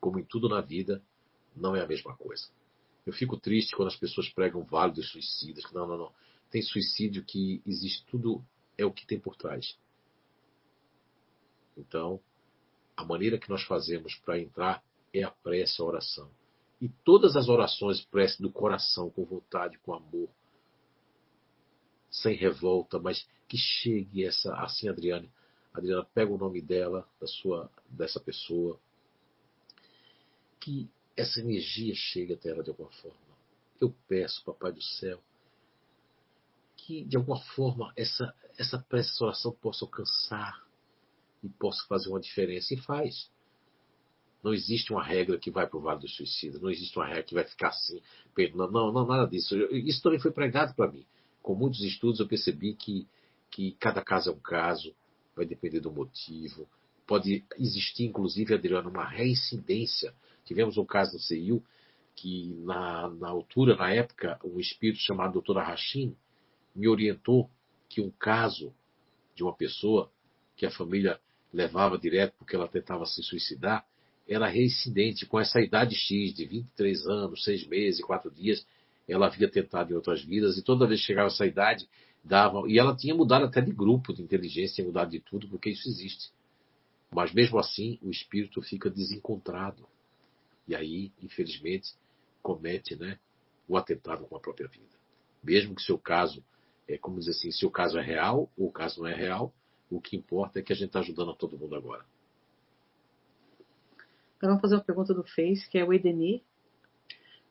como 0.00 0.18
em 0.18 0.24
tudo 0.24 0.48
na 0.48 0.60
vida, 0.60 1.00
não 1.56 1.74
é 1.74 1.82
a 1.82 1.86
mesma 1.86 2.14
coisa. 2.16 2.48
Eu 3.08 3.14
fico 3.14 3.38
triste 3.38 3.74
quando 3.74 3.88
as 3.88 3.96
pessoas 3.96 4.28
pregam 4.28 4.62
vale 4.64 4.92
dos 4.92 5.10
suicidas. 5.10 5.64
Não, 5.72 5.86
não, 5.86 5.96
não. 5.96 6.12
Tem 6.50 6.60
suicídio 6.60 7.24
que 7.24 7.62
existe 7.64 8.04
tudo, 8.04 8.44
é 8.76 8.84
o 8.84 8.92
que 8.92 9.06
tem 9.06 9.18
por 9.18 9.34
trás. 9.34 9.78
Então, 11.74 12.20
a 12.94 13.02
maneira 13.02 13.38
que 13.38 13.48
nós 13.48 13.62
fazemos 13.62 14.14
para 14.16 14.38
entrar 14.38 14.84
é 15.10 15.22
a 15.22 15.30
prece, 15.30 15.80
a 15.80 15.86
oração. 15.86 16.30
E 16.82 16.90
todas 17.02 17.34
as 17.34 17.48
orações, 17.48 18.04
prece 18.04 18.42
do 18.42 18.52
coração, 18.52 19.08
com 19.08 19.24
vontade, 19.24 19.78
com 19.78 19.94
amor, 19.94 20.28
sem 22.10 22.36
revolta, 22.36 22.98
mas 22.98 23.26
que 23.48 23.56
chegue 23.56 24.22
essa, 24.22 24.54
assim, 24.56 24.86
Adriane. 24.86 25.32
Adriana, 25.72 26.04
pega 26.12 26.30
o 26.30 26.36
nome 26.36 26.60
dela, 26.60 27.08
da 27.18 27.26
sua, 27.26 27.70
dessa 27.88 28.20
pessoa, 28.20 28.78
que 30.60 30.90
essa 31.20 31.40
energia 31.40 31.94
chegue 31.94 32.34
até 32.34 32.50
ela 32.50 32.62
de 32.62 32.70
alguma 32.70 32.90
forma. 32.90 33.16
Eu 33.80 33.94
peço, 34.08 34.44
Papai 34.44 34.72
do 34.72 34.82
Céu, 34.82 35.20
que 36.76 37.04
de 37.04 37.16
alguma 37.16 37.40
forma 37.54 37.92
essa, 37.96 38.34
essa 38.56 38.78
prece, 38.78 39.18
possa 39.60 39.84
alcançar 39.84 40.64
e 41.42 41.48
possa 41.48 41.84
fazer 41.86 42.08
uma 42.08 42.20
diferença. 42.20 42.74
E 42.74 42.76
faz. 42.78 43.30
Não 44.42 44.54
existe 44.54 44.92
uma 44.92 45.02
regra 45.02 45.38
que 45.38 45.50
vai 45.50 45.66
para 45.66 45.78
o 45.78 45.80
Vale 45.80 46.00
do 46.00 46.08
Suicida, 46.08 46.58
não 46.60 46.70
existe 46.70 46.96
uma 46.96 47.06
regra 47.06 47.24
que 47.24 47.34
vai 47.34 47.44
ficar 47.44 47.68
assim. 47.68 48.00
Não, 48.54 48.70
não, 48.70 48.92
não 48.92 49.06
nada 49.06 49.28
disso. 49.28 49.56
Isso 49.72 50.00
também 50.02 50.20
foi 50.20 50.30
pregado 50.30 50.74
para 50.74 50.90
mim 50.90 51.04
com 51.48 51.54
muitos 51.54 51.80
estudos, 51.82 52.20
eu 52.20 52.28
percebi 52.28 52.74
que, 52.74 53.06
que 53.50 53.72
cada 53.80 54.02
caso 54.02 54.28
é 54.28 54.32
um 54.34 54.38
caso, 54.38 54.94
vai 55.34 55.46
depender 55.46 55.80
do 55.80 55.90
motivo. 55.90 56.68
Pode 57.06 57.42
existir, 57.58 58.04
inclusive, 58.04 58.52
Adriano, 58.52 58.90
uma 58.90 59.08
reincidência. 59.08 60.14
Tivemos 60.48 60.78
um 60.78 60.84
caso 60.86 61.12
no 61.12 61.18
CIU 61.18 61.62
que, 62.16 62.54
na, 62.64 63.10
na 63.10 63.28
altura, 63.28 63.76
na 63.76 63.92
época, 63.92 64.40
um 64.42 64.58
espírito 64.58 64.98
chamado 65.00 65.34
doutora 65.34 65.62
Rachim 65.62 66.16
me 66.74 66.88
orientou 66.88 67.50
que 67.86 68.00
um 68.00 68.10
caso 68.10 68.72
de 69.34 69.42
uma 69.42 69.54
pessoa 69.54 70.10
que 70.56 70.64
a 70.64 70.70
família 70.70 71.20
levava 71.52 71.98
direto 71.98 72.34
porque 72.38 72.56
ela 72.56 72.66
tentava 72.66 73.04
se 73.04 73.22
suicidar, 73.22 73.86
era 74.26 74.48
reincidente 74.48 75.26
com 75.26 75.38
essa 75.38 75.60
idade 75.60 75.94
X 75.94 76.32
de 76.32 76.46
23 76.46 77.06
anos, 77.06 77.44
6 77.44 77.66
meses, 77.66 78.00
4 78.00 78.30
dias, 78.30 78.66
ela 79.06 79.26
havia 79.26 79.50
tentado 79.50 79.92
em 79.92 79.96
outras 79.96 80.24
vidas 80.24 80.56
e 80.56 80.62
toda 80.62 80.86
vez 80.86 81.00
que 81.00 81.06
chegava 81.08 81.28
essa 81.28 81.46
idade, 81.46 81.86
dava. 82.24 82.62
E 82.66 82.78
ela 82.78 82.96
tinha 82.96 83.14
mudado 83.14 83.44
até 83.44 83.60
de 83.60 83.70
grupo 83.70 84.14
de 84.14 84.22
inteligência, 84.22 84.76
tinha 84.76 84.86
mudado 84.86 85.10
de 85.10 85.20
tudo, 85.20 85.46
porque 85.46 85.68
isso 85.68 85.86
existe. 85.88 86.30
Mas 87.10 87.32
mesmo 87.32 87.58
assim, 87.58 87.98
o 88.02 88.10
espírito 88.10 88.62
fica 88.62 88.90
desencontrado. 88.90 89.86
E 90.68 90.76
aí, 90.76 91.10
infelizmente, 91.22 91.94
comete 92.42 92.94
né, 92.94 93.18
o 93.66 93.76
atentado 93.76 94.26
com 94.26 94.36
a 94.36 94.40
própria 94.40 94.68
vida. 94.68 94.96
Mesmo 95.42 95.74
que 95.74 95.82
seu 95.82 95.98
caso, 95.98 96.44
é 96.86 96.98
como 96.98 97.18
dizer 97.18 97.30
assim, 97.30 97.50
se 97.50 97.64
o 97.64 97.70
caso 97.70 97.98
é 97.98 98.02
real 98.02 98.50
ou 98.56 98.68
o 98.68 98.72
caso 98.72 99.00
não 99.00 99.08
é 99.08 99.14
real, 99.14 99.52
o 99.90 99.98
que 100.00 100.14
importa 100.14 100.58
é 100.58 100.62
que 100.62 100.72
a 100.72 100.76
gente 100.76 100.88
está 100.88 101.00
ajudando 101.00 101.30
a 101.30 101.34
todo 101.34 101.58
mundo 101.58 101.74
agora. 101.74 102.04
Agora 104.36 104.52
vamos 104.52 104.60
fazer 104.60 104.74
uma 104.74 104.84
pergunta 104.84 105.14
do 105.14 105.24
Face, 105.24 105.68
que 105.68 105.78
é 105.78 105.84
o 105.84 105.92
Edenir. 105.92 106.42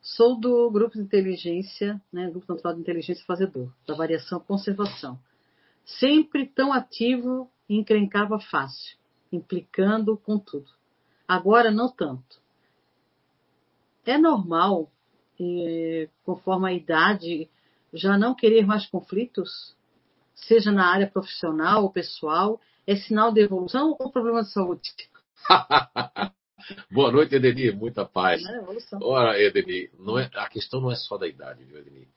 Sou 0.00 0.38
do 0.38 0.70
grupo 0.70 0.94
de 0.94 1.02
inteligência, 1.02 2.00
né, 2.12 2.30
grupo 2.30 2.46
natural 2.48 2.74
de 2.74 2.80
inteligência 2.80 3.24
fazedor, 3.26 3.72
da 3.86 3.94
variação 3.94 4.38
conservação. 4.38 5.18
Sempre 5.84 6.46
tão 6.46 6.72
ativo 6.72 7.50
e 7.68 7.76
encrencava 7.76 8.38
fácil, 8.38 8.96
implicando 9.32 10.16
com 10.16 10.38
tudo. 10.38 10.70
Agora 11.26 11.70
não 11.70 11.90
tanto. 11.90 12.40
É 14.04 14.16
normal, 14.16 14.90
conforme 16.24 16.68
a 16.68 16.72
idade, 16.72 17.48
já 17.92 18.16
não 18.16 18.34
querer 18.34 18.66
mais 18.66 18.86
conflitos, 18.86 19.76
seja 20.34 20.70
na 20.70 20.86
área 20.86 21.10
profissional 21.10 21.82
ou 21.82 21.90
pessoal, 21.90 22.60
é 22.86 22.96
sinal 22.96 23.32
de 23.32 23.40
evolução 23.40 23.96
ou 23.98 24.10
problema 24.10 24.42
de 24.42 24.50
saúde? 24.50 24.90
Boa 26.90 27.12
noite, 27.12 27.34
Edeni. 27.34 27.70
Muita 27.70 28.04
paz. 28.04 28.42
É 28.44 28.60
Ora, 29.02 29.40
Edeni, 29.40 29.90
não 29.98 30.18
é, 30.18 30.30
a 30.34 30.48
questão 30.48 30.80
não 30.80 30.90
é 30.90 30.96
só 30.96 31.16
da 31.16 31.26
idade, 31.26 31.64
viu, 31.64 31.78
Edeni? 31.78 32.08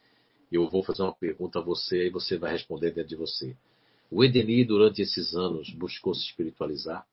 Eu 0.52 0.68
vou 0.70 0.84
fazer 0.84 1.03
uma 1.03 1.14
pergunta 1.14 1.60
a 1.60 1.62
você 1.62 2.08
e 2.08 2.10
você 2.10 2.38
vai 2.38 2.52
responder 2.52 2.91
dentro 2.91 3.10
de 3.10 3.16
você. 3.16 3.56
O 4.10 4.24
Edeni, 4.24 4.66
durante 4.66 5.02
esses 5.02 5.34
anos, 5.34 5.70
buscou 5.72 6.14
se 6.14 6.26
espiritualizar, 6.26 7.06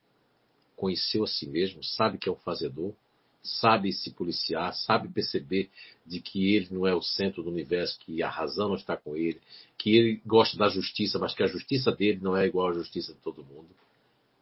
conheceu 0.74 1.22
a 1.22 1.26
si 1.26 1.48
mesmo, 1.48 1.82
sabe 1.84 2.18
que 2.18 2.28
é 2.28 2.32
um 2.32 2.36
fazedor, 2.36 2.92
sabe 3.48 3.92
se 3.92 4.10
policiar, 4.10 4.74
sabe 4.74 5.08
perceber 5.08 5.70
de 6.06 6.20
que 6.20 6.54
ele 6.54 6.68
não 6.70 6.86
é 6.86 6.94
o 6.94 7.02
centro 7.02 7.42
do 7.42 7.50
universo, 7.50 7.98
que 8.00 8.22
a 8.22 8.28
razão 8.28 8.68
não 8.68 8.76
está 8.76 8.96
com 8.96 9.16
ele, 9.16 9.40
que 9.76 9.96
ele 9.96 10.22
gosta 10.24 10.56
da 10.56 10.68
justiça, 10.68 11.18
mas 11.18 11.34
que 11.34 11.42
a 11.42 11.46
justiça 11.46 11.90
dele 11.92 12.20
não 12.20 12.36
é 12.36 12.46
igual 12.46 12.68
à 12.68 12.72
justiça 12.72 13.12
de 13.12 13.18
todo 13.20 13.44
mundo. 13.44 13.68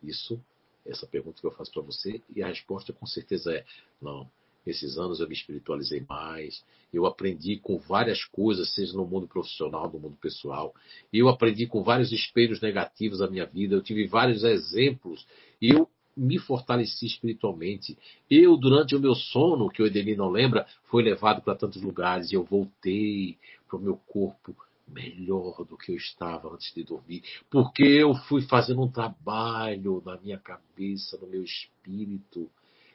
Isso 0.03 0.41
essa 0.89 1.07
pergunta 1.07 1.41
que 1.41 1.47
eu 1.47 1.51
faço 1.51 1.73
para 1.73 1.83
você 1.83 2.21
e 2.35 2.43
a 2.43 2.47
resposta 2.47 2.93
com 2.93 3.07
certeza 3.07 3.53
é 3.53 3.65
não. 4.01 4.29
Esses 4.67 4.99
anos 4.99 5.21
eu 5.21 5.29
me 5.29 5.35
espiritualizei 5.35 6.05
mais, 6.09 6.65
eu 6.93 7.07
aprendi 7.07 7.57
com 7.57 7.79
várias 7.79 8.25
coisas, 8.25 8.75
seja 8.75 8.95
no 8.95 9.07
mundo 9.07 9.29
profissional, 9.29 9.91
no 9.93 10.01
mundo 10.01 10.17
pessoal. 10.21 10.75
Eu 11.13 11.29
aprendi 11.29 11.69
com 11.69 11.85
vários 11.85 12.11
espelhos 12.11 12.61
negativos 12.61 13.21
da 13.21 13.31
minha 13.31 13.47
vida, 13.47 13.77
eu 13.77 13.83
tive 13.83 14.07
vários 14.09 14.43
exemplos. 14.43 15.25
Eu 15.63 15.89
me 16.17 16.39
fortaleci 16.39 17.07
espiritualmente. 17.07 17.97
Eu, 18.31 18.57
durante 18.57 18.97
o 18.97 19.01
meu 19.01 19.15
sono, 19.15 19.69
que 19.69 19.83
o 19.83 19.87
Edeni 19.87 20.17
não 20.17 20.31
lembra, 20.31 20.67
fui 20.85 21.03
levado 21.03 21.43
para 21.43 21.55
tantos 21.55 21.83
lugares 21.83 22.33
e 22.33 22.35
eu 22.35 22.45
voltei 22.45 23.37
para 23.69 23.77
o 23.77 23.81
meu 23.81 23.97
corpo 23.97 24.57
melhor 24.89 25.65
do 25.65 25.77
que 25.77 25.93
eu 25.93 25.97
estava 25.97 26.49
antes 26.53 26.73
de 26.73 26.85
dormir, 26.85 27.23
porque 27.51 27.83
eu 27.83 28.15
fui 28.15 28.43
fazendo 28.43 28.83
um 28.83 28.91
trabalho 28.91 30.03
na 30.07 30.17
minha 30.19 30.39
cabeça, 30.39 31.19
no 31.19 31.27
meu 31.27 31.43
espírito. 31.43 32.49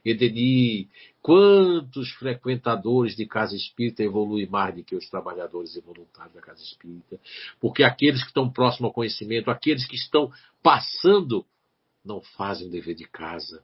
Edeni, 0.03 0.89
quantos 1.21 2.09
frequentadores 2.13 3.15
de 3.15 3.27
casa 3.27 3.55
espírita 3.55 4.01
evoluem 4.01 4.47
mais 4.47 4.73
do 4.73 4.83
que 4.83 4.95
os 4.95 5.07
trabalhadores 5.09 5.75
e 5.75 5.81
voluntários 5.81 6.33
da 6.33 6.41
casa 6.41 6.63
espírita? 6.63 7.19
Porque 7.59 7.83
aqueles 7.83 8.21
que 8.21 8.29
estão 8.29 8.49
próximos 8.49 8.87
ao 8.87 8.93
conhecimento, 8.93 9.51
aqueles 9.51 9.85
que 9.85 9.95
estão 9.95 10.31
passando, 10.63 11.45
não 12.03 12.21
fazem 12.21 12.67
o 12.67 12.71
dever 12.71 12.95
de 12.95 13.07
casa. 13.07 13.63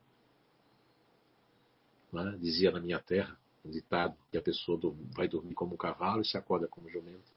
É? 2.14 2.38
Dizia 2.38 2.72
na 2.72 2.80
minha 2.80 2.99
terra, 2.99 3.38
um 3.65 3.69
ditado 3.69 4.15
que 4.31 4.38
a 4.38 4.41
pessoa 4.41 4.80
vai 5.15 5.27
dormir 5.27 5.53
como 5.53 5.73
um 5.73 5.77
cavalo 5.77 6.22
e 6.22 6.26
se 6.26 6.38
acorda 6.38 6.68
como 6.68 6.88
um 6.88 6.89
jumento. 6.89 7.31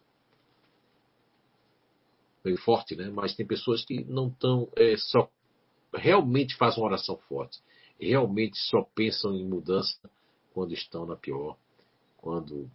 Meio 2.44 2.56
forte, 2.59 2.97
né? 2.97 3.10
Mas 3.10 3.35
tem 3.35 3.47
pessoas 3.47 3.85
que 3.85 4.05
não 4.05 4.28
estão 4.28 4.68
é, 4.77 4.97
só 4.97 5.31
realmente 5.93 6.56
fazem 6.56 6.81
uma 6.81 6.86
oração 6.86 7.16
forte, 7.28 7.60
realmente 7.98 8.56
só 8.56 8.82
pensam 8.94 9.35
em 9.35 9.44
mudança 9.44 9.98
quando 10.55 10.72
estão 10.72 11.05
na 11.05 11.16
pior, 11.16 11.56
quando 12.16 12.70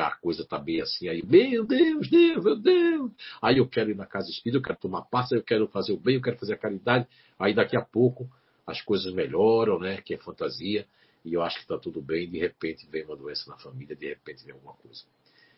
a 0.00 0.10
coisa 0.16 0.42
está 0.42 0.58
bem 0.58 0.80
assim, 0.80 1.08
aí, 1.08 1.22
meu 1.24 1.64
Deus, 1.64 2.08
Deus, 2.08 2.44
meu 2.44 2.56
Deus. 2.56 3.12
Aí 3.40 3.58
eu 3.58 3.68
quero 3.68 3.90
ir 3.90 3.96
na 3.96 4.06
casa 4.06 4.30
espírita, 4.30 4.58
eu 4.58 4.62
quero 4.62 4.78
tomar 4.78 5.02
pasta, 5.02 5.34
eu 5.34 5.42
quero 5.42 5.66
fazer 5.68 5.92
o 5.92 5.96
bem, 5.96 6.16
eu 6.16 6.22
quero 6.22 6.38
fazer 6.38 6.54
a 6.54 6.58
caridade. 6.58 7.06
Aí 7.38 7.54
daqui 7.54 7.76
a 7.76 7.82
pouco 7.82 8.28
as 8.66 8.80
coisas 8.80 9.12
melhoram, 9.12 9.78
né? 9.78 10.00
Que 10.00 10.14
é 10.14 10.18
fantasia, 10.18 10.86
e 11.24 11.34
eu 11.34 11.42
acho 11.42 11.56
que 11.56 11.62
está 11.62 11.78
tudo 11.78 12.00
bem. 12.00 12.30
De 12.30 12.38
repente 12.38 12.86
vem 12.90 13.04
uma 13.04 13.16
doença 13.16 13.48
na 13.50 13.56
família, 13.56 13.94
de 13.94 14.08
repente 14.08 14.44
vem 14.44 14.54
alguma 14.54 14.74
coisa. 14.74 15.02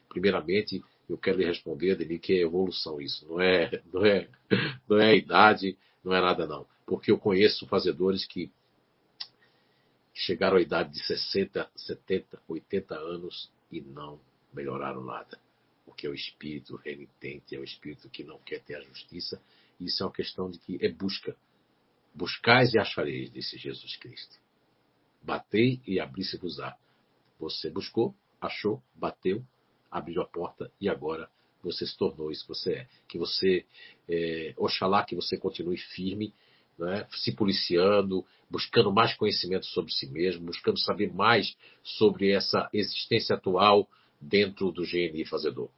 Primeiramente, 0.08 0.82
eu 1.08 1.18
quero 1.18 1.38
lhe 1.38 1.44
responder, 1.44 1.92
Adeline, 1.92 2.18
que 2.18 2.34
é 2.34 2.42
evolução 2.42 3.00
isso. 3.00 3.26
Não 3.28 3.40
é, 3.40 3.82
não 3.92 4.04
é, 4.04 4.28
não 4.88 4.98
é 4.98 5.16
idade, 5.16 5.76
não 6.04 6.14
é 6.14 6.20
nada 6.20 6.46
não. 6.46 6.66
Porque 6.84 7.10
eu 7.10 7.18
conheço 7.18 7.66
fazedores 7.66 8.24
que 8.24 8.50
chegaram 10.14 10.56
à 10.56 10.60
idade 10.60 10.92
de 10.92 11.06
60, 11.06 11.68
70, 11.76 12.40
80 12.48 12.94
anos 12.94 13.50
e 13.70 13.80
não 13.80 14.18
melhoraram 14.56 15.04
nada. 15.04 15.38
Porque 15.84 16.06
é 16.06 16.10
o 16.10 16.14
espírito 16.14 16.76
renitente, 16.76 17.54
é 17.54 17.58
o 17.58 17.64
espírito 17.64 18.08
que 18.08 18.24
não 18.24 18.38
quer 18.38 18.60
ter 18.64 18.74
a 18.74 18.80
justiça. 18.80 19.40
Isso 19.78 20.02
é 20.02 20.06
uma 20.06 20.12
questão 20.12 20.50
de 20.50 20.58
que 20.58 20.78
é 20.84 20.90
busca. 20.90 21.36
Buscais 22.14 22.72
e 22.74 22.78
achareis, 22.78 23.30
disse 23.30 23.58
Jesus 23.58 23.96
Cristo. 23.98 24.36
Batei 25.22 25.80
e 25.86 26.00
abri-se-vos-á. 26.00 26.76
Você 27.38 27.70
buscou, 27.70 28.14
achou, 28.40 28.82
bateu, 28.94 29.44
abriu 29.90 30.22
a 30.22 30.26
porta 30.26 30.72
e 30.80 30.88
agora 30.88 31.28
você 31.62 31.86
se 31.86 31.96
tornou 31.96 32.30
isso 32.30 32.42
que 32.42 32.48
você 32.48 32.72
é. 32.72 32.88
Que 33.06 33.18
você, 33.18 33.66
é, 34.08 34.54
oxalá 34.56 35.04
que 35.04 35.14
você 35.14 35.36
continue 35.36 35.76
firme, 35.76 36.32
né, 36.78 37.06
se 37.10 37.32
policiando, 37.34 38.24
buscando 38.50 38.92
mais 38.92 39.14
conhecimento 39.14 39.66
sobre 39.66 39.92
si 39.92 40.06
mesmo, 40.06 40.46
buscando 40.46 40.78
saber 40.78 41.12
mais 41.12 41.56
sobre 41.82 42.30
essa 42.30 42.68
existência 42.72 43.36
atual 43.36 43.88
dentro 44.20 44.70
do 44.70 44.82
GNI 44.82 45.24
Fazedor. 45.24 45.68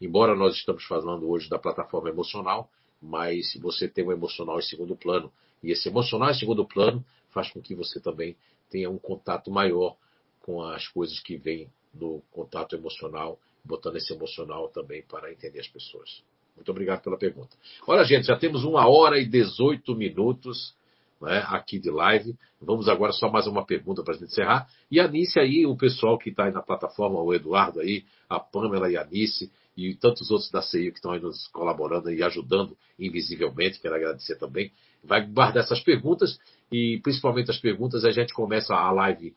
Embora 0.00 0.34
nós 0.34 0.54
estamos 0.54 0.84
falando 0.84 1.28
hoje 1.28 1.48
da 1.48 1.58
plataforma 1.58 2.08
emocional, 2.08 2.70
mas 3.00 3.54
você 3.60 3.88
tem 3.88 4.04
um 4.04 4.12
emocional 4.12 4.58
em 4.58 4.62
segundo 4.62 4.96
plano. 4.96 5.32
E 5.62 5.70
esse 5.70 5.88
emocional 5.88 6.30
em 6.30 6.34
segundo 6.34 6.64
plano 6.64 7.04
faz 7.30 7.50
com 7.50 7.60
que 7.60 7.74
você 7.74 8.00
também 8.00 8.36
tenha 8.70 8.90
um 8.90 8.98
contato 8.98 9.50
maior 9.50 9.96
com 10.40 10.62
as 10.62 10.86
coisas 10.88 11.18
que 11.20 11.36
vêm 11.36 11.70
no 11.92 12.22
contato 12.30 12.76
emocional, 12.76 13.38
botando 13.64 13.96
esse 13.96 14.12
emocional 14.12 14.68
também 14.68 15.02
para 15.02 15.32
entender 15.32 15.60
as 15.60 15.68
pessoas. 15.68 16.22
Muito 16.54 16.70
obrigado 16.70 17.02
pela 17.02 17.16
pergunta. 17.16 17.56
Olha, 17.86 18.04
gente, 18.04 18.26
já 18.26 18.36
temos 18.36 18.64
uma 18.64 18.88
hora 18.88 19.18
e 19.18 19.26
18 19.26 19.94
minutos 19.94 20.74
né, 21.20 21.44
aqui 21.48 21.78
de 21.78 21.90
live. 21.90 22.34
Vamos 22.60 22.88
agora 22.88 23.12
só 23.12 23.30
mais 23.30 23.46
uma 23.46 23.64
pergunta 23.64 24.02
para 24.02 24.14
a 24.14 24.16
gente 24.16 24.28
encerrar. 24.28 24.68
E 24.90 25.00
a 25.00 25.04
Anice 25.04 25.38
aí, 25.38 25.66
o 25.66 25.76
pessoal 25.76 26.18
que 26.18 26.30
está 26.30 26.44
aí 26.44 26.52
na 26.52 26.62
plataforma, 26.62 27.20
o 27.20 27.34
Eduardo 27.34 27.80
aí, 27.80 28.04
a 28.28 28.38
Pamela 28.38 28.90
e 28.90 28.96
a 28.96 29.02
Anice, 29.02 29.50
e 29.76 29.94
tantos 29.94 30.30
outros 30.30 30.50
da 30.50 30.60
CI 30.60 30.90
que 30.90 30.98
estão 30.98 31.12
aí 31.12 31.20
nos 31.20 31.46
colaborando 31.48 32.10
e 32.10 32.22
ajudando 32.22 32.76
invisivelmente, 32.98 33.80
quero 33.80 33.94
agradecer 33.94 34.36
também. 34.36 34.72
Vai 35.04 35.24
guardar 35.24 35.62
essas 35.62 35.80
perguntas 35.80 36.38
e 36.70 36.98
principalmente 37.02 37.50
as 37.50 37.58
perguntas, 37.58 38.04
a 38.04 38.10
gente 38.10 38.34
começa 38.34 38.74
a 38.74 38.90
live 38.90 39.34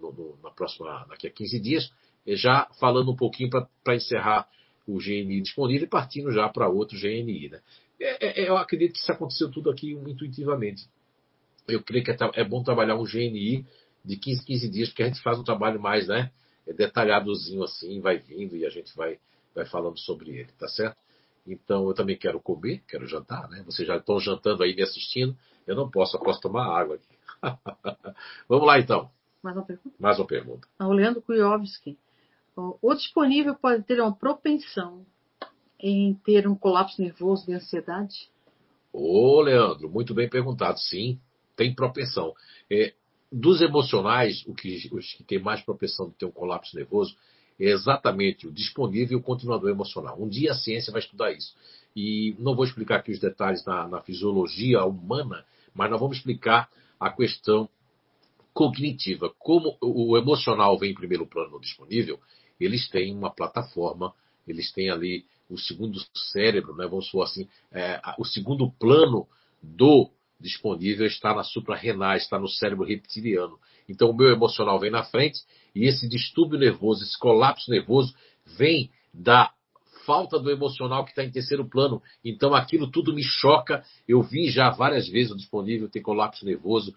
no, 0.00 0.12
no, 0.12 0.38
na 0.42 0.50
próxima, 0.50 1.06
daqui 1.08 1.28
a 1.28 1.30
15 1.30 1.60
dias, 1.60 1.92
já 2.26 2.68
falando 2.80 3.12
um 3.12 3.16
pouquinho 3.16 3.50
para 3.50 3.94
encerrar 3.94 4.48
o 4.86 4.98
GNI 4.98 5.40
disponível 5.40 5.86
e 5.86 5.90
partindo 5.90 6.30
já 6.32 6.48
para 6.48 6.68
outro 6.68 6.98
GNI. 6.98 7.50
Né? 7.50 7.60
É, 8.00 8.42
é, 8.42 8.48
eu 8.48 8.56
acredito 8.56 8.92
que 8.92 8.98
isso 8.98 9.12
aconteceu 9.12 9.50
tudo 9.50 9.70
aqui 9.70 9.92
intuitivamente. 9.92 10.86
Eu 11.68 11.82
creio 11.82 12.04
que 12.04 12.10
é, 12.10 12.16
é 12.34 12.44
bom 12.44 12.62
trabalhar 12.62 12.96
um 12.96 13.04
GNI 13.04 13.66
de 14.04 14.16
15, 14.16 14.44
15 14.44 14.68
dias, 14.68 14.88
porque 14.88 15.02
a 15.02 15.06
gente 15.06 15.22
faz 15.22 15.38
um 15.38 15.44
trabalho 15.44 15.80
mais 15.80 16.08
né, 16.08 16.30
detalhadozinho 16.76 17.62
assim, 17.62 18.00
vai 18.00 18.18
vindo 18.18 18.56
e 18.56 18.66
a 18.66 18.70
gente 18.70 18.94
vai 18.96 19.18
vai 19.54 19.64
falando 19.64 19.98
sobre 19.98 20.30
ele, 20.30 20.50
tá 20.58 20.66
certo? 20.66 20.96
Então 21.46 21.86
eu 21.86 21.94
também 21.94 22.16
quero 22.16 22.40
comer, 22.40 22.82
quero 22.88 23.06
jantar, 23.06 23.48
né? 23.48 23.62
Vocês 23.64 23.86
já 23.86 23.96
estão 23.96 24.18
jantando 24.18 24.62
aí 24.62 24.74
me 24.74 24.82
assistindo. 24.82 25.36
Eu 25.66 25.76
não 25.76 25.90
posso, 25.90 26.16
eu 26.16 26.20
posso 26.20 26.40
tomar 26.40 26.66
água 26.66 26.96
aqui. 26.96 27.14
Vamos 28.48 28.66
lá 28.66 28.78
então. 28.78 29.10
Mais 29.42 29.56
uma 29.56 29.64
pergunta? 29.64 29.96
Mais 29.98 30.18
uma 30.18 30.26
pergunta. 30.26 30.68
Ah, 30.78 30.88
o 30.88 30.92
Leandro 30.92 31.22
Kujovski. 31.22 31.98
O 32.56 32.94
disponível 32.94 33.54
pode 33.54 33.82
ter 33.82 34.00
uma 34.00 34.14
propensão 34.14 35.04
em 35.78 36.14
ter 36.24 36.48
um 36.48 36.54
colapso 36.54 37.02
nervoso 37.02 37.44
de 37.44 37.52
ansiedade? 37.52 38.30
Ô, 38.92 39.40
Leandro, 39.40 39.90
muito 39.90 40.14
bem 40.14 40.30
perguntado. 40.30 40.78
Sim, 40.78 41.20
tem 41.56 41.74
propensão. 41.74 42.34
É, 42.70 42.94
dos 43.30 43.60
emocionais, 43.60 44.44
o 44.46 44.54
que, 44.54 44.88
os 44.92 45.12
que 45.14 45.24
têm 45.24 45.40
mais 45.40 45.60
propensão 45.62 46.08
de 46.08 46.14
ter 46.14 46.26
um 46.26 46.30
colapso 46.30 46.76
nervoso 46.76 47.16
é 47.58 47.66
exatamente 47.66 48.46
o 48.46 48.52
disponível 48.52 49.18
e 49.18 49.20
o 49.20 49.22
continuador 49.22 49.70
emocional. 49.70 50.20
Um 50.20 50.28
dia 50.28 50.52
a 50.52 50.54
ciência 50.54 50.92
vai 50.92 51.00
estudar 51.00 51.32
isso. 51.32 51.54
E 51.96 52.34
não 52.38 52.54
vou 52.54 52.64
explicar 52.64 52.96
aqui 52.96 53.12
os 53.12 53.20
detalhes 53.20 53.64
na, 53.64 53.86
na 53.86 54.00
fisiologia 54.00 54.84
humana, 54.84 55.44
mas 55.72 55.90
nós 55.90 56.00
vamos 56.00 56.16
explicar 56.16 56.68
a 56.98 57.10
questão 57.10 57.68
cognitiva. 58.52 59.32
Como 59.38 59.76
o 59.80 60.16
emocional 60.16 60.78
vem 60.78 60.92
em 60.92 60.94
primeiro 60.94 61.26
plano 61.26 61.50
no 61.50 61.60
disponível, 61.60 62.20
eles 62.60 62.88
têm 62.88 63.14
uma 63.14 63.30
plataforma, 63.30 64.14
eles 64.46 64.72
têm 64.72 64.90
ali 64.90 65.24
o 65.50 65.58
segundo 65.58 65.98
cérebro, 66.32 66.74
né, 66.74 66.86
vamos 66.86 67.10
falar 67.10 67.24
assim, 67.24 67.48
é, 67.70 68.00
o 68.18 68.24
segundo 68.24 68.70
plano 68.72 69.26
do 69.62 70.10
disponível 70.44 71.06
está 71.06 71.34
na 71.34 71.42
suprarrenal, 71.42 72.14
está 72.16 72.38
no 72.38 72.48
cérebro 72.48 72.84
reptiliano. 72.84 73.58
Então 73.88 74.10
o 74.10 74.14
meu 74.14 74.28
emocional 74.28 74.78
vem 74.78 74.90
na 74.90 75.02
frente 75.02 75.40
e 75.74 75.86
esse 75.86 76.06
distúrbio 76.06 76.58
nervoso, 76.58 77.02
esse 77.02 77.18
colapso 77.18 77.70
nervoso 77.70 78.14
vem 78.58 78.90
da 79.12 79.50
falta 80.04 80.38
do 80.38 80.50
emocional 80.50 81.02
que 81.02 81.10
está 81.10 81.24
em 81.24 81.30
terceiro 81.30 81.64
plano. 81.64 82.02
Então 82.22 82.54
aquilo 82.54 82.90
tudo 82.90 83.14
me 83.14 83.22
choca. 83.22 83.82
Eu 84.06 84.22
vi 84.22 84.50
já 84.50 84.68
várias 84.68 85.08
vezes 85.08 85.32
o 85.32 85.36
disponível 85.36 85.88
ter 85.88 86.02
colapso 86.02 86.44
nervoso. 86.44 86.94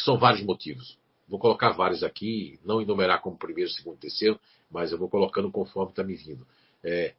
São 0.00 0.18
vários 0.18 0.42
motivos. 0.42 0.98
Vou 1.28 1.38
colocar 1.38 1.70
vários 1.70 2.02
aqui, 2.02 2.58
não 2.64 2.82
enumerar 2.82 3.22
como 3.22 3.38
primeiro, 3.38 3.70
segundo, 3.70 3.96
terceiro, 3.96 4.38
mas 4.70 4.92
eu 4.92 4.98
vou 4.98 5.08
colocando 5.08 5.50
conforme 5.50 5.90
está 5.90 6.02
me 6.02 6.16
vindo. 6.16 6.46
É, 6.82 7.14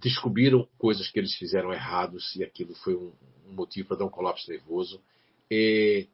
descobriram 0.00 0.66
coisas 0.78 1.10
que 1.10 1.18
eles 1.18 1.34
fizeram 1.34 1.72
errados 1.72 2.34
e 2.36 2.42
aquilo 2.42 2.74
foi 2.76 2.94
um, 2.94 3.12
um 3.48 3.52
motivo 3.52 3.88
para 3.88 3.98
dar 3.98 4.06
um 4.06 4.10
colapso 4.10 4.50
nervoso. 4.50 5.00
É, 5.50 6.06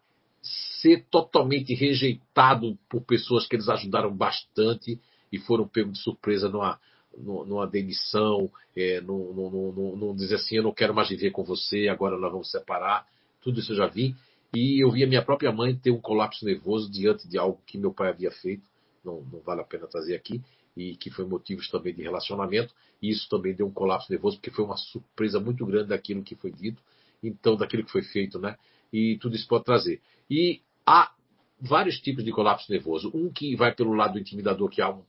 ser 0.81 1.05
totalmente 1.11 1.75
rejeitado 1.75 2.79
por 2.89 3.03
pessoas 3.03 3.47
que 3.47 3.57
eles 3.57 3.69
ajudaram 3.69 4.15
bastante 4.15 5.01
e 5.33 5.39
foram 5.39 5.67
pegos 5.67 5.95
de 5.95 5.99
surpresa 6.05 6.49
numa, 6.49 6.79
numa 7.17 7.67
demissão, 7.67 8.51
é, 8.77 9.01
não 9.01 10.15
dizer 10.15 10.37
assim, 10.37 10.57
eu 10.57 10.63
não 10.63 10.73
quero 10.73 10.95
mais 10.95 11.09
viver 11.09 11.31
com 11.31 11.45
você, 11.45 11.89
agora 11.89 12.17
nós 12.17 12.31
vamos 12.31 12.51
separar. 12.51 13.07
Tudo 13.43 13.61
isso 13.61 13.73
eu 13.73 13.77
já 13.77 13.87
vi. 13.87 14.15
E 14.55 14.83
eu 14.83 14.91
vi 14.91 15.05
a 15.05 15.07
minha 15.07 15.23
própria 15.23 15.53
mãe 15.53 15.75
ter 15.77 15.91
um 15.91 16.01
colapso 16.01 16.45
nervoso 16.45 16.91
diante 16.91 17.29
de 17.29 17.37
algo 17.37 17.61
que 17.67 17.77
meu 17.77 17.93
pai 17.93 18.11
havia 18.11 18.31
feito, 18.31 18.63
não, 19.05 19.21
não 19.33 19.41
vale 19.41 19.61
a 19.61 19.65
pena 19.65 19.87
trazer 19.87 20.15
aqui, 20.15 20.41
e 20.77 20.97
que 20.97 21.11
foi 21.11 21.25
motivos 21.25 21.69
também 21.71 21.95
de 21.95 22.03
relacionamento. 22.03 22.75
E 23.01 23.11
isso 23.11 23.29
também 23.29 23.55
deu 23.55 23.67
um 23.67 23.73
colapso 23.73 24.11
nervoso, 24.11 24.37
porque 24.37 24.51
foi 24.51 24.65
uma 24.65 24.77
surpresa 24.77 25.41
muito 25.41 25.65
grande 25.65 25.89
daquilo 25.89 26.23
que 26.23 26.35
foi 26.35 26.53
dito, 26.53 26.83
então 27.23 27.57
daquilo 27.57 27.85
que 27.85 27.91
foi 27.91 28.03
feito, 28.03 28.39
né? 28.39 28.57
E 28.93 29.17
tudo 29.19 29.37
isso 29.37 29.49
pode 29.49 29.65
trazer. 29.65 30.01
E 30.31 30.61
há 30.85 31.13
vários 31.61 31.99
tipos 32.01 32.25
de 32.25 32.33
colapso 32.33 32.71
nervoso. 32.71 33.11
Um 33.15 33.33
que 33.33 33.57
vai 33.57 33.75
pelo 33.75 33.95
lado 33.95 34.19
intimidador, 34.19 34.69
que 34.69 34.83
há 34.83 34.91
um, 34.91 35.03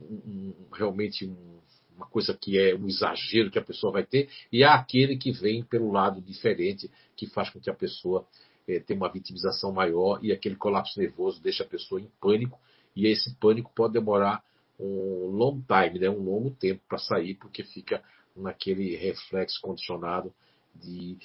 um, 0.00 0.54
realmente 0.72 1.26
um, 1.26 1.58
uma 1.96 2.06
coisa 2.06 2.34
que 2.34 2.58
é 2.58 2.74
um 2.74 2.86
exagero 2.86 3.50
que 3.50 3.58
a 3.58 3.64
pessoa 3.64 3.92
vai 3.92 4.04
ter, 4.04 4.28
e 4.52 4.62
há 4.62 4.74
aquele 4.74 5.16
que 5.16 5.32
vem 5.32 5.62
pelo 5.62 5.90
lado 5.90 6.20
diferente, 6.20 6.90
que 7.16 7.26
faz 7.26 7.50
com 7.50 7.60
que 7.60 7.70
a 7.70 7.74
pessoa 7.74 8.26
é, 8.66 8.80
tenha 8.80 8.98
uma 8.98 9.10
vitimização 9.10 9.72
maior 9.72 10.18
e 10.22 10.32
aquele 10.32 10.56
colapso 10.56 10.98
nervoso 10.98 11.42
deixa 11.42 11.62
a 11.62 11.66
pessoa 11.66 12.00
em 12.00 12.10
pânico, 12.20 12.58
e 12.96 13.06
esse 13.06 13.34
pânico 13.36 13.72
pode 13.74 13.94
demorar 13.94 14.42
um 14.78 15.26
long 15.28 15.62
time, 15.62 15.98
né, 15.98 16.10
um 16.10 16.22
longo 16.22 16.50
tempo 16.50 16.80
para 16.88 16.98
sair, 16.98 17.34
porque 17.34 17.62
fica 17.62 18.02
naquele 18.36 18.96
reflexo 18.96 19.60
condicionado 19.60 20.32
de 20.74 21.16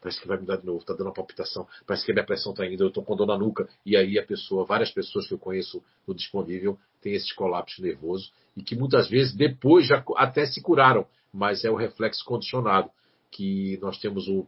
parece 0.00 0.20
que 0.20 0.26
vai 0.26 0.38
me 0.38 0.46
dar 0.46 0.56
de 0.56 0.64
novo, 0.64 0.78
está 0.78 0.94
dando 0.94 1.08
uma 1.08 1.12
palpitação, 1.12 1.68
parece 1.86 2.06
que 2.06 2.12
a 2.12 2.14
minha 2.14 2.24
pressão 2.24 2.52
está 2.52 2.66
indo, 2.66 2.82
eu 2.82 2.88
estou 2.88 3.04
com 3.04 3.14
dor 3.14 3.26
na 3.26 3.36
nuca, 3.36 3.68
e 3.84 3.96
aí 3.96 4.18
a 4.18 4.24
pessoa, 4.24 4.64
várias 4.64 4.90
pessoas 4.90 5.28
que 5.28 5.34
eu 5.34 5.38
conheço 5.38 5.82
no 6.06 6.14
disponível 6.14 6.78
têm 7.02 7.12
esse 7.12 7.34
colapso 7.34 7.82
nervoso 7.82 8.32
e 8.56 8.62
que 8.62 8.74
muitas 8.74 9.08
vezes 9.08 9.34
depois 9.34 9.86
já 9.86 10.02
até 10.16 10.46
se 10.46 10.62
curaram, 10.62 11.06
mas 11.32 11.64
é 11.64 11.70
o 11.70 11.76
reflexo 11.76 12.24
condicionado 12.24 12.90
que 13.30 13.78
nós 13.82 13.98
temos 13.98 14.26
o 14.26 14.46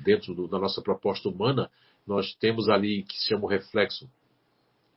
dentro 0.00 0.34
do, 0.34 0.46
da 0.46 0.58
nossa 0.58 0.82
proposta 0.82 1.28
humana, 1.28 1.70
nós 2.06 2.34
temos 2.34 2.68
ali 2.68 3.04
que 3.04 3.16
se 3.16 3.28
chama 3.28 3.44
o 3.44 3.48
reflexo 3.48 4.08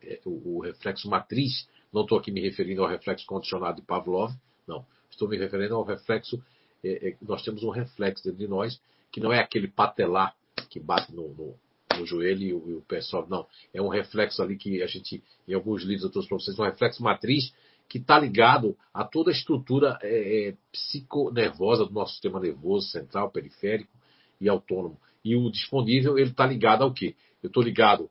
é, 0.01 0.19
o, 0.25 0.61
reflexo 0.61 1.09
matriz. 1.09 1.67
Não 1.97 2.03
estou 2.03 2.19
aqui 2.19 2.31
me 2.31 2.39
referindo 2.39 2.83
ao 2.83 2.87
reflexo 2.87 3.25
condicionado 3.25 3.81
de 3.81 3.87
Pavlov, 3.87 4.31
não. 4.67 4.85
Estou 5.09 5.27
me 5.27 5.35
referindo 5.35 5.73
ao 5.73 5.83
reflexo. 5.83 6.39
É, 6.83 7.09
é, 7.09 7.17
nós 7.23 7.41
temos 7.41 7.63
um 7.63 7.71
reflexo 7.71 8.23
dentro 8.23 8.37
de 8.37 8.47
nós 8.47 8.79
que 9.11 9.19
não 9.19 9.33
é 9.33 9.39
aquele 9.39 9.67
patelar 9.67 10.35
que 10.69 10.79
bate 10.79 11.11
no, 11.11 11.29
no, 11.29 11.55
no 11.97 12.05
joelho 12.05 12.43
e 12.43 12.53
o, 12.53 12.69
e 12.69 12.73
o 12.75 12.81
pé 12.81 13.01
sobe, 13.01 13.31
não. 13.31 13.47
É 13.73 13.81
um 13.81 13.87
reflexo 13.87 14.43
ali 14.43 14.57
que 14.57 14.83
a 14.83 14.85
gente, 14.85 15.23
em 15.47 15.55
alguns 15.55 15.81
livros 15.81 16.03
eu 16.03 16.11
trouxe 16.11 16.29
para 16.29 16.37
vocês, 16.37 16.59
um 16.59 16.65
reflexo 16.65 17.01
matriz 17.01 17.51
que 17.89 17.97
está 17.97 18.19
ligado 18.19 18.77
a 18.93 19.03
toda 19.03 19.31
a 19.31 19.33
estrutura 19.33 19.97
é, 20.03 20.49
é, 20.49 20.55
psiconervosa 20.71 21.83
do 21.83 21.93
nosso 21.93 22.11
sistema 22.11 22.39
nervoso 22.39 22.89
central, 22.89 23.31
periférico 23.31 23.97
e 24.39 24.47
autônomo. 24.47 24.99
E 25.25 25.35
o 25.35 25.49
disponível, 25.49 26.15
ele 26.15 26.29
está 26.29 26.45
ligado 26.45 26.83
ao 26.83 26.93
quê? 26.93 27.15
Eu 27.41 27.47
estou 27.47 27.63
ligado 27.63 28.07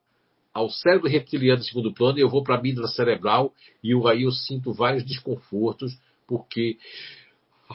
ao 0.57 0.71
cérebro 0.71 1.07
reptiliano 1.07 1.61
de 1.61 1.69
segundo 1.69 1.93
plano 1.93 2.19
eu 2.19 2.31
vou 2.31 2.43
para 2.43 2.55
a 2.55 2.59
amígdala 2.59 2.89
cerebral 2.89 3.53
e 3.83 3.91
eu, 3.91 4.09
aí 4.09 4.23
eu 4.23 4.33
sinto 4.33 4.73
vários 4.73 5.05
desconfortos, 5.05 5.93
porque 6.27 6.79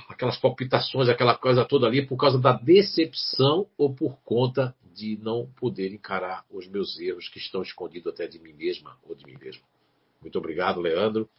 aquelas 0.09 0.37
palpitações, 0.37 1.07
aquela 1.07 1.37
coisa 1.37 1.63
toda 1.63 1.85
ali, 1.85 2.03
por 2.03 2.17
causa 2.17 2.39
da 2.39 2.53
decepção 2.53 3.67
ou 3.77 3.93
por 3.93 4.17
conta 4.23 4.73
de 4.95 5.15
não 5.21 5.47
poder 5.59 5.93
encarar 5.93 6.43
os 6.49 6.67
meus 6.67 6.99
erros 6.99 7.29
que 7.29 7.37
estão 7.37 7.61
escondidos 7.61 8.11
até 8.11 8.25
de 8.25 8.39
mim 8.39 8.53
mesma 8.53 8.97
ou 9.07 9.13
de 9.13 9.25
mim 9.25 9.37
mesmo. 9.39 9.61
Muito 10.19 10.39
obrigado, 10.39 10.81
Leandro. 10.81 11.29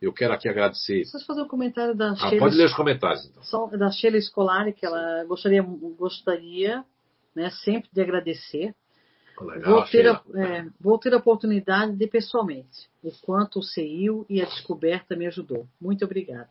Eu 0.00 0.12
quero 0.12 0.32
aqui 0.32 0.48
agradecer. 0.48 1.02
Posso 1.10 1.26
fazer 1.26 1.42
um 1.42 1.48
comentário 1.48 1.96
da 1.96 2.12
ah, 2.12 2.16
Sheila? 2.16 2.38
Pode 2.38 2.56
ler 2.56 2.66
os 2.66 2.74
comentários, 2.74 3.24
então. 3.26 3.42
Só 3.42 3.66
da 3.66 3.90
Sheila 3.90 4.18
Escolari, 4.18 4.72
que 4.72 4.86
ela 4.86 5.24
gostaria, 5.24 5.62
gostaria 5.62 6.84
né, 7.34 7.50
sempre 7.64 7.90
de 7.92 8.00
agradecer. 8.00 8.72
Legal, 9.44 9.74
vou, 9.74 9.84
ter 9.84 10.08
a, 10.08 10.22
é, 10.34 10.66
vou 10.80 10.98
ter 10.98 11.14
a 11.14 11.18
oportunidade 11.18 11.96
de 11.96 12.06
pessoalmente 12.06 12.88
o 13.02 13.10
quanto 13.22 13.58
o 13.58 13.62
CEIU 13.62 14.24
e 14.28 14.40
a 14.40 14.44
descoberta 14.44 15.16
me 15.16 15.26
ajudou. 15.26 15.66
Muito 15.80 16.04
obrigada. 16.04 16.50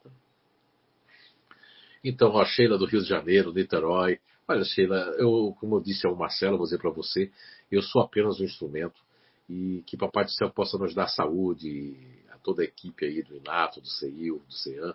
Então, 2.04 2.38
a 2.38 2.46
Sheila 2.46 2.78
do 2.78 2.86
Rio 2.86 3.02
de 3.02 3.08
Janeiro, 3.08 3.54
Niterói. 3.54 4.20
Olha, 4.48 4.64
Sheila, 4.64 5.16
eu, 5.18 5.56
como 5.60 5.78
eu 5.78 5.82
disse 5.82 6.06
ao 6.06 6.16
Marcelo, 6.16 6.58
vou 6.58 6.66
dizer 6.66 6.80
para 6.80 6.90
você, 6.90 7.32
eu 7.72 7.82
sou 7.82 8.02
apenas 8.02 8.40
um 8.40 8.44
instrumento 8.44 9.00
e 9.48 9.84
que 9.86 9.98
Papai 9.98 10.26
do 10.26 10.32
Céu 10.32 10.50
possa 10.50 10.78
nos 10.78 10.94
dar 10.96 11.08
saúde, 11.08 11.96
toda 12.44 12.62
a 12.62 12.66
equipe 12.66 13.06
aí 13.06 13.22
do 13.22 13.36
Inato, 13.36 13.82
do 13.82 13.88
CEIU, 13.88 14.42
do 14.48 14.54
CEAM, 14.54 14.94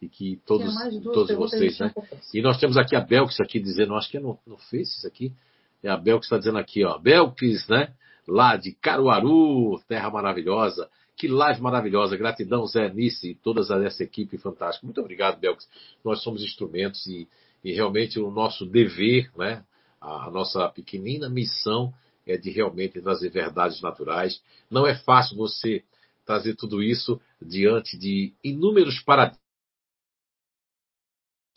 e 0.00 0.08
que 0.08 0.40
todos, 0.46 0.74
todos 1.02 1.36
vocês, 1.36 1.78
né? 1.78 1.92
E 2.32 2.40
nós 2.40 2.58
temos 2.58 2.76
aqui 2.76 2.94
a 2.94 3.00
Belkis 3.00 3.40
aqui 3.40 3.58
dizendo, 3.58 3.94
acho 3.94 4.10
que 4.10 4.18
no, 4.18 4.38
no 4.46 4.56
Face 4.56 4.96
isso 4.96 5.06
aqui, 5.06 5.32
é 5.82 5.88
a 5.88 5.96
Belkis 5.96 6.26
está 6.26 6.38
dizendo 6.38 6.58
aqui, 6.58 6.84
ó, 6.84 6.98
Belkis, 6.98 7.68
né? 7.68 7.94
Lá 8.26 8.56
de 8.56 8.72
Caruaru, 8.72 9.80
terra 9.88 10.10
maravilhosa. 10.10 10.90
Que 11.16 11.28
live 11.28 11.60
maravilhosa. 11.60 12.16
Gratidão, 12.16 12.66
Zé 12.66 12.92
Nice 12.92 13.30
e 13.30 13.34
toda 13.34 13.60
essa 13.84 14.04
equipe 14.04 14.38
fantástica. 14.38 14.86
Muito 14.86 15.00
obrigado, 15.00 15.38
Belkis. 15.38 15.68
Nós 16.04 16.22
somos 16.22 16.42
instrumentos 16.42 17.06
e, 17.06 17.28
e 17.64 17.72
realmente 17.72 18.20
o 18.20 18.30
nosso 18.30 18.66
dever, 18.66 19.30
né? 19.36 19.64
A 20.00 20.30
nossa 20.30 20.68
pequenina 20.68 21.28
missão 21.28 21.92
é 22.26 22.36
de 22.36 22.50
realmente 22.50 23.00
trazer 23.00 23.30
verdades 23.30 23.80
naturais. 23.80 24.42
Não 24.70 24.86
é 24.86 24.94
fácil 24.94 25.36
você 25.36 25.82
trazer 26.24 26.54
tudo 26.54 26.82
isso 26.82 27.20
diante 27.40 27.96
de 27.96 28.34
inúmeros 28.44 29.00
paradigmas 29.00 29.40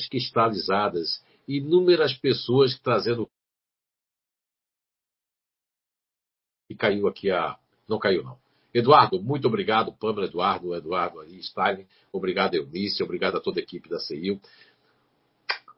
cristalizadas, 0.10 1.24
inúmeras 1.48 2.14
pessoas 2.14 2.80
trazendo. 2.80 3.30
E 6.72 6.76
caiu 6.76 7.08
aqui 7.08 7.30
a. 7.30 7.58
Não 7.88 8.00
caiu, 8.00 8.24
não. 8.24 8.38
Eduardo, 8.74 9.22
muito 9.22 9.48
obrigado. 9.48 9.92
Pamela 9.92 10.26
Eduardo, 10.26 10.74
Eduardo 10.74 11.20
aí, 11.20 11.38
Stalin. 11.40 11.86
Obrigado, 12.12 12.56
Eunice. 12.56 13.04
Obrigado 13.04 13.38
a 13.38 13.42
toda 13.42 13.60
a 13.60 13.64
equipe 13.64 13.90
da 13.90 14.00
CEIU. 14.00 14.40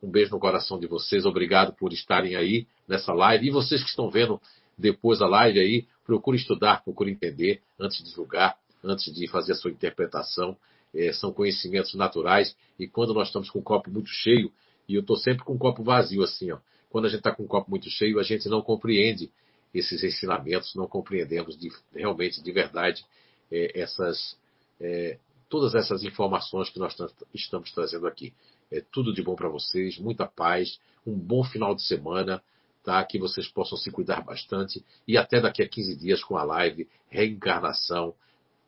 Um 0.01 0.11
beijo 0.11 0.31
no 0.31 0.39
coração 0.39 0.79
de 0.79 0.85
vocês. 0.85 1.25
Obrigado 1.25 1.73
por 1.73 1.91
estarem 1.91 2.35
aí 2.35 2.67
nessa 2.87 3.13
live. 3.13 3.47
E 3.47 3.49
vocês 3.49 3.81
que 3.81 3.89
estão 3.89 4.09
vendo 4.09 4.39
depois 4.77 5.21
a 5.21 5.27
live 5.27 5.59
aí, 5.59 5.87
procure 6.05 6.37
estudar, 6.37 6.83
procure 6.83 7.11
entender 7.11 7.61
antes 7.79 8.03
de 8.03 8.11
julgar 8.11 8.57
antes 8.83 9.13
de 9.13 9.27
fazer 9.27 9.53
a 9.53 9.55
sua 9.55 9.71
interpretação. 9.71 10.57
É, 10.93 11.11
são 11.13 11.33
conhecimentos 11.33 11.95
naturais. 11.95 12.55
E 12.77 12.87
quando 12.87 13.13
nós 13.13 13.27
estamos 13.27 13.49
com 13.49 13.59
o 13.59 13.63
copo 13.63 13.89
muito 13.89 14.09
cheio, 14.09 14.51
e 14.87 14.95
eu 14.95 15.01
estou 15.01 15.15
sempre 15.15 15.43
com 15.43 15.53
o 15.53 15.57
copo 15.57 15.83
vazio 15.83 16.21
assim, 16.21 16.51
ó. 16.51 16.59
Quando 16.89 17.05
a 17.05 17.09
gente 17.09 17.19
está 17.19 17.31
com 17.31 17.43
o 17.43 17.47
copo 17.47 17.71
muito 17.71 17.89
cheio, 17.89 18.19
a 18.19 18.23
gente 18.23 18.47
não 18.47 18.61
compreende 18.61 19.31
esses 19.73 20.03
ensinamentos, 20.03 20.75
não 20.75 20.87
compreendemos 20.87 21.57
de, 21.57 21.71
realmente, 21.93 22.41
de 22.41 22.51
verdade, 22.51 23.03
é, 23.51 23.79
essas, 23.79 24.37
é, 24.79 25.17
todas 25.49 25.75
essas 25.75 26.03
informações 26.03 26.69
que 26.69 26.79
nós 26.79 26.95
estamos 27.33 27.71
trazendo 27.71 28.07
aqui. 28.07 28.33
É 28.71 28.81
tudo 28.91 29.13
de 29.13 29.21
bom 29.21 29.35
para 29.35 29.49
vocês, 29.49 29.97
muita 29.97 30.25
paz, 30.25 30.79
um 31.05 31.17
bom 31.17 31.43
final 31.43 31.75
de 31.75 31.83
semana, 31.83 32.43
tá? 32.83 33.03
Que 33.03 33.19
vocês 33.19 33.47
possam 33.47 33.77
se 33.77 33.91
cuidar 33.91 34.21
bastante 34.21 34.83
e 35.07 35.17
até 35.17 35.39
daqui 35.39 35.61
a 35.61 35.69
15 35.69 35.95
dias 35.95 36.23
com 36.23 36.37
a 36.37 36.43
live 36.43 36.87
Reencarnação 37.09 38.15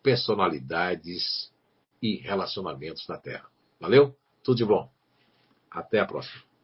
personalidades 0.06 1.52
e 2.00 2.18
relacionamentos 2.18 3.08
na 3.08 3.18
Terra. 3.18 3.50
Valeu? 3.80 4.16
Tudo 4.44 4.58
de 4.58 4.66
bom. 4.66 4.88
Até 5.72 6.00
a 6.00 6.06
próxima. 6.06 6.55